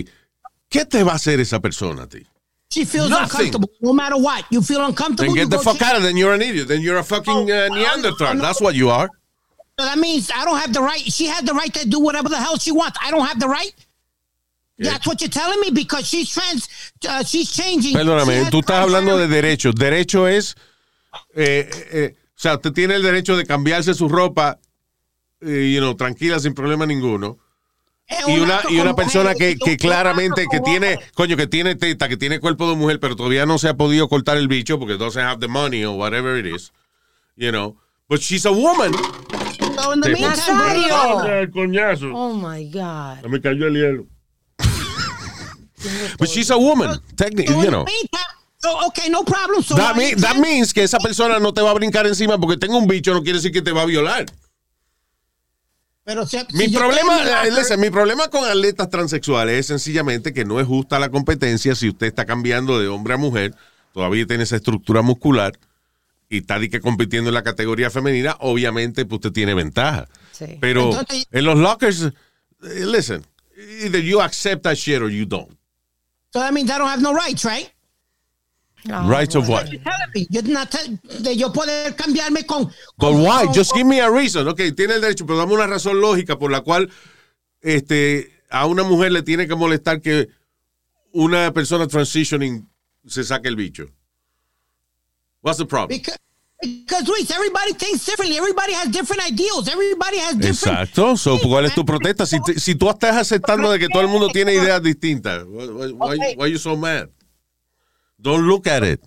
¿qué 0.67 0.85
te 0.85 1.03
va 1.03 1.11
a 1.11 1.15
hacer 1.17 1.39
esa 1.39 1.59
persona 1.59 2.03
a 2.03 2.09
ti? 2.09 2.25
She 2.71 2.85
feels 2.87 3.07
Nothing. 3.11 3.25
uncomfortable 3.25 3.69
no 3.81 3.93
matter 3.93 4.17
what. 4.17 4.45
You 4.49 4.63
feel 4.63 4.81
uncomfortable. 4.83 5.27
Then 5.27 5.35
you 5.35 5.47
get 5.47 5.55
the 5.55 5.63
fuck 5.63 5.79
out 5.83 5.95
of 5.95 6.01
then 6.01 6.17
you're 6.17 6.33
an 6.33 6.41
idiot. 6.41 6.67
Then 6.67 6.81
you're 6.81 6.97
a 6.97 7.03
fucking 7.03 7.51
uh, 7.51 7.67
Neanderthal. 7.69 8.37
That's 8.41 8.59
what 8.59 8.73
you 8.73 8.89
are. 8.89 9.07
So 9.77 9.85
that 9.85 9.99
means 9.99 10.31
I 10.35 10.43
don't 10.43 10.57
have 10.57 10.73
the 10.73 10.81
right. 10.81 11.01
She 11.01 11.27
has 11.27 11.43
the 11.43 11.53
right 11.53 11.71
to 11.75 11.87
do 11.87 11.99
whatever 11.99 12.29
the 12.29 12.37
hell 12.37 12.57
she 12.57 12.71
wants. 12.71 12.97
I 12.99 13.11
don't 13.11 13.27
have 13.27 13.39
the 13.39 13.47
right. 13.47 13.71
That's 14.78 15.07
what 15.07 15.21
you're 15.21 15.30
telling 15.30 15.59
me 15.61 15.71
because 15.71 16.05
she's 16.07 16.30
trans. 16.34 16.67
Uh, 17.07 17.23
she's 17.23 17.51
changing. 17.51 17.91
She 17.91 17.97
Perdóname, 17.97 18.41
has 18.43 18.49
tú 18.49 18.59
estás 18.59 18.78
rights. 18.80 18.93
hablando 18.93 19.17
de 19.17 19.28
derechos. 19.28 19.73
Derecho 19.76 20.28
es, 20.28 20.55
eh, 21.36 21.69
eh, 21.93 22.15
o 22.17 22.39
sea, 22.39 22.55
usted 22.55 22.73
tiene 22.73 22.95
el 22.95 23.01
derecho 23.03 23.38
de 23.38 23.45
cambiarse 23.45 23.93
su 23.93 24.09
ropa, 24.09 24.59
eh, 25.41 25.71
you 25.73 25.80
know, 25.80 25.95
tranquila, 25.95 26.39
sin 26.39 26.53
problema 26.53 26.86
ninguno. 26.86 27.38
Es 28.07 28.28
Y 28.28 28.34
un 28.34 28.41
una, 28.41 28.57
acto 28.57 28.69
y 28.69 28.76
una 28.76 28.84
como 28.91 28.95
persona 28.97 29.34
que, 29.34 29.55
que 29.57 29.78
claramente 29.78 30.45
que 30.51 30.59
tiene, 30.59 30.99
coño, 31.15 31.36
que 31.38 31.47
tiene 31.47 31.76
teta, 31.76 32.07
que 32.09 32.17
tiene 32.17 32.39
cuerpo 32.39 32.69
de 32.69 32.76
mujer, 32.76 32.99
pero 32.99 33.15
todavía 33.15 33.45
no 33.47 33.57
se 33.57 33.69
ha 33.69 33.73
podido 33.76 34.07
cortar 34.09 34.38
el 34.38 34.47
bicho 34.47 34.78
porque 34.78 34.95
doesn't 34.97 35.23
have 35.26 35.39
the 35.39 35.47
money 35.47 35.86
or 35.86 35.95
whatever 35.97 36.38
it 36.38 36.45
is, 36.45 36.71
you 37.38 37.49
know. 37.51 37.78
But 38.07 38.19
she's 38.19 38.45
a 38.45 38.51
woman. 38.51 38.91
So 38.93 39.93
in 39.93 40.01
the 40.01 40.09
Sí. 40.13 40.21
meantime, 40.21 40.88
Nazario. 40.88 41.51
coñazo. 41.51 42.11
Oh 42.13 42.34
my 42.34 42.65
God. 42.69 43.26
Me 43.28 43.39
cayó 43.41 43.65
el 43.67 43.73
hielo. 43.73 44.05
But 46.17 46.29
she's 46.29 46.49
a 46.51 46.57
woman. 46.57 46.99
Technically, 47.15 47.63
you 47.63 47.71
know. 47.71 47.86
okay, 48.88 49.09
no 49.09 49.23
problem. 49.23 49.63
So 49.63 49.75
That, 49.75 49.95
mean- 49.95 50.19
that 50.21 50.38
means 50.38 50.73
que 50.73 50.83
esa 50.83 50.97
persona 50.99 51.39
no 51.39 51.53
te 51.53 51.61
va 51.61 51.71
a 51.71 51.73
brincar 51.73 52.05
encima 52.07 52.38
porque 52.38 52.57
tenga 52.57 52.77
un 52.77 52.88
bicho 52.88 53.13
no 53.13 53.21
quiere 53.23 53.38
decir 53.39 53.51
que 53.51 53.61
te 53.61 53.71
va 53.71 53.83
a 53.83 53.86
violar. 53.86 54.25
Pero 56.03 56.25
si- 56.27 56.38
Mi 56.53 56.65
si 56.65 56.75
problema, 56.75 57.45
eh, 57.45 57.51
listen, 57.51 57.79
mi 57.79 57.89
problema 57.89 58.27
con 58.27 58.45
atletas 58.45 58.89
transexuales 58.89 59.59
es 59.59 59.65
sencillamente 59.67 60.33
que 60.33 60.45
no 60.45 60.59
es 60.59 60.67
justa 60.67 60.99
la 60.99 61.09
competencia 61.09 61.73
si 61.73 61.89
usted 61.89 62.07
está 62.07 62.25
cambiando 62.25 62.79
de 62.79 62.88
hombre 62.88 63.15
a 63.15 63.17
mujer, 63.17 63.55
todavía 63.91 64.25
tiene 64.27 64.43
esa 64.43 64.55
estructura 64.55 65.01
muscular 65.01 65.57
y 66.29 66.39
está 66.39 66.59
que 66.59 66.79
compitiendo 66.79 67.29
en 67.29 67.33
la 67.33 67.43
categoría 67.43 67.89
femenina, 67.89 68.36
obviamente 68.39 69.05
pues, 69.05 69.17
usted 69.17 69.31
tiene 69.31 69.55
ventaja. 69.55 70.07
Sí. 70.31 70.57
Pero 70.61 70.91
Entonces- 70.91 71.27
en 71.31 71.43
los 71.45 71.57
lockers, 71.57 72.01
eh, 72.03 72.86
listen, 72.86 73.25
either 73.83 74.01
you 74.01 74.21
accept 74.21 74.63
that 74.63 74.75
shit 74.75 75.01
or 75.01 75.09
you 75.09 75.25
don't. 75.25 75.57
So 76.36 76.41
that 76.41 76.53
means 76.53 76.69
I 76.69 76.77
don't 76.77 76.89
have 76.89 77.01
no 77.01 77.13
rights, 77.13 77.45
right? 77.45 77.71
Oh, 78.91 79.07
Rights 79.07 79.36
of 79.36 79.47
what? 79.47 79.71
You're 79.71 79.79
telling 79.81 80.11
me. 80.13 80.27
You're 80.29 80.43
not 80.43 80.69
de 81.23 81.33
yo 81.33 81.49
poder 81.49 81.93
cambiarme 81.95 82.45
con. 82.45 82.65
But 82.97 83.11
con- 83.13 83.23
why? 83.23 83.45
con- 83.45 83.53
Just 83.53 83.73
give 83.73 83.88
me 83.88 84.01
a 84.01 84.11
reason. 84.11 84.45
Ok, 84.49 84.57
tiene 84.75 84.95
el 84.95 85.01
derecho, 85.01 85.25
pero 85.25 85.38
dame 85.38 85.53
una 85.53 85.65
razón 85.65 86.01
lógica 86.01 86.38
por 86.38 86.51
la 86.51 86.59
cual 86.59 86.91
este, 87.61 88.33
a 88.49 88.65
una 88.65 88.83
mujer 88.83 89.13
le 89.13 89.21
tiene 89.23 89.47
que 89.47 89.55
molestar 89.55 90.01
que 90.01 90.27
una 91.13 91.53
persona 91.53 91.88
transitioning 91.88 92.67
se 93.07 93.23
saque 93.23 93.47
el 93.47 93.55
bicho. 93.55 93.86
What's 95.41 95.57
the 95.57 95.65
problem? 95.65 95.97
Because, 95.97 96.17
because 96.66 97.07
Luis, 97.07 97.30
everybody 97.32 97.74
thinks 97.74 98.05
differently. 98.05 98.38
Everybody 98.38 98.74
has 98.74 98.89
different 98.91 99.24
ideals. 99.26 99.68
Everybody 99.68 100.18
has 100.20 100.36
different. 100.36 100.80
Exacto. 100.80 101.16
So, 101.18 101.38
¿Cuál 101.39 101.66
es 101.66 101.74
tu 101.76 101.86
protesta? 101.86 102.26
Si, 102.26 102.38
si 102.57 102.76
tú 102.76 102.89
estás 102.89 103.16
aceptando 103.16 103.72
de 103.72 103.80
que 103.80 103.88
todo 103.89 104.01
el 104.01 104.07
mundo 104.07 104.30
tiene 104.30 104.53
ideas 104.53 104.82
distintas, 104.82 105.43
why, 105.45 105.68
why, 105.68 105.91
why- 105.93 106.36
why 106.38 106.47
you 106.51 106.57
so 106.59 106.76
mad? 106.76 107.09
Don't 108.18 108.43
look 108.47 108.68
at 108.68 108.84
it. 108.84 109.01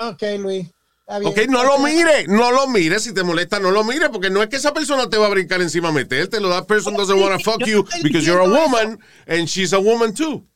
Okay, 0.00 0.38
Luis. 0.38 0.66
Ok, 1.06 1.38
no 1.48 1.62
lo 1.62 1.78
mire, 1.80 2.26
no 2.28 2.50
lo 2.50 2.66
mire. 2.66 2.98
Si 2.98 3.12
te 3.12 3.22
molesta, 3.22 3.60
no 3.60 3.70
lo 3.70 3.84
mire, 3.84 4.08
porque 4.08 4.30
no 4.30 4.42
es 4.42 4.48
que 4.48 4.56
esa 4.56 4.72
persona 4.72 5.08
te 5.10 5.18
va 5.18 5.26
a 5.26 5.28
brincar 5.28 5.60
encima 5.60 5.88
a 5.90 5.92
meterte. 5.92 6.40
That 6.40 6.66
person 6.66 6.94
doesn't 6.96 7.20
want 7.20 7.38
to 7.38 7.44
fuck 7.44 7.64
you 7.66 7.84
because 8.02 8.24
you're 8.26 8.40
a 8.40 8.48
woman 8.48 8.98
and 9.26 9.46
she's 9.46 9.74
a 9.74 9.78
woman 9.78 10.14
too. 10.14 10.46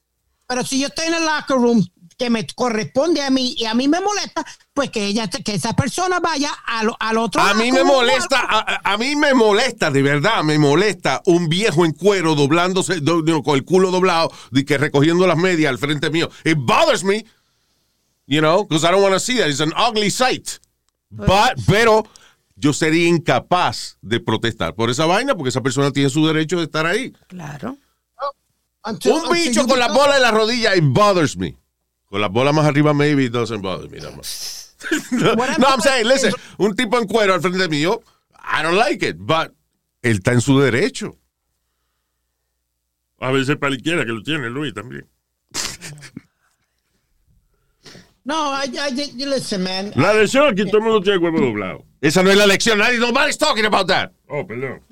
Pero 0.49 0.65
si 0.65 0.81
yo 0.81 0.87
estoy 0.89 1.09
en 1.09 1.15
el 1.15 1.25
locker 1.27 1.59
room 1.59 1.85
que 2.19 2.31
me 2.31 2.45
corresponde 2.49 3.23
a 3.23 3.31
mí 3.31 3.55
y 3.57 3.65
a 3.67 3.75
mí 3.75 3.87
me 3.87 4.01
molesta, 4.01 4.45
pues 4.75 4.91
que 4.91 5.07
ella, 5.07 5.29
que 5.29 5.55
esa 5.55 5.75
persona 5.75 6.19
vaya 6.19 6.51
al, 6.67 6.91
al 6.99 7.17
otro. 7.17 7.41
A 7.41 7.55
mí 7.55 7.71
me 7.71 7.85
molesta, 7.85 8.41
a, 8.83 8.97
mí 8.99 9.15
me 9.15 9.35
molesta, 9.35 9.91
de 9.93 10.03
verdad, 10.03 10.43
me 10.43 10.59
molesta 10.59 11.23
un 11.27 11.49
viejo 11.49 11.85
en 11.85 11.93
cuero 11.93 12.35
doblándose, 12.35 13.01
do- 13.01 13.23
do- 13.23 13.43
con 13.45 13.55
el 13.55 13.65
culo 13.65 13.93
doblado, 13.93 14.33
de 14.51 14.65
que 14.65 14.77
recogiendo 14.79 15.27
las 15.29 15.37
medias 15.37 15.71
al 15.71 15.79
frente 15.79 16.11
mío. 16.11 16.29
It 16.45 16.59
bothers 16.59 17.05
me, 17.05 17.25
you 18.27 18.41
know, 18.41 18.65
because 18.67 18.85
I 18.85 18.91
don't 18.91 19.03
want 19.03 19.15
to 19.15 19.21
see 19.21 19.39
that. 19.39 19.49
It's 19.49 19.61
an 19.61 19.73
ugly 19.77 20.11
sight. 20.11 20.59
But, 21.11 21.55
pero 21.69 22.03
yo 22.57 22.73
sería 22.73 23.09
incapaz 23.09 23.97
de 24.03 24.19
protestar 24.19 24.75
por 24.75 24.91
esa 24.91 25.07
vaina, 25.07 25.37
porque 25.37 25.51
esa 25.51 25.61
persona 25.63 25.93
tiene 25.93 26.11
su 26.11 26.27
derecho 26.27 26.59
de 26.59 26.65
estar 26.65 26.85
ahí. 26.85 27.13
Claro. 27.29 27.77
Until- 28.83 29.13
Un 29.13 29.33
bicho 29.33 29.67
con 29.69 29.79
la 29.79 29.87
bola 29.89 30.17
en 30.17 30.23
la 30.23 30.33
rodilla, 30.33 30.75
it 30.75 30.83
bothers 30.85 31.37
me. 31.37 31.57
Con 32.11 32.21
la 32.21 32.29
bola 32.29 32.53
más 32.53 32.67
arriba, 32.67 32.95
maybe 32.95 33.27
it 33.27 33.33
doesn't 33.33 33.61
bother 33.61 33.89
me 33.89 33.99
that 34.01 34.15
much. 34.17 34.69
no, 35.13 35.35
no, 35.35 35.67
I'm 35.67 35.81
saying, 35.81 36.07
listen, 36.07 36.33
un 36.59 36.75
tipo 36.75 36.99
en 36.99 37.07
cuero 37.07 37.35
al 37.35 37.41
frente 37.41 37.69
mío, 37.69 38.03
I 38.33 38.63
don't 38.63 38.77
like 38.77 39.03
it, 39.03 39.17
but 39.19 39.55
él 40.03 40.19
está 40.19 40.33
en 40.33 40.41
su 40.41 40.59
derecho. 40.59 41.17
A 43.21 43.33
veces 43.33 43.57
cualquiera 43.57 44.05
que 44.05 44.13
lo 44.13 44.23
tiene, 44.23 44.49
Luis, 44.49 44.73
también. 44.73 45.07
No, 48.25 48.53
I, 48.53 48.67
I, 48.67 49.25
listen, 49.25 49.63
man. 49.63 49.91
La 49.97 50.13
lección 50.13 50.49
aquí 50.49 50.67
todo 50.67 50.79
el 50.79 50.85
mundo 50.85 51.01
tiene 51.01 51.19
huevo 51.19 51.41
doblado. 51.41 51.87
Esa 52.01 52.23
no 52.23 52.31
es 52.31 52.37
la 52.37 52.47
lección, 52.47 52.79
nadie, 52.79 52.99
nobody's 52.99 53.39
talking 53.39 53.65
about 53.65 53.89
that. 53.89 54.13
Oh, 54.29 54.47
perdón. 54.47 54.83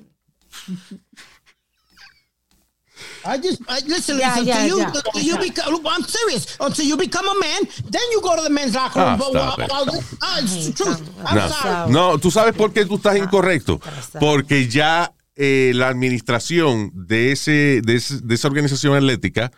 I 3.27 3.37
just 3.37 3.61
I, 3.67 3.79
listen, 3.85 4.17
Yeah, 4.17 4.29
listen. 4.35 4.47
yeah, 4.47 4.65
you, 4.65 4.77
yeah. 4.79 4.91
until 4.95 5.21
you 5.21 5.37
become, 5.37 5.85
I'm 5.85 6.03
serious. 6.03 6.57
Until 6.59 6.85
you 6.85 6.97
become 6.97 7.27
a 7.27 7.39
man, 7.39 7.61
then 7.89 8.01
you 8.11 8.21
go 8.21 8.35
to 8.37 8.43
the 8.43 8.49
men's 8.49 8.73
locker 8.73 8.99
room. 8.99 9.07
Ah, 9.09 9.17
but 9.17 9.29
stop 9.29 9.57
while, 9.57 9.65
it. 9.65 9.71
while 9.71 9.85
this, 9.85 10.15
ah, 10.21 10.39
it's 10.41 10.67
the 10.67 10.73
truth. 10.83 11.01
I'm 11.25 11.35
No, 11.35 11.49
sorry. 11.49 11.91
no, 11.91 12.17
tú 12.19 12.31
sabes 12.31 12.53
por 12.55 12.71
qué 12.73 12.85
tú 12.85 12.95
estás 12.95 13.17
incorrecto. 13.17 13.75
atrasado. 13.75 14.19
Porque 14.19 14.67
ya 14.67 15.13
eh, 15.35 15.71
la 15.75 15.89
administración 15.89 16.91
de, 16.93 17.31
ese, 17.33 17.81
de, 17.83 17.95
ese- 17.95 18.21
de 18.23 18.35
esa 18.35 18.47
organización 18.47 18.95
atlética 18.95 19.51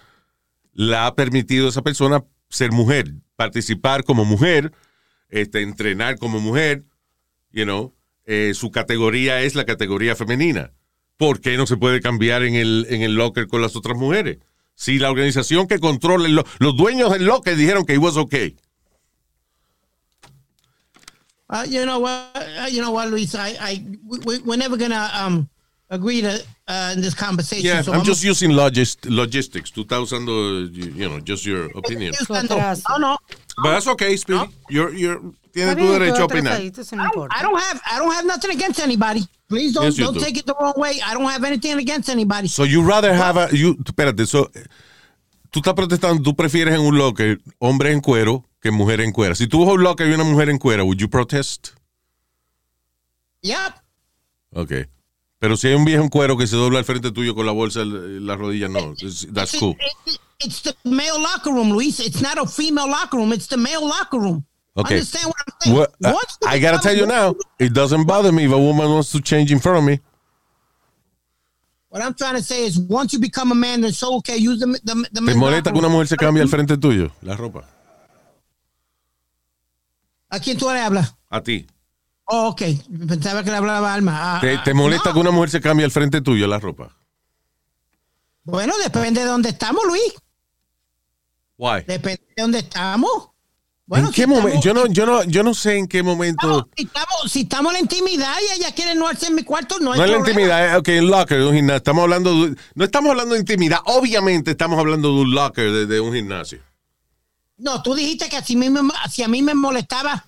la 0.74 1.06
ha 1.08 1.16
permitido 1.16 1.68
a 1.68 1.70
esa 1.70 1.82
persona 1.82 2.24
ser 2.50 2.72
mujer, 2.72 3.14
participar 3.36 4.04
como 4.04 4.26
mujer, 4.26 4.72
este, 5.30 5.62
entrenar 5.62 6.18
como 6.18 6.40
mujer, 6.40 6.86
you 7.52 7.64
know, 7.66 7.94
eh, 8.26 8.54
su 8.56 8.72
categoría 8.72 9.42
es 9.42 9.56
la 9.56 9.66
categoría 9.66 10.16
femenina. 10.16 10.72
¿Por 11.20 11.42
qué 11.42 11.58
no 11.58 11.68
se 11.68 11.76
puede 11.76 12.00
cambiar 12.00 12.44
en 12.44 12.56
el, 12.56 12.86
en 12.90 13.02
el 13.02 13.16
locker 13.16 13.48
con 13.50 13.62
las 13.62 13.76
otras 13.76 13.98
mujeres? 13.98 14.38
Si 14.74 14.98
la 15.00 15.12
organización 15.12 15.68
que 15.68 15.78
controla 15.78 16.26
el 16.26 16.36
lo- 16.36 16.46
los 16.60 16.78
dueños 16.78 17.12
del 17.12 17.26
locker 17.26 17.58
dijeron 17.58 17.86
que 17.86 17.94
it 17.96 18.00
was 18.00 18.16
okay. 18.16 18.56
Uh, 21.50 21.66
you 21.68 21.84
know 21.84 22.00
what? 22.00 22.32
Uh, 22.36 22.68
you 22.70 22.82
know 22.82 22.92
what, 22.92 23.10
Luis? 23.10 23.36
I, 23.36 23.50
I, 23.60 23.84
we, 24.26 24.38
we're 24.46 24.56
never 24.58 24.78
gonna 24.78 25.10
um 25.14 25.50
agree 25.90 26.22
to 26.22 26.40
uh, 26.70 26.94
in 26.96 27.02
this 27.02 27.14
conversation. 27.16 27.66
Yeah, 27.66 27.82
so 27.82 27.92
I'm 27.92 28.04
just 28.06 28.24
using 28.24 28.52
logis- 28.52 28.96
logistics. 29.04 29.72
Tú 29.74 29.82
estás 29.84 30.00
usando, 30.00 30.62
you 30.72 30.94
you 30.96 31.10
know, 31.10 31.20
just 31.20 31.46
your 31.46 31.66
opinion. 31.76 32.14
No, 32.30 32.98
no. 32.98 33.18
But 33.62 33.72
that's 33.74 33.88
okay, 33.88 34.16
Speedy. 34.16 34.46
You're, 34.70 34.94
you're, 34.94 35.20
tienes 35.52 35.76
tu 35.76 35.84
derecho 35.92 36.22
a 36.22 36.26
opinar. 36.26 36.60
I 36.62 36.70
don't. 36.70 37.32
I 37.32 37.42
don't 37.42 37.60
have 37.60 37.82
I 37.86 37.98
don't 38.00 38.12
have 38.14 38.26
nothing 38.26 38.52
against 38.52 38.80
anybody. 38.80 39.28
Please 39.48 39.74
don't 39.74 39.86
Yes, 39.86 39.98
don't 39.98 40.14
do. 40.14 40.20
take 40.20 40.38
it 40.40 40.46
the 40.46 40.54
wrong 40.60 40.74
way. 40.78 41.00
I 41.04 41.14
don't 41.16 41.28
have 41.30 41.44
anything 41.44 41.78
against 41.80 42.10
anybody. 42.10 42.48
So 42.48 42.64
you 42.66 42.84
rather 42.84 43.14
have 43.14 43.36
a, 43.38 43.50
you, 43.52 43.76
espérate, 43.84 44.28
so, 44.28 44.50
tú 45.50 45.60
estás 45.60 45.74
protestando, 45.74 46.22
tú 46.22 46.36
prefieres 46.36 46.76
en 46.76 46.82
un 46.82 46.98
locker 46.98 47.40
hombre 47.58 47.92
en 47.92 48.00
cuero 48.02 48.46
que 48.62 48.70
mujer 48.72 49.02
en 49.02 49.12
cuera. 49.12 49.34
Si 49.34 49.48
tú 49.48 49.62
vas 49.62 49.70
a 49.70 49.74
un 49.74 49.82
locker 49.84 50.08
y 50.08 50.14
una 50.14 50.24
mujer 50.24 50.50
en 50.50 50.60
cuera, 50.60 50.84
would 50.84 50.98
you 50.98 51.10
protest? 51.10 51.70
Yep. 53.42 53.74
Okay. 54.54 54.86
Pero 55.40 55.56
si 55.56 55.68
hay 55.68 55.74
un 55.76 55.86
viejo 55.86 56.04
en 56.04 56.10
cuero 56.10 56.38
que 56.38 56.46
se 56.46 56.56
dobla 56.56 56.80
al 56.80 56.86
frente 56.86 57.12
tuyo 57.12 57.34
con 57.34 57.46
la 57.46 57.52
bolsa 57.54 57.82
en 57.82 58.26
la 58.28 58.36
rodilla, 58.36 58.68
no. 58.68 58.94
It's- 59.02 59.28
That's 59.34 59.58
cool. 59.58 59.76
it- 60.06 60.20
it's 60.40 60.62
the 60.62 60.76
male 60.84 61.18
locker 61.20 61.52
room, 61.54 61.72
Luis. 61.72 62.00
It's 62.00 62.22
not 62.22 62.38
a 62.38 62.46
female 62.46 62.88
locker 62.88 63.18
room. 63.18 63.32
It's 63.34 63.48
the 63.48 63.58
male 63.58 63.82
locker 63.88 64.20
room. 64.20 64.46
Okay. 64.80 64.96
Understand 64.96 65.26
what 65.26 65.36
I'm 65.46 65.54
saying? 65.62 65.78
Well, 65.78 66.14
uh, 66.14 66.48
I 66.48 66.60
gotta 66.60 66.80
tell 66.80 66.96
you 66.96 67.06
now, 67.06 67.36
it 67.60 67.74
doesn't 67.74 68.06
bother 68.08 68.32
me 68.32 68.46
if 68.46 68.52
a 68.52 68.58
woman 68.58 68.90
wants 68.90 69.12
to 69.12 69.22
change 69.22 69.52
in 69.52 69.60
front 69.60 69.78
of 69.80 69.84
me. 69.84 70.00
What 71.90 72.02
I'm 72.02 72.14
trying 72.14 72.36
to 72.36 72.44
say 72.44 72.66
is, 72.66 72.80
once 72.80 73.12
you 73.12 73.20
become 73.20 73.52
a 73.52 73.56
man, 73.56 73.82
then 73.82 73.92
so 73.92 74.16
okay. 74.18 74.38
Use 74.38 74.60
the 74.60 74.68
the, 74.84 74.96
the 75.12 75.22
¿Te 75.22 75.36
molesta 75.36 75.72
que 75.72 75.80
una 75.80 75.90
mujer 75.90 76.08
se 76.08 76.16
cambie 76.16 76.42
al 76.42 76.48
frente 76.48 76.78
tuyo? 76.78 77.12
La 77.22 77.36
ropa. 77.36 77.64
¿A 80.30 80.40
quién 80.40 80.58
tú 80.58 80.70
le 80.70 80.80
hablas? 80.80 81.16
A 81.30 81.42
ti. 81.42 81.68
Oh, 82.26 82.50
ok. 82.50 82.62
Pensaba 83.08 83.44
que 83.44 83.50
le 83.50 83.58
hablaba 83.58 83.92
a 83.92 83.96
Alma. 83.96 84.38
Ah, 84.38 84.40
¿Te, 84.40 84.58
ah, 84.58 84.64
te 84.64 84.74
molesta 84.74 85.10
no. 85.10 85.14
que 85.16 85.20
una 85.20 85.32
mujer 85.32 85.50
se 85.50 85.62
cambie 85.62 85.84
al 85.84 85.92
frente 85.92 86.22
tuyo 86.22 86.48
la 86.48 86.60
ropa? 86.60 86.96
Bueno, 88.44 88.76
depende 88.82 89.22
de 89.22 89.28
dónde 89.28 89.50
estamos, 89.50 89.84
Luis. 89.86 90.14
Why? 91.58 91.84
Depende 91.88 92.22
de 92.36 92.42
dónde 92.42 92.60
estamos. 92.60 93.32
Bueno, 93.90 94.10
¿En 94.10 94.14
qué 94.14 94.22
si 94.22 94.28
momento? 94.28 94.62
Yo 94.62 94.74
no, 94.76 94.86
yo 94.86 95.06
no, 95.08 95.24
yo 95.24 95.42
no 95.42 95.56
sé 95.56 95.76
en 95.76 95.88
qué 95.88 95.98
estamos- 95.98 96.16
momento. 96.16 96.70
si, 96.78 96.84
estamos, 96.84 97.32
si 97.32 97.40
estamos 97.42 97.72
en 97.72 97.74
la 97.74 97.80
intimidad 97.80 98.36
y 98.40 98.60
ella 98.60 98.72
quiere 98.76 98.94
no 98.94 99.08
hacer 99.08 99.30
en 99.30 99.36
mi 99.36 99.42
cuarto, 99.44 99.80
no 99.80 99.94
hay 99.94 99.98
No 100.00 100.06
es 100.06 100.12
la 100.12 100.18
intimidad, 100.20 100.74
eh, 100.74 100.78
ok, 100.78 100.88
en 100.90 101.08
locker, 101.08 101.42
un 101.42 101.56
gimnasio. 101.56 101.78
Estamos 101.78 102.04
hablando 102.04 102.46
de, 102.46 102.56
no 102.76 102.86
estamos 102.86 103.10
hablando 103.10 103.34
de 103.34 103.40
intimidad, 103.40 103.80
obviamente 103.86 104.52
estamos 104.52 104.78
hablando 104.78 105.08
de 105.16 105.22
un 105.22 105.32
locker, 105.34 105.72
de, 105.72 105.86
de 105.88 106.00
un 106.00 106.14
gimnasio. 106.14 106.60
No, 107.58 107.82
tú 107.82 107.96
dijiste 107.96 108.30
que 108.30 108.38
así 108.38 108.56
mismo, 108.56 108.80
si 109.12 109.24
a 109.24 109.28
mí 109.28 109.42
me 109.42 109.56
molestaba 109.56 110.24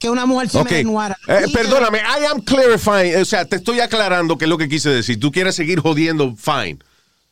que 0.00 0.10
una 0.10 0.26
mujer 0.26 0.48
se 0.50 0.58
Ok, 0.58 0.70
me 0.70 0.76
desnuara. 0.78 1.16
Eh, 1.28 1.44
perdóname, 1.52 1.98
I 2.00 2.24
am 2.24 2.40
clarifying, 2.40 3.22
o 3.22 3.24
sea, 3.24 3.44
te 3.44 3.54
estoy 3.54 3.78
aclarando 3.78 4.36
qué 4.36 4.46
es 4.46 4.48
lo 4.48 4.58
que 4.58 4.68
quise 4.68 4.90
decir. 4.90 5.20
Tú 5.20 5.30
quieres 5.30 5.54
seguir 5.54 5.78
jodiendo, 5.78 6.34
fine. 6.34 6.78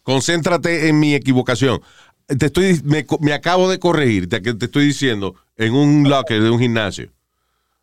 Concéntrate 0.05 0.87
en 0.89 1.01
mi 1.01 1.17
equivocación. 1.17 1.83
Te 2.27 2.47
estoy, 2.47 2.81
me, 2.85 3.05
me 3.19 3.33
acabo 3.33 3.69
de 3.69 3.81
corregir, 3.81 4.29
te, 4.29 4.41
te 4.41 4.65
estoy 4.67 4.87
diciendo, 4.87 5.35
en 5.57 5.75
un 5.75 6.09
locker 6.09 6.43
de 6.43 6.51
un 6.51 6.59
gimnasio. 6.59 7.11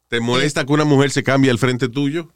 ¿Te 0.07 0.19
molesta 0.19 0.65
que 0.65 0.73
una 0.73 0.83
mujer 0.85 1.11
se 1.11 1.23
cambie 1.23 1.49
al 1.51 1.57
frente 1.57 1.87
tuyo? 1.87 2.29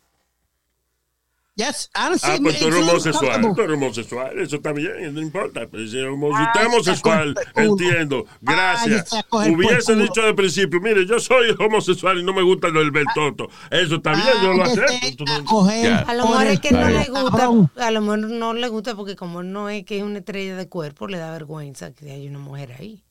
Yes, 1.58 1.90
I 1.96 2.10
don't 2.10 2.20
see 2.20 2.32
Ah, 2.32 2.38
pues 2.42 2.60
tú 2.60 2.68
eres 2.68 2.80
homosexual, 2.82 3.42
tú 3.56 3.62
eres 3.62 3.78
homosexual, 3.78 4.40
eso 4.40 4.58
está 4.58 4.74
bien, 4.74 5.14
no 5.14 5.22
importa. 5.22 5.66
Pues, 5.70 5.84
si 5.84 5.92
si 5.92 6.00
Ah, 6.04 6.12
usted 6.12 6.60
es 6.62 6.68
homosexual, 6.68 7.36
entiendo, 7.56 8.26
gracias. 8.42 9.14
Ah, 9.14 9.46
el 9.46 9.56
Hubiese 9.56 9.96
dicho 9.96 10.22
de 10.22 10.34
principio, 10.34 10.82
mire, 10.82 11.06
yo 11.06 11.18
soy 11.18 11.56
homosexual 11.58 12.20
y 12.20 12.24
no 12.24 12.34
me 12.34 12.42
gusta 12.44 12.68
lo 12.68 12.82
del 12.82 12.92
beltoto. 12.92 13.48
Eso 13.72 13.96
está 13.96 14.12
bien, 14.12 14.28
yo 14.44 14.54
lo 14.54 14.64
acepto. 14.64 15.24
No- 15.24 15.46
coger 15.46 15.84
Ya. 15.86 16.00
A 16.00 16.14
lo 16.14 16.28
mejor 16.28 16.48
es 16.48 16.60
que 16.60 16.72
no 16.74 16.90
le 16.90 17.06
gusta, 17.06 17.50
a 17.88 17.92
lo 17.92 18.02
mejor 18.02 18.20
no 18.20 18.54
le 18.54 18.68
gusta 18.68 18.96
porque 18.96 19.16
como 19.16 19.42
no 19.42 19.70
es 19.70 19.86
que 19.86 20.00
es 20.00 20.04
una 20.04 20.20
estrella 20.20 20.58
de 20.58 20.68
cuerpo, 20.68 21.08
le 21.08 21.20
da 21.20 21.32
vergüenza 21.32 21.94
que 21.94 22.12
haya 22.12 22.30
una 22.30 22.40
mujer 22.40 22.74
ahí. 22.78 23.02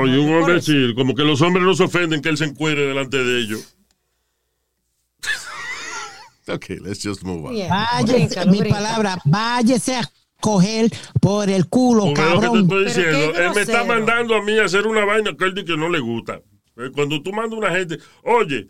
Oye, 0.00 0.18
un 0.18 0.32
hombre 0.34 0.60
sí, 0.62 0.94
como 0.94 1.14
que 1.14 1.22
los 1.22 1.40
hombres 1.42 1.64
no 1.64 1.74
se 1.74 1.84
ofenden 1.84 2.20
que 2.22 2.28
él 2.30 2.36
se 2.38 2.44
encuere 2.44 2.86
delante 2.86 3.22
de 3.22 3.40
ellos. 3.40 3.76
Ok, 6.48 6.70
let's 6.84 7.00
just 7.02 7.22
move 7.22 7.46
on. 7.48 7.54
Yeah. 7.54 8.02
Mi 8.48 8.62
palabra, 8.64 9.16
váyase 9.24 9.94
a 9.96 10.10
coger 10.40 10.90
por 11.20 11.48
el 11.48 11.68
culo, 11.68 12.06
Porque 12.06 12.20
es 12.20 12.28
lo 12.30 12.34
que 12.34 12.40
te 12.40 12.46
cabrón. 12.46 12.62
estoy 12.64 12.84
diciendo, 12.84 13.34
él 13.38 13.50
me 13.54 13.60
está 13.60 13.84
mandando 13.84 14.34
a 14.34 14.42
mí 14.42 14.58
a 14.58 14.64
hacer 14.64 14.88
una 14.88 15.04
vaina 15.04 15.36
que 15.36 15.44
él 15.44 15.54
dice 15.54 15.66
que 15.66 15.76
no 15.76 15.88
le 15.88 16.00
gusta. 16.00 16.40
Eh, 16.78 16.90
Cuando 16.92 17.22
tú 17.22 17.32
mandas 17.32 17.52
a 17.54 17.58
una 17.58 17.70
gente, 17.70 17.98
oye, 18.24 18.66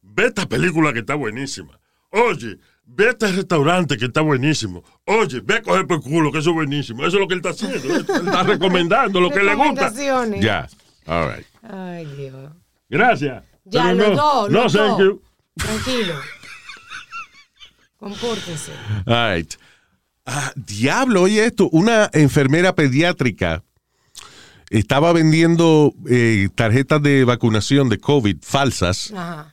ve 0.00 0.26
esta 0.26 0.48
película 0.48 0.94
que 0.94 1.00
está 1.00 1.14
buenísima. 1.14 1.78
Oye, 2.10 2.56
ve 2.92 3.10
este 3.10 3.30
restaurante 3.32 3.96
que 3.96 4.06
está 4.06 4.20
buenísimo. 4.20 4.82
Oye, 5.06 5.40
ve 5.40 5.56
a 5.56 5.62
coger 5.62 5.86
por 5.86 6.00
culo, 6.02 6.30
que 6.32 6.38
eso 6.38 6.50
es 6.50 6.54
buenísimo. 6.54 7.06
Eso 7.06 7.16
es 7.16 7.20
lo 7.20 7.28
que 7.28 7.34
él 7.34 7.40
está 7.44 7.50
haciendo. 7.50 7.94
Él 7.94 8.06
está 8.08 8.42
recomendando 8.44 9.20
lo 9.20 9.30
que 9.30 9.42
le 9.42 9.54
gusta. 9.54 9.92
Ya, 10.40 10.68
all 11.06 11.34
right. 11.34 11.46
Ay, 11.62 12.06
Dios. 12.16 12.52
Gracias. 12.88 13.44
Ya, 13.64 13.84
Pero 13.96 14.14
no, 14.14 14.48
No, 14.48 14.66
thank 14.68 14.98
you. 14.98 15.22
Tranquilo. 15.56 16.14
Compórtense. 17.98 18.72
All 19.06 19.36
right. 19.36 19.54
Ah, 20.26 20.52
diablo, 20.56 21.22
oye 21.22 21.44
esto, 21.44 21.68
una 21.70 22.08
enfermera 22.12 22.74
pediátrica 22.74 23.62
estaba 24.70 25.12
vendiendo 25.12 25.92
eh, 26.08 26.48
tarjetas 26.54 27.02
de 27.02 27.24
vacunación 27.24 27.88
de 27.88 27.98
COVID 27.98 28.36
falsas 28.42 29.12
Ajá. 29.12 29.49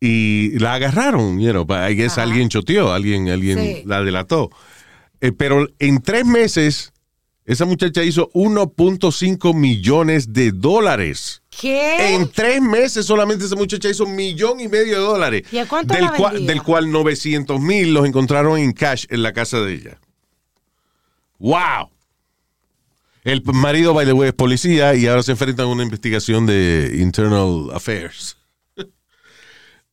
Y 0.00 0.58
la 0.58 0.74
agarraron, 0.74 1.40
you 1.40 1.50
know, 1.50 1.66
I 1.70 1.94
guess 1.94 2.18
alguien 2.18 2.48
choteó, 2.48 2.92
alguien, 2.92 3.28
alguien 3.28 3.58
Sí. 3.58 3.82
la 3.86 4.02
delató. 4.02 4.50
Eh, 5.20 5.32
pero 5.32 5.66
en 5.78 6.02
tres 6.02 6.26
meses, 6.26 6.92
esa 7.46 7.64
muchacha 7.64 8.02
hizo 8.02 8.28
1.5 8.34 9.54
millones 9.54 10.32
de 10.32 10.52
dólares. 10.52 11.42
¿Qué? 11.48 12.14
En 12.14 12.30
tres 12.30 12.60
meses 12.60 13.06
solamente 13.06 13.46
esa 13.46 13.56
muchacha 13.56 13.88
hizo 13.88 14.04
un 14.04 14.14
millón 14.14 14.60
y 14.60 14.68
medio 14.68 14.94
de 14.98 15.04
dólares. 15.04 15.42
¿Y 15.50 15.58
a 15.58 15.66
cuánto 15.66 15.94
del, 15.94 16.04
la 16.04 16.12
cual, 16.12 16.46
del 16.46 16.62
cual 16.62 16.90
900 16.90 17.58
mil 17.60 17.94
los 17.94 18.06
encontraron 18.06 18.58
en 18.58 18.72
cash 18.72 19.06
en 19.08 19.22
la 19.22 19.32
casa 19.32 19.60
de 19.60 19.72
ella. 19.74 19.98
¡Wow! 21.38 21.90
El 23.24 23.42
marido, 23.44 23.92
by 23.92 24.06
the 24.06 24.12
way, 24.12 24.28
es 24.28 24.34
policía 24.34 24.94
y 24.94 25.06
ahora 25.06 25.22
se 25.22 25.32
enfrenta 25.32 25.64
a 25.64 25.66
una 25.66 25.82
investigación 25.82 26.46
de 26.46 26.96
Internal 27.00 27.70
Affairs. 27.74 28.36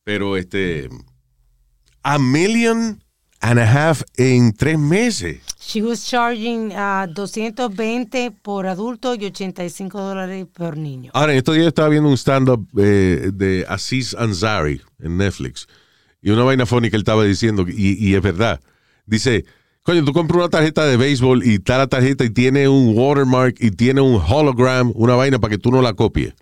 Pero 0.04 0.36
este. 0.36 0.88
A 2.02 2.18
million 2.18 3.02
and 3.40 3.58
a 3.58 3.66
half 3.66 4.02
en 4.16 4.52
tres 4.52 4.78
meses. 4.78 5.40
She 5.58 5.82
was 5.82 6.06
charging 6.06 6.72
a 6.72 7.06
220 7.06 8.30
por 8.42 8.66
adulto 8.66 9.14
y 9.14 9.24
85 9.24 10.00
dólares 10.00 10.46
por 10.52 10.76
niño. 10.76 11.10
Ahora, 11.14 11.32
en 11.32 11.38
estos 11.38 11.54
días 11.54 11.68
estaba 11.68 11.88
viendo 11.88 12.08
un 12.08 12.16
stand-up 12.16 12.66
eh, 12.78 13.30
de 13.32 13.64
Aziz 13.68 14.14
Ansari 14.14 14.82
en 15.00 15.16
Netflix. 15.16 15.66
Y 16.20 16.30
una 16.30 16.44
vaina 16.44 16.64
que 16.66 16.76
él 16.76 16.94
estaba 16.96 17.24
diciendo, 17.24 17.66
y, 17.68 17.96
y 17.98 18.14
es 18.14 18.22
verdad. 18.22 18.60
Dice, 19.06 19.44
coño, 19.82 20.04
tú 20.04 20.12
compras 20.14 20.38
una 20.38 20.48
tarjeta 20.48 20.86
de 20.86 20.96
béisbol 20.96 21.44
y 21.44 21.56
está 21.56 21.76
la 21.76 21.86
tarjeta 21.86 22.24
y 22.24 22.30
tiene 22.30 22.68
un 22.68 22.96
watermark 22.96 23.56
y 23.60 23.70
tiene 23.70 24.00
un 24.00 24.22
hologram, 24.26 24.90
una 24.94 25.16
vaina 25.16 25.38
para 25.38 25.50
que 25.50 25.58
tú 25.58 25.70
no 25.70 25.82
la 25.82 25.92
copies. 25.92 26.34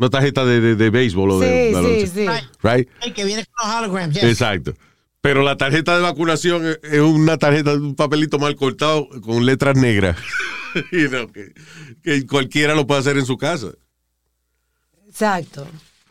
Una 0.00 0.08
tarjeta 0.10 0.44
de, 0.46 0.60
de, 0.60 0.74
de 0.76 0.90
béisbol 0.90 1.30
o 1.32 1.38
de 1.40 1.46
Sí, 1.46 1.68
sí, 1.68 1.74
baloncesto. 1.74 2.20
sí. 2.20 2.26
Right? 2.62 2.88
El 3.02 3.12
que 3.14 3.24
viene 3.24 3.44
con 3.44 3.68
los 3.68 3.76
holograms, 3.78 4.14
yes. 4.14 4.24
Exacto. 4.24 4.74
Pero 5.20 5.42
la 5.42 5.56
tarjeta 5.58 5.94
de 5.94 6.02
vacunación 6.02 6.64
es- 6.66 6.78
es 6.82 7.00
una 7.00 7.36
tarjeta, 7.36 7.74
un 7.74 7.94
papelito 7.94 8.38
mal 8.38 8.56
cortado 8.56 9.06
con 9.20 9.44
letras 9.46 9.76
negras. 9.76 10.16
You 10.92 11.08
know, 11.08 11.26
que, 11.30 11.52
que 12.02 12.26
cualquiera 12.26 12.74
lo 12.76 12.86
puede 12.86 13.00
hacer 13.00 13.18
en 13.18 13.26
su 13.26 13.36
casa. 13.36 13.72
Exacto. 15.08 15.66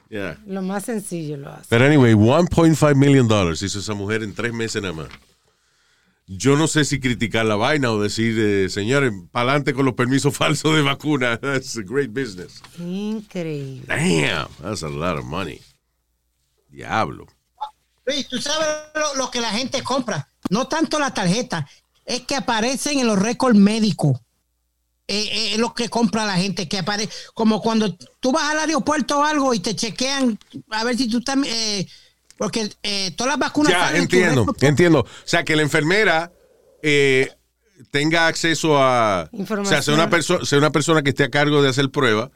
Yeah. 0.09 0.37
Lo 0.45 0.61
más 0.61 0.85
sencillo 0.85 1.37
lo 1.37 1.49
hace. 1.51 1.65
Pero 1.69 1.85
anyway, 1.85 2.13
1.5 2.13 2.95
million 2.95 3.27
dollars 3.27 3.61
hizo 3.61 3.79
esa 3.79 3.93
mujer 3.93 4.21
en 4.23 4.33
tres 4.33 4.53
meses 4.53 4.81
nada 4.81 4.93
más. 4.93 5.07
Yo 6.31 6.55
no 6.55 6.67
sé 6.67 6.85
si 6.85 6.99
criticar 6.99 7.43
la 7.45 7.55
vaina 7.55 7.91
o 7.91 7.99
decir, 7.99 8.37
eh, 8.37 8.69
señores, 8.69 9.11
para 9.31 9.49
adelante 9.49 9.73
con 9.73 9.83
los 9.85 9.95
permisos 9.95 10.37
falsos 10.37 10.75
de 10.75 10.83
vacuna. 10.83 11.39
That's 11.39 11.75
a 11.75 11.81
great 11.81 12.11
business. 12.13 12.61
Increíble. 12.77 13.83
Damn, 13.87 14.47
that's 14.61 14.83
a 14.83 14.89
lot 14.89 15.17
of 15.17 15.25
money. 15.25 15.59
Diablo. 16.69 17.25
Luis, 18.05 18.27
tú 18.27 18.39
sabes 18.39 18.67
lo, 18.93 19.15
lo 19.15 19.31
que 19.31 19.41
la 19.41 19.49
gente 19.49 19.81
compra. 19.81 20.29
No 20.51 20.67
tanto 20.67 20.99
la 20.99 21.11
tarjeta, 21.13 21.67
es 22.05 22.21
que 22.21 22.35
aparecen 22.35 22.99
en 22.99 23.07
los 23.07 23.17
récords 23.17 23.57
médicos. 23.57 24.19
Eh, 25.07 25.29
eh, 25.31 25.53
es 25.53 25.57
lo 25.57 25.73
que 25.73 25.89
compra 25.89 26.27
la 26.27 26.35
gente, 26.35 26.67
que 26.67 26.77
aparece. 26.77 27.11
Como 27.33 27.59
cuando 27.59 27.95
tú 28.19 28.31
vas 28.31 28.43
al 28.43 28.59
aeropuerto 28.59 29.17
o 29.17 29.23
algo 29.23 29.55
y 29.55 29.59
te 29.59 29.75
chequean 29.75 30.37
a 30.69 30.83
ver 30.83 30.95
si 30.95 31.09
tú 31.09 31.17
estás. 31.17 31.37
Porque 32.39 32.71
eh, 32.81 33.11
todas 33.15 33.33
las 33.33 33.39
vacunas. 33.39 33.71
Ya, 33.71 33.79
salen 33.81 34.01
en 34.01 34.07
tu 34.07 34.15
entiendo, 34.15 34.41
récord. 34.45 34.63
entiendo. 34.63 34.99
O 35.01 35.07
sea, 35.25 35.43
que 35.43 35.55
la 35.55 35.61
enfermera 35.61 36.31
eh, 36.81 37.29
tenga 37.91 38.25
acceso 38.27 38.81
a... 38.81 39.29
O 39.31 39.65
sea, 39.65 39.81
sea 39.83 39.93
una, 39.93 40.09
perso- 40.09 40.43
sea 40.45 40.57
una 40.57 40.71
persona 40.71 41.03
que 41.03 41.09
esté 41.11 41.25
a 41.25 41.29
cargo 41.29 41.61
de 41.61 41.69
hacer 41.69 41.91
prueba 41.91 42.31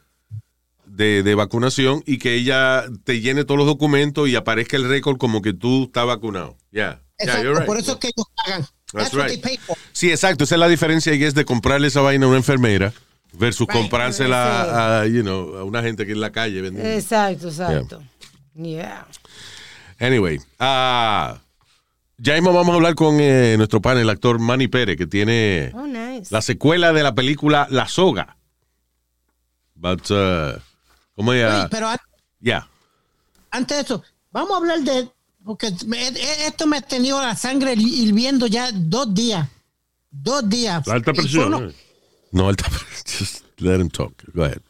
de, 0.86 1.22
de 1.24 1.34
vacunación 1.34 2.02
y 2.06 2.18
que 2.18 2.34
ella 2.34 2.84
te 3.04 3.20
llene 3.20 3.44
todos 3.44 3.58
los 3.58 3.66
documentos 3.66 4.28
y 4.28 4.36
aparezca 4.36 4.76
el 4.76 4.88
récord 4.88 5.16
como 5.16 5.42
que 5.42 5.52
tú 5.52 5.84
estás 5.84 6.06
vacunado. 6.06 6.56
Ya, 6.70 7.00
ya, 7.18 7.24
Exacto, 7.24 7.42
you're 7.42 7.58
right. 7.58 7.66
Por 7.66 7.78
eso 7.78 7.92
es 7.92 7.98
que 7.98 8.06
ellos 8.08 8.26
pagan. 8.36 8.66
That's 8.92 9.12
right. 9.12 9.26
they 9.26 9.38
pay 9.38 9.56
for. 9.58 9.76
Sí, 9.92 10.10
exacto. 10.10 10.44
Esa 10.44 10.54
es 10.54 10.58
la 10.60 10.68
diferencia 10.68 11.12
y 11.14 11.24
es 11.24 11.34
de 11.34 11.44
comprarle 11.44 11.88
esa 11.88 12.00
vaina 12.00 12.26
a 12.26 12.28
una 12.28 12.38
enfermera 12.38 12.92
versus 13.32 13.66
Right. 13.66 13.76
comprársela 13.80 15.00
a, 15.00 15.06
you 15.06 15.22
know, 15.22 15.56
a 15.56 15.64
una 15.64 15.82
gente 15.82 16.06
que 16.06 16.12
en 16.12 16.20
la 16.20 16.30
calle 16.30 16.60
vendiendo. 16.60 16.90
Exacto, 16.92 17.48
exacto. 17.48 18.02
Yeah. 18.54 19.08
Anyway, 20.04 20.38
ah, 20.58 21.38
ya 22.18 22.34
mismo 22.34 22.52
vamos 22.52 22.72
a 22.72 22.76
hablar 22.76 22.94
con 22.94 23.16
eh, 23.20 23.54
nuestro 23.56 23.80
pan, 23.80 23.96
el 23.98 24.10
actor 24.10 24.38
Manny 24.38 24.68
Pérez, 24.68 24.96
que 24.96 25.06
tiene 25.06 25.70
Oh, 25.74 25.86
nice. 25.86 26.28
la 26.30 26.42
secuela 26.42 26.92
de 26.92 27.02
la 27.02 27.14
película 27.14 27.66
La 27.70 27.88
Soga. 27.88 28.36
But, 29.74 30.10
uh, 30.10 30.58
¿cómo 31.16 31.32
ya? 31.34 31.68
pero 31.70 31.88
an- 31.88 31.98
Ya. 32.40 32.68
antes 33.50 33.76
de 33.78 33.82
eso, 33.82 34.02
vamos 34.30 34.52
a 34.52 34.56
hablar 34.58 34.80
de. 34.80 35.08
Porque 35.44 35.72
me- 35.86 36.08
e- 36.08 36.46
esto 36.46 36.66
me 36.66 36.78
ha 36.78 36.80
tenido 36.80 37.20
la 37.20 37.36
sangre 37.36 37.74
hirviendo 37.76 38.46
ya 38.46 38.70
dos 38.72 39.12
días. 39.14 39.48
Dos 40.10 40.48
días. 40.48 40.86
La 40.86 40.94
alta 40.94 41.12
presión. 41.12 41.52
uno- 41.54 41.68
¿eh? 41.70 41.74
No, 42.32 42.48
él 42.50 42.56
está- 42.58 42.70
just 43.18 43.42
let 43.58 43.78
him 43.80 43.88
talk. 43.90 44.12
Go 44.34 44.44
ahead. 44.44 44.60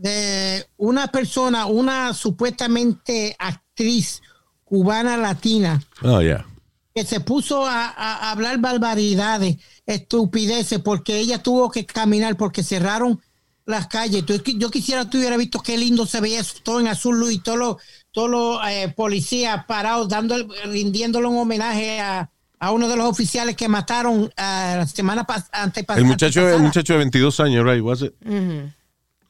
De 0.00 0.66
una 0.78 1.08
persona, 1.08 1.66
una 1.66 2.14
supuestamente 2.14 3.36
actriz 3.38 4.22
cubana 4.64 5.16
latina, 5.16 5.82
Oh, 6.02 6.20
yeah. 6.22 6.46
que 6.94 7.04
se 7.04 7.20
puso 7.20 7.66
a, 7.66 8.30
hablar 8.30 8.58
barbaridades, 8.58 9.56
estupideces, 9.84 10.78
porque 10.80 11.18
ella 11.18 11.42
tuvo 11.42 11.70
que 11.70 11.84
caminar 11.84 12.36
porque 12.36 12.62
cerraron 12.62 13.20
las 13.66 13.88
calles. 13.88 14.24
Yo 14.56 14.70
quisiera 14.70 15.04
que 15.04 15.10
tú 15.10 15.18
hubieras 15.18 15.38
visto 15.38 15.60
qué 15.60 15.76
lindo 15.76 16.06
se 16.06 16.20
veía 16.20 16.40
eso, 16.40 16.54
todo 16.62 16.80
en 16.80 16.88
azul 16.88 17.30
y 17.30 17.38
todos 17.38 17.58
los 17.58 17.76
todos 18.12 18.28
los 18.30 18.58
eh, 18.68 18.92
policías 18.96 19.64
parados, 19.66 20.08
dando, 20.08 20.34
rindiéndole 20.64 21.26
un 21.28 21.36
homenaje 21.36 22.00
a, 22.00 22.28
a 22.58 22.72
uno 22.72 22.88
de 22.88 22.96
los 22.96 23.06
oficiales 23.06 23.54
que 23.54 23.68
mataron 23.68 24.24
eh, 24.24 24.30
la 24.78 24.86
semana 24.86 25.24
pas- 25.26 25.48
antepasada. 25.52 26.00
El 26.00 26.06
muchacho, 26.06 26.48
el 26.48 26.60
muchacho 26.62 26.94
de 26.94 26.98
22 27.00 27.38
años, 27.40 27.64
right? 27.64 27.82
Was 27.82 28.02
it? 28.02 28.14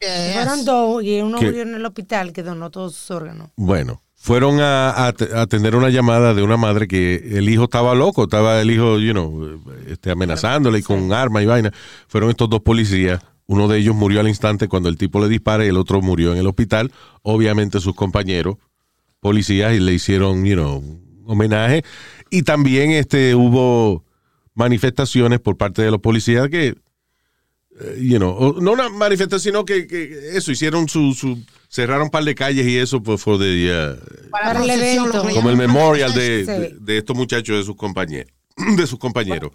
Fueron 0.01 0.65
dos 0.65 1.03
y 1.05 1.21
uno 1.21 1.39
¿Qué? 1.39 1.47
murió 1.47 1.63
en 1.63 1.75
el 1.75 1.85
hospital 1.85 2.33
que 2.33 2.43
donó 2.43 2.71
todos 2.71 2.95
sus 2.95 3.11
órganos. 3.11 3.51
Bueno, 3.57 4.01
fueron 4.15 4.61
a, 4.61 4.91
a 4.91 5.09
at- 5.09 5.33
a 5.35 5.43
atender 5.43 5.77
una 5.77 5.91
llamada 5.91 6.33
de 6.35 6.43
una 6.43 6.57
madre 6.57 6.89
que 6.89 7.17
el 7.37 7.49
hijo 7.49 7.65
estaba 7.65 7.95
loco, 7.95 8.25
estaba 8.25 8.61
el 8.61 8.71
hijo, 8.71 8.99
you 8.99 9.13
know, 9.13 9.61
este, 9.87 10.11
amenazándole 10.11 10.79
y 10.79 10.83
con 10.83 11.13
arma 11.13 11.43
y 11.43 11.47
vaina. 11.47 11.73
Fueron 12.09 12.31
estos 12.31 12.49
dos 12.49 12.61
policías. 12.61 13.21
Uno 13.47 13.67
de 13.69 13.79
ellos 13.79 13.95
murió 13.97 14.21
al 14.21 14.29
instante 14.29 14.69
cuando 14.69 14.89
el 14.89 14.97
tipo 14.97 15.21
le 15.21 15.29
dispara 15.29 15.65
y 15.65 15.69
el 15.69 15.77
otro 15.77 16.01
murió 16.01 16.33
en 16.33 16.39
el 16.39 16.47
hospital. 16.47 16.93
Obviamente 17.23 17.81
sus 17.81 17.95
compañeros 17.95 18.57
policías 19.21 19.75
y 19.75 19.81
le 19.81 19.93
hicieron, 19.93 20.45
you 20.47 20.55
know, 20.55 20.77
un 20.79 21.23
homenaje. 21.27 21.83
Y 22.31 22.43
también 22.43 22.93
este, 22.93 23.35
hubo 23.35 24.05
manifestaciones 24.55 25.41
por 25.41 25.57
parte 25.57 25.83
de 25.83 25.91
los 25.91 26.01
policías 26.01 26.49
que, 26.49 26.75
you 27.99 28.19
know, 28.19 28.61
no 28.61 28.73
una 28.73 28.89
manifestación, 28.89 29.41
sino 29.41 29.65
que, 29.65 29.87
que 29.87 30.37
eso, 30.37 30.53
hicieron 30.53 30.89
su, 30.89 31.15
su, 31.15 31.39
cerraron 31.69 32.05
un 32.05 32.11
par 32.11 32.25
de 32.25 32.35
calles 32.35 32.67
y 32.67 32.79
eso 32.79 33.03
pues, 33.03 33.21
for 33.21 33.39
the, 33.39 33.71
uh, 33.71 34.31
para 34.31 34.53
Para 34.55 34.65
el 34.65 34.71
evento. 34.71 35.25
como 35.35 35.51
el 35.51 35.57
memorial 35.57 36.13
de, 36.15 36.77
de 36.79 36.99
estos 36.99 37.17
muchachos 37.17 37.57
de 37.59 37.65
sus 37.65 37.77
compañeros, 37.77 38.33
de 38.77 38.87
sus 38.87 38.99
compañeros. 38.99 39.53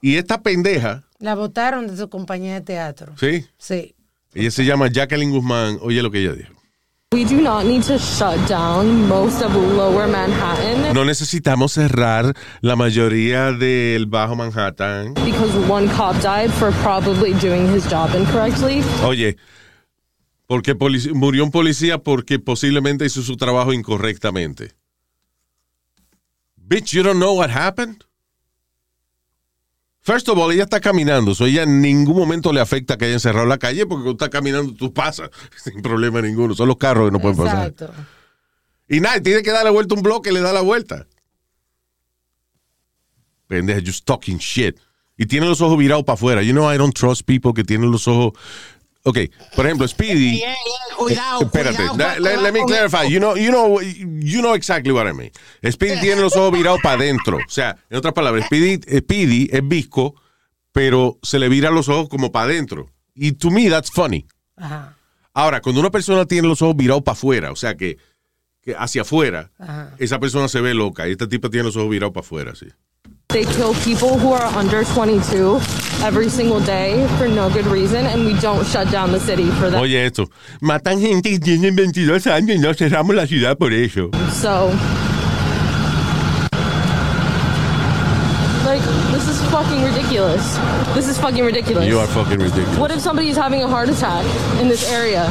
Y 0.00 0.16
esta 0.16 0.42
pendeja, 0.42 1.04
La 1.18 1.34
votaron 1.34 1.86
de 1.86 1.96
su 1.96 2.08
compañía 2.08 2.54
de 2.54 2.60
teatro. 2.60 3.14
¿sí? 3.18 3.46
Sí. 3.58 3.94
Ella 4.34 4.50
se 4.50 4.64
llama 4.64 4.88
Jacqueline 4.92 5.30
Guzmán. 5.30 5.78
Oye 5.80 6.02
lo 6.02 6.10
que 6.10 6.18
ella 6.20 6.34
dijo. 6.34 6.52
No 10.92 11.04
necesitamos 11.04 11.72
cerrar 11.72 12.34
la 12.62 12.74
mayoría 12.74 13.52
del 13.52 14.06
Bajo 14.06 14.34
Manhattan. 14.34 15.14
because 15.24 15.54
one 15.70 15.88
cop 15.90 16.20
died 16.20 16.50
for 16.50 16.72
probably 16.82 17.32
doing 17.34 17.68
his 17.72 17.88
job 17.88 18.12
incorrectly. 18.16 18.82
Oye, 19.04 19.36
porque 20.48 20.74
murió 21.14 21.44
un 21.44 21.52
policía 21.52 21.98
porque 21.98 22.40
posiblemente 22.40 23.04
hizo 23.04 23.22
su 23.22 23.36
trabajo 23.36 23.72
incorrectamente. 23.72 24.72
Bitch, 26.56 26.92
you 26.92 27.04
don't 27.04 27.20
know 27.20 27.34
what 27.34 27.50
happened? 27.50 28.04
First 30.06 30.28
of 30.28 30.38
all, 30.38 30.52
ella 30.52 30.62
está 30.62 30.80
caminando, 30.80 31.34
so 31.34 31.46
ella 31.46 31.64
en 31.64 31.80
ningún 31.80 32.16
momento 32.16 32.52
le 32.52 32.60
afecta 32.60 32.96
que 32.96 33.06
hayan 33.06 33.18
cerrado 33.18 33.44
la 33.44 33.58
calle 33.58 33.86
porque 33.86 34.04
cuando 34.04 34.24
está 34.24 34.30
caminando 34.30 34.72
tú 34.72 34.92
pasas 34.94 35.30
sin 35.64 35.82
problema 35.82 36.22
ninguno. 36.22 36.54
Son 36.54 36.68
los 36.68 36.76
carros 36.76 37.08
que 37.08 37.12
no 37.12 37.18
pueden 37.18 37.36
pasar. 37.36 37.66
Exacto. 37.70 37.92
Y 38.88 39.00
nada, 39.00 39.20
tiene 39.20 39.42
que 39.42 39.50
darle 39.50 39.70
vuelta 39.70 39.96
un 39.96 40.02
bloque, 40.02 40.30
le 40.30 40.38
da 40.38 40.52
la 40.52 40.60
vuelta. 40.60 41.08
Pendeja, 43.48 43.80
just 43.84 44.04
talking 44.06 44.38
shit. 44.38 44.78
Y 45.16 45.26
tiene 45.26 45.46
los 45.46 45.60
ojos 45.60 45.76
virados 45.76 46.04
para 46.04 46.14
afuera. 46.14 46.40
You 46.40 46.52
know, 46.52 46.72
I 46.72 46.78
don't 46.78 46.94
trust 46.94 47.22
people 47.26 47.52
que 47.52 47.64
tienen 47.64 47.90
los 47.90 48.06
ojos. 48.06 48.34
Ok, 49.08 49.18
por 49.54 49.66
ejemplo, 49.66 49.86
Speedy. 49.86 50.38
Yeah, 50.38 50.48
yeah, 50.48 50.96
cuidado, 50.96 51.42
Espérate, 51.42 51.76
cuidado, 51.76 51.96
da- 51.96 52.16
cuidado 52.16 52.42
let, 52.42 52.42
let 52.42 52.52
me 52.52 52.64
clarify. 52.66 53.08
You 53.08 53.20
know, 53.20 53.36
you 53.36 53.50
know, 53.50 53.80
you 53.80 54.40
know 54.40 54.54
exactly 54.56 54.90
what 54.92 55.06
I 55.06 55.12
mean. 55.12 55.30
Speedy 55.70 56.00
tiene 56.00 56.20
los 56.20 56.34
ojos 56.34 56.50
virados 56.58 56.80
para 56.82 56.96
adentro. 56.96 57.36
O 57.36 57.48
sea, 57.50 57.76
en 57.88 57.98
otras 57.98 58.12
palabras, 58.14 58.46
Speedy, 58.46 58.80
Speedy 58.98 59.48
es 59.52 59.60
visco, 59.66 60.16
pero 60.72 61.20
se 61.22 61.38
le 61.38 61.48
viran 61.48 61.72
los 61.72 61.88
ojos 61.88 62.08
como 62.08 62.32
para 62.32 62.46
adentro. 62.46 62.90
Y 63.14 63.30
to 63.32 63.50
me, 63.52 63.70
that's 63.70 63.92
funny. 63.92 64.26
Ajá. 64.56 64.96
Ahora, 65.32 65.60
cuando 65.60 65.80
una 65.80 65.90
persona 65.90 66.26
tiene 66.26 66.48
los 66.48 66.60
ojos 66.62 66.74
virados 66.76 67.02
para 67.04 67.12
afuera, 67.12 67.52
o 67.52 67.56
sea 67.56 67.76
que, 67.76 67.98
que 68.60 68.74
hacia 68.76 69.02
afuera, 69.02 69.52
Ajá. 69.58 69.94
esa 69.98 70.18
persona 70.18 70.48
se 70.48 70.60
ve 70.60 70.74
loca. 70.74 71.06
Y 71.08 71.12
esta 71.12 71.28
tipa 71.28 71.48
tiene 71.48 71.64
los 71.66 71.76
ojos 71.76 71.90
virados 71.90 72.12
para 72.12 72.26
afuera, 72.26 72.54
sí. 72.56 72.66
They 73.36 73.44
kill 73.44 73.74
people 73.84 74.16
who 74.16 74.32
are 74.32 74.46
under 74.56 74.82
22 74.82 75.60
every 76.02 76.30
single 76.30 76.58
day 76.58 77.06
for 77.18 77.28
no 77.28 77.50
good 77.50 77.66
reason, 77.66 78.06
and 78.06 78.24
we 78.24 78.32
don't 78.40 78.66
shut 78.66 78.90
down 78.90 79.12
the 79.12 79.20
city 79.20 79.50
for 79.60 79.68
that. 79.68 79.78
Oye, 79.78 80.06
esto. 80.06 80.30
Matan 80.62 80.98
gente 81.02 81.28
que 81.28 81.38
tienen 81.38 81.76
22 81.76 82.28
años 82.28 82.56
y 82.56 82.58
no 82.58 82.72
cerramos 82.72 83.14
la 83.14 83.26
ciudad 83.26 83.58
por 83.58 83.74
eso. 83.74 84.08
So, 84.32 84.68
like, 88.64 88.80
this 89.12 89.28
is 89.28 89.38
fucking 89.50 89.84
ridiculous. 89.84 90.56
This 90.94 91.06
is 91.06 91.18
fucking 91.18 91.44
ridiculous. 91.44 91.86
You 91.86 91.98
are 91.98 92.06
fucking 92.06 92.38
ridiculous. 92.38 92.78
What 92.78 92.90
if 92.90 93.00
somebody 93.00 93.28
is 93.28 93.36
having 93.36 93.62
a 93.62 93.68
heart 93.68 93.90
attack 93.90 94.24
in 94.62 94.68
this 94.68 94.90
area? 94.90 95.28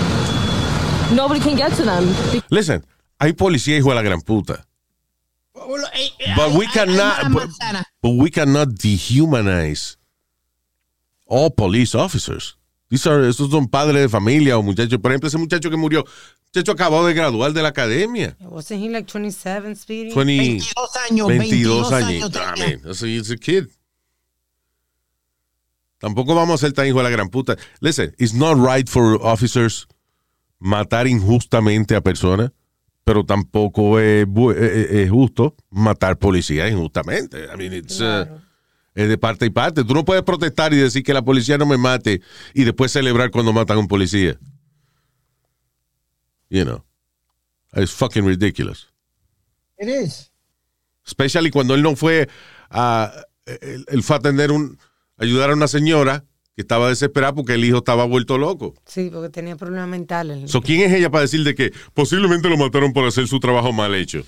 Nobody 1.11 1.39
can 1.39 1.55
get 1.55 1.73
to 1.77 1.83
them. 1.83 2.05
Listen, 2.51 2.85
hay 3.19 3.33
policía 3.33 3.75
hijo 3.77 3.89
de 3.89 3.95
la 3.95 4.03
gran 4.03 4.21
puta. 4.21 4.63
Eh, 5.93 6.09
eh, 6.19 6.33
But 6.35 6.53
we 6.53 6.67
cannot, 6.67 7.31
but, 7.31 7.49
but 8.01 8.09
we 8.11 8.29
cannot 8.29 8.69
dehumanize 8.75 9.95
all 11.27 11.49
police 11.49 11.95
officers. 11.95 12.57
These 12.89 13.07
are, 13.07 13.27
estos 13.27 13.49
son 13.49 13.67
padres 13.67 14.01
de 14.03 14.09
familia 14.09 14.57
o 14.57 14.61
muchachos. 14.63 14.99
Por 15.01 15.11
ejemplo, 15.11 15.27
ese 15.27 15.37
muchacho 15.37 15.69
que 15.69 15.77
murió, 15.77 16.03
muchacho 16.53 16.71
acabó 16.73 17.05
de 17.07 17.13
graduar 17.13 17.51
de 17.53 17.61
la 17.63 17.69
academia. 17.69 18.35
Wasn't 18.41 18.79
he 18.79 18.89
like 18.89 19.07
27, 19.11 19.75
Speedy? 19.75 20.13
20, 20.13 20.37
22 20.37 20.95
años, 21.09 21.27
22 21.27 21.89
22 21.89 21.91
años. 21.93 22.09
años 22.09 22.29
I 22.29 22.31
tenía. 22.31 22.67
mean, 22.67 22.81
that's 22.83 23.01
a, 23.01 23.07
it's 23.07 23.31
a 23.31 23.37
kid. 23.37 23.67
Tampoco 25.99 26.35
vamos 26.35 26.55
a 26.61 26.65
ser 26.67 26.73
tan 26.73 26.85
hijo 26.85 26.97
de 26.97 27.03
la 27.03 27.09
gran 27.09 27.29
puta. 27.29 27.57
Listen, 27.79 28.13
it's 28.19 28.33
not 28.33 28.57
right 28.57 28.87
for 28.87 29.15
officers 29.25 29.87
matar 30.59 31.07
injustamente 31.07 31.95
a 31.95 32.01
personas, 32.01 32.51
pero 33.05 33.23
tampoco 33.23 33.99
es, 33.99 34.27
bu- 34.27 34.51
eh, 34.53 34.57
eh, 34.99 35.03
es 35.03 35.09
justo 35.11 35.55
matar 35.69 36.17
policías 36.17 36.69
injustamente. 36.71 37.45
I 37.45 37.55
mean, 37.57 37.71
it's, 37.73 38.01
uh, 38.01 38.25
es 38.95 39.07
de 39.07 39.17
parte 39.17 39.45
y 39.45 39.49
parte. 39.51 39.83
Tú 39.85 39.93
no 39.93 40.03
puedes 40.03 40.23
protestar 40.23 40.73
y 40.73 40.77
decir 40.77 41.03
que 41.03 41.13
la 41.13 41.21
policía 41.23 41.57
no 41.57 41.65
me 41.67 41.77
mate 41.77 42.21
y 42.53 42.63
después 42.63 42.91
celebrar 42.91 43.29
cuando 43.31 43.53
matan 43.53 43.77
a 43.77 43.79
un 43.79 43.87
policía. 43.87 44.37
You 46.49 46.63
know, 46.63 46.83
it's 47.73 47.91
fucking 47.91 48.25
ridiculous. 48.25 48.87
It 49.77 49.87
is. 49.87 50.31
Especially 51.05 51.51
cuando 51.51 51.75
él 51.75 51.83
no 51.83 51.95
fue 51.95 52.27
a, 52.69 53.13
él, 53.45 53.85
él 53.87 54.03
fue 54.03 54.15
a 54.15 54.19
atender 54.19 54.51
un, 54.51 54.79
ayudar 55.17 55.51
a 55.51 55.53
una 55.53 55.67
señora 55.67 56.25
que 56.55 56.61
estaba 56.61 56.89
desesperada 56.89 57.33
porque 57.35 57.53
el 57.53 57.65
hijo 57.65 57.77
estaba 57.79 58.05
vuelto 58.05 58.37
loco. 58.37 58.73
Sí, 58.85 59.09
porque 59.11 59.29
tenía 59.29 59.55
problemas 59.57 59.89
mentales. 59.89 60.49
So, 60.49 60.61
¿Quién 60.61 60.81
es 60.81 60.93
ella 60.93 61.09
para 61.09 61.23
decir 61.23 61.43
de 61.43 61.53
que 61.53 61.73
posiblemente 61.93 62.47
lo 62.49 62.57
mataron 62.57 62.93
por 62.93 63.05
hacer 63.05 63.27
su 63.27 63.39
trabajo 63.39 63.73
mal 63.73 63.93
hecho? 63.93 64.23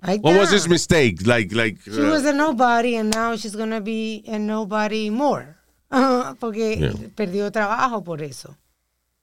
Ahí 0.00 0.18
What 0.22 0.36
was 0.36 0.52
his 0.52 0.68
mistake? 0.68 1.24
Like, 1.26 1.54
like, 1.54 1.78
She 1.84 2.00
uh, 2.00 2.10
was 2.10 2.24
a 2.24 2.32
nobody 2.32 2.96
and 2.96 3.14
now 3.14 3.36
she's 3.36 3.54
gonna 3.56 3.80
be 3.80 4.22
a 4.28 4.38
nobody 4.38 5.10
more. 5.10 5.56
porque 6.40 6.76
Yeah. 6.78 6.92
perdió 7.14 7.50
trabajo 7.52 8.02
por 8.02 8.22
eso. 8.22 8.56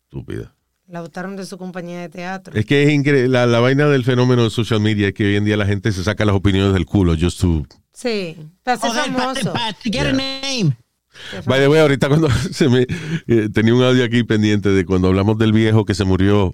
estúpida. 0.04 0.54
La 0.88 1.02
botaron 1.02 1.36
de 1.36 1.46
su 1.46 1.58
compañía 1.58 2.02
de 2.02 2.10
teatro. 2.10 2.56
Es 2.58 2.66
que 2.66 2.84
es 2.84 2.90
increíble. 2.92 3.30
La, 3.30 3.46
la 3.46 3.60
vaina 3.60 3.88
del 3.88 4.04
fenómeno 4.04 4.44
de 4.44 4.50
social 4.50 4.80
media 4.80 5.10
es 5.10 5.14
que 5.14 5.24
hoy 5.26 5.36
en 5.36 5.46
día 5.46 5.56
la 5.56 5.66
gente 5.66 5.92
se 5.92 6.04
saca 6.04 6.26
las 6.26 6.36
opiniones 6.36 6.74
del 6.74 6.86
culo 6.86 7.16
just 7.20 7.40
to 7.42 7.64
Sí, 7.94 8.36
para 8.64 8.78
ser 8.78 8.90
pa- 8.92 9.04
famoso. 9.04 9.54
pa- 9.54 9.74
to 9.74 9.90
get 9.92 10.08
a 10.08 10.12
name. 10.14 10.76
By 11.46 11.60
the 11.60 11.68
way, 11.68 11.80
ahorita 11.80 12.08
cuando 12.08 12.30
se 12.52 12.68
me 12.70 12.88
eh, 13.28 13.50
tenía 13.54 13.74
un 13.74 13.84
audio 13.84 14.04
aquí 14.04 14.24
pendiente 14.24 14.70
de 14.70 14.86
cuando 14.86 15.08
hablamos 15.10 15.38
del 15.38 15.52
viejo 15.54 15.86
que 15.86 15.94
se 15.96 16.06
murió 16.06 16.54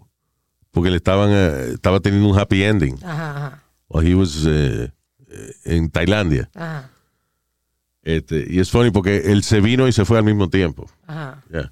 porque 0.72 0.89
le 0.91 0.97
estaban 0.97 1.30
eh, 1.32 1.72
estaba 1.74 1.99
teniendo 1.99 2.28
un 2.30 2.38
happy 2.38 2.63
ending. 2.63 2.97
Ajá, 3.03 3.30
ajá, 3.32 3.63
While 3.88 4.09
he 4.11 4.16
was 4.16 4.45
eh, 4.47 4.91
eh, 5.30 5.51
en 5.66 5.89
Tailandia. 5.89 6.49
ajá, 6.53 6.89
Este, 8.03 8.45
y 8.49 8.59
es 8.59 8.70
funny 8.70 8.91
porque 8.91 9.32
él 9.32 9.43
se 9.43 9.61
vino 9.61 9.88
y 9.88 9.91
se 9.91 10.05
fue 10.05 10.18
al 10.18 10.24
mismo 10.24 10.49
tiempo. 10.49 10.88
ajá. 11.07 11.41
Yeah. 11.51 11.72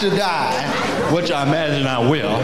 to 0.00 0.10
die, 0.10 0.64
which 1.12 1.30
I 1.30 1.42
imagine 1.42 1.86
I 1.86 1.98
will. 1.98 2.38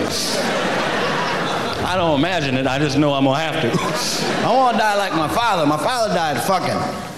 I 1.86 1.96
don't 1.96 2.18
imagine 2.18 2.56
it, 2.56 2.66
I 2.66 2.78
just 2.78 2.96
know 2.96 3.14
I'm 3.14 3.24
gonna 3.24 3.38
have 3.38 3.60
to. 3.62 3.68
I 4.44 4.52
wanna 4.52 4.78
die 4.78 4.96
like 4.96 5.14
my 5.14 5.28
father. 5.28 5.64
My 5.66 5.76
father 5.78 6.12
died 6.14 6.42
fucking. 6.42 7.13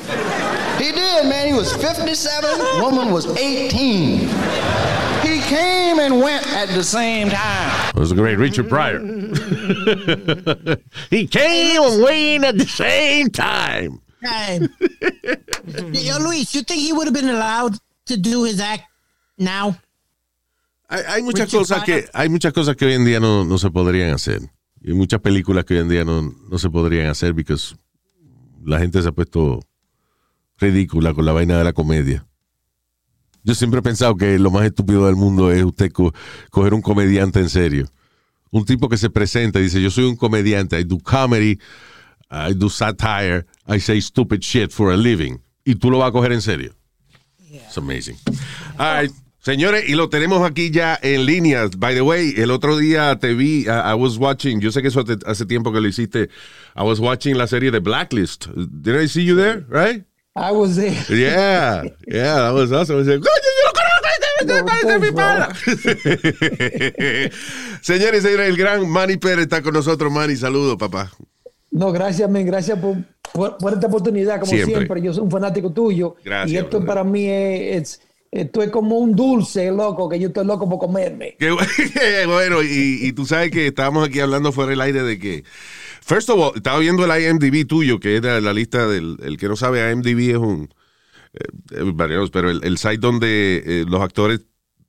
He 0.79 0.93
did, 0.93 1.27
man. 1.27 1.47
He 1.47 1.53
was 1.53 1.75
57, 1.75 2.81
woman 2.81 3.13
was 3.13 3.27
18. 3.37 4.29
He 5.27 5.41
came 5.41 5.99
and 5.99 6.21
went 6.21 6.47
at 6.55 6.69
the 6.69 6.85
same 6.85 7.31
time. 7.31 7.91
It 7.95 7.99
was 7.99 8.13
a 8.13 8.15
great 8.15 8.39
Richard 8.39 8.69
Pryor. 8.69 9.01
he 11.11 11.27
came 11.27 11.83
and 11.83 12.03
went 12.03 12.45
at 12.45 12.59
the 12.59 12.67
same 12.67 13.31
time. 13.31 14.01
Time. 14.23 14.69
Yo, 15.93 16.19
Luis, 16.19 16.55
you 16.55 16.63
think 16.63 16.81
he 16.81 16.93
would 16.93 17.07
have 17.07 17.15
been 17.15 17.29
allowed 17.29 17.79
to 18.07 18.17
do 18.17 18.45
his 18.45 18.61
act 18.61 18.85
now? 19.39 19.77
Hay, 20.89 21.03
hay 21.09 21.23
muchas 21.23 21.51
cosas 21.51 21.83
que 21.83 22.09
hay 22.13 22.29
muchas 22.29 22.53
cosas 22.53 22.77
que 22.77 22.87
hoy 22.87 22.95
en 22.95 23.05
día 23.05 23.19
no, 23.19 23.45
no 23.45 23.59
se 23.59 23.71
podrían 23.71 24.15
hacer. 24.15 24.43
Y 24.81 24.93
muchas 24.93 25.21
películas 25.21 25.65
que 25.65 25.75
hoy 25.75 25.81
en 25.81 25.89
día 25.89 26.05
no, 26.05 26.23
no 26.23 26.59
se 26.59 26.71
podrían 26.71 27.09
hacer 27.09 27.35
porque 27.35 27.57
la 28.65 28.79
gente 28.79 29.03
se 29.03 29.09
ha 29.09 29.13
puesto 29.13 29.61
ridícula 30.59 31.15
con 31.15 31.25
la 31.25 31.33
vaina 31.33 31.59
de 31.59 31.65
la 31.65 31.73
comedia. 31.73 32.27
Yo 33.45 33.55
siempre 33.55 33.81
he 33.81 33.83
pensado 33.83 34.17
que 34.17 34.39
lo 34.39 34.51
más 34.51 34.65
estúpido 34.65 35.07
del 35.07 35.17
mundo 35.17 35.53
es 35.53 35.63
usted 35.65 35.93
co- 35.93 36.13
coger 36.51 36.75
un 36.75 36.83
comediante 36.83 37.39
en 37.39 37.49
serio. 37.49 37.87
Un 38.51 38.65
tipo 38.65 38.89
que 38.89 38.97
se 38.97 39.11
presenta 39.11 39.61
y 39.61 39.65
dice, 39.65 39.81
yo 39.81 39.91
soy 39.91 40.05
un 40.05 40.17
comediante, 40.17 40.79
I 40.81 40.85
do 40.85 40.99
comedy, 40.99 41.59
I 42.31 42.55
do 42.55 42.69
satire, 42.69 43.47
I 43.69 43.79
say 43.79 44.01
stupid 44.01 44.41
shit 44.41 44.73
for 44.73 44.93
a 44.93 44.97
living. 44.97 45.39
Y 45.65 45.77
tú 45.77 45.91
lo 45.91 45.99
vas 45.99 46.09
a 46.09 46.13
coger 46.13 46.33
en 46.33 46.43
serio. 46.43 46.75
It's 47.51 47.77
amazing. 47.79 48.17
All 48.79 49.03
right. 49.03 49.13
Señores, 49.41 49.89
y 49.89 49.95
lo 49.95 50.09
tenemos 50.09 50.43
aquí 50.45 50.73
ya 50.73 50.99
en 51.01 51.25
línea. 51.25 51.69
By 51.79 51.95
the 51.95 52.03
way, 52.03 52.35
el 52.37 52.51
otro 52.51 52.77
día 52.77 53.17
te 53.21 53.33
vi, 53.35 53.61
I, 53.67 53.93
I 53.93 53.95
was 53.95 54.17
watching, 54.19 54.61
yo 54.61 54.73
sé 54.73 54.83
que 54.83 54.89
eso 54.89 55.05
hace 55.25 55.47
tiempo 55.47 55.73
que 55.73 55.81
lo 55.81 55.87
hiciste. 55.87 56.31
I 56.75 56.83
was 56.83 56.99
watching 56.99 57.37
la 57.39 57.47
serie 57.47 57.71
de 57.71 57.79
Blacklist. 57.79 58.49
Did 58.57 59.01
I 59.01 59.07
see 59.07 59.25
you 59.25 59.37
there, 59.37 59.65
right? 59.69 60.05
I 60.37 60.53
was 60.53 60.76
there. 60.76 60.93
Yeah, 61.09 61.84
yeah, 62.07 62.34
that 62.43 62.53
was 62.55 62.70
awesome. 62.70 62.97
I 62.97 62.99
was 62.99 63.09
like. 63.09 63.22
Señores 67.80 68.24
el 68.24 68.57
gran 68.57 68.89
Manny 68.89 69.16
Pérez 69.16 69.45
está 69.45 69.62
con 69.62 69.72
nosotros. 69.74 70.12
Manny, 70.12 70.37
saludos, 70.37 70.76
papá. 70.76 71.11
No, 71.70 71.93
gracias, 71.93 72.28
men. 72.30 72.47
Gracias 72.47 72.78
por, 72.78 72.97
por, 73.32 73.57
por 73.59 73.72
esta 73.74 73.87
oportunidad, 73.87 74.41
como 74.41 74.51
Siempre. 74.51 74.74
siempre. 74.76 75.03
Yo 75.03 75.12
soy 75.12 75.22
un 75.24 75.30
fanático 75.30 75.72
tuyo. 75.72 76.16
Gracias, 76.24 76.53
Y 76.53 76.57
esto 76.57 76.78
brother. 76.80 76.87
para 76.87 77.05
mí 77.05 77.26
es, 77.28 77.76
es- 77.82 78.01
esto 78.28 78.61
es 78.62 78.70
como 78.70 78.99
un 78.99 79.14
dulce, 79.14 79.70
loco, 79.70 80.09
que 80.09 80.18
yo 80.18 80.28
estoy 80.28 80.45
loco 80.45 80.68
por 80.68 80.78
comerme. 80.78 81.37
Qué 81.39 81.51
bueno, 82.26 82.62
y, 82.62 82.99
y 83.07 83.12
tú 83.12 83.24
sabes 83.24 83.51
que 83.51 83.68
estábamos 83.68 84.07
aquí 84.09 84.20
hablando 84.20 84.53
fuera 84.53 84.70
del 84.70 84.80
aire 84.82 85.03
de 85.05 85.18
que, 85.18 85.45
first 86.07 86.31
of 86.31 86.39
all, 86.39 86.53
estaba 86.55 86.79
viendo 86.79 87.05
el 87.05 87.11
IMDb 87.23 87.67
tuyo, 87.67 87.99
que 87.99 88.17
era 88.17 88.41
la 88.41 88.53
lista 88.53 88.87
del, 88.87 89.17
el 89.23 89.37
que 89.37 89.49
no 89.49 89.57
sabe, 89.57 89.91
IMDb 89.93 90.31
es 90.31 90.37
un, 90.37 90.69
eh, 91.35 91.39
eh, 91.73 91.83
varios, 91.95 92.31
pero 92.31 92.49
el, 92.51 92.63
el 92.65 92.79
site 92.79 92.99
donde 92.99 93.63
eh, 93.67 93.85
los 93.89 94.01
actores 94.01 94.41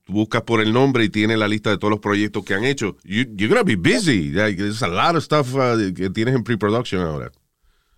buscas 0.08 0.44
por 0.44 0.62
el 0.62 0.72
nombre 0.72 1.04
y 1.04 1.10
tiene 1.10 1.36
la 1.36 1.48
lista 1.48 1.70
de 1.72 1.78
todos 1.78 1.92
los 1.92 2.00
proyectos 2.00 2.46
que 2.46 2.54
han 2.54 2.64
hecho. 2.64 2.96
You, 3.04 3.26
you're 3.36 3.50
gonna 3.50 3.64
be 3.64 3.76
busy, 3.76 4.32
like, 4.32 4.58
there's 4.58 4.82
a 4.84 4.88
lot 4.88 5.16
of 5.16 5.24
stuff 5.24 5.54
uh, 5.56 5.76
que 5.94 6.10
tienes 6.10 6.34
en 6.36 6.44
pre-production 6.44 7.02
ahora. 7.02 7.32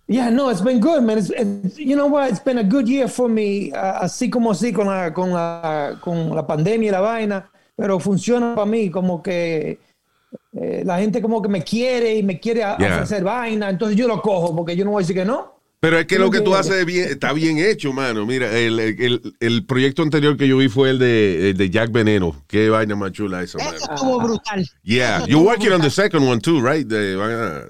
Yeah, 0.08 0.28
no, 0.30 0.50
it's 0.50 0.60
been 0.62 0.80
good, 0.80 1.02
man. 1.04 1.18
It's, 1.18 1.30
it's- 1.30 1.78
you 1.78 1.94
know 1.94 2.08
what? 2.08 2.30
It's 2.30 2.42
been 2.42 2.58
a 2.58 2.64
good 2.64 2.88
year 2.88 3.06
for 3.06 3.28
me. 3.28 3.70
uh, 3.72 4.02
así 4.02 4.28
como 4.28 4.50
así 4.50 4.72
con 4.72 4.86
la, 4.86 5.12
con 5.12 5.30
la, 5.30 5.98
con 6.00 6.34
la 6.34 6.44
pandemia 6.44 6.88
y 6.88 6.90
la 6.90 7.00
vaina, 7.00 7.48
pero 7.76 8.00
funciona 8.00 8.56
para 8.56 8.66
mí 8.66 8.90
como 8.90 9.22
que 9.22 9.78
eh, 10.52 10.82
la 10.84 10.98
gente 10.98 11.20
como 11.22 11.40
que 11.42 11.48
me 11.48 11.62
quiere 11.62 12.16
y 12.16 12.22
me 12.22 12.38
quiere 12.40 12.62
a- 12.64 12.76
Yeah. 12.78 12.94
ofrecer 12.96 13.22
vaina, 13.24 13.70
entonces 13.70 13.96
yo 13.96 14.06
lo 14.08 14.20
cojo 14.20 14.54
porque 14.54 14.76
yo 14.76 14.84
no 14.84 14.92
voy 14.92 15.00
a 15.00 15.04
decir 15.04 15.16
que 15.16 15.24
no. 15.24 15.58
Pero 15.82 15.98
es 15.98 16.04
que 16.06 16.18
lo 16.18 16.30
que 16.30 16.42
tú 16.42 16.54
haces 16.54 16.74
es 16.74 16.84
bien- 16.84 17.08
está 17.08 17.32
bien 17.32 17.56
hecho, 17.58 17.90
mano. 17.94 18.26
Mira, 18.26 18.50
el, 18.58 18.78
el- 18.78 19.34
el 19.40 19.64
proyecto 19.64 20.02
anterior 20.02 20.36
que 20.36 20.46
yo 20.46 20.58
vi 20.58 20.68
fue 20.68 20.90
el 20.90 20.98
de, 20.98 21.50
el 21.50 21.56
de 21.56 21.70
Jack 21.70 21.90
Veneno. 21.90 22.36
Qué 22.46 22.68
vaina 22.68 22.94
más 22.96 23.12
chula 23.12 23.42
esa, 23.42 23.56
mano. 23.58 23.70
Eso 23.76 23.92
estuvo 23.94 24.20
brutal. 24.20 24.68
Yeah, 24.82 25.18
Eso 25.18 25.26
you're 25.28 25.46
working 25.46 25.72
on 25.72 25.80
the 25.80 25.88
second 25.88 26.28
one 26.28 26.38
too, 26.40 26.60
right? 26.60 26.86
Van 26.86 27.30
a- 27.32 27.64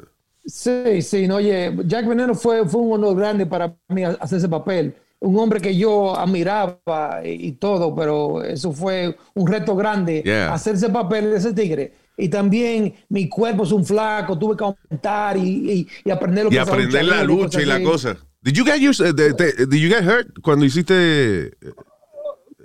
Sí, 0.45 1.03
sí, 1.03 1.29
no, 1.29 1.37
oye, 1.37 1.73
Jack 1.87 2.07
Veneno 2.09 2.35
fue, 2.35 2.67
fue 2.67 2.81
un 2.81 2.93
honor 2.95 3.17
grande 3.17 3.47
para 3.47 3.75
mí 3.89 4.03
hacer 4.03 4.39
ese 4.39 4.49
papel. 4.49 4.95
Un 5.21 5.39
hombre 5.39 5.61
que 5.61 5.77
yo 5.77 6.17
admiraba 6.19 7.21
y, 7.25 7.49
y 7.49 7.53
todo, 7.53 7.95
pero 7.95 8.43
eso 8.43 8.73
fue 8.73 9.17
un 9.35 9.47
reto 9.47 9.77
grande, 9.77 10.23
Yeah. 10.25 10.53
hacer 10.53 10.75
ese 10.75 10.89
papel 10.89 11.31
de 11.31 11.37
ese 11.37 11.53
tigre. 11.53 11.93
Y 12.21 12.29
también 12.29 12.95
mi 13.09 13.29
cuerpo 13.29 13.65
es 13.65 13.73
un 13.73 13.85
flaco, 13.85 14.39
tuve 14.39 14.57
que 14.57 14.65
aumentar 14.65 15.37
y, 15.37 15.41
y, 15.73 15.89
y 16.05 16.11
aprender 16.11 16.45
lo 16.45 16.51
y 16.51 16.55
que 16.55 16.61
es 16.61 16.69
aprender 16.69 17.05
la 17.05 17.25
lucha 17.25 17.61
y 17.63 17.65
la 17.67 17.77
así. 17.77 17.85
cosa. 17.85 18.17
Did 18.43 18.53
you 18.55 18.65
get 18.65 18.81
used, 18.81 19.05
eh, 19.07 19.13
de- 19.13 19.67
did 19.67 19.79
you 19.81 19.89
get 19.89 20.03
hurt 20.05 20.29
cuando 20.43 20.65
hiciste 20.65 21.53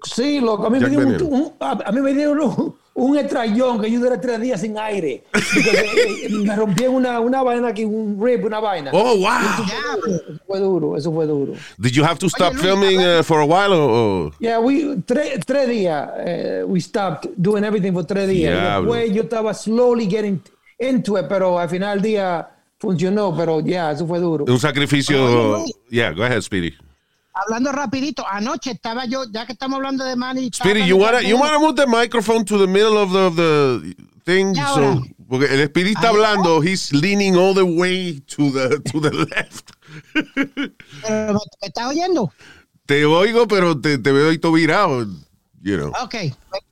Sí, 0.03 0.39
loco, 0.39 0.68
a 0.68 0.70
mí 0.70 0.80
Jack 0.80 0.91
me 0.91 0.97
un, 0.97 1.22
un- 1.24 1.53
a, 1.60 1.72
a 1.86 1.91
mí 1.91 1.99
me 2.01 2.14
dio 2.14 2.32
un, 2.34 2.76
un 2.98 3.18
estrellón 3.18 3.82
que 3.82 3.91
yo 3.91 4.00
duré 4.00 4.18
tres 4.18 4.39
días 4.39 4.62
sin 4.62 4.78
aire. 4.78 5.24
Eh, 6.26 6.30
me 6.30 6.56
rompí 6.56 6.86
una, 6.86 7.20
una 7.20 7.43
vaina 7.43 7.68
aquí, 7.70 7.84
un 7.86 8.18
rib, 8.22 8.46
una 8.46 8.60
vaina. 8.60 8.91
Oh, 8.93 9.18
wow. 9.18 9.30
Eso 10.28 10.39
fue 10.48 10.60
duro, 10.60 10.98
eso 10.98 11.12
fue 11.12 11.26
duro. 11.28 11.54
Did 11.78 11.91
you 11.91 12.04
have 12.04 12.18
to 12.20 12.28
stop 12.28 12.54
Luis, 12.54 12.64
filming 12.64 13.00
uh, 13.00 13.22
for 13.24 13.39
a 13.41 13.46
while 13.46 13.74
or, 13.74 14.32
Yeah, 14.39 14.60
we 14.60 14.96
tres 15.06 15.39
tres 15.46 15.68
días 15.70 16.10
eh, 16.18 16.64
we 16.66 16.80
stopped 16.80 17.28
doing 17.38 17.64
everything 17.64 17.93
for 17.93 18.04
tres 18.06 18.28
días. 18.30 18.54
Y 18.54 18.60
Diablo. 18.62 18.93
después 18.93 19.14
yo 19.14 19.22
estaba 19.24 19.54
slowly 19.54 20.08
getting 20.10 20.41
into 20.80 21.18
it, 21.18 21.26
pero 21.28 21.58
al 21.60 21.70
final 21.70 22.02
del 22.02 22.12
día 22.12 22.50
funcionó, 22.80 23.36
pero 23.36 23.60
ya, 23.62 23.91
eso 23.91 24.06
fue 24.08 24.20
duro. 24.20 24.46
un 24.48 24.60
sacrificio? 24.60 25.24
Oye, 25.26 25.60
Luis. 25.64 25.76
Yeah, 25.89 26.12
go 26.14 26.24
ahead, 26.24 26.41
Speedy. 26.41 26.74
Hablando 27.38 27.74
rapidito, 27.74 28.26
anoche 28.26 28.72
estaba 28.72 29.06
yo, 29.06 29.26
ya 29.30 29.46
que 29.46 29.52
estamos 29.52 29.76
hablando 29.76 30.06
de 30.06 30.16
Manny. 30.16 30.50
Speedy, 30.54 30.86
you 30.86 30.96
wanna 30.96 31.22
you 31.22 31.38
wanna 31.38 31.60
move 31.60 31.76
the 31.76 31.86
microphone 31.86 32.46
to 32.46 32.58
the 32.58 32.66
middle 32.66 32.98
of 32.98 33.12
the, 33.12 33.20
of 33.20 33.36
the 33.36 33.96
thing 34.24 34.56
Y 34.56 34.62
so 34.62 35.04
porque 35.28 35.46
el 35.54 35.68
Speedy 35.68 35.92
está 35.92 36.10
hablando, 36.10 36.62
he's 36.64 36.94
leaning 36.94 37.36
all 37.36 37.54
the 37.54 37.64
way 37.64 38.22
to 38.22 38.52
the 38.52 38.80
to 38.92 39.02
the 39.02 39.12
left. 39.12 39.72
Pero, 40.34 41.34
¿Me, 41.34 41.34
me 41.34 41.68
estás 41.68 41.88
oyendo? 41.88 42.32
Te 42.86 43.06
oigo, 43.06 43.48
pero 43.48 43.80
te, 43.80 43.98
te 43.98 44.12
veo 44.12 44.30
ahí 44.30 44.38
todo 44.38 44.54
virado, 44.54 45.06
you 45.62 45.78
know. 45.78 45.92
Ok. 46.02 46.16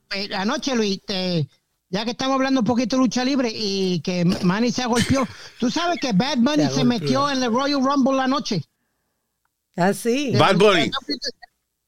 Pues, 0.10 0.32
Anoche, 0.32 0.76
Luis, 0.76 1.04
te- 1.06 1.50
ya 1.90 2.06
que 2.06 2.12
estamos 2.12 2.36
hablando 2.36 2.62
un 2.62 2.66
poquito 2.66 2.96
de 2.96 3.02
lucha 3.04 3.24
libre 3.24 3.52
y 3.54 4.00
que 4.02 4.26
Manny 4.44 4.72
se 4.72 4.86
golpeó, 4.86 5.28
tú 5.60 5.70
sabes 5.70 6.00
que 6.00 6.12
Bad 6.14 6.38
Bunny 6.38 6.66
Se 6.66 6.76
se 6.76 6.84
metió 6.84 7.30
en 7.30 7.44
el 7.44 7.52
Royal 7.52 7.84
Rumble 7.84 8.16
la 8.16 8.28
noche. 9.76 9.90
Así. 9.90 10.32
De 10.32 10.40
Bad 10.40 10.58
Bunny. 10.58 10.92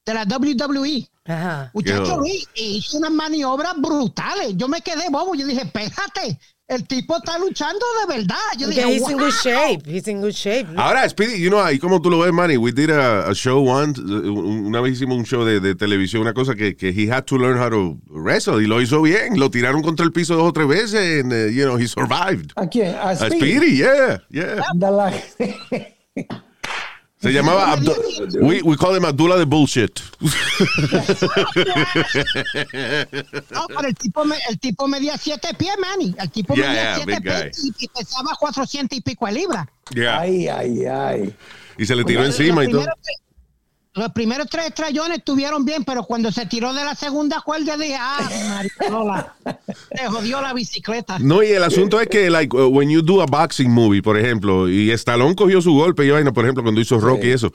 De 0.05 0.13
la 0.13 0.23
WWE. 0.23 1.07
Ajá. 1.27 1.71
Muchacho 1.73 2.03
Qué 2.03 2.17
Luis 2.17 2.47
hizo 2.53 2.97
unas 2.97 3.11
maniobras 3.11 3.73
brutales. 3.81 4.53
Yo 4.55 4.67
me 4.67 4.81
quedé 4.81 5.09
bobo. 5.09 5.33
Yo 5.33 5.47
dije, 5.47 5.63
espérate, 5.63 6.39
el 6.67 6.85
tipo 6.87 7.17
está 7.17 7.39
luchando 7.39 7.83
de 8.01 8.15
verdad. 8.15 8.35
Yo 8.59 8.67
Porque 8.67 8.85
dije, 8.85 8.93
he's 8.95 9.09
in 9.09 9.17
"Wow". 9.17 9.25
good 9.25 9.33
shape. 9.43 9.81
He's 9.91 10.07
in 10.07 10.21
good 10.21 10.33
shape. 10.33 10.67
Ahora, 10.77 11.09
Speedy, 11.09 11.39
you 11.41 11.49
know, 11.49 11.59
ahí 11.59 11.79
como 11.79 11.99
tú 11.99 12.11
lo 12.11 12.19
ves, 12.19 12.31
Manny, 12.31 12.57
we 12.57 12.71
did 12.71 12.91
a, 12.91 13.27
a 13.27 13.33
show 13.33 13.67
once, 13.67 13.99
uh, 13.99 14.31
una 14.31 14.79
vez 14.81 14.93
hicimos 14.93 15.17
un 15.17 15.25
show 15.25 15.43
de, 15.43 15.59
de 15.59 15.73
televisión, 15.73 16.21
una 16.21 16.35
cosa 16.35 16.53
que, 16.53 16.75
que 16.75 16.89
he 16.89 17.11
had 17.11 17.23
to 17.23 17.37
learn 17.39 17.57
how 17.59 17.71
to 17.71 17.97
wrestle 18.07 18.61
y 18.61 18.67
lo 18.67 18.79
hizo 18.79 19.01
bien, 19.01 19.39
lo 19.39 19.49
tiraron 19.49 19.81
contra 19.81 20.05
el 20.05 20.11
piso 20.11 20.35
dos 20.35 20.49
o 20.49 20.53
tres 20.53 20.67
veces 20.67 21.23
and, 21.23 21.33
uh, 21.33 21.47
you 21.49 21.65
know, 21.65 21.77
he 21.79 21.87
survived. 21.87 22.51
¿A 22.55 22.67
quién? 22.67 22.93
A 22.93 23.09
A 23.09 23.15
Speedy. 23.15 23.37
Speedy, 23.39 23.77
yeah, 23.77 24.17
yeah. 24.29 24.61
Se 27.25 27.31
llamaba 27.33 27.71
Abdu- 27.75 27.95
we, 28.41 28.61
we 28.61 28.77
call 28.77 28.95
him 28.95 29.03
Abdullah 29.03 29.37
the 29.37 29.45
bullshit. 29.45 29.99
No, 33.51 33.67
pero 33.67 33.87
el 33.87 33.95
tipo, 33.95 34.25
me- 34.25 34.37
el 34.49 34.59
tipo 34.59 34.87
medía 34.87 35.17
7 35.17 35.53
pies, 35.57 35.73
Manny. 35.79 36.15
El 36.19 36.29
tipo 36.29 36.53
Yeah, 36.55 36.67
medía 36.67 36.81
yeah, 36.83 36.95
7 36.97 37.05
big 37.11 37.23
guy. 37.23 37.41
pies 37.43 37.65
y, 37.65 37.85
y 37.85 37.87
pesaba 37.87 38.35
400 38.39 38.97
y 38.97 39.01
pico 39.01 39.25
de 39.25 39.31
libras. 39.31 39.67
Yeah. 39.93 40.19
Ay, 40.19 40.47
ay, 40.47 40.85
ay. 40.85 41.35
Y 41.77 41.85
se 41.85 41.95
le 41.95 42.03
tiró 42.03 42.21
Los 42.23 42.37
encima 42.39 42.63
y 42.63 42.69
todo. 42.71 42.83
tres- 42.83 43.17
Los 43.95 44.11
primeros 44.11 44.47
tres 44.49 44.65
estrellones 44.65 45.19
estuvieron 45.19 45.63
bien, 45.63 45.85
pero 45.85 46.03
cuando 46.03 46.29
se 46.29 46.45
tiró 46.45 46.73
de 46.73 46.83
la 46.83 46.95
segunda 46.95 47.39
cuerda 47.39 47.77
dije, 47.77 47.95
ah, 47.97 48.29
maricola, 48.49 49.33
se 49.95 50.07
jodió 50.07 50.41
la 50.41 50.53
bicicleta. 50.53 51.17
No, 51.19 51.41
y 51.41 51.47
el 51.47 51.63
asunto 51.63 52.01
es 52.01 52.09
que, 52.09 52.29
like, 52.29 52.53
uh, 52.53 52.67
when 52.67 52.89
you 52.89 53.01
do 53.01 53.21
a 53.21 53.25
boxing 53.25 53.71
movie, 53.71 54.01
por 54.01 54.17
ejemplo, 54.17 54.67
y 54.67 54.91
Stallone 54.91 55.33
cogió 55.33 55.61
su 55.61 55.73
golpe 55.73 56.05
y 56.05 56.09
vaina, 56.09 56.33
por 56.33 56.43
ejemplo, 56.43 56.61
cuando 56.61 56.81
hizo 56.81 56.99
Rocky 56.99 57.27
y 57.27 57.31
eso. 57.31 57.53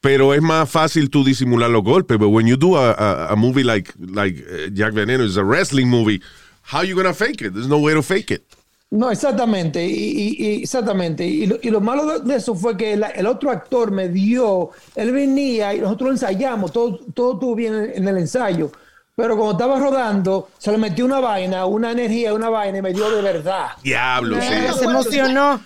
Pero 0.00 0.32
es 0.32 0.40
más 0.40 0.70
fácil 0.70 1.10
tú 1.10 1.22
disimular 1.22 1.68
los 1.68 1.82
golpes. 1.82 2.18
But 2.18 2.30
when 2.30 2.46
you 2.46 2.56
do 2.56 2.78
a, 2.78 2.92
a, 2.92 3.32
a 3.32 3.36
movie 3.36 3.62
like, 3.62 3.92
like 3.98 4.38
uh, 4.40 4.70
Jack 4.72 4.94
Veneno, 4.94 5.22
it's 5.22 5.36
a 5.36 5.44
wrestling 5.44 5.90
movie, 5.90 6.22
how 6.62 6.82
you 6.82 6.96
gonna 6.96 7.12
fake 7.12 7.42
it? 7.42 7.52
There's 7.52 7.68
no 7.68 7.78
way 7.78 7.92
to 7.92 8.02
fake 8.02 8.30
it. 8.30 8.42
No, 8.94 9.10
exactamente, 9.10 9.84
y, 9.84 10.62
exactamente. 10.62 11.26
Y 11.26 11.46
lo, 11.46 11.56
y 11.60 11.68
lo 11.70 11.80
malo 11.80 12.20
de- 12.20 12.36
eso 12.36 12.54
fue 12.54 12.76
que 12.76 12.92
el, 12.92 13.02
el 13.02 13.26
otro 13.26 13.50
actor 13.50 13.90
me 13.90 14.08
dio, 14.08 14.70
él 14.94 15.10
venía 15.10 15.74
y 15.74 15.80
nosotros 15.80 16.06
lo 16.06 16.12
ensayamos, 16.12 16.72
todo, 16.72 16.98
todo 17.12 17.32
estuvo 17.34 17.54
bien 17.56 17.74
en, 17.74 17.96
en 17.96 18.08
el 18.08 18.18
ensayo, 18.18 18.70
pero 19.16 19.36
cuando 19.36 19.52
estaba 19.54 19.80
rodando, 19.80 20.48
se 20.58 20.70
le 20.70 20.78
metió 20.78 21.04
una 21.06 21.18
vaina, 21.18 21.66
una 21.66 21.90
energía, 21.90 22.32
una 22.34 22.48
vaina 22.50 22.78
y 22.78 22.82
me 22.82 22.92
dio 22.92 23.10
de 23.10 23.20
verdad. 23.20 23.70
Diablo, 23.82 24.40
sí. 24.40 24.48
Se 24.78 24.84
emocionó. 24.84 25.60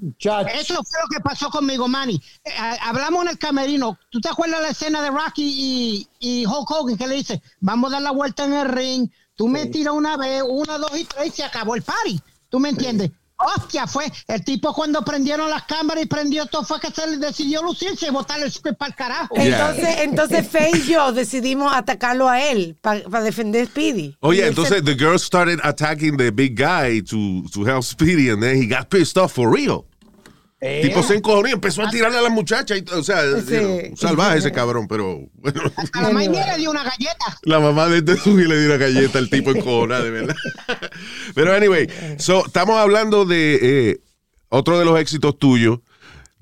Muchacho. 0.00 0.48
Eso 0.54 0.74
fue 0.74 1.00
lo 1.02 1.08
que 1.08 1.20
pasó 1.20 1.50
conmigo, 1.50 1.86
Manny. 1.86 2.20
Eh, 2.44 2.50
hablamos 2.82 3.22
en 3.24 3.28
el 3.30 3.38
camerino. 3.38 3.98
¿Tú 4.10 4.18
te 4.20 4.28
acuerdas 4.28 4.62
la 4.62 4.68
escena 4.70 5.02
de 5.02 5.10
Rocky 5.10 5.42
y, 5.44 6.08
y 6.42 6.46
Hulk 6.46 6.70
Hogan 6.70 6.96
que 6.96 7.06
le 7.06 7.16
dice, 7.16 7.42
vamos 7.60 7.90
a 7.90 7.94
dar 7.94 8.02
la 8.02 8.10
vuelta 8.12 8.44
en 8.44 8.54
el 8.54 8.68
ring, 8.68 9.08
tú 9.34 9.46
me 9.46 9.66
tiras 9.66 9.94
una 9.94 10.16
vez, 10.16 10.42
una, 10.48 10.78
dos 10.78 10.98
y 10.98 11.04
tres 11.04 11.26
y 11.28 11.30
se 11.30 11.44
acabó 11.44 11.74
el 11.76 11.82
party? 11.82 12.20
¿Tú 12.50 12.58
me 12.58 12.68
entiendes? 12.68 13.10
Hostia, 13.56 13.86
fue 13.86 14.04
el 14.28 14.44
tipo 14.44 14.74
cuando 14.74 15.02
prendieron 15.02 15.48
las 15.48 15.62
cámaras 15.62 16.04
y 16.04 16.06
prendió 16.06 16.44
todo 16.44 16.62
fue 16.62 16.78
que 16.78 16.90
se 16.90 17.06
le 17.06 17.16
decidió 17.16 17.62
lucirse 17.62 18.08
y 18.08 18.10
botar 18.10 18.38
el 18.38 18.52
script 18.52 18.76
para 18.76 18.90
el 18.90 18.94
carajo. 18.94 19.34
Entonces, 19.34 19.96
entonces 20.00 20.46
Faye 20.46 20.76
y 20.76 20.92
yo 20.92 21.10
decidimos 21.12 21.72
atacarlo 21.74 22.28
a 22.28 22.42
él 22.42 22.76
para 22.82 23.22
defender 23.22 23.62
a 23.62 23.66
Speedy. 23.66 24.14
Oh, 24.20 24.34
yeah, 24.34 24.46
entonces 24.46 24.84
the 24.84 24.94
girl 24.94 25.18
started 25.18 25.58
attacking 25.64 26.18
the 26.18 26.30
big 26.30 26.54
guy 26.54 27.00
to, 27.00 27.48
to 27.50 27.64
help 27.64 27.84
Speedy, 27.84 28.28
and 28.28 28.42
then 28.42 28.56
he 28.56 28.66
got 28.66 28.90
pissed 28.90 29.16
off 29.16 29.32
for 29.32 29.50
real. 29.50 29.86
Eh, 30.62 30.80
Tipo 30.82 31.02
se 31.02 31.14
encojonó 31.14 31.48
y 31.48 31.52
empezó 31.52 31.82
a 31.82 31.88
tirarle 31.90 32.18
a 32.18 32.22
la 32.22 32.28
muchacha. 32.28 32.76
Y, 32.76 32.84
o 32.92 33.02
sea, 33.02 33.22
Sí. 33.40 33.54
you 33.54 33.60
know, 33.60 33.96
salvaje 33.96 34.38
ese 34.38 34.52
cabrón, 34.52 34.86
pero 34.88 35.20
bueno. 35.34 35.62
A 35.94 36.02
la 36.02 36.10
mañana 36.10 36.52
le 36.52 36.58
dio 36.58 36.70
una 36.70 36.84
galleta. 36.84 37.38
La 37.44 37.60
mamá 37.60 37.88
de 37.88 37.98
este 37.98 38.30
y 38.30 38.34
le 38.44 38.58
dio 38.58 38.66
una 38.66 38.76
galleta 38.76 39.18
al 39.18 39.30
tipo 39.30 39.50
en 39.52 39.62
cona, 39.62 40.00
de 40.00 40.10
verdad. 40.10 40.36
Pero 41.34 41.54
anyway, 41.54 41.88
so, 42.18 42.44
estamos 42.46 42.76
hablando 42.76 43.24
de 43.24 43.58
eh, 43.90 44.00
otro 44.50 44.78
de 44.78 44.84
los 44.84 44.98
éxitos 45.00 45.38
tuyos, 45.38 45.78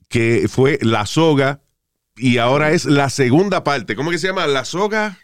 que 0.09 0.47
fue 0.49 0.79
La 0.83 1.07
Soga, 1.07 1.61
y 2.17 2.39
ahora 2.39 2.73
es 2.73 2.87
la 2.87 3.11
segunda 3.11 3.63
parte. 3.63 3.95
¿Cómo 3.95 4.11
que 4.11 4.19
se 4.19 4.27
llama? 4.27 4.47
La 4.49 4.65
Soga. 4.65 5.19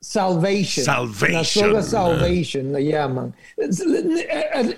Salvation. 0.00 0.84
Salvation. 0.84 1.72
La 1.74 1.82
soga 1.82 2.18
Salvation 2.18 2.72
le 2.72 2.84
llaman. 2.86 3.34
Eh, 3.58 3.68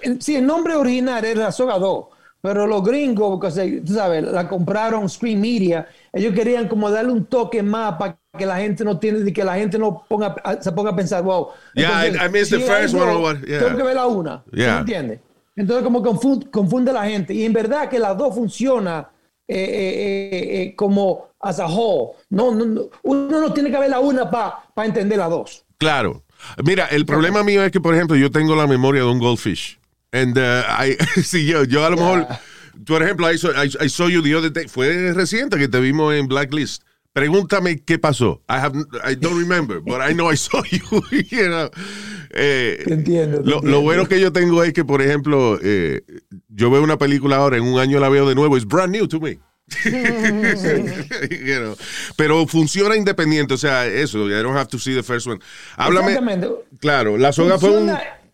eh, 0.02 0.16
Sí, 0.20 0.34
el 0.36 0.44
nombre 0.44 0.74
original 0.74 1.24
era 1.24 1.44
la 1.44 1.52
soga 1.52 1.78
2, 1.78 2.06
pero 2.42 2.66
los 2.66 2.82
gringos, 2.82 3.38
porque 3.40 3.80
tú 3.86 3.94
sabes, 3.94 4.24
la 4.24 4.48
compraron 4.48 5.08
Screen 5.08 5.40
Media, 5.40 5.86
ellos 6.12 6.34
querían 6.34 6.68
como 6.68 6.90
darle 6.90 7.12
un 7.12 7.24
toque 7.24 7.62
más 7.62 7.94
para 7.94 8.18
que 8.36 8.44
la 8.44 8.56
gente 8.58 8.84
no 8.84 8.98
tiene, 8.98 9.32
que 9.32 9.44
la 9.44 9.54
gente 9.54 9.78
no 9.78 10.04
ponga, 10.08 10.34
se 10.60 10.72
ponga 10.72 10.90
a 10.90 10.96
pensar, 10.96 11.22
wow. 11.22 11.48
Yeah, 11.74 12.06
I- 12.08 12.26
I 12.26 12.28
missed 12.28 12.50
the 12.50 12.58
si 12.58 12.62
first 12.70 12.94
one 12.94 13.10
or 13.10 13.46
yeah. 13.46 13.60
Tengo 13.60 13.76
que 13.76 13.82
ver 13.84 13.94
la 13.94 14.06
una. 14.06 14.42
¿tú 14.44 14.56
Yeah. 14.56 14.74
me 14.74 14.80
entiendes? 14.80 15.20
Entonces 15.54 15.84
como 15.84 16.02
confun- 16.02 16.50
confunde 16.50 16.90
a 16.90 16.94
la 16.94 17.04
gente. 17.04 17.32
Y 17.32 17.44
en 17.44 17.52
verdad 17.52 17.88
que 17.88 17.98
las 17.98 18.18
dos 18.18 18.34
funciona 18.34 19.08
eh, 19.46 19.54
eh, 19.56 20.30
eh, 20.32 20.62
eh, 20.62 20.74
como 20.74 21.28
as 21.40 21.60
a 21.60 21.66
whole. 21.66 22.12
No, 22.30 22.52
no, 22.54 22.64
no, 22.64 22.82
uno 23.02 23.40
no 23.40 23.52
tiene 23.52 23.70
que 23.70 23.78
ver 23.78 23.90
la 23.90 24.00
una 24.00 24.30
para 24.30 24.64
entender 24.84 25.18
la 25.18 25.28
dos. 25.28 25.64
Claro. 25.78 26.22
Mira, 26.64 26.86
el 26.86 27.04
problema 27.06 27.42
mío 27.44 27.62
es 27.62 27.70
que, 27.70 27.80
por 27.80 27.94
ejemplo, 27.94 28.16
yo 28.16 28.30
tengo 28.30 28.56
la 28.56 28.66
memoria 28.66 29.02
de 29.02 29.08
un 29.10 29.18
goldfish. 29.18 29.78
And 30.12 30.36
uh, 30.36 30.62
I, 30.68 30.96
sí, 31.22 31.46
yo, 31.46 31.64
yo 31.64 31.84
a 31.84 31.90
lo 31.90 31.96
mejor, 31.96 32.26
por 32.86 33.02
ejemplo, 33.02 33.30
I 33.32 33.38
saw, 33.38 33.50
I- 33.52 33.84
I 33.84 33.88
saw 33.88 34.08
you 34.08 34.22
the 34.22 34.34
other 34.36 34.50
day, 34.52 34.68
fue 34.68 35.12
reciente 35.14 35.56
que 35.58 35.68
te 35.68 35.80
vimos 35.80 36.14
en 36.14 36.28
Blacklist. 36.28 36.82
Pregúntame 37.14 37.82
qué 37.84 37.98
pasó. 37.98 38.42
I 38.48 38.54
have, 38.56 38.74
I 39.04 39.14
don't 39.14 39.38
remember, 39.38 39.80
but 39.80 40.00
I 40.00 40.14
know 40.14 40.30
I 40.32 40.36
saw 40.36 40.62
you. 40.70 40.80
you 41.30 41.46
know. 41.48 41.70
Eh, 42.30 42.82
Te 42.86 42.94
entiendo, 42.94 43.38
te 43.42 43.44
lo, 43.44 43.50
lo 43.50 43.56
entiendo. 43.58 43.80
bueno 43.82 44.06
que 44.08 44.18
yo 44.18 44.32
tengo 44.32 44.62
es 44.64 44.72
que, 44.72 44.84
por 44.84 45.02
ejemplo, 45.02 45.58
eh, 45.62 46.02
yo 46.48 46.70
veo 46.70 46.82
una 46.82 46.96
película 46.96 47.36
ahora, 47.36 47.58
en 47.58 47.64
un 47.64 47.78
año 47.78 48.00
la 48.00 48.08
veo 48.08 48.26
de 48.26 48.34
nuevo, 48.34 48.56
it's 48.56 48.66
brand 48.66 48.92
new 48.94 49.06
to 49.06 49.20
me. 49.20 49.38
You 51.30 51.58
know. 51.60 51.76
Pero 52.16 52.46
funciona 52.46 52.96
independiente, 52.96 53.54
o 53.54 53.58
sea, 53.58 53.86
eso, 53.86 54.26
I 54.28 54.42
don't 54.42 54.56
have 54.56 54.68
to 54.68 54.78
see 54.78 54.94
the 54.94 55.02
first 55.02 55.26
one. 55.26 55.38
Háblame. 55.76 56.18
Claro, 56.80 57.16
la 57.18 57.32
soga 57.32 57.58
fue 57.58 57.70
un. 57.76 57.92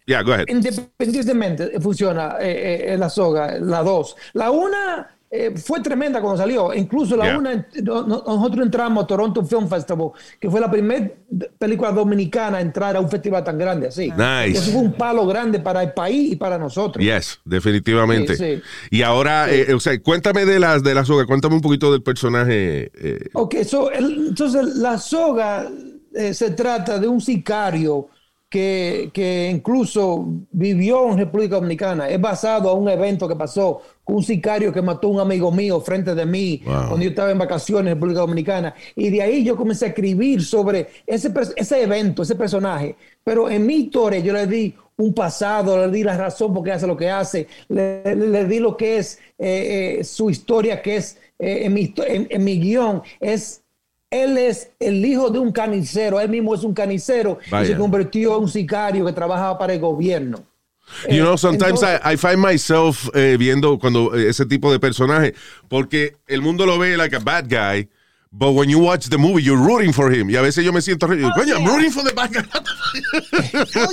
Funciona- 0.09 0.19
Yeah, 0.19 0.23
go 0.23 0.33
ahead. 0.33 0.47
Independientemente 0.49 1.81
funciona 1.81 2.37
eh, 2.41 2.95
eh, 2.95 2.99
la 2.99 3.09
soga, 3.11 3.59
la 3.61 3.83
2. 3.83 4.17
La 4.35 4.51
1 4.51 4.77
fue 5.63 5.81
tremenda 5.83 6.23
cuando 6.23 6.39
salió. 6.41 6.73
Incluso 6.73 7.15
la 7.15 7.25
Yeah. 7.27 7.39
1, 7.39 7.65
nosotros 8.07 8.65
entramos 8.65 9.05
a 9.05 9.07
Toronto 9.07 9.45
Film 9.45 9.69
Festival, 9.69 10.13
que 10.41 10.49
fue 10.49 10.59
la 10.59 10.71
primera 10.71 11.11
película 11.59 11.93
dominicana 11.93 12.57
a 12.57 12.61
entrar 12.63 12.97
a 12.97 13.01
un 13.01 13.11
festival 13.11 13.45
tan 13.45 13.59
grande 13.59 13.89
así. 13.89 14.11
Nice. 14.11 14.59
Eso 14.59 14.73
fue 14.73 14.81
un 14.81 14.93
palo 14.95 15.27
grande 15.27 15.59
para 15.61 15.83
el 15.83 15.93
país 15.93 16.33
y 16.33 16.37
para 16.37 16.57
nosotros. 16.57 17.05
Yes, 17.05 17.41
definitivamente. 17.45 18.37
Sí, 18.37 18.57
sí. 18.57 18.63
Y 18.91 19.03
ahora, 19.03 19.53
eh, 19.53 19.75
o 19.75 19.81
sea, 19.81 20.01
cuéntame 20.03 20.47
de 20.47 20.59
las 20.59 20.83
de 20.83 20.95
la 20.95 21.05
soga, 21.05 21.27
cuéntame 21.27 21.57
un 21.57 21.61
poquito 21.61 21.93
del 21.93 22.03
personaje. 22.03 22.91
eh, 22.95 23.29
Ok, 23.35 23.57
so, 23.65 23.91
el- 23.91 24.29
entonces 24.29 24.77
la 24.77 24.97
soga 24.97 25.69
eh, 26.15 26.33
se 26.33 26.53
trata 26.53 26.99
de 26.99 27.07
un 27.07 27.21
sicario 27.21 28.09
que, 28.49 29.11
que 29.13 29.51
incluso 29.53 30.27
vivió 30.51 31.11
en 31.11 31.19
República 31.19 31.57
Dominicana. 31.57 32.09
Es 32.09 32.21
basado 32.21 32.71
a 32.71 32.73
un 32.75 32.89
evento 32.89 33.29
que 33.29 33.37
pasó 33.37 33.81
con 34.05 34.17
un 34.17 34.23
sicario 34.23 34.73
que 34.73 34.81
mató 34.81 35.09
a 35.09 35.11
un 35.11 35.21
amigo 35.21 35.53
mío 35.53 35.81
frente 35.81 36.15
de 36.15 36.25
mí 36.25 36.63
Wow. 36.65 36.75
cuando 36.89 37.01
yo 37.03 37.11
estaba 37.11 37.31
en 37.31 37.39
vacaciones 37.39 37.91
en 37.93 37.97
República 37.97 38.21
Dominicana. 38.21 38.75
Y 38.97 39.11
de 39.11 39.21
ahí 39.23 39.45
yo 39.45 39.55
comencé 39.57 39.85
a 39.85 39.89
escribir 39.89 40.43
sobre 40.43 40.89
ese, 41.07 41.31
ese 41.57 41.83
evento, 41.83 42.23
ese 42.23 42.35
personaje. 42.37 42.97
Pero 43.23 43.51
en 43.51 43.67
mi 43.67 43.75
historia 43.75 44.19
yo 44.21 44.33
le 44.33 44.47
di 44.47 44.75
un 44.97 45.13
pasado, 45.15 45.87
le 45.87 45.93
di 45.93 46.03
la 46.03 46.17
razón 46.17 46.53
por 46.55 46.65
qué 46.65 46.73
hace 46.73 46.87
lo 46.87 46.97
que 46.97 47.09
hace, 47.11 47.47
le, 47.69 48.03
le- 48.17 48.27
le 48.29 48.45
di 48.47 48.59
lo 48.61 48.77
que 48.77 48.97
es 48.99 49.19
eh, 49.39 49.99
eh, 50.01 50.05
su 50.05 50.31
historia, 50.31 50.81
que 50.83 50.97
es 50.97 51.19
eh, 51.39 51.61
en, 51.67 51.73
mi, 51.75 51.95
en 52.07 52.43
mi 52.45 52.59
guion, 52.59 53.03
es 53.21 53.63
él 54.11 54.39
es 54.39 54.71
el 54.81 55.05
hijo 55.05 55.31
de 55.31 55.39
un 55.39 55.53
carnicero, 55.53 56.21
él 56.21 56.29
mismo 56.31 56.55
es 56.55 56.63
un 56.65 56.73
carnicero 56.75 57.39
y 57.63 57.67
se 57.67 57.77
convirtió 57.77 58.37
en 58.37 58.43
un 58.45 58.49
sicario 58.49 59.05
que 59.05 59.13
trabajaba 59.13 59.59
para 59.59 59.75
el 59.75 59.81
gobierno. 59.81 60.43
You 61.11 61.23
know, 61.23 61.35
Eh, 61.35 61.39
sometimes 61.39 61.83
entonces- 61.83 62.01
I, 62.03 62.15
I 62.15 62.17
find 62.17 62.39
myself 62.39 63.11
eh, 63.15 63.37
viendo 63.39 63.79
cuando 63.79 64.15
eh, 64.17 64.31
ese 64.31 64.47
tipo 64.47 64.73
de 64.73 64.81
personaje, 64.81 65.35
porque 65.69 66.17
el 66.27 66.41
mundo 66.41 66.65
lo 66.65 66.79
ve 66.79 66.97
like 66.97 67.15
a 67.15 67.19
bad 67.19 67.45
guy, 67.47 67.87
but 68.31 68.55
when 68.55 68.71
you 68.71 68.79
watch 68.79 69.09
the 69.11 69.19
movie, 69.19 69.43
you're 69.43 69.63
rooting 69.63 69.93
for 69.93 70.11
him. 70.11 70.31
Y 70.31 70.37
a 70.37 70.41
veces 70.41 70.65
yo 70.65 70.73
me 70.73 70.81
siento, 70.81 71.07
re- 71.07 71.21
coño, 71.37 71.57
I'm 71.59 71.67
rooting 71.67 71.91
for 71.93 72.03
the 72.05 72.15
bad 72.15 72.31
guy. 72.33 72.43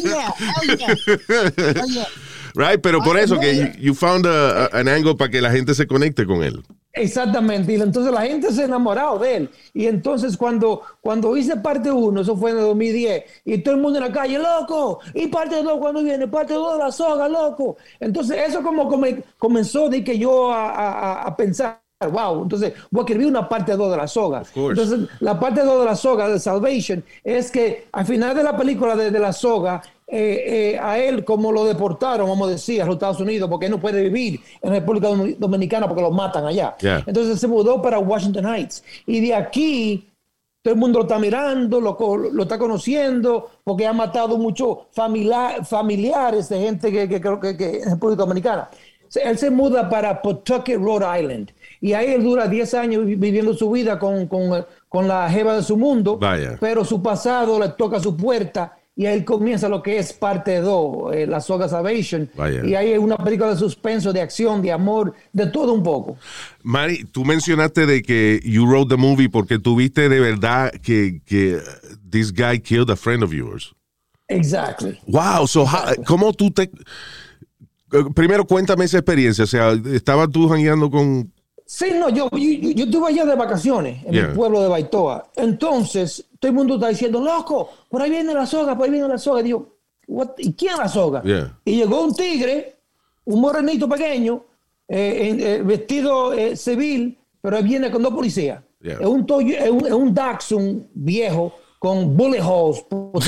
Yeah, 0.06 0.32
hell 0.40 0.78
yeah, 0.78 0.96
hell 1.76 1.90
yeah. 1.90 2.06
right? 2.56 2.80
Pero 2.82 3.02
por 3.04 3.18
eso 3.18 3.36
no, 3.36 3.42
que 3.42 3.54
you, 3.58 3.68
you 3.90 3.94
found 3.94 4.26
a- 4.26 4.66
a- 4.72 4.80
an 4.80 4.88
angle 4.88 5.16
para 5.16 5.30
que 5.30 5.42
la 5.42 5.52
gente 5.52 5.74
se 5.76 5.86
conecte 5.88 6.26
con 6.26 6.44
él. 6.44 6.64
Exactamente, 6.98 7.74
y 7.74 7.76
entonces 7.82 8.12
la 8.14 8.22
gente 8.22 8.52
se 8.54 8.62
ha 8.62 8.66
enamorado 8.66 9.20
de 9.20 9.36
él. 9.36 9.50
Y 9.74 9.86
entonces 9.88 10.38
cuando, 10.38 10.82
cuando 11.02 11.36
hice 11.36 11.58
parte 11.58 11.92
1, 11.92 12.22
eso 12.22 12.38
fue 12.38 12.52
en 12.52 12.58
el 12.58 12.64
2010, 12.64 13.24
y 13.44 13.58
todo 13.58 13.76
el 13.76 13.82
mundo 13.82 14.00
en 14.00 14.06
la 14.06 14.12
calle, 14.14 14.40
loco, 14.40 15.00
y 15.14 15.28
parte 15.28 15.62
2 15.62 15.78
cuando 15.78 16.02
viene, 16.02 16.28
parte 16.30 16.54
2 16.54 16.74
de 16.78 16.80
la 16.80 16.92
soga, 16.94 17.28
loco. 17.28 17.76
Entonces 18.00 18.38
eso 18.48 18.64
como, 18.64 18.88
come- 18.88 19.24
comenzó 19.38 19.90
de 19.90 20.04
que 20.06 20.18
yo 20.18 20.52
a, 20.52 20.70
a- 20.70 21.22
a 21.24 21.36
pensar, 21.36 21.82
wow, 22.12 22.44
entonces 22.44 22.74
voy 22.92 23.02
a 23.02 23.04
escribir 23.04 23.28
una 23.28 23.50
parte 23.50 23.76
2 23.76 23.92
de 23.92 23.98
la 23.98 24.08
soga. 24.08 24.44
Entonces 24.80 25.10
la 25.20 25.38
parte 25.38 25.64
2 25.64 25.80
de 25.80 25.86
la 25.86 25.96
soga 25.98 26.30
de 26.30 26.40
Salvation 26.40 27.04
es 27.26 27.52
que 27.52 27.88
al 27.92 28.06
final 28.06 28.36
de 28.36 28.44
la 28.44 28.56
película 28.56 28.96
de, 28.96 29.12
de 29.12 29.20
la 29.20 29.34
soga, 29.34 29.82
eh, 30.08 30.74
eh, 30.76 30.80
a 30.80 31.00
él 31.00 31.26
como 31.26 31.52
lo 31.52 31.66
deportaron, 31.66 32.30
vamos 32.30 32.48
a 32.48 32.52
decir, 32.52 32.82
a 32.82 32.86
los 32.86 32.96
Estados 32.96 33.20
Unidos, 33.20 33.50
porque 33.50 33.66
él 33.66 33.72
no 33.72 33.80
puede 33.82 34.04
vivir 34.04 34.40
en 34.62 34.72
República 34.72 35.10
Domin- 35.10 35.36
Dominicana 35.38 35.88
porque 35.88 36.04
lo 36.04 36.12
matan 36.12 36.46
allá. 36.46 36.76
Yeah. 36.80 37.04
Entonces 37.08 37.40
se 37.40 37.48
mudó 37.48 37.82
para 37.82 37.98
Washington 38.00 38.46
Heights. 38.46 38.84
Y 39.08 39.20
de 39.22 39.34
aquí 39.34 40.08
todo 40.62 40.74
el 40.74 40.80
mundo 40.80 41.00
lo 41.00 41.06
está 41.06 41.18
mirando, 41.20 41.80
lo, 41.82 41.98
lo 42.32 42.44
está 42.44 42.58
conociendo, 42.58 43.50
porque 43.64 43.86
ha 43.88 43.94
matado 43.94 44.38
muchos 44.38 44.78
familia- 44.92 45.64
familiares 45.64 46.50
de 46.50 46.60
gente 46.60 46.92
que, 46.92 47.08
que 47.10 47.20
creo 47.22 47.40
que, 47.40 47.56
que 47.58 47.82
en 47.82 47.90
República 47.92 48.22
Dominicana. 48.24 48.70
Él 49.24 49.38
se 49.38 49.50
muda 49.50 49.88
para 49.90 50.22
Pawtucket, 50.22 50.78
Rhode 50.78 51.22
Island. 51.22 51.52
Y 51.80 51.94
ahí 51.94 52.08
él 52.14 52.24
dura 52.24 52.48
10 52.48 52.74
años 52.74 53.06
vi- 53.06 53.16
viviendo 53.16 53.54
su 53.54 53.70
vida 53.72 53.98
con, 53.98 54.28
con, 54.28 54.66
con 54.90 55.08
la 55.08 55.30
jeva 55.30 55.56
de 55.56 55.64
su 55.64 55.78
mundo, 55.78 56.18
Vaya. 56.18 56.58
pero 56.60 56.84
su 56.84 57.02
pasado 57.02 57.60
le 57.60 57.70
toca 57.70 58.00
su 58.00 58.18
puerta 58.18 58.78
y 58.98 59.06
ahí 59.08 59.24
comienza 59.26 59.68
lo 59.68 59.84
que 59.84 59.98
es 59.98 60.14
parte 60.14 60.62
2, 60.62 61.14
eh, 61.16 61.28
la 61.28 61.42
soga 61.42 61.68
Salvation. 61.68 62.30
Vaya. 62.36 62.66
Y 62.66 62.76
ahí 62.76 62.92
es 62.92 63.00
una 63.00 63.18
película 63.18 63.50
de 63.50 63.58
suspenso, 63.58 64.14
de 64.14 64.22
acción, 64.22 64.62
de 64.62 64.72
amor, 64.72 65.14
de 65.34 65.48
todo 65.48 65.74
un 65.74 65.84
poco. 65.84 66.18
Mari, 66.64 67.04
tú 67.06 67.26
mencionaste 67.26 67.86
de 67.86 68.02
que 68.02 68.40
you 68.46 68.66
wrote 68.66 68.90
the 68.96 68.98
movie 69.02 69.28
porque 69.30 69.60
tuviste 69.60 70.08
de 70.08 70.20
verdad 70.20 70.72
que, 70.82 71.22
que 71.26 71.60
this 72.10 72.32
guy 72.34 72.60
killed 72.60 72.90
a 72.90 72.96
friend 72.96 73.22
of 73.24 73.32
yours. 73.34 73.74
Exactly. 74.30 74.98
Wow, 75.08 75.46
so 75.46 75.64
how- 75.66 75.94
¿cómo 76.08 76.32
tú 76.34 76.50
te... 76.52 76.64
eh, 76.64 76.70
Primero 78.16 78.46
cuéntame 78.46 78.86
esa 78.86 78.98
experiencia, 78.98 79.44
o 79.44 79.48
sea, 79.48 79.74
estabas 79.94 80.30
tú 80.32 80.48
jangueando 80.50 80.90
con... 80.90 81.32
Sí, 81.66 81.88
no, 82.00 82.10
yo, 82.10 82.30
yo, 82.32 82.38
yo- 82.38 82.72
yo 82.72 82.86
estuve 82.86 83.08
allá 83.10 83.26
de 83.26 83.36
vacaciones 83.36 84.04
en 84.06 84.12
Yeah. 84.14 84.26
el 84.28 84.34
pueblo 84.34 84.62
de 84.62 84.68
Baitoa. 84.70 85.28
Entonces, 85.36 86.24
todo 86.40 86.50
el 86.50 86.56
mundo 86.56 86.76
está 86.76 86.90
diciendo, 86.90 87.20
loco, 87.22 87.70
por 87.90 88.02
ahí 88.02 88.10
viene 88.12 88.34
la 88.34 88.46
soga, 88.46 88.76
por 88.76 88.86
ahí 88.86 88.92
viene 88.92 89.08
la 89.08 89.18
soga. 89.18 89.40
Y 89.42 89.46
digo, 89.46 89.76
"What? 90.08 90.30
¿y 90.38 90.54
quién 90.54 90.78
la 90.78 90.88
soga? 90.88 91.24
Yeah. 91.24 91.58
Y 91.66 91.78
llegó 91.78 92.02
un 92.02 92.14
tigre, 92.14 92.76
un 93.26 93.42
morenito 93.42 93.90
pequeño, 93.90 94.44
eh, 94.88 95.28
en- 95.30 95.40
eh, 95.42 95.62
vestido 95.64 96.34
eh, 96.34 96.56
civil, 96.56 97.18
pero 97.42 97.62
viene 97.64 97.90
con 97.90 98.04
dos 98.04 98.14
policías. 98.14 98.62
Yeah. 98.82 99.00
Es 99.00 99.08
un, 99.08 99.26
Toyo- 99.26 99.58
es 99.58 99.70
un, 99.72 99.86
es 99.88 99.92
un 99.94 100.14
Datsun 100.14 100.88
viejo 100.94 101.52
con 101.80 102.16
bullet 102.16 102.42
holes 102.42 102.82
por 102.88 103.12
todos 103.14 103.28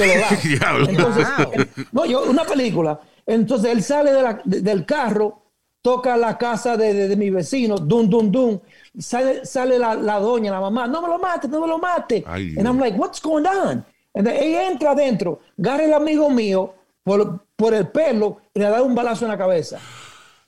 lados. 0.62 0.90
Entonces, 0.90 1.28
eh, 1.54 1.66
no, 1.92 2.06
yo, 2.06 2.24
una 2.30 2.44
película. 2.44 3.00
Entonces 3.26 3.72
él 3.72 3.82
sale 3.82 4.14
de 4.14 4.22
la- 4.22 4.42
de- 4.46 4.62
del 4.62 4.86
carro, 4.86 5.42
toca 5.88 6.18
la 6.18 6.38
casa 6.38 6.76
de, 6.76 6.94
de- 6.94 7.08
de 7.08 7.16
mi 7.16 7.30
vecino, 7.30 7.78
dum, 7.78 8.10
dum, 8.10 8.30
dum. 8.30 8.60
Sale, 9.00 9.46
sale 9.46 9.78
la, 9.80 9.94
la 9.96 10.20
doña, 10.20 10.52
la 10.52 10.60
mamá, 10.60 10.86
no 10.88 11.02
me 11.02 11.08
lo 11.08 11.18
mate, 11.18 11.48
no 11.48 11.62
me 11.62 11.68
lo 11.68 11.78
mate. 11.78 12.24
Ay, 12.28 12.56
And 12.58 12.68
I'm 12.68 12.78
like, 12.78 12.98
what's 12.98 13.22
going 13.22 13.46
on? 13.46 13.86
And 14.14 14.26
then 14.26 14.36
ella 14.36 14.68
entra 14.72 14.92
adentro, 14.92 15.40
agarra 15.58 15.86
el 15.86 15.94
amigo 15.94 16.30
mío 16.30 16.74
por, 17.04 17.40
por 17.56 17.74
el 17.74 17.86
pelo 17.88 18.42
y 18.54 18.60
le 18.60 18.66
da 18.70 18.82
un 18.82 18.94
balazo 18.96 19.24
en 19.26 19.32
la 19.32 19.38
cabeza. 19.38 19.80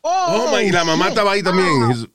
Oh, 0.01 0.49
my, 0.53 0.63
y 0.67 0.71
la 0.71 0.83
mamá 0.83 1.07
estaba 1.09 1.31
ahí 1.33 1.41
también. 1.43 1.91
His- 1.91 2.07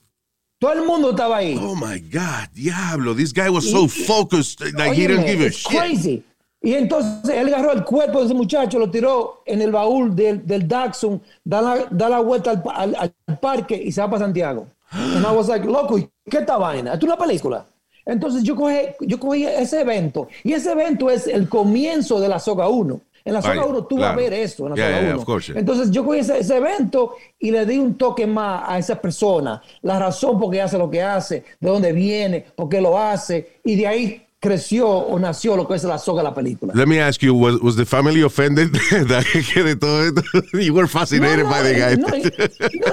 Todo 0.59 0.73
el 0.73 0.83
mundo 0.85 1.09
estaba 1.11 1.37
ahí. 1.37 1.57
Oh 1.61 1.75
my 1.75 1.99
God, 2.11 2.49
diablo, 2.53 3.13
this 3.15 3.33
guy 3.33 3.49
was 3.49 3.69
so 3.69 3.87
focused, 3.87 4.61
like 4.61 4.93
he 4.93 5.05
Óyeme, 5.05 5.07
didn't 5.07 5.25
give 5.25 5.41
a 5.41 5.51
shit. 5.51 5.67
crazy. 5.79 6.23
Y 6.65 6.73
entonces 6.73 7.29
él 7.33 7.53
agarró 7.53 7.71
el 7.73 7.83
cuerpo 7.85 8.19
de 8.19 8.25
ese 8.25 8.33
muchacho, 8.33 8.79
lo 8.79 8.89
tiró 8.89 9.43
en 9.45 9.61
el 9.61 9.71
baúl 9.71 10.15
del, 10.15 10.45
del 10.45 10.67
Datsun, 10.67 11.21
da 11.43 11.61
la, 11.61 11.85
da 11.91 12.09
la 12.09 12.19
vuelta 12.19 12.51
al, 12.51 12.95
al- 12.95 13.13
al 13.27 13.37
parque 13.39 13.75
y 13.81 13.91
se 13.91 14.01
va 14.01 14.09
para 14.09 14.25
Santiago. 14.25 14.65
And 14.91 15.25
I 15.25 15.31
was 15.35 15.47
like, 15.47 15.65
loco, 15.65 15.97
¿y 15.97 16.09
¿qué 16.29 16.39
esta 16.39 16.57
vaina? 16.57 16.93
¿Es 16.95 17.03
una 17.03 17.17
película? 17.17 17.65
Entonces 18.05 18.43
yo 18.43 18.55
cogí, 18.55 18.77
yo 19.01 19.19
cogí 19.19 19.45
ese 19.45 19.81
evento 19.81 20.27
y 20.43 20.53
ese 20.53 20.71
evento 20.71 21.09
es 21.09 21.27
el 21.27 21.47
comienzo 21.49 22.19
de 22.19 22.27
la 22.29 22.39
Soga 22.39 22.67
1. 22.67 22.99
En 23.25 23.33
la 23.33 23.41
Soga 23.41 23.55
Vaya, 23.61 23.67
1 23.67 23.85
tú 23.85 23.97
vas 23.97 24.13
a 24.13 24.15
ver 24.15 24.33
esto, 24.33 24.63
en 24.65 24.69
la 24.71 24.75
Yeah, 24.75 24.85
Soga 24.87 25.01
yeah, 25.01 25.09
1. 25.13 25.19
of 25.19 25.25
course, 25.25 25.51
yeah. 25.51 25.59
Entonces 25.59 25.89
yo 25.91 26.05
cogí 26.05 26.19
ese, 26.19 26.37
ese 26.39 26.57
evento 26.57 27.15
y 27.39 27.49
le 27.51 27.65
di 27.65 27.77
un 27.79 27.95
toque 27.95 28.27
más 28.27 28.63
a 28.67 28.77
esa 28.77 29.01
persona, 29.01 29.61
la 29.81 29.97
razón 29.99 30.39
por 30.39 30.51
qué 30.51 30.61
hace 30.61 30.77
lo 30.77 30.89
que 30.89 31.01
hace, 31.01 31.43
de 31.59 31.69
dónde 31.69 31.91
viene, 31.91 32.45
por 32.55 32.69
qué 32.69 32.79
lo 32.81 32.97
hace, 32.99 33.59
y 33.63 33.75
de 33.75 33.87
ahí 33.87 34.24
creció 34.45 34.87
o 34.89 35.17
nació 35.19 35.55
lo 35.55 35.67
que 35.67 35.75
es 35.75 35.83
la 35.83 35.97
soga 35.97 36.21
de 36.21 36.29
la 36.29 36.33
película. 36.33 36.73
Let 36.75 36.85
me 36.87 37.01
ask 37.01 37.21
you, 37.21 37.33
was, 37.35 37.59
was 37.61 37.75
the 37.75 37.85
family 37.85 38.21
offended 38.21 38.71
de 38.71 39.75
todo 39.75 40.03
esto? 40.03 40.21
You 40.53 40.73
were 40.73 40.87
fascinated 40.87 41.45
by 41.45 41.61
the 41.63 41.73
guy. 41.73 41.95
No, 41.95 42.07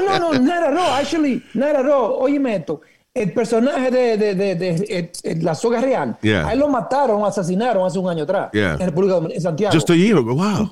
no, 0.00 0.18
no, 0.18 0.32
no, 0.32 0.38
not 0.40 0.62
at 0.64 0.76
all. 0.76 0.94
Actually, 1.00 1.42
not 1.54 1.76
at 1.76 1.86
all. 1.86 2.16
Óyeme 2.20 2.56
esto. 2.56 2.80
El 3.14 3.32
personaje 3.32 3.90
de, 3.90 4.16
de, 4.16 4.34
de, 4.34 4.54
de- 4.54 4.86
eh, 4.88 5.12
eh, 5.22 5.36
la 5.42 5.54
soga 5.54 5.80
real, 5.82 6.16
Yeah. 6.22 6.46
a 6.48 6.52
él 6.54 6.60
lo 6.60 6.68
mataron, 6.68 7.22
asesinaron 7.26 7.84
hace 7.86 7.98
un 7.98 8.08
año 8.08 8.22
atrás 8.24 8.48
Yeah. 8.54 8.72
en 8.80 8.86
República 8.86 9.14
Dominicana, 9.14 9.36
en 9.36 9.42
Santiago. 9.42 9.74
Just 9.74 9.90
a 9.90 9.94
year 9.94 10.16
ago, 10.16 10.34
wow. 10.34 10.70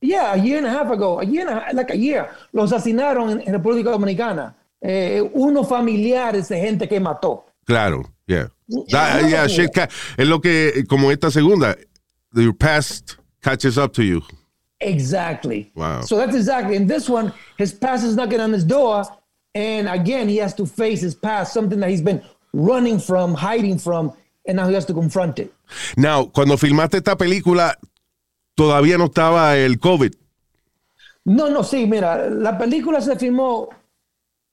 Yeah, 0.00 0.32
a 0.32 0.36
year 0.38 0.58
and 0.58 0.66
a 0.66 0.70
half 0.70 0.90
ago, 0.90 1.20
a 1.20 1.24
year 1.24 1.46
and 1.46 1.58
a 1.58 1.60
half, 1.60 1.74
like 1.74 1.92
a 1.92 1.96
year, 1.96 2.28
lo 2.52 2.62
asesinaron 2.62 3.30
en, 3.32 3.40
en 3.46 3.52
República 3.52 3.90
Dominicana. 3.90 4.54
Eh, 4.80 5.20
unos 5.34 5.68
familiares 5.68 6.48
de 6.48 6.58
gente 6.58 6.88
que 6.88 6.98
mató. 7.00 7.44
Claro, 7.64 8.02
yeah. 8.26 8.48
That- 8.90 9.30
yeah, 9.30 9.46
shit 9.46 9.70
es 9.76 10.28
lo 10.28 10.40
que, 10.40 10.84
como 10.88 11.10
esta 11.10 11.30
segunda, 11.30 11.76
your 12.34 12.52
past 12.52 13.16
catches 13.42 13.78
up 13.78 13.92
to 13.94 14.02
you. 14.02 14.22
Exactly. 14.80 15.72
Wow. 15.74 16.02
So 16.02 16.16
that's 16.16 16.36
exactly. 16.36 16.76
In 16.76 16.86
this 16.86 17.08
one, 17.08 17.32
his 17.56 17.72
past 17.72 18.04
is 18.04 18.14
knocking 18.14 18.40
on 18.40 18.52
his 18.52 18.64
door, 18.64 19.04
and 19.54 19.88
again, 19.88 20.28
he 20.28 20.36
has 20.36 20.54
to 20.54 20.66
face 20.66 21.00
his 21.00 21.14
past, 21.14 21.52
something 21.52 21.80
that 21.80 21.90
he's 21.90 22.02
been 22.02 22.22
running 22.52 22.98
from, 23.00 23.34
hiding 23.34 23.78
from, 23.78 24.12
and 24.46 24.56
now 24.56 24.68
he 24.68 24.74
has 24.74 24.84
to 24.86 24.94
confront 24.94 25.38
it. 25.38 25.52
Now, 25.96 26.26
cuando 26.26 26.56
filmaste 26.56 26.98
esta 26.98 27.16
película, 27.16 27.74
todavía 28.56 28.98
no 28.98 29.06
estaba 29.06 29.56
el 29.56 29.78
COVID. 29.78 30.14
No, 31.24 31.48
no, 31.50 31.62
sí, 31.62 31.86
mira, 31.86 32.30
la 32.30 32.56
película 32.56 33.00
se 33.00 33.16
filmó 33.16 33.68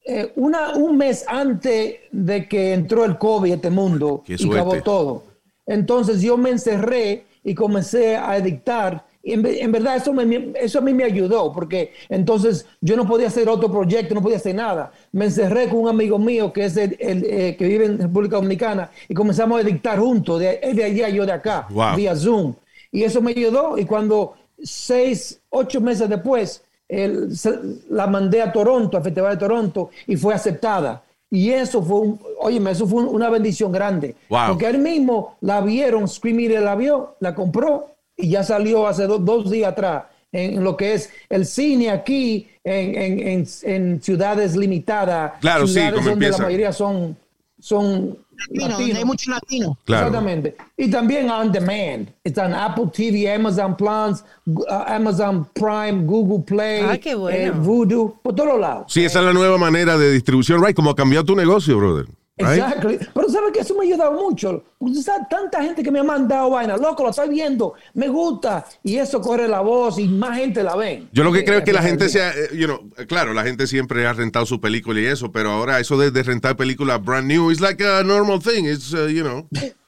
eh, 0.05 0.31
una, 0.35 0.75
un 0.75 0.97
mes 0.97 1.25
antes 1.27 1.95
de 2.11 2.47
que 2.47 2.73
entró 2.73 3.05
el 3.05 3.17
COVID 3.17 3.51
a 3.51 3.55
este 3.55 3.69
mundo 3.69 4.23
y 4.27 4.33
acabó 4.51 4.81
todo. 4.83 5.23
Entonces 5.65 6.21
yo 6.21 6.37
me 6.37 6.51
encerré 6.51 7.25
y 7.43 7.55
comencé 7.55 8.15
a 8.15 8.39
dictar. 8.39 9.05
Y 9.23 9.33
en, 9.33 9.43
en 9.43 9.71
verdad 9.71 9.95
eso, 9.95 10.13
me- 10.13 10.53
eso 10.55 10.77
a 10.77 10.81
mí 10.81 10.93
me 10.93 11.03
ayudó 11.03 11.51
porque 11.51 11.91
entonces 12.09 12.67
yo 12.81 12.95
no 12.95 13.07
podía 13.07 13.27
hacer 13.27 13.49
otro 13.49 13.71
proyecto, 13.71 14.13
no 14.13 14.21
podía 14.21 14.37
hacer 14.37 14.53
nada. 14.53 14.91
Me 15.11 15.25
encerré 15.25 15.67
con 15.69 15.79
un 15.79 15.89
amigo 15.89 16.19
mío 16.19 16.53
que 16.53 16.65
es 16.65 16.77
el, 16.77 16.95
el, 16.99 17.23
eh, 17.25 17.55
que 17.57 17.65
vive 17.65 17.85
en 17.85 17.97
República 17.97 18.35
Dominicana 18.35 18.91
y 19.09 19.15
comenzamos 19.15 19.59
a 19.59 19.63
dictar 19.63 19.97
juntos, 19.99 20.39
de, 20.39 20.59
él 20.61 20.75
de 20.75 20.83
allá, 20.83 21.09
yo 21.09 21.25
de 21.25 21.31
acá, 21.31 21.65
Wow. 21.71 21.95
vía 21.95 22.15
Zoom. 22.15 22.53
Y 22.91 23.03
eso 23.03 23.19
me 23.21 23.31
ayudó. 23.31 23.77
Y 23.79 23.85
cuando 23.85 24.35
seis, 24.61 25.41
ocho 25.49 25.81
meses 25.81 26.07
después, 26.09 26.63
el- 26.87 27.35
se- 27.35 27.59
la 27.89 28.07
mandé 28.07 28.41
a 28.41 28.51
Toronto, 28.51 28.97
al 28.97 29.03
Festival 29.03 29.33
de 29.33 29.39
Toronto, 29.39 29.89
y 30.07 30.15
fue 30.17 30.33
aceptada. 30.33 31.01
Y 31.31 31.49
eso 31.51 31.81
fue, 31.81 31.99
un, 32.01 32.19
óyeme, 32.39 32.71
eso 32.71 32.87
fue 32.87 33.01
un- 33.03 33.13
una 33.15 33.29
bendición 33.29 33.71
grande. 33.71 34.15
Wow. 34.29 34.49
Porque 34.49 34.67
él 34.67 34.77
mismo 34.77 35.35
la 35.41 35.61
vieron, 35.61 36.07
Scream 36.07 36.39
Eater 36.41 36.61
la 36.61 36.75
vio, 36.75 37.15
la 37.19 37.33
compró 37.33 37.89
y 38.15 38.29
ya 38.29 38.43
salió 38.43 38.87
hace 38.87 39.07
do- 39.07 39.17
dos 39.17 39.49
días 39.49 39.71
atrás 39.71 40.03
en, 40.31 40.63
lo 40.63 40.77
que 40.77 40.93
es 40.93 41.09
el 41.29 41.45
cine 41.45 41.89
aquí 41.89 42.47
en, 42.63 42.95
en- 42.95 43.27
en- 43.27 43.47
en 43.63 44.01
ciudades 44.01 44.55
limitadas. 44.55 45.33
Claro, 45.41 45.65
sí, 45.65 45.73
ciudades 45.73 45.95
como 45.95 46.09
donde 46.11 46.25
empieza. 46.27 46.43
la 46.43 46.47
mayoría 46.49 46.71
son, 46.71 47.17
son 47.59 48.17
Latino, 48.49 48.77
donde 48.77 48.97
hay 48.97 49.05
mucho 49.05 49.31
latino. 49.31 49.77
Claro. 49.85 50.07
Exactamente. 50.07 50.55
Y 50.77 50.89
también 50.91 51.29
on 51.29 51.51
demand. 51.51 52.09
Está 52.23 52.45
en 52.47 52.53
Apple 52.53 52.87
TV, 52.93 53.33
Amazon 53.33 53.77
Plans, 53.77 54.25
uh, 54.45 54.63
Amazon 54.87 55.47
Prime, 55.53 56.03
Google 56.05 56.43
Play, 56.45 56.83
Ah, 56.83 56.97
qué 56.97 57.15
bueno. 57.15 57.37
eh, 57.37 57.51
Voodoo, 57.51 58.19
por 58.21 58.35
todos 58.35 58.59
lados. 58.59 58.85
Sí, 58.91 59.05
esa 59.05 59.19
es 59.19 59.25
la 59.25 59.33
nueva 59.33 59.57
manera 59.57 59.97
de 59.97 60.11
distribución, 60.11 60.61
right? 60.63 60.75
Como 60.75 60.89
ha 60.89 60.95
cambiado 60.95 61.25
tu 61.25 61.35
negocio, 61.35 61.77
brother. 61.77 62.05
Right? 62.37 62.59
Exactly. 62.59 62.99
Pero 63.13 63.29
sabes 63.29 63.53
que 63.53 63.59
eso 63.59 63.73
me 63.75 63.85
ha 63.85 63.93
ayudado 63.93 64.11
mucho. 64.11 64.63
Porque 64.77 65.01
sabes, 65.01 65.27
tanta 65.29 65.63
gente 65.63 65.81
que 65.81 65.89
me 65.89 65.99
ha 65.99 66.03
mandado 66.03 66.49
vaina, 66.49 66.75
loco, 66.75 67.03
lo 67.03 67.11
estoy 67.11 67.29
viendo, 67.29 67.75
me 67.93 68.09
gusta. 68.09 68.65
Y 68.83 68.97
eso 68.97 69.21
corre 69.21 69.47
la 69.47 69.61
voz 69.61 69.97
y 69.99 70.07
más 70.07 70.37
gente 70.37 70.61
la 70.61 70.75
ve. 70.75 71.07
Yo 71.13 71.23
lo 71.23 71.31
que 71.31 71.45
creo 71.45 71.59
es 71.59 71.63
que 71.63 71.71
la 71.71 71.81
gente 71.81 72.09
sea, 72.09 72.31
eh, 72.31 72.49
you 72.53 72.65
know, 72.65 72.89
claro, 73.07 73.33
la 73.33 73.43
gente 73.43 73.67
siempre 73.67 74.05
ha 74.05 74.13
rentado 74.13 74.45
su 74.45 74.59
película 74.59 74.99
y 74.99 75.05
eso, 75.05 75.31
pero 75.31 75.51
ahora 75.51 75.79
eso 75.79 75.97
de, 75.97 76.11
de 76.11 76.23
rentar 76.23 76.57
películas 76.57 77.03
brand 77.03 77.27
new 77.27 77.51
is 77.51 77.61
like 77.61 77.81
a 77.83 78.03
normal 78.03 78.41
thing, 78.41 78.65
it's, 78.65 78.93
uh, 78.93 79.07
you 79.07 79.23
know. 79.23 79.47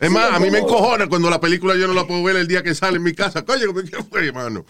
Es 0.00 0.10
más, 0.10 0.32
a 0.32 0.40
mí 0.40 0.50
me 0.50 0.58
encojona 0.58 1.06
cuando 1.06 1.30
la 1.30 1.40
película 1.40 1.76
yo 1.76 1.86
no 1.86 1.94
la 1.94 2.04
puedo 2.06 2.22
ver 2.24 2.34
el 2.36 2.48
día 2.48 2.62
que 2.64 2.74
sale 2.74 2.96
en 2.96 3.02
mi 3.04 3.12
casa. 3.14 3.44
Coño, 3.44 3.72
¿qué 3.74 4.02
fue, 4.02 4.26
hermano? 4.26 4.64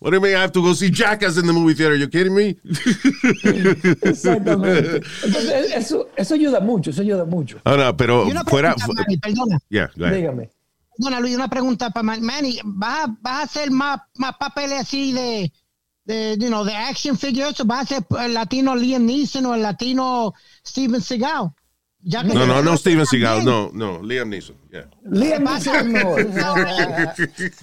What 0.00 0.12
do 0.12 0.16
you 0.16 0.20
mean 0.22 0.34
I 0.36 0.40
have 0.42 0.52
to 0.52 0.62
go 0.62 0.74
see 0.74 0.90
Jackass 0.90 1.36
in 1.36 1.46
the 1.46 1.52
movie 1.52 1.74
theater? 1.74 1.96
You 1.96 2.08
kidding 2.08 2.34
me? 2.34 2.56
Exactamente. 4.02 5.00
Entonces, 5.24 5.72
eso, 5.74 6.08
eso 6.16 6.34
ayuda 6.34 6.60
mucho, 6.60 6.90
eso 6.90 7.02
ayuda 7.02 7.24
mucho. 7.24 7.58
Ahora, 7.64 7.96
pero 7.96 8.26
Y 8.26 8.30
una 8.30 8.44
fuera... 8.44 8.74
Manny, 8.94 9.16
perdona. 9.18 9.58
Yeah, 9.68 9.90
go 9.96 10.04
ahead. 10.04 10.16
Dígame. 10.16 10.50
Perdona, 10.96 11.20
Luis, 11.20 11.34
una 11.34 11.48
pregunta 11.48 11.90
para 11.90 12.04
Man- 12.04 12.22
Manny. 12.22 12.60
¿Vas 12.64 13.06
a, 13.08 13.16
vas 13.20 13.40
a 13.40 13.42
hacer 13.42 13.70
más, 13.70 14.00
más 14.16 14.36
papeles 14.38 14.80
así 14.80 15.12
de, 15.12 15.52
de, 16.04 16.36
you 16.38 16.48
know, 16.48 16.64
de 16.64 16.74
action 16.76 17.18
figures 17.18 17.56
vas 17.66 17.90
a 17.90 17.94
ser 17.96 18.06
el 18.24 18.34
latino 18.34 18.76
Liam 18.76 19.04
Neeson 19.04 19.46
o 19.46 19.54
el 19.54 19.62
latino 19.62 20.32
Steven 20.64 21.00
Seagal? 21.00 21.50
Ya 22.04 22.22
que 22.22 22.34
No, 22.34 22.46
no, 22.46 22.62
no 22.62 22.76
Steven. 22.76 23.06
Seagal, 23.06 23.44
no, 23.44 23.70
no, 23.72 24.02
Liam 24.02 24.28
Neeson. 24.28 24.56
Yeah. 24.70 24.88
Liam 25.04 25.44
Neeson 25.44 25.74
es 25.76 25.86
mejor. 25.86 26.26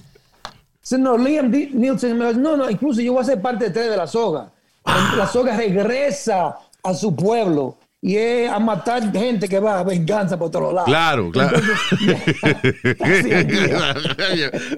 Sí, 0.84 0.98
no, 0.98 1.16
Liam 1.16 1.48
mejor. 1.48 2.36
No, 2.36 2.56
no, 2.56 2.68
incluso 2.68 3.00
yo 3.00 3.12
voy 3.12 3.22
a 3.22 3.24
ser 3.24 3.40
parte 3.40 3.66
de 3.66 3.70
tres 3.70 3.88
de 3.88 3.96
la 3.96 4.08
soga. 4.08 4.50
La 4.84 5.28
soga 5.28 5.56
regresa 5.56 6.58
a 6.82 6.94
su 6.94 7.14
pueblo 7.14 7.78
y 8.04 8.16
es 8.16 8.50
a 8.50 8.58
matar 8.58 9.12
gente 9.12 9.48
que 9.48 9.60
va 9.60 9.78
a 9.78 9.84
venganza 9.84 10.36
por 10.36 10.50
todos 10.50 10.74
lados. 10.74 10.88
Claro, 10.88 11.30
claro. 11.30 11.56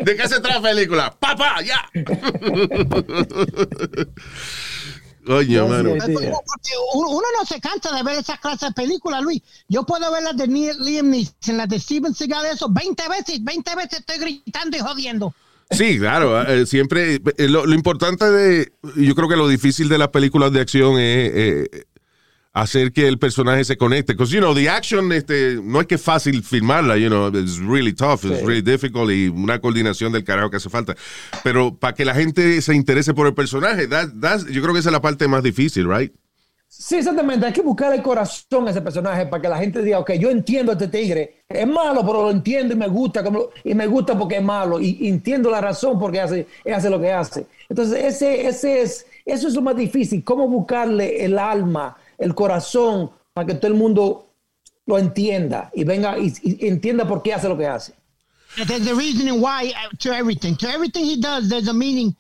¿De 0.05 0.15
qué 0.15 0.29
se 0.29 0.41
trata 0.41 0.61
la 0.61 0.61
película? 0.61 1.17
¡Papá, 1.19 1.63
ya! 1.63 1.89
Coño, 5.27 5.69
mano. 5.69 5.91
Porque 5.91 6.71
uno, 6.95 7.21
no 7.39 7.47
se 7.47 7.61
cansa 7.61 7.95
de 7.95 8.03
ver 8.03 8.19
esa 8.19 8.37
clase 8.37 8.67
de 8.67 8.73
películas, 8.73 9.23
Luis. 9.23 9.41
Yo 9.69 9.85
puedo 9.85 10.11
ver 10.13 10.23
las 10.23 10.37
de 10.37 10.47
Ni- 10.49 10.73
Liam 10.81 11.11
Neeson, 11.11 11.57
las 11.57 11.69
de 11.69 11.81
Steven 11.81 12.15
Seagal, 12.15 12.47
eso 12.47 12.69
20 12.71 13.03
veces, 13.09 13.43
20 13.43 13.75
veces 13.77 14.01
estoy 14.01 14.19
gritando 14.19 14.77
y 14.77 14.81
jodiendo. 14.81 15.35
Sí, 15.71 15.99
claro, 15.99 16.43
eh, 16.47 16.67
siempre 16.67 17.15
eh, 17.39 17.49
lo, 17.49 17.65
lo 17.65 17.75
importante 17.75 18.31
de, 18.31 18.73
yo 18.97 19.15
creo 19.15 19.29
que 19.29 19.37
lo 19.37 19.49
difícil 19.49 19.89
de 19.89 19.97
las 19.97 20.09
películas 20.09 20.53
de 20.53 20.61
acción 20.61 20.99
es 20.99 21.31
eh, 21.35 21.85
hacer 22.55 22.93
que 22.93 23.07
el 23.09 23.19
personaje 23.19 23.65
se 23.65 23.77
conecte, 23.77 24.13
because 24.15 24.33
you 24.33 24.41
know 24.41 24.55
the 24.55 24.69
action 24.71 25.11
este 25.13 25.57
no 25.63 25.81
es 25.81 25.87
que 25.89 25.97
es 25.97 26.01
fácil 26.03 26.43
filmarla, 26.43 26.97
you 26.97 27.09
know, 27.09 27.29
it's 27.29 27.59
really 27.59 27.93
tough, 27.93 28.25
it's 28.25 28.39
Sí. 28.39 28.47
really 28.47 28.63
difficult 28.63 29.11
y 29.11 29.27
una 29.29 29.59
coordinación 29.61 30.13
del 30.13 30.23
carajo 30.25 30.51
que 30.51 30.59
hace 30.59 30.71
falta, 30.71 30.95
pero 31.43 31.75
para 31.75 31.95
que 31.95 32.05
la 32.05 32.15
gente 32.15 32.63
se 32.63 32.73
interese 32.75 33.13
por 33.13 33.27
el 33.27 33.35
personaje, 33.35 33.89
that- 33.89 34.13
that's- 34.21 34.47
yo 34.51 34.63
creo 34.63 34.73
que 34.73 34.79
esa 34.81 34.89
es 34.91 34.93
la 34.93 35.03
parte 35.03 35.27
más 35.27 35.43
difícil, 35.43 35.89
right? 35.93 36.13
Sí, 36.69 36.97
exactamente. 36.97 37.47
Hay 37.47 37.53
que 37.53 37.63
buscar 37.63 37.95
el 37.95 38.03
corazón 38.03 38.67
a 38.67 38.73
ese 38.73 38.81
personaje 38.83 39.27
para 39.27 39.41
que 39.41 39.49
la 39.49 39.59
gente 39.59 39.81
diga, 39.81 40.01
ok, 40.01 40.13
yo 40.15 40.29
entiendo 40.31 40.73
a 40.73 40.75
este 40.75 40.89
tigre. 40.89 41.45
Es 41.49 41.67
malo, 41.69 42.01
pero 42.05 42.23
lo 42.25 42.31
entiendo 42.33 42.75
y 42.75 42.77
me 42.77 42.89
gusta. 42.89 43.23
Como 43.23 43.51
y 43.63 43.75
me 43.75 43.87
gusta 43.87 44.19
porque 44.19 44.39
es 44.39 44.43
malo. 44.43 44.81
Y, 44.81 44.97
y 45.01 45.09
entiendo 45.09 45.51
la 45.53 45.61
razón 45.61 46.01
porque 46.01 46.21
hace, 46.21 46.49
hace 46.75 46.91
lo 46.91 47.01
que 47.01 47.13
hace. 47.13 47.47
Entonces, 47.69 48.05
ese, 48.05 48.49
ese 48.49 48.83
es, 48.83 49.07
eso 49.25 49.47
es 49.47 49.55
lo 49.55 49.63
más 49.63 49.77
difícil. 49.77 50.25
Cómo 50.25 50.49
buscarle 50.49 51.25
el 51.25 51.39
alma, 51.39 51.97
el 52.19 52.35
corazón, 52.35 53.11
para 53.33 53.47
que 53.47 53.55
todo 53.55 53.71
el 53.73 53.79
mundo 53.79 54.31
lo 54.87 54.99
entienda 54.99 55.71
y 55.75 55.85
venga 55.85 56.19
y, 56.19 56.33
y 56.43 56.67
entienda 56.69 57.07
por 57.07 57.23
qué 57.23 57.35
hace 57.35 57.49
lo 57.49 57.57
que 57.57 57.67
hace. 57.67 57.95
There's 58.67 58.87
a 58.87 58.95
reasoning 58.95 59.41
why 59.41 59.73
uh, 59.75 59.97
to 59.99 60.13
everything. 60.13 60.55
To 60.57 60.69
everything 60.69 61.05
he 61.05 61.17
does, 61.21 61.49
there's 61.49 61.69
a 61.69 61.73
meaning. 61.75 62.15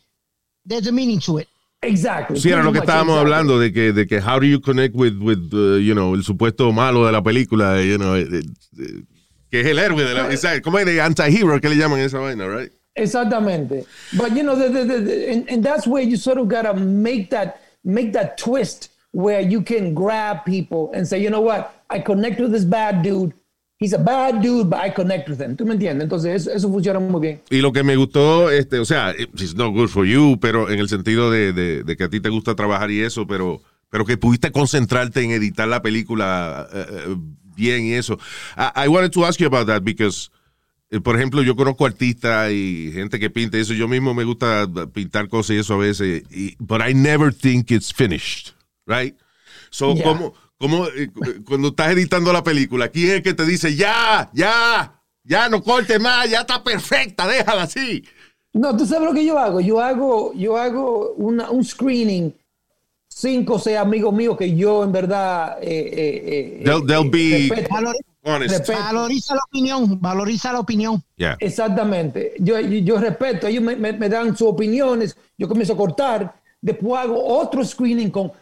There's 0.66 0.88
a 0.88 0.92
meaning 0.92 1.20
to 1.20 1.38
it. 1.38 1.48
Exacto. 1.82 2.34
Sí, 2.36 2.50
era 2.50 2.62
lo 2.62 2.72
que 2.72 2.80
estábamos 2.80 3.18
hablando 3.18 3.58
de 3.58 3.72
que, 3.72 3.92
de 3.92 4.06
que 4.06 4.18
how 4.18 4.40
do 4.40 4.46
you 4.46 4.60
connect 4.60 4.96
with, 4.96 5.18
with 5.20 5.52
uh, 5.52 5.76
you 5.76 5.94
know, 5.94 6.14
el 6.14 6.24
supuesto 6.24 6.72
malo 6.72 7.04
de 7.04 7.12
la 7.12 7.22
película, 7.22 7.80
you 7.82 7.98
know, 7.98 8.16
eh, 8.16 8.26
eh, 8.32 9.02
que 9.50 9.60
es 9.60 9.66
el 9.66 9.78
héroe 9.78 10.02
de 10.02 10.14
la, 10.14 10.32
exacto, 10.32 10.62
¿cómo 10.62 10.78
es 10.78 10.86
de 10.86 11.00
anti-hero 11.00 11.60
que 11.60 11.68
le 11.68 11.76
llaman 11.76 12.00
esa 12.00 12.18
vaina, 12.18 12.46
right? 12.48 12.72
Exactamente. 12.96 13.84
But 14.14 14.34
you 14.34 14.42
know, 14.42 14.56
the, 14.56 14.70
the, 14.70 14.84
the, 14.84 15.00
the- 15.00 15.30
and, 15.30 15.50
and 15.50 15.62
that's 15.62 15.86
where 15.86 16.02
you 16.02 16.16
sort 16.16 16.38
of 16.38 16.48
gotta 16.48 16.72
make 16.74 17.28
that 17.30 17.60
make 17.84 18.12
that 18.14 18.38
twist 18.38 18.88
where 19.14 19.40
you 19.40 19.62
can 19.62 19.94
grab 19.94 20.44
people 20.44 20.90
and 20.92 21.06
say, 21.06 21.22
you 21.22 21.30
know 21.30 21.40
what, 21.40 21.70
I 21.88 22.00
connect 22.00 22.40
with 22.40 22.50
this 22.52 22.64
bad 22.64 23.02
dude. 23.02 23.32
He's 23.78 23.92
a 23.92 23.98
bad 23.98 24.40
dude, 24.42 24.68
but 24.70 24.80
I 24.80 24.90
connect 24.90 25.28
with 25.28 25.40
him. 25.40 25.56
¿Tú 25.56 25.64
me 25.66 25.74
entiendes? 25.74 26.04
Entonces 26.04 26.42
eso, 26.42 26.50
eso 26.52 26.68
funciona 26.70 26.98
muy 27.00 27.20
bien. 27.20 27.40
Y 27.50 27.60
lo 27.60 27.72
que 27.72 27.82
me 27.82 27.96
gustó, 27.96 28.50
este, 28.50 28.78
o 28.78 28.84
sea, 28.84 29.12
it's 29.18 29.54
not 29.54 29.72
good 29.72 29.88
for 29.88 30.04
you, 30.06 30.38
pero 30.40 30.70
en 30.70 30.78
el 30.78 30.88
sentido 30.88 31.30
de, 31.30 31.52
de- 31.52 31.82
de 31.84 31.96
que 31.96 32.04
a 32.04 32.08
ti 32.08 32.20
te 32.20 32.28
gusta 32.28 32.54
trabajar 32.54 32.90
y 32.90 33.00
eso, 33.02 33.26
pero, 33.26 33.60
pero 33.90 34.04
que 34.04 34.16
pudiste 34.16 34.50
concentrarte 34.52 35.22
en 35.22 35.32
editar 35.32 35.68
la 35.68 35.82
película 35.82 36.66
eh, 36.72 37.16
bien 37.56 37.84
y 37.84 37.92
eso. 37.94 38.18
I, 38.56 38.84
I 38.86 38.88
wanted 38.88 39.10
to 39.12 39.24
ask 39.26 39.38
you 39.40 39.46
about 39.46 39.66
that 39.66 39.82
because, 39.82 40.30
eh, 40.90 41.00
por 41.00 41.16
ejemplo, 41.16 41.42
yo 41.42 41.54
conozco 41.56 41.84
artistas 41.84 42.52
y 42.52 42.90
gente 42.94 43.18
que 43.20 43.28
pinta 43.28 43.58
eso. 43.58 43.74
Yo 43.74 43.86
mismo 43.88 44.14
me 44.14 44.24
gusta 44.24 44.66
pintar 44.92 45.28
cosas 45.28 45.56
y 45.56 45.58
eso 45.58 45.74
a 45.74 45.78
veces, 45.78 46.22
y, 46.30 46.54
but 46.58 46.80
I 46.80 46.94
never 46.94 47.32
think 47.34 47.70
it's 47.72 47.92
finished, 47.92 48.53
right? 48.86 49.16
So, 49.70 49.94
Yeah. 49.94 50.04
¿cómo, 50.04 50.34
cómo, 50.58 50.86
eh, 50.88 51.10
cuando 51.46 51.68
estás 51.68 51.92
editando 51.92 52.32
la 52.32 52.42
película, 52.42 52.88
¿quién 52.88 53.06
es 53.08 53.12
el 53.16 53.22
que 53.22 53.34
te 53.34 53.44
dice, 53.44 53.74
ya, 53.76 54.30
ya, 54.32 55.00
ya 55.24 55.48
no 55.48 55.62
corte 55.62 55.98
más, 55.98 56.28
ya 56.30 56.40
está 56.40 56.62
perfecta, 56.62 57.26
déjala 57.26 57.62
así? 57.62 58.04
No, 58.52 58.76
tú 58.76 58.86
sabes 58.86 59.08
lo 59.08 59.14
que 59.14 59.24
yo 59.24 59.38
hago. 59.38 59.60
Yo 59.60 59.80
hago, 59.80 60.32
yo 60.34 60.56
hago 60.56 61.12
una- 61.16 61.50
un 61.50 61.64
screening, 61.64 62.32
cinco 63.08 63.54
o 63.54 63.58
seis 63.58 63.76
amigos 63.78 64.12
míos 64.14 64.36
que 64.36 64.54
yo 64.54 64.84
en 64.84 64.92
verdad. 64.92 65.58
eh, 65.60 65.66
eh, 65.68 66.22
eh, 66.60 66.62
They'll, 66.64 66.86
they'll 66.86 67.06
eh, 67.06 67.10
be 67.10 67.54
respeto. 67.54 67.92
Honest. 68.26 68.68
Valoriza 68.70 69.34
la 69.34 69.42
opinión, 69.46 70.00
valoriza 70.00 70.50
la 70.52 70.60
opinión. 70.60 71.02
Yeah. 71.16 71.36
Exactamente. 71.40 72.32
Yo, 72.38 72.58
yo, 72.58 72.78
yo 72.78 72.98
respeto, 72.98 73.46
ellos 73.48 73.62
me, 73.62 73.76
me- 73.76 73.92
me 73.92 74.08
dan 74.08 74.34
sus 74.36 74.48
opiniones, 74.48 75.14
yo 75.36 75.46
comienzo 75.46 75.74
a 75.74 75.76
cortar, 75.76 76.40
después 76.62 77.02
hago 77.02 77.22
otro 77.22 77.62
screening 77.64 78.10
con, 78.10 78.32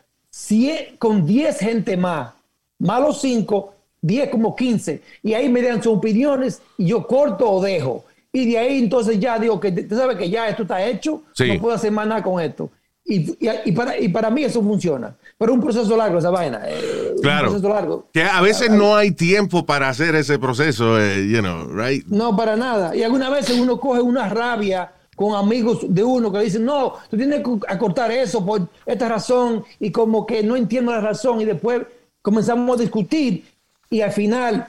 con 0.98 1.26
10 1.26 1.58
gente 1.58 1.96
más, 1.96 2.32
más 2.78 3.00
los 3.00 3.20
5, 3.20 3.74
10 4.00 4.28
como 4.30 4.56
15, 4.56 5.02
y 5.22 5.34
ahí 5.34 5.48
me 5.48 5.62
dan 5.62 5.82
sus 5.82 5.94
opiniones 5.94 6.62
y 6.78 6.86
yo 6.86 7.06
corto 7.06 7.48
o 7.50 7.62
dejo. 7.62 8.04
Y 8.32 8.50
de 8.50 8.58
ahí 8.58 8.78
entonces 8.78 9.20
ya 9.20 9.38
digo 9.38 9.60
que 9.60 9.70
tú 9.72 9.94
sabes 9.94 10.16
que 10.16 10.30
ya 10.30 10.48
esto 10.48 10.62
está 10.62 10.84
hecho, 10.84 11.22
Sí. 11.34 11.48
no 11.52 11.60
puedo 11.60 11.74
hacer 11.74 11.92
más 11.92 12.06
nada 12.06 12.22
con 12.22 12.40
esto. 12.42 12.70
Y, 13.04 13.32
y- 13.32 13.50
y 13.66 13.72
para, 13.72 13.98
y 13.98 14.08
para 14.08 14.30
mí 14.30 14.44
eso 14.44 14.62
funciona. 14.62 15.14
Pero 15.36 15.52
un 15.52 15.60
proceso 15.60 15.96
largo 15.96 16.18
esa 16.18 16.30
vaina. 16.30 16.62
eh, 16.66 17.14
Claro. 17.20 17.48
Un 17.48 17.52
proceso 17.54 17.68
largo. 17.74 18.06
Que 18.12 18.22
a 18.22 18.40
veces 18.40 18.70
no 18.70 18.96
hay 18.96 19.10
tiempo 19.10 19.66
para 19.66 19.88
hacer 19.88 20.14
ese 20.14 20.38
proceso, 20.38 20.98
eh, 21.00 21.28
you 21.28 21.40
know, 21.40 21.66
right? 21.74 22.06
No, 22.06 22.34
para 22.36 22.56
nada. 22.56 22.94
Y 22.96 23.02
algunas 23.02 23.30
veces 23.30 23.58
uno 23.58 23.78
coge 23.80 24.00
una 24.00 24.28
rabia 24.28 24.92
con 25.22 25.36
amigos 25.36 25.86
de 25.88 26.02
uno 26.02 26.32
que 26.32 26.40
dicen, 26.40 26.64
no, 26.64 26.94
tú 27.08 27.16
tienes 27.16 27.44
que 27.44 27.50
acortar 27.68 28.10
eso 28.10 28.44
por 28.44 28.68
esta 28.84 29.08
razón 29.08 29.64
y 29.78 29.92
como 29.92 30.26
que 30.26 30.42
no 30.42 30.56
entiendo 30.56 30.90
la 30.90 31.00
razón 31.00 31.40
y 31.40 31.44
después 31.44 31.82
comenzamos 32.20 32.76
a 32.76 32.82
discutir 32.82 33.44
y 33.88 34.00
al 34.00 34.10
final 34.10 34.66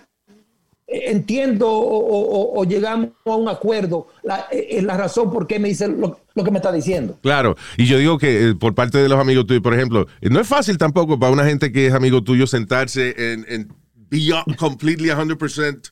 eh, 0.85 1.05
entiendo 1.07 1.67
o, 1.67 2.63
llegamos 2.65 3.09
a 3.25 3.35
un 3.35 3.49
acuerdo, 3.49 4.09
la, 4.21 4.45
eh, 4.51 4.80
la 4.84 4.95
razón 4.95 5.31
por 5.31 5.47
qué 5.47 5.57
me 5.57 5.69
dice 5.69 5.88
lo, 5.88 6.19
lo 6.35 6.43
que 6.43 6.51
me 6.51 6.59
está 6.59 6.71
diciendo. 6.71 7.17
Claro. 7.23 7.55
Y 7.75 7.88
yo 7.88 7.97
digo 7.97 8.19
que 8.19 8.49
eh, 8.49 8.55
por 8.55 8.75
parte 8.75 8.99
de 8.99 9.09
los 9.09 9.19
amigos 9.19 9.47
tuyos, 9.47 9.63
por 9.63 9.73
ejemplo, 9.73 10.05
no 10.21 10.39
es 10.39 10.47
fácil 10.47 10.77
tampoco 10.77 11.17
para 11.17 11.31
una 11.31 11.45
gente 11.45 11.71
que 11.71 11.88
es 11.88 11.93
amigo 11.95 12.23
tuyo 12.23 12.45
sentarse 12.45 13.34
en, 13.34 13.43
en 13.49 13.73
be 13.95 14.30
completely 14.55 15.09
100% 15.09 15.89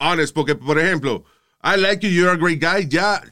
honest. 0.00 0.34
Porque, 0.34 0.54
por 0.54 0.78
ejemplo, 0.78 1.24
I 1.62 1.76
like 1.76 2.02
you, 2.02 2.08
you're 2.08 2.30
a 2.30 2.36
great 2.36 2.60
guy. 2.60 2.86
Ya, 2.88 3.22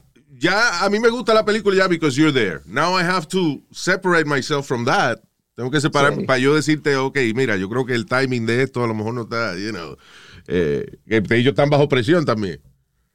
ya, 0.43 0.83
a 0.83 0.89
mí 0.89 0.99
me 0.99 1.09
gusta 1.09 1.33
la 1.33 1.43
película 1.45 1.75
ya 1.75 1.87
because 1.87 2.15
you're 2.19 2.33
there. 2.33 2.61
Now 2.65 2.95
I 2.99 3.03
have 3.03 3.27
to 3.29 3.61
separate 3.71 4.25
myself 4.25 4.67
from 4.67 4.85
that. 4.85 5.19
Tengo 5.55 5.69
que 5.71 5.79
separar 5.79 6.15
Sí. 6.15 6.25
para 6.25 6.39
yo 6.39 6.53
decirte, 6.55 6.95
ok, 6.95 7.17
mira, 7.35 7.55
yo 7.57 7.69
creo 7.69 7.85
que 7.85 7.93
el 7.93 8.05
timing 8.05 8.45
de 8.45 8.63
esto 8.63 8.83
a 8.83 8.87
lo 8.87 8.93
mejor 8.93 9.13
no 9.13 9.21
está, 9.23 9.55
you 9.55 9.71
know, 9.71 9.95
eh, 10.47 10.97
que 11.07 11.17
ellos 11.35 11.51
están 11.51 11.69
bajo 11.69 11.87
presión 11.87 12.25
también. 12.25 12.59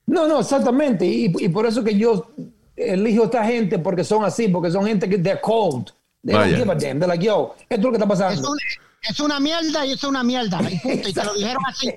No, 0.07 0.27
no, 0.27 0.41
exactamente. 0.41 1.05
Y, 1.05 1.33
y 1.39 1.49
por 1.49 1.67
eso 1.67 1.83
que 1.85 1.97
yo 1.99 2.33
elijo 2.77 3.23
a 3.23 3.27
esta 3.27 3.45
gente 3.45 3.79
porque 3.79 4.05
son 4.05 4.25
así, 4.25 4.49
porque 4.49 4.71
son 4.71 4.87
gente 4.87 5.09
que 5.09 5.19
they're 5.19 5.41
cold. 5.41 5.91
They 6.25 6.35
don't 6.35 6.57
give 6.57 6.71
a 6.71 6.75
damn. 6.75 6.99
They're 6.99 7.07
like, 7.09 7.25
yo, 7.25 7.55
esto 7.69 7.75
es 7.77 7.83
lo 7.83 7.91
que 7.91 7.97
está 7.99 8.05
Es, 8.05 8.19
pasando. 8.21 8.51
un- 8.51 8.59
es 9.03 9.21
una 9.21 9.39
mierda 9.41 9.85
y 9.87 9.93
es 9.93 10.05
una 10.05 10.23
mierda. 10.23 10.61
Y 10.71 10.79
punto. 10.79 11.09
Y 11.09 11.13
te 11.13 11.25
lo 11.25 11.35
dijeron 11.35 11.63
así. 11.67 11.91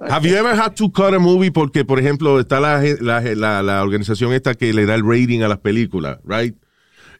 Have 0.00 0.28
you 0.28 0.34
ever 0.36 0.54
had 0.58 0.74
to 0.74 0.90
cut 0.90 1.14
a 1.14 1.18
movie 1.18 1.50
porque, 1.52 1.84
por 1.84 1.98
ejemplo, 2.00 2.40
está 2.40 2.60
la, 2.60 2.82
la, 3.00 3.20
la, 3.20 3.62
la 3.62 3.82
organización 3.82 4.32
esta 4.32 4.54
que 4.54 4.72
le 4.72 4.86
da 4.86 4.94
el 4.94 5.02
rating 5.04 5.42
a 5.42 5.48
las 5.48 5.58
películas, 5.58 6.18
right? 6.24 6.54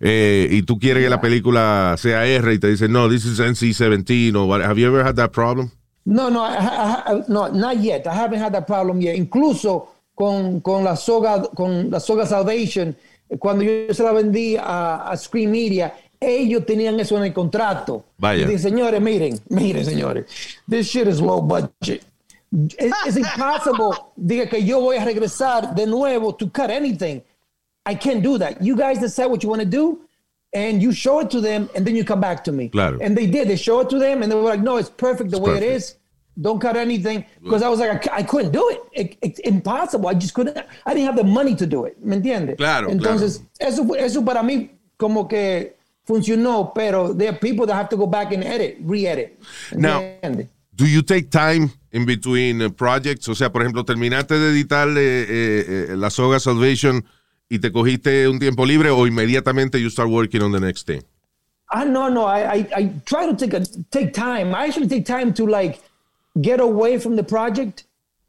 Eh, 0.00 0.48
y 0.50 0.62
tú 0.62 0.78
quieres 0.78 1.04
que 1.04 1.10
la 1.10 1.20
película 1.20 1.94
sea 1.98 2.24
R 2.26 2.52
y 2.54 2.58
te 2.58 2.68
dicen, 2.68 2.90
no, 2.92 3.08
this 3.08 3.24
is 3.26 3.38
NC-17 3.38 4.34
o 4.34 4.46
what. 4.46 4.62
Have 4.62 4.80
you 4.80 4.86
ever 4.86 5.04
had 5.06 5.14
that 5.16 5.30
problem? 5.30 5.70
No, 6.06 6.30
no, 6.30 6.42
I, 6.44 6.54
I- 6.56 7.02
I- 7.18 7.24
no, 7.28 7.48
not 7.48 7.76
yet. 7.80 8.06
I 8.06 8.14
haven't 8.14 8.40
had 8.42 8.52
that 8.52 8.66
problem 8.66 9.00
yet. 9.00 9.14
Incluso 9.16 9.88
con, 10.14 10.60
con 10.62 10.82
la 10.84 10.96
soga, 10.96 11.42
con 11.54 11.90
la 11.90 12.00
soga 12.00 12.26
Salvation, 12.26 12.96
cuando 13.38 13.62
yo 13.62 13.92
se 13.92 14.02
la 14.02 14.12
vendí 14.12 14.56
a, 14.56 15.10
a 15.10 15.16
Screen 15.16 15.50
Media, 15.50 15.92
ellos 16.20 16.66
tenían 16.66 16.98
eso 17.00 17.16
en 17.16 17.24
el 17.24 17.32
contrato. 17.32 18.04
Vaya. 18.18 18.42
Y 18.44 18.46
dije, 18.46 18.58
señores, 18.58 19.00
miren, 19.00 19.40
miren, 19.48 19.84
señores, 19.84 20.26
this 20.68 20.86
shit 20.86 21.06
is 21.08 21.20
low 21.20 21.40
budget. 21.40 22.02
Es 22.78 23.16
imposible, 23.16 23.96
diga 24.16 24.48
que 24.48 24.64
yo 24.64 24.80
voy 24.80 24.96
a 24.96 25.04
regresar 25.04 25.74
de 25.74 25.86
nuevo 25.86 26.34
to 26.34 26.50
cut 26.50 26.68
anything. 26.70 27.22
I 27.86 27.94
can't 27.94 28.22
do 28.22 28.38
that. 28.38 28.60
You 28.60 28.76
guys 28.76 28.98
decide 28.98 29.26
what 29.30 29.42
you 29.42 29.48
want 29.48 29.62
to 29.62 29.68
do, 29.68 30.00
and 30.52 30.82
you 30.82 30.92
show 30.92 31.20
it 31.20 31.30
to 31.30 31.40
them, 31.40 31.70
and 31.76 31.86
then 31.86 31.94
you 31.96 32.04
come 32.04 32.20
back 32.20 32.42
to 32.44 32.52
me. 32.52 32.68
Claro. 32.68 32.98
And 33.00 33.16
they 33.16 33.26
did. 33.26 33.48
They 33.48 33.56
show 33.56 33.80
it 33.80 33.88
to 33.90 33.98
them, 33.98 34.22
and 34.22 34.30
they 34.30 34.36
were 34.36 34.42
like, 34.50 34.60
"No, 34.62 34.76
it's 34.78 34.90
perfect 34.90 35.30
the 35.30 35.36
It's 35.38 35.46
way 35.46 35.54
perfect. 35.54 35.70
it 35.72 35.76
is. 35.76 35.96
Don't 36.40 36.60
cut 36.60 36.76
anything." 36.76 37.24
Because 37.42 37.62
I 37.62 37.68
was 37.68 37.78
like, 37.78 38.08
I, 38.12 38.18
I 38.18 38.22
couldn't 38.24 38.50
do 38.52 38.68
it. 38.68 38.80
It- 38.92 39.16
It's 39.22 39.38
impossible. 39.40 40.08
I 40.08 40.14
just 40.14 40.34
couldn't. 40.34 40.58
I 40.84 40.92
didn't 40.92 41.06
have 41.06 41.16
the 41.16 41.24
money 41.24 41.54
to 41.54 41.66
do 41.66 41.84
it. 41.86 41.96
¿Me 42.04 42.16
entiendes? 42.16 42.56
Claro, 42.56 42.90
Entonces, 42.90 43.42
eso, 43.60 43.84
eso 43.94 44.22
para 44.24 44.42
mí 44.42 44.70
como 44.98 45.26
que 45.28 45.76
funcionó, 46.04 46.72
pero 46.74 47.14
there 47.14 47.30
are 47.30 47.38
people 47.38 47.66
that 47.66 47.74
have 47.74 47.88
to 47.88 47.96
go 47.96 48.06
back 48.06 48.32
and 48.32 48.42
edit, 48.44 48.78
re-edit. 48.82 49.38
Now. 49.74 50.02
Do 50.74 50.86
you 50.86 51.02
take 51.02 51.28
time 51.30 51.70
in 51.92 52.06
between 52.06 52.62
uh, 52.62 52.70
projects? 52.70 53.28
O 53.28 53.34
sea, 53.34 53.52
por 53.52 53.60
ejemplo, 53.60 53.84
terminaste 53.84 54.38
de 54.38 54.50
editar 54.50 54.88
eh, 54.88 54.94
eh, 54.96 55.86
eh, 55.90 55.96
la 55.96 56.08
soga 56.08 56.40
Salvation 56.40 57.04
y 57.50 57.58
te 57.58 57.70
cogiste 57.70 58.26
un 58.28 58.38
tiempo 58.38 58.64
libre 58.64 58.88
o 58.88 59.06
inmediatamente 59.06 59.78
you 59.78 59.90
start 59.90 60.08
working 60.08 60.40
on 60.40 60.52
the 60.52 60.60
next 60.60 60.86
thing? 60.86 61.02
I 61.70 61.84
no 61.84 62.08
no 62.08 62.26
I, 62.26 62.40
I 62.40 62.68
I 62.76 62.92
try 63.04 63.26
to 63.26 63.36
take 63.36 63.54
a 63.54 63.60
take 63.90 64.12
time. 64.12 64.54
I 64.54 64.66
actually 64.66 64.88
take 64.88 65.04
time 65.04 65.34
to 65.34 65.46
like 65.46 65.80
get 66.40 66.60
away 66.60 66.98
from 66.98 67.16
the 67.16 67.22
project 67.22 67.84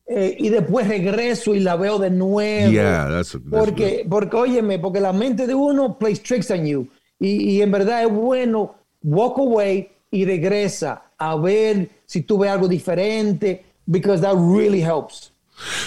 eh, 0.08 0.36
y 0.38 0.50
después 0.50 0.88
regreso 0.88 1.56
y 1.56 1.60
la 1.60 1.76
veo 1.76 1.98
de 2.00 2.10
nuevo. 2.10 2.72
Yeah, 2.72 3.08
that's, 3.10 3.32
that's 3.32 3.44
porque 3.50 4.06
porque 4.10 4.36
óyeme, 4.36 4.78
porque 4.80 5.00
la 5.00 5.14
mente 5.14 5.48
de 5.48 5.56
uno 5.56 5.98
plays 5.98 6.22
tricks 6.22 6.52
on 6.52 6.66
you 6.66 6.88
Y, 7.22 7.52
y 7.52 7.62
en 7.62 7.70
verdad 7.70 8.04
es 8.04 8.12
bueno 8.12 8.74
walk 9.04 9.38
away 9.38 9.92
y 10.10 10.26
regresa 10.26 11.04
a 11.20 11.36
ver 11.36 11.90
si 12.06 12.24
tú 12.24 12.40
ves 12.40 12.50
algo 12.50 12.68
diferente, 12.68 13.64
because 13.86 14.22
that 14.22 14.36
really 14.36 14.82
helps. 14.82 15.32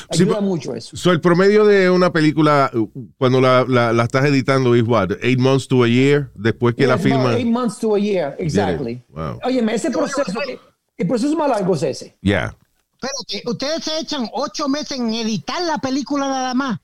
Ayuda 0.09 0.41
mucho 0.41 0.77
eso. 0.77 0.97
So, 0.97 1.11
el 1.11 1.21
promedio 1.21 1.65
de 1.65 1.91
una 1.91 2.13
película, 2.13 2.71
uh, 2.73 2.89
cuando 3.19 3.41
la, 3.41 3.65
la, 3.67 3.93
la 3.93 4.05
estás 4.05 4.25
editando, 4.27 4.77
es 4.77 4.85
what? 4.87 5.11
Eight 5.21 5.41
months 5.41 5.67
to 5.67 5.83
a 5.83 5.89
year, 5.89 6.31
después 6.37 6.77
que 6.77 6.83
Yeah, 6.83 6.89
la 6.89 6.95
about 6.95 7.05
filma. 7.05 7.37
Eight 7.37 7.47
months 7.49 7.81
to 7.81 7.97
a 7.97 7.99
year, 7.99 8.37
exactly. 8.39 9.03
Wow. 9.09 9.41
Óyeme, 9.43 9.75
ese 9.75 9.91
proceso, 9.91 10.41
el 10.97 11.09
proceso 11.09 11.37
más 11.37 11.51
largo 11.51 11.75
es 11.75 11.83
ese. 11.83 12.17
Yeah. 12.21 12.57
Espérate, 13.03 13.43
ustedes 13.51 13.85
se 13.85 13.99
echan 13.99 14.29
ocho 14.33 14.69
meses 14.69 14.93
en 14.93 15.13
editar 15.13 15.61
la 15.63 15.79
película 15.79 16.29
nada 16.29 16.55
más. 16.55 16.79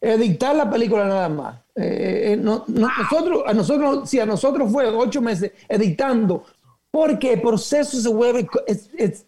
Editar 0.00 0.54
la 0.54 0.70
película 0.70 1.04
nada 1.06 1.28
más. 1.28 1.56
Eh, 1.74 2.32
eh, 2.32 2.36
no- 2.36 2.64
no- 2.68 2.88
nosotros, 2.98 3.42
a 3.46 3.52
nosotros, 3.52 4.08
sí, 4.08 4.20
a 4.20 4.26
nosotros 4.26 4.70
fue 4.70 4.86
ocho 4.88 5.20
meses 5.20 5.52
editando, 5.68 6.44
porque 6.90 7.32
el 7.34 7.42
proceso 7.42 8.00
se 8.00 8.08
vuelve. 8.08 8.46
it's- 8.66 9.24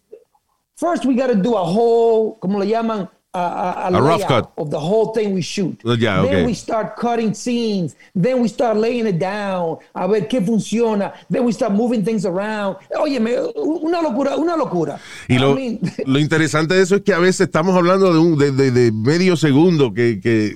first, 0.75 1.05
we 1.05 1.13
got 1.15 1.27
to 1.27 1.35
do 1.35 1.57
a 1.57 1.61
whole, 1.61 2.35
como 2.39 2.59
le 2.59 2.67
llaman, 2.67 3.09
a, 3.33 3.39
a, 3.39 3.97
A 3.97 4.01
rough 4.01 4.27
cut. 4.27 4.51
of 4.57 4.69
the 4.69 4.79
whole 4.79 5.13
thing 5.13 5.33
we 5.33 5.41
shoot. 5.41 5.79
Yeah, 5.85 6.21
then 6.21 6.25
okay. 6.25 6.45
we 6.45 6.53
start 6.53 6.97
cutting 6.97 7.33
scenes. 7.33 7.95
Then 8.13 8.41
we 8.41 8.47
start 8.49 8.75
laying 8.77 9.07
it 9.07 9.19
down. 9.19 9.77
A 9.95 10.07
ver 10.07 10.27
qué 10.27 10.41
funciona. 10.45 11.13
Then 11.29 11.45
we 11.45 11.53
start 11.53 11.71
moving 11.71 12.03
things 12.03 12.25
around. 12.25 12.75
Óyeme, 12.93 13.37
una 13.55 14.01
locura, 14.01 14.35
una 14.37 14.55
locura. 14.57 14.99
Y 15.29 15.37
lo, 15.39 15.51
I 15.51 15.55
mean, 15.55 15.79
lo 16.05 16.19
interesante 16.19 16.73
de 16.75 16.81
eso 16.81 16.95
es 16.97 17.01
que 17.03 17.13
a 17.13 17.19
veces 17.19 17.47
estamos 17.47 17.75
hablando 17.75 18.11
de, 18.11 18.19
un, 18.19 18.37
de, 18.37 18.51
de- 18.51 18.71
de 18.71 18.91
medio 18.91 19.37
segundo 19.37 19.93
que, 19.93 20.19
que, 20.19 20.53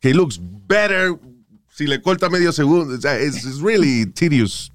que 0.00 0.14
looks 0.14 0.38
better 0.68 1.14
si 1.72 1.86
le 1.88 2.00
corta 2.00 2.28
medio 2.30 2.52
segundo. 2.52 2.94
O 2.94 3.00
sea, 3.00 3.18
it's, 3.20 3.44
it's 3.44 3.60
really 3.60 4.06
tedious. 4.06 4.70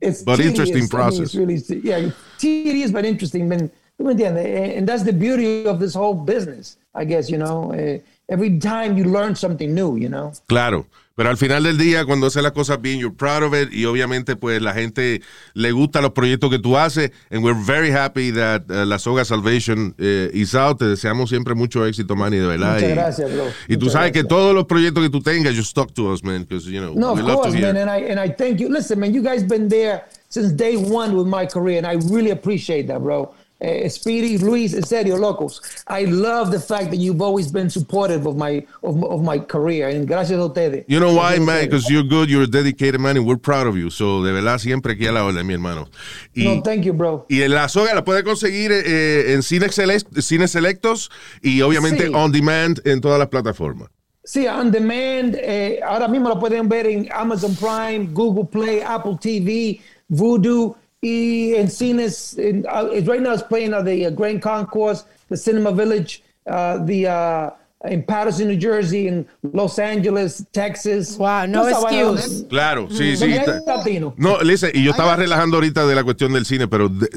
it's 0.00 0.22
But 0.22 0.36
tedious. 0.36 0.50
interesting 0.52 0.76
I 0.76 0.80
mean, 0.82 0.88
process. 0.88 1.20
it's 1.20 1.34
really, 1.34 1.60
yeah, 1.82 2.10
tedious 2.38 2.92
but 2.92 3.04
interesting. 3.04 3.48
Man, 3.48 3.70
¿tú 3.98 4.04
me 4.04 4.12
entiendes? 4.12 4.76
And 4.78 4.86
that's 4.88 5.04
the 5.04 5.12
beauty 5.12 5.66
of 5.66 5.78
this 5.80 5.94
whole 5.94 6.14
business, 6.14 6.78
I 6.94 7.04
guess, 7.04 7.28
you 7.30 7.38
know. 7.38 7.72
Eh, 7.74 8.00
every 8.28 8.58
time 8.58 8.96
you 8.96 9.04
learn 9.04 9.34
something 9.36 9.74
new, 9.74 9.96
you 9.96 10.08
know. 10.08 10.32
Claro. 10.48 10.86
Pero 11.16 11.30
al 11.30 11.36
final 11.36 11.62
del 11.62 11.78
día, 11.78 12.04
cuando 12.04 12.26
haces 12.26 12.42
las 12.42 12.50
cosas 12.50 12.82
bien, 12.82 12.98
you're 12.98 13.14
proud 13.14 13.44
of 13.44 13.54
it. 13.54 13.72
Y 13.72 13.84
obviamente, 13.84 14.34
pues 14.34 14.60
la 14.60 14.72
gente 14.74 15.22
le 15.52 15.70
gusta 15.70 16.00
los 16.00 16.10
proyectos 16.10 16.50
que 16.50 16.58
tú 16.58 16.76
haces. 16.76 17.12
And 17.30 17.44
we're 17.44 17.54
very 17.54 17.92
happy 17.92 18.32
that 18.32 18.62
uh, 18.68 18.84
la 18.84 18.98
soga 18.98 19.24
Salvation 19.24 19.94
eh, 19.96 20.28
is 20.34 20.56
out. 20.56 20.80
Te 20.80 20.86
deseamos 20.86 21.28
siempre 21.28 21.54
mucho 21.54 21.86
éxito, 21.86 22.16
Manny, 22.16 22.38
de 22.38 22.46
verdad. 22.48 22.74
Muchas 22.74 22.90
y, 22.90 22.94
gracias, 22.94 23.32
bro. 23.32 23.44
Y 23.68 23.76
tú 23.76 23.84
Muchas 23.84 23.92
sabes 23.92 24.10
que 24.10 24.22
gracias. 24.22 24.28
todos 24.28 24.54
los 24.56 24.64
proyectos 24.64 25.04
que 25.04 25.10
tú 25.10 25.22
tengas, 25.22 25.54
just 25.54 25.72
talk 25.72 25.92
to 25.94 26.12
us, 26.12 26.24
man. 26.24 26.42
Because, 26.48 26.68
you 26.68 26.80
know, 26.80 26.94
No, 26.94 27.12
we 27.14 27.20
of 27.20 27.26
love 27.28 27.36
course, 27.42 27.52
to 27.52 27.58
hear. 27.58 27.72
man, 27.72 27.88
and 27.88 27.88
I 27.88 28.10
and 28.10 28.18
I 28.18 28.28
thank 28.34 28.58
you. 28.58 28.68
Listen, 28.68 28.98
man, 28.98 29.14
you 29.14 29.22
guys 29.22 29.44
been 29.44 29.68
there 29.68 30.02
since 30.30 30.50
day 30.52 30.74
one 30.76 31.16
with 31.16 31.28
my 31.28 31.46
career, 31.46 31.78
and 31.78 31.86
I 31.86 31.92
really 32.12 32.30
appreciate 32.30 32.88
that, 32.88 33.00
bro. 33.00 33.32
Eh, 33.60 33.88
Speedy, 33.88 34.36
Luis, 34.38 34.74
en 34.74 34.82
serio, 34.84 35.16
locos. 35.16 35.62
I 35.88 36.04
love 36.06 36.50
the 36.50 36.58
fact 36.60 36.90
that 36.90 36.96
you've 36.98 37.22
always 37.22 37.50
been 37.52 37.70
supportive 37.70 38.26
of 38.26 38.36
my 38.36 38.66
of, 38.82 39.02
of 39.04 39.22
my 39.22 39.38
career, 39.38 39.88
and 39.88 40.06
gracias 40.06 40.38
a 40.38 40.44
ustedes. 40.44 40.84
You 40.88 40.98
know 40.98 41.14
why, 41.14 41.36
En 41.36 41.44
man? 41.46 41.64
Because 41.64 41.88
you're 41.88 42.02
good, 42.02 42.28
you're 42.28 42.42
a 42.42 42.50
dedicated 42.50 43.00
man, 43.00 43.16
and 43.16 43.24
we're 43.26 43.38
proud 43.40 43.66
of 43.66 43.76
you. 43.76 43.90
So, 43.90 44.22
de 44.24 44.32
verdad, 44.32 44.58
siempre 44.58 44.94
aquí 44.94 45.06
a 45.06 45.12
la 45.12 45.24
orden, 45.24 45.46
mi 45.46 45.54
hermano. 45.54 45.88
Y, 46.34 46.44
No, 46.44 46.62
thank 46.62 46.82
you, 46.84 46.92
bro. 46.92 47.24
y 47.30 47.42
en 47.42 47.52
la 47.52 47.68
soga 47.68 47.94
la 47.94 48.04
puede 48.04 48.22
conseguir 48.24 48.70
eh, 48.72 49.32
en 49.34 49.42
cines, 49.42 49.78
select- 49.78 50.20
cines 50.20 50.50
selectos 50.50 51.10
y 51.40 51.62
obviamente 51.62 52.06
Sí. 52.08 52.12
on 52.14 52.32
demand 52.32 52.80
en 52.84 53.00
todas 53.00 53.18
las 53.18 53.28
plataformas. 53.28 53.88
Sí, 54.24 54.46
on 54.48 54.70
demand. 54.72 55.36
eh, 55.40 55.80
ahora 55.86 56.08
mismo 56.08 56.28
lo 56.28 56.38
pueden 56.40 56.68
ver 56.68 56.86
en 56.86 57.08
Amazon 57.12 57.54
Prime, 57.54 58.08
Google 58.12 58.46
Play, 58.50 58.80
Apple 58.84 59.16
TV, 59.20 59.80
Voodoo 60.08 60.76
y 61.04 61.54
en 61.56 61.68
cines. 61.70 62.36
In, 62.38 62.64
uh, 62.66 62.88
it's- 62.92 63.06
right 63.06 63.20
now, 63.22 63.32
it's 63.34 63.42
playing 63.42 63.74
at 63.74 63.84
the 63.84 64.06
uh, 64.06 64.10
Grand 64.10 64.40
Concourse, 64.40 65.04
the 65.28 65.36
Cinema 65.36 65.70
Village, 65.72 66.22
uh, 66.50 66.78
the 66.84 67.06
uh, 67.06 67.50
in 67.90 68.02
Patterson, 68.02 68.48
New 68.48 68.56
Jersey, 68.56 69.08
in 69.08 69.26
Los 69.52 69.78
Angeles, 69.78 70.42
Texas. 70.52 71.16
Wow, 71.18 71.44
no 71.46 71.60
Toda 71.64 71.70
esa 71.72 71.80
vaina. 71.82 72.12
excuse. 72.14 72.46
Claro, 72.48 72.88
sí, 72.88 73.14
sí. 73.16 73.20
Donde 73.20 73.38
hay 73.38 73.44
está- 73.60 73.76
latino. 73.76 74.14
No, 74.16 74.40
listen, 74.42 74.70
y 74.74 74.82
yo 74.84 74.92
estaba 74.92 75.16
relajando 75.16 75.58
ahorita 75.58 75.86
de 75.86 75.94
la 75.94 76.02
cuestión 76.02 76.32
del 76.32 76.46
cine, 76.46 76.66
pero 76.66 76.88
the, 76.88 77.08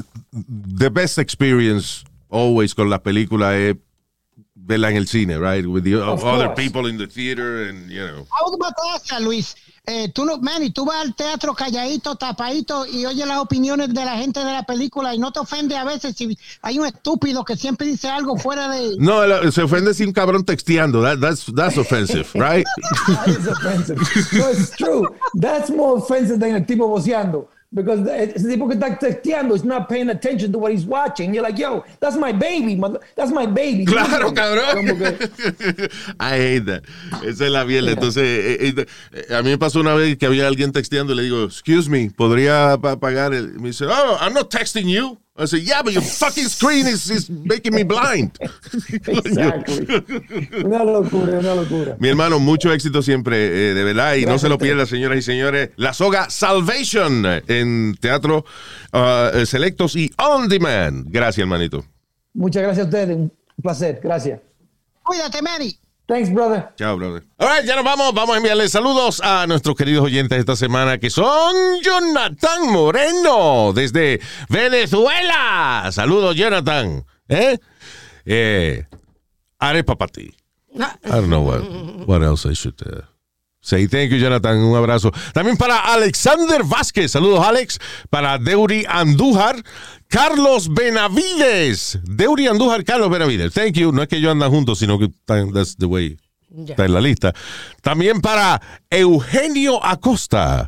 the 0.77 0.89
best 0.89 1.17
experience 1.19 2.03
always 2.29 2.75
con 2.75 2.89
las 2.89 2.99
películas 2.99 3.53
es 3.55 3.75
verla 4.55 4.89
en 4.89 4.97
el 4.97 5.07
cine, 5.07 5.37
right? 5.39 5.65
With 5.65 5.83
the 5.85 5.95
Of 5.95 6.25
other 6.25 6.47
course. 6.47 6.61
people 6.61 6.87
in 6.89 6.97
the 6.97 7.07
theater 7.07 7.69
and, 7.69 7.89
you 7.89 8.05
know. 8.05 8.27
I 8.37 8.43
was 8.43 8.53
about 8.53 8.73
to 8.75 8.83
ask 8.93 9.09
you, 9.09 9.19
Luis. 9.25 9.55
Eh, 9.89 10.09
tú 10.09 10.25
no, 10.25 10.37
Manny, 10.39 10.69
tú 10.69 10.83
vas 10.83 10.97
al 10.97 11.15
teatro 11.15 11.53
calladito, 11.53 12.17
tapadito 12.17 12.85
y 12.85 13.05
oyes 13.05 13.25
las 13.25 13.37
opiniones 13.37 13.93
de 13.93 14.03
la 14.03 14.17
gente 14.17 14.41
de 14.41 14.51
la 14.51 14.63
película 14.63 15.15
y 15.15 15.17
no 15.17 15.31
te 15.31 15.39
ofende 15.39 15.77
a 15.77 15.85
veces 15.85 16.13
si 16.13 16.37
hay 16.61 16.77
un 16.77 16.85
estúpido 16.85 17.45
que 17.45 17.55
siempre 17.55 17.87
dice 17.87 18.09
algo 18.09 18.35
fuera 18.35 18.67
de. 18.67 18.97
No, 18.99 19.21
se 19.49 19.61
ofende 19.61 19.93
si 19.93 20.03
un 20.03 20.11
cabrón 20.11 20.43
texteando. 20.43 21.01
That, 21.01 21.19
that's, 21.21 21.45
that's 21.55 21.77
offensive, 21.77 22.27
right? 22.33 22.65
That 23.07 23.27
is 23.29 23.47
offensive. 23.47 23.97
No, 24.33 24.49
it's 24.49 24.71
true. 24.71 25.07
That's 25.39 25.69
more 25.69 25.99
offensive 25.99 26.37
than 26.37 26.55
el 26.55 26.65
tipo 26.65 26.85
voceando. 26.89 27.47
Because 27.69 28.07
ese 28.09 28.47
tipo 28.47 28.65
que 28.69 28.75
está 28.75 28.97
texteando 28.97 29.53
is 29.53 29.65
not 29.65 29.89
paying 29.89 30.09
attention 30.09 30.53
to 30.53 30.57
what 30.57 30.71
he's 30.71 30.85
watching. 30.85 31.33
You're 31.33 31.43
like, 31.43 31.59
yo, 31.61 31.83
that's 31.99 32.15
my 32.15 32.31
baby. 32.31 32.75
mother- 32.77 33.01
That's 33.15 33.29
my 33.31 33.45
baby. 33.45 33.83
Claro, 33.91 34.31
cabrón. 34.33 34.97
que- 34.97 35.89
I 36.19 36.37
hate 36.37 36.65
that. 36.65 36.83
Esa 37.25 37.45
es 37.45 37.51
la 37.51 37.65
mierda. 37.65 37.91
Entonces, 37.91 38.23
eh, 38.23 38.57
eh, 38.69 38.85
eh, 39.11 39.35
a 39.35 39.41
mí 39.43 39.49
me 39.49 39.57
pasó 39.57 39.81
una 39.81 39.93
vez 39.95 40.17
que 40.17 40.25
había 40.25 40.47
alguien 40.47 40.71
texteando 40.71 41.11
y 41.11 41.17
le 41.17 41.23
digo, 41.23 41.43
excuse 41.43 41.89
me, 41.89 42.09
¿podría 42.09 42.77
pa- 42.81 42.93
apagar 42.93 43.33
el? 43.33 43.55
y 43.57 43.59
Me 43.59 43.67
dice, 43.69 43.85
oh, 43.85 44.17
I'm 44.21 44.33
not 44.33 44.49
texting 44.49 44.87
you. 44.87 45.17
I 45.39 45.45
said, 45.45 45.61
yeah, 45.61 45.83
but 45.83 45.93
your 45.93 46.01
fucking 46.01 46.49
screen 46.49 46.87
is, 46.87 47.11
is 47.11 47.29
making 47.29 47.75
me 47.75 47.83
blind. 47.83 48.37
Exactly. 49.07 49.85
Una 50.65 50.83
locura, 50.83 51.39
una 51.39 51.53
locura. 51.53 51.95
Mi 51.99 52.09
hermano, 52.09 52.39
mucho 52.39 52.71
éxito 52.71 53.03
siempre, 53.03 53.37
eh, 53.45 53.73
de 53.75 53.83
verdad, 53.83 54.15
y 54.15 54.25
no 54.25 54.39
se 54.39 54.49
lo 54.49 54.57
pierdan, 54.57 54.87
señoras 54.87 55.19
y 55.19 55.21
señores. 55.21 55.69
La 55.75 55.93
soga 55.93 56.31
Salvation 56.31 57.23
en 57.47 57.95
teatro 57.99 58.45
ah, 58.93 59.29
eh, 59.33 59.45
selectos 59.45 59.95
y 59.95 60.11
on 60.17 60.49
demand. 60.49 61.05
Gracias, 61.09 61.43
hermanito. 61.43 61.85
Muchas 62.33 62.63
gracias 62.63 62.85
a 62.85 62.89
ustedes. 62.89 63.15
Un 63.15 63.31
placer. 63.61 63.99
Gracias. 64.03 64.39
Cuídate, 65.03 65.41
Manny. 65.43 65.79
Thanks, 66.07 66.29
brother. 66.29 66.69
Chao, 66.77 66.95
brother. 66.95 67.21
All 67.37 67.49
right, 67.49 67.65
ya 67.65 67.75
nos 67.75 67.83
vamos. 67.83 68.13
Vamos 68.13 68.35
a 68.35 68.37
enviarle 68.37 68.69
saludos 68.69 69.19
a 69.21 69.45
nuestros 69.45 69.75
queridos 69.75 70.05
oyentes 70.05 70.39
esta 70.39 70.55
semana, 70.55 70.97
que 70.99 71.09
son 71.09 71.81
Jonathan 71.83 72.71
Moreno, 72.71 73.73
desde 73.73 74.21
Venezuela. 74.47 75.89
Saludos, 75.91 76.35
Jonathan. 76.37 77.03
¿Eh? 77.27 77.57
Eh, 78.25 78.85
arepa 79.59 79.97
para 79.97 80.11
ti. 80.11 80.33
I 80.73 81.09
don't 81.09 81.29
know 81.29 81.41
what, 81.41 81.61
what 82.07 82.23
else 82.23 82.45
I 82.45 82.53
should 82.53 82.81
uh, 82.85 83.01
say. 83.67 83.87
Thank 83.87 84.11
you, 84.11 84.17
Jonathan. 84.17 84.57
Un 84.57 84.75
abrazo. 84.75 85.11
También 85.33 85.57
para 85.57 85.77
Alexander 85.93 86.63
Vázquez. 86.63 87.11
Saludos, 87.11 87.45
Alex. 87.45 87.79
Para 88.09 88.37
Deuri 88.37 88.85
Andújar. 88.87 89.63
Carlos 90.07 90.73
Benavides. 90.73 91.99
Deuri 92.03 92.47
Andújar, 92.47 92.83
Carlos 92.85 93.09
Benavides. 93.09 93.53
Thank 93.53 93.73
you. 93.73 93.91
No 93.91 94.01
es 94.01 94.07
que 94.07 94.21
yo 94.21 94.31
andan 94.31 94.49
juntos, 94.51 94.79
sino 94.79 94.97
que 94.97 95.09
that's 95.25 95.75
the 95.77 95.85
way 95.85 96.17
Ya. 96.49 96.73
está 96.73 96.85
en 96.85 96.93
la 96.93 97.01
lista. 97.01 97.33
También 97.81 98.21
para 98.21 98.61
Eugenio 98.89 99.83
Acosta. 99.83 100.67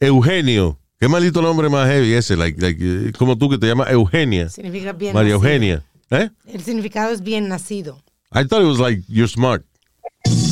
Eugenio. 0.00 0.78
Qué 0.98 1.08
maldito 1.08 1.40
nombre 1.42 1.68
más 1.68 1.88
heavy 1.88 2.12
ese. 2.14 2.36
Like, 2.36 2.60
like, 2.60 2.78
eh, 2.82 3.12
como 3.18 3.36
tú 3.36 3.48
que 3.50 3.58
te 3.58 3.66
llamas 3.66 3.90
Eugenia. 3.90 4.48
Significa 4.48 4.92
bien 4.92 5.14
María 5.14 5.34
nacido. 5.34 5.48
Eugenia. 5.50 5.82
¿Eh? 6.10 6.30
El 6.46 6.62
significado 6.62 7.12
es 7.12 7.22
bien 7.22 7.48
nacido. 7.48 8.02
I 8.32 8.44
thought 8.46 8.62
it 8.62 8.68
was 8.68 8.78
like 8.78 9.02
you're 9.08 9.28
smart. 9.28 9.64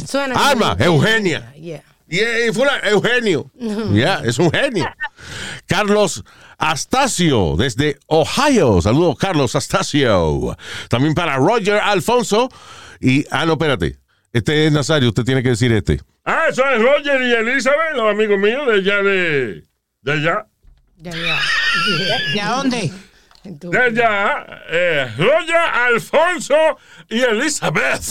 Suena 0.09 0.35
Alma, 0.49 0.75
bien- 0.75 0.89
Eugenia. 0.89 1.53
Yeah. 1.55 1.83
Y 2.09 2.53
fue 2.53 2.63
una- 2.63 2.79
Eugenio. 2.89 3.51
Ya, 3.95 4.23
es 4.25 4.39
un 4.39 4.51
genio. 4.51 4.87
Carlos 5.67 6.25
Astacio, 6.57 7.55
desde 7.59 7.99
Ohio. 8.07 8.81
Saludos, 8.81 9.17
Carlos 9.19 9.55
Astacio. 9.55 10.57
También 10.89 11.15
para 11.15 11.37
Roger 11.37 11.79
Alfonso. 11.79 12.49
Y, 13.01 13.27
ah, 13.31 13.45
no, 13.45 13.53
espérate. 13.53 13.99
Este 14.33 14.67
es 14.67 14.73
Nazario, 14.73 15.09
usted 15.11 15.25
tiene 15.25 15.43
que 15.43 15.51
decir 15.51 15.71
este. 15.73 16.01
Ah, 16.25 16.47
eso 16.51 16.63
es 16.69 16.81
Roger 16.83 17.21
y 17.23 17.33
Elizabeth, 17.33 17.95
los 17.95 18.11
amigos 18.11 18.39
míos 18.39 18.67
de 18.67 18.75
allá 18.75 19.03
de. 19.03 19.65
De 20.03 20.13
allá. 20.13 20.47
Ya, 20.99 21.13
ya. 21.13 21.39
¿De 22.35 22.41
a 22.41 22.49
dónde? 22.51 22.93
De 23.45 23.79
allá. 23.79 24.47
Eh, 24.71 25.07
Roger, 25.17 25.57
Alfonso 25.57 26.55
y 27.09 27.21
Elizabeth. 27.21 28.03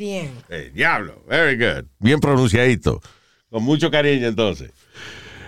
Bien. 0.00 0.32
Eh, 0.48 0.70
diablo, 0.74 1.22
very 1.28 1.56
good. 1.58 1.84
Bien 1.98 2.18
pronunciadito. 2.20 3.02
Con 3.50 3.62
mucho 3.64 3.90
cariño, 3.90 4.28
entonces. 4.28 4.70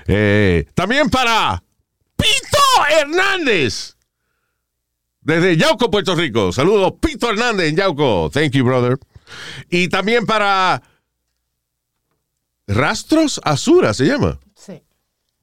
Eh, 0.06 0.66
también 0.74 1.08
para 1.08 1.62
Pito 2.14 2.58
Hernández. 3.00 3.96
Desde 5.22 5.56
Yauco, 5.56 5.90
Puerto 5.90 6.14
Rico. 6.14 6.52
Saludos, 6.52 6.92
Pito 7.00 7.30
Hernández 7.30 7.70
en 7.70 7.76
Yauco. 7.76 8.28
Thank 8.30 8.50
you, 8.52 8.62
brother. 8.62 8.98
Y 9.70 9.88
también 9.88 10.26
para. 10.26 10.82
Rastros 12.66 13.40
Azura 13.44 13.94
se 13.94 14.04
llama. 14.04 14.38
Sí. 14.54 14.82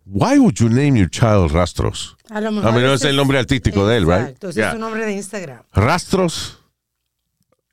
Why 0.06 0.38
would 0.38 0.54
you 0.60 0.70
name 0.70 1.00
your 1.00 1.10
child 1.10 1.52
Rastros? 1.52 2.16
A 2.30 2.40
lo 2.42 2.52
mejor 2.52 2.74
mí 2.74 2.82
no 2.82 2.94
ese 2.94 3.06
es 3.08 3.10
el 3.10 3.16
nombre 3.16 3.40
artístico 3.40 3.88
de 3.88 3.98
él, 3.98 4.04
right? 4.06 4.20
Exacto, 4.22 4.50
ese 4.50 4.60
Yeah. 4.60 4.68
es 4.68 4.74
su 4.76 4.80
nombre 4.80 5.04
de 5.08 5.14
Instagram. 5.14 5.64
Rastros. 5.74 6.59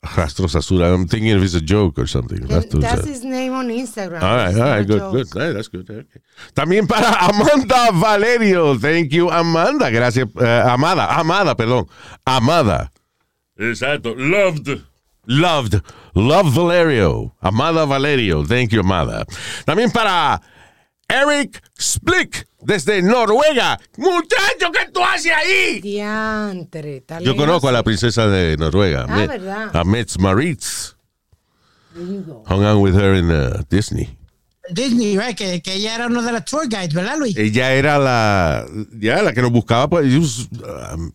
Rastros 0.04 0.54
Azura. 0.54 0.94
I'm 0.94 1.06
thinking 1.08 1.30
if 1.30 1.42
it's 1.42 1.54
a 1.54 1.60
joke 1.60 1.98
or 1.98 2.06
something. 2.06 2.38
Rastros, 2.46 2.80
That's 2.80 3.04
his 3.06 3.24
name 3.24 3.52
on 3.52 3.68
Instagram. 3.68 4.22
All 4.22 4.36
right, 4.36 4.54
all 4.54 4.60
right, 4.60 4.86
good, 4.86 5.28
good. 5.30 5.54
That's 5.56 5.68
good. 5.68 5.90
Okay. 5.90 6.20
También 6.54 6.86
para 6.86 7.08
Amanda 7.28 7.90
Valerio. 7.92 8.76
Thank 8.78 9.12
you, 9.12 9.30
Amanda. 9.30 9.90
Gracias. 9.90 10.28
eh, 10.40 10.62
Amada, 10.68 11.06
Amada, 11.18 11.54
perdón. 11.56 11.88
Amada. 12.24 12.90
Exacto. 13.58 14.14
Loved. 14.16 14.82
Loved. 15.26 15.82
Love 16.14 16.54
Valerio. 16.54 17.34
Amada 17.42 17.84
Valerio. 17.84 18.44
Thank 18.44 18.70
you, 18.72 18.80
Amada. 18.80 19.26
También 19.64 19.90
para 19.90 20.40
Eric 21.08 21.62
Splick 21.78 22.46
desde 22.62 23.00
Noruega. 23.02 23.78
Muchacho, 23.96 24.72
¿qué 24.72 24.90
tú 24.92 25.02
haces 25.02 25.32
ahí? 25.32 25.80
Diantre, 25.80 27.04
Yo 27.22 27.36
conozco 27.36 27.68
a 27.68 27.72
la 27.72 27.82
princesa 27.82 28.26
de 28.28 28.56
Noruega. 28.56 29.06
Ah, 29.08 29.16
Me- 29.16 29.26
¿verdad? 29.26 29.76
A 29.76 29.84
Metz 29.84 30.18
Maritz. 30.18 30.96
Hung 31.94 32.64
out 32.64 32.80
with 32.82 32.94
her 32.94 33.14
in 33.14 33.30
uh, 33.30 33.62
Disney. 33.70 34.18
Disney, 34.68 35.16
right? 35.16 35.36
Que, 35.36 35.62
que 35.62 35.74
ella 35.74 35.94
era 35.94 36.06
uno 36.08 36.20
de 36.22 36.32
las 36.32 36.44
tour 36.44 36.66
guides, 36.68 36.92
¿verdad, 36.92 37.16
Luis? 37.18 37.36
Ella 37.36 37.72
era 37.72 37.98
la, 37.98 38.66
ya, 38.98 39.22
la 39.22 39.32
que 39.32 39.40
nos 39.40 39.52
buscaba. 39.52 39.88
Pues, 39.88 40.12
was, 40.14 40.48
um, 40.92 41.12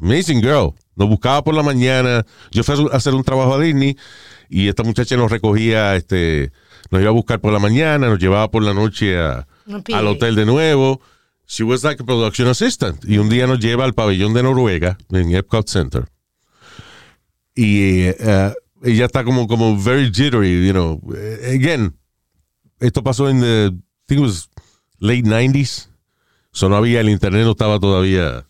amazing 0.00 0.40
girl. 0.42 0.74
Nos 0.94 1.08
buscaba 1.08 1.42
por 1.42 1.54
la 1.54 1.62
mañana. 1.62 2.24
Yo 2.52 2.62
fui 2.62 2.74
a 2.92 2.96
hacer 2.96 3.14
un 3.14 3.24
trabajo 3.24 3.54
a 3.54 3.60
Disney 3.60 3.96
y 4.48 4.68
esta 4.68 4.82
muchacha 4.82 5.16
nos 5.16 5.30
recogía, 5.30 5.96
este, 5.96 6.52
nos 6.90 7.00
iba 7.00 7.10
a 7.10 7.12
buscar 7.12 7.40
por 7.40 7.52
la 7.52 7.58
mañana, 7.58 8.08
nos 8.08 8.18
llevaba 8.18 8.50
por 8.50 8.62
la 8.62 8.74
noche 8.74 9.18
a- 9.18 9.46
al 9.94 10.06
hotel 10.06 10.34
de 10.36 10.46
nuevo. 10.46 11.00
She 11.48 11.62
was 11.64 11.84
like 11.84 12.02
a 12.02 12.06
production 12.06 12.48
assistant. 12.48 13.04
Y 13.04 13.18
un 13.18 13.28
día 13.28 13.46
nos 13.46 13.60
lleva 13.60 13.84
al 13.84 13.94
pabellón 13.94 14.34
de 14.34 14.42
Noruega, 14.42 14.98
en 15.10 15.34
Epcot 15.34 15.68
Center. 15.68 16.06
Y 17.54 18.02
eh, 18.02 18.52
ella 18.82 19.06
está 19.06 19.24
como, 19.24 19.46
como 19.48 19.80
very 19.80 20.06
jittery, 20.12 20.66
you 20.66 20.72
know. 20.72 21.00
Eh, 21.16 21.56
Again, 21.58 21.96
esto 22.80 23.02
pasó 23.02 23.28
en 23.28 23.40
the, 23.40 23.66
I 23.72 23.78
think 24.06 24.20
it 24.20 24.24
was 24.26 24.48
late 24.98 25.22
90s. 25.22 25.88
So 26.52 26.68
no 26.68 26.76
había, 26.76 27.00
el 27.00 27.08
internet 27.10 27.44
no 27.44 27.52
estaba 27.52 27.78
todavía 27.78 28.46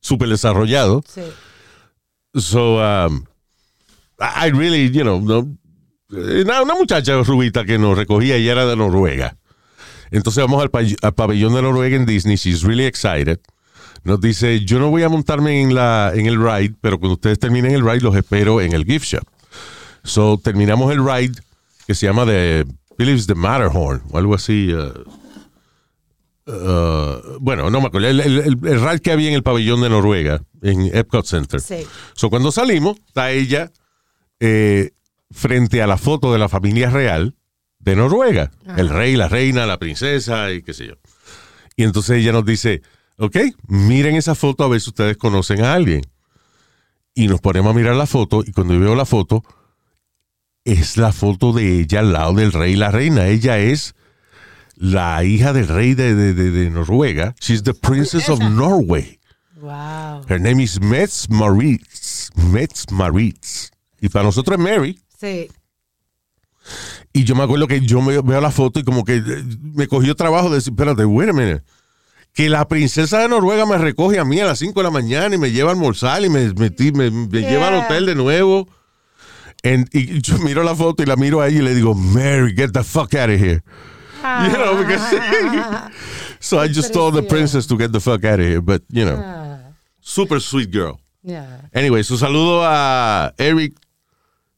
súper 0.00 0.28
desarrollado. 0.28 1.02
Sí. 1.08 1.22
So, 2.40 2.78
um, 2.78 3.24
I 4.18 4.50
really, 4.50 4.90
you 4.90 5.02
know, 5.02 5.20
no, 5.20 5.56
una, 6.16 6.62
una 6.62 6.74
muchacha 6.74 7.20
rubita 7.22 7.64
que 7.64 7.78
nos 7.78 7.96
recogía 7.96 8.38
y 8.38 8.48
era 8.48 8.66
de 8.66 8.76
Noruega. 8.76 9.36
Entonces 10.10 10.42
vamos 10.44 10.62
al, 10.62 10.70
pa- 10.70 10.80
al 11.02 11.14
pabellón 11.14 11.54
de 11.54 11.62
Noruega 11.62 11.96
en 11.96 12.06
Disney. 12.06 12.36
She's 12.36 12.62
really 12.62 12.84
excited. 12.84 13.40
Nos 14.04 14.20
dice, 14.20 14.64
yo 14.64 14.78
no 14.78 14.90
voy 14.90 15.02
a 15.02 15.08
montarme 15.08 15.60
en, 15.62 15.74
la, 15.74 16.12
en 16.14 16.26
el 16.26 16.36
ride, 16.38 16.74
pero 16.80 16.98
cuando 16.98 17.14
ustedes 17.14 17.38
terminen 17.38 17.72
el 17.72 17.82
ride, 17.84 18.00
los 18.02 18.14
espero 18.14 18.60
en 18.60 18.72
el 18.74 18.84
gift 18.84 19.06
shop. 19.06 19.24
So, 20.04 20.38
terminamos 20.42 20.92
el 20.92 21.04
ride 21.04 21.32
que 21.86 21.94
se 21.94 22.06
llama 22.06 22.26
The, 22.26 22.66
Believes 22.98 23.26
the 23.26 23.34
Matterhorn, 23.34 24.02
o 24.10 24.18
algo 24.18 24.34
así. 24.34 24.72
uh, 24.72 24.92
uh, 26.46 27.38
bueno, 27.40 27.70
no 27.70 27.80
me 27.80 27.86
acuerdo. 27.86 28.08
El, 28.08 28.20
el- 28.20 28.38
el- 28.40 28.58
el 28.68 28.80
ride 28.80 29.00
que 29.00 29.12
había 29.12 29.28
en 29.30 29.34
el 29.34 29.42
pabellón 29.42 29.80
de 29.80 29.88
Noruega, 29.88 30.42
en 30.62 30.90
Epcot 30.94 31.26
Center. 31.26 31.60
Sí. 31.60 31.86
So, 32.14 32.30
cuando 32.30 32.52
salimos, 32.52 32.98
está 33.06 33.30
ella 33.32 33.70
eh, 34.40 34.90
frente 35.34 35.82
a 35.82 35.86
la 35.86 35.98
foto 35.98 36.32
de 36.32 36.38
la 36.38 36.48
familia 36.48 36.88
real 36.88 37.36
de 37.80 37.96
Noruega. 37.96 38.50
El 38.76 38.88
rey, 38.88 39.16
la 39.16 39.28
reina, 39.28 39.66
la 39.66 39.78
princesa 39.78 40.50
y 40.52 40.62
qué 40.62 40.72
sé 40.72 40.86
yo. 40.86 40.94
Y 41.76 41.82
entonces 41.84 42.18
ella 42.18 42.32
nos 42.32 42.46
dice, 42.46 42.80
ok, 43.18 43.36
miren 43.68 44.14
esa 44.16 44.34
foto 44.34 44.64
a 44.64 44.68
ver 44.68 44.80
si 44.80 44.90
ustedes 44.90 45.16
conocen 45.16 45.62
a 45.64 45.74
alguien. 45.74 46.02
Y 47.14 47.28
nos 47.28 47.40
ponemos 47.40 47.72
a 47.72 47.76
mirar 47.76 47.96
la 47.96 48.06
foto 48.06 48.42
y 48.46 48.52
cuando 48.52 48.74
yo 48.74 48.80
veo 48.80 48.94
la 48.94 49.04
foto, 49.04 49.42
es 50.64 50.96
la 50.96 51.12
foto 51.12 51.52
de 51.52 51.80
ella 51.80 52.00
al 52.00 52.12
lado 52.12 52.32
del 52.34 52.52
rey 52.52 52.72
y 52.72 52.76
la 52.76 52.90
reina. 52.90 53.26
Ella 53.26 53.58
es 53.58 53.94
la 54.76 55.22
hija 55.24 55.52
del 55.52 55.68
rey 55.68 55.94
de, 55.94 56.14
de- 56.14 56.34
de- 56.34 56.50
de 56.50 56.70
Noruega. 56.70 57.34
She's 57.40 57.62
the 57.62 57.74
princess 57.74 58.28
of 58.28 58.40
Norway. 58.50 59.18
Wow. 59.60 60.22
Her 60.28 60.40
name 60.40 60.62
is 60.62 60.80
Metz 60.80 61.28
Maritz. 61.28 62.30
Metz 62.34 62.90
Maritz. 62.90 63.70
Y 64.00 64.08
para 64.08 64.24
nosotros 64.24 64.58
es 64.58 64.64
Mary. 64.64 65.00
Sí. 65.18 65.50
Y 67.12 67.24
yo 67.24 67.34
me 67.36 67.42
acuerdo 67.44 67.66
que 67.68 67.80
yo 67.80 68.00
me, 68.00 68.20
veo 68.20 68.40
la 68.40 68.50
foto 68.50 68.80
y 68.80 68.84
como 68.84 69.04
que 69.04 69.16
eh, 69.16 69.44
me 69.60 69.86
cogió 69.86 70.14
trabajo 70.14 70.48
de 70.48 70.56
decir, 70.56 70.72
espérate, 70.72 71.04
wait 71.04 71.28
a 71.30 71.32
minute. 71.32 71.62
Que 72.32 72.48
la 72.48 72.66
princesa 72.66 73.20
de 73.20 73.28
Noruega 73.28 73.64
me 73.66 73.78
recoge 73.78 74.18
a 74.18 74.24
mí 74.24 74.40
a 74.40 74.46
las 74.46 74.58
5 74.58 74.80
de 74.80 74.84
la 74.84 74.90
mañana 74.90 75.34
y 75.34 75.38
me 75.38 75.52
lleva 75.52 75.70
a 75.70 75.74
almorzar 75.74 76.24
y 76.24 76.28
me, 76.28 76.52
metí- 76.54 76.92
me, 76.92 77.10
me 77.10 77.40
lleva 77.42 77.68
al 77.68 77.74
hotel 77.74 78.06
de 78.06 78.14
nuevo. 78.16 78.66
And- 79.62 79.88
y 79.92 80.20
yo 80.20 80.38
miro 80.38 80.64
la 80.64 80.74
foto 80.74 81.02
y 81.02 81.06
la 81.06 81.16
miro 81.16 81.40
a 81.40 81.48
ella 81.48 81.58
y 81.60 81.62
le 81.62 81.74
digo, 81.74 81.94
Mary, 81.94 82.54
get 82.56 82.72
the 82.72 82.82
fuck 82.82 83.14
out 83.14 83.30
of 83.30 83.38
here. 83.40 83.62
You 84.24 84.56
know, 84.56 84.76
because 84.78 85.02
so 86.40 86.58
I 86.58 86.66
just 86.66 86.92
told 86.94 87.14
the 87.14 87.22
princess 87.22 87.66
to 87.66 87.76
get 87.76 87.92
the 87.92 88.00
fuck 88.00 88.24
out 88.24 88.40
of 88.40 88.46
here. 88.46 88.60
But, 88.62 88.82
you 88.88 89.04
know, 89.04 89.22
super 90.00 90.40
sweet 90.40 90.70
girl. 90.72 90.98
Yeah. 91.22 91.60
Anyway, 91.72 92.02
su 92.02 92.16
saludo 92.16 92.64
a 92.64 93.32
Eric 93.38 93.74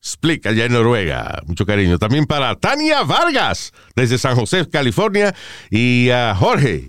Splick 0.07 0.47
allá 0.47 0.66
en 0.66 0.73
Noruega. 0.73 1.43
Mucho 1.47 1.66
cariño. 1.66 1.99
También 1.99 2.27
para 2.27 2.55
Tania 2.55 3.03
Vargas 3.03 3.73
desde 3.95 4.19
San 4.19 4.37
José, 4.37 4.69
California. 4.70 5.35
Y 5.70 6.11
a 6.11 6.35
Jorge. 6.35 6.89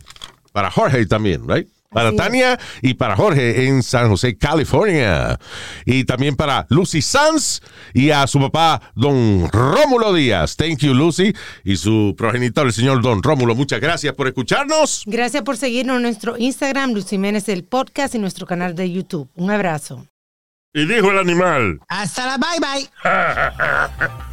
Para 0.52 0.72
Jorge 0.72 1.06
también, 1.06 1.48
right? 1.48 1.68
Para 1.90 2.10
Así 2.10 2.18
es. 2.18 2.24
Tania 2.24 2.60
y 2.82 2.94
para 2.96 3.16
Jorge 3.16 3.68
en 3.68 3.82
San 3.82 4.10
José, 4.10 4.38
California. 4.38 5.40
Y 5.86 6.04
también 6.04 6.36
para 6.36 6.68
Lucy 6.70 7.02
Sanz 7.02 7.62
y 7.94 8.12
a 8.12 8.28
su 8.28 8.40
papá, 8.40 8.82
don 8.94 9.50
Rómulo 9.52 10.14
Díaz. 10.14 10.58
Thank 10.58 10.80
you, 10.80 10.94
Lucy. 10.94 11.34
Y 11.64 11.78
su 11.78 12.14
progenitor, 12.18 12.68
el 12.68 12.74
señor 12.74 13.02
don 13.02 13.24
Rómulo. 13.24 13.56
Muchas 13.56 13.80
gracias 13.80 14.14
por 14.14 14.28
escucharnos. 14.28 15.04
Gracias 15.06 15.44
por 15.44 15.58
seguirnos 15.58 15.98
en 15.98 16.02
nuestro 16.04 16.38
Instagram, 16.38 16.92
Luz 16.92 17.10
Jiménez 17.10 17.48
el 17.50 17.64
podcast 17.64 18.16
y 18.16 18.20
nuestro 18.20 18.46
canal 18.46 18.76
de 18.76 18.92
YouTube. 18.92 19.30
Un 19.36 19.52
abrazo. 19.52 20.06
Y 20.78 20.86
dijo 20.86 21.10
el 21.10 21.18
animal. 21.18 21.80
Hasta 21.88 22.28
la 22.28 22.38
bye 22.38 22.60
bye. 22.60 24.18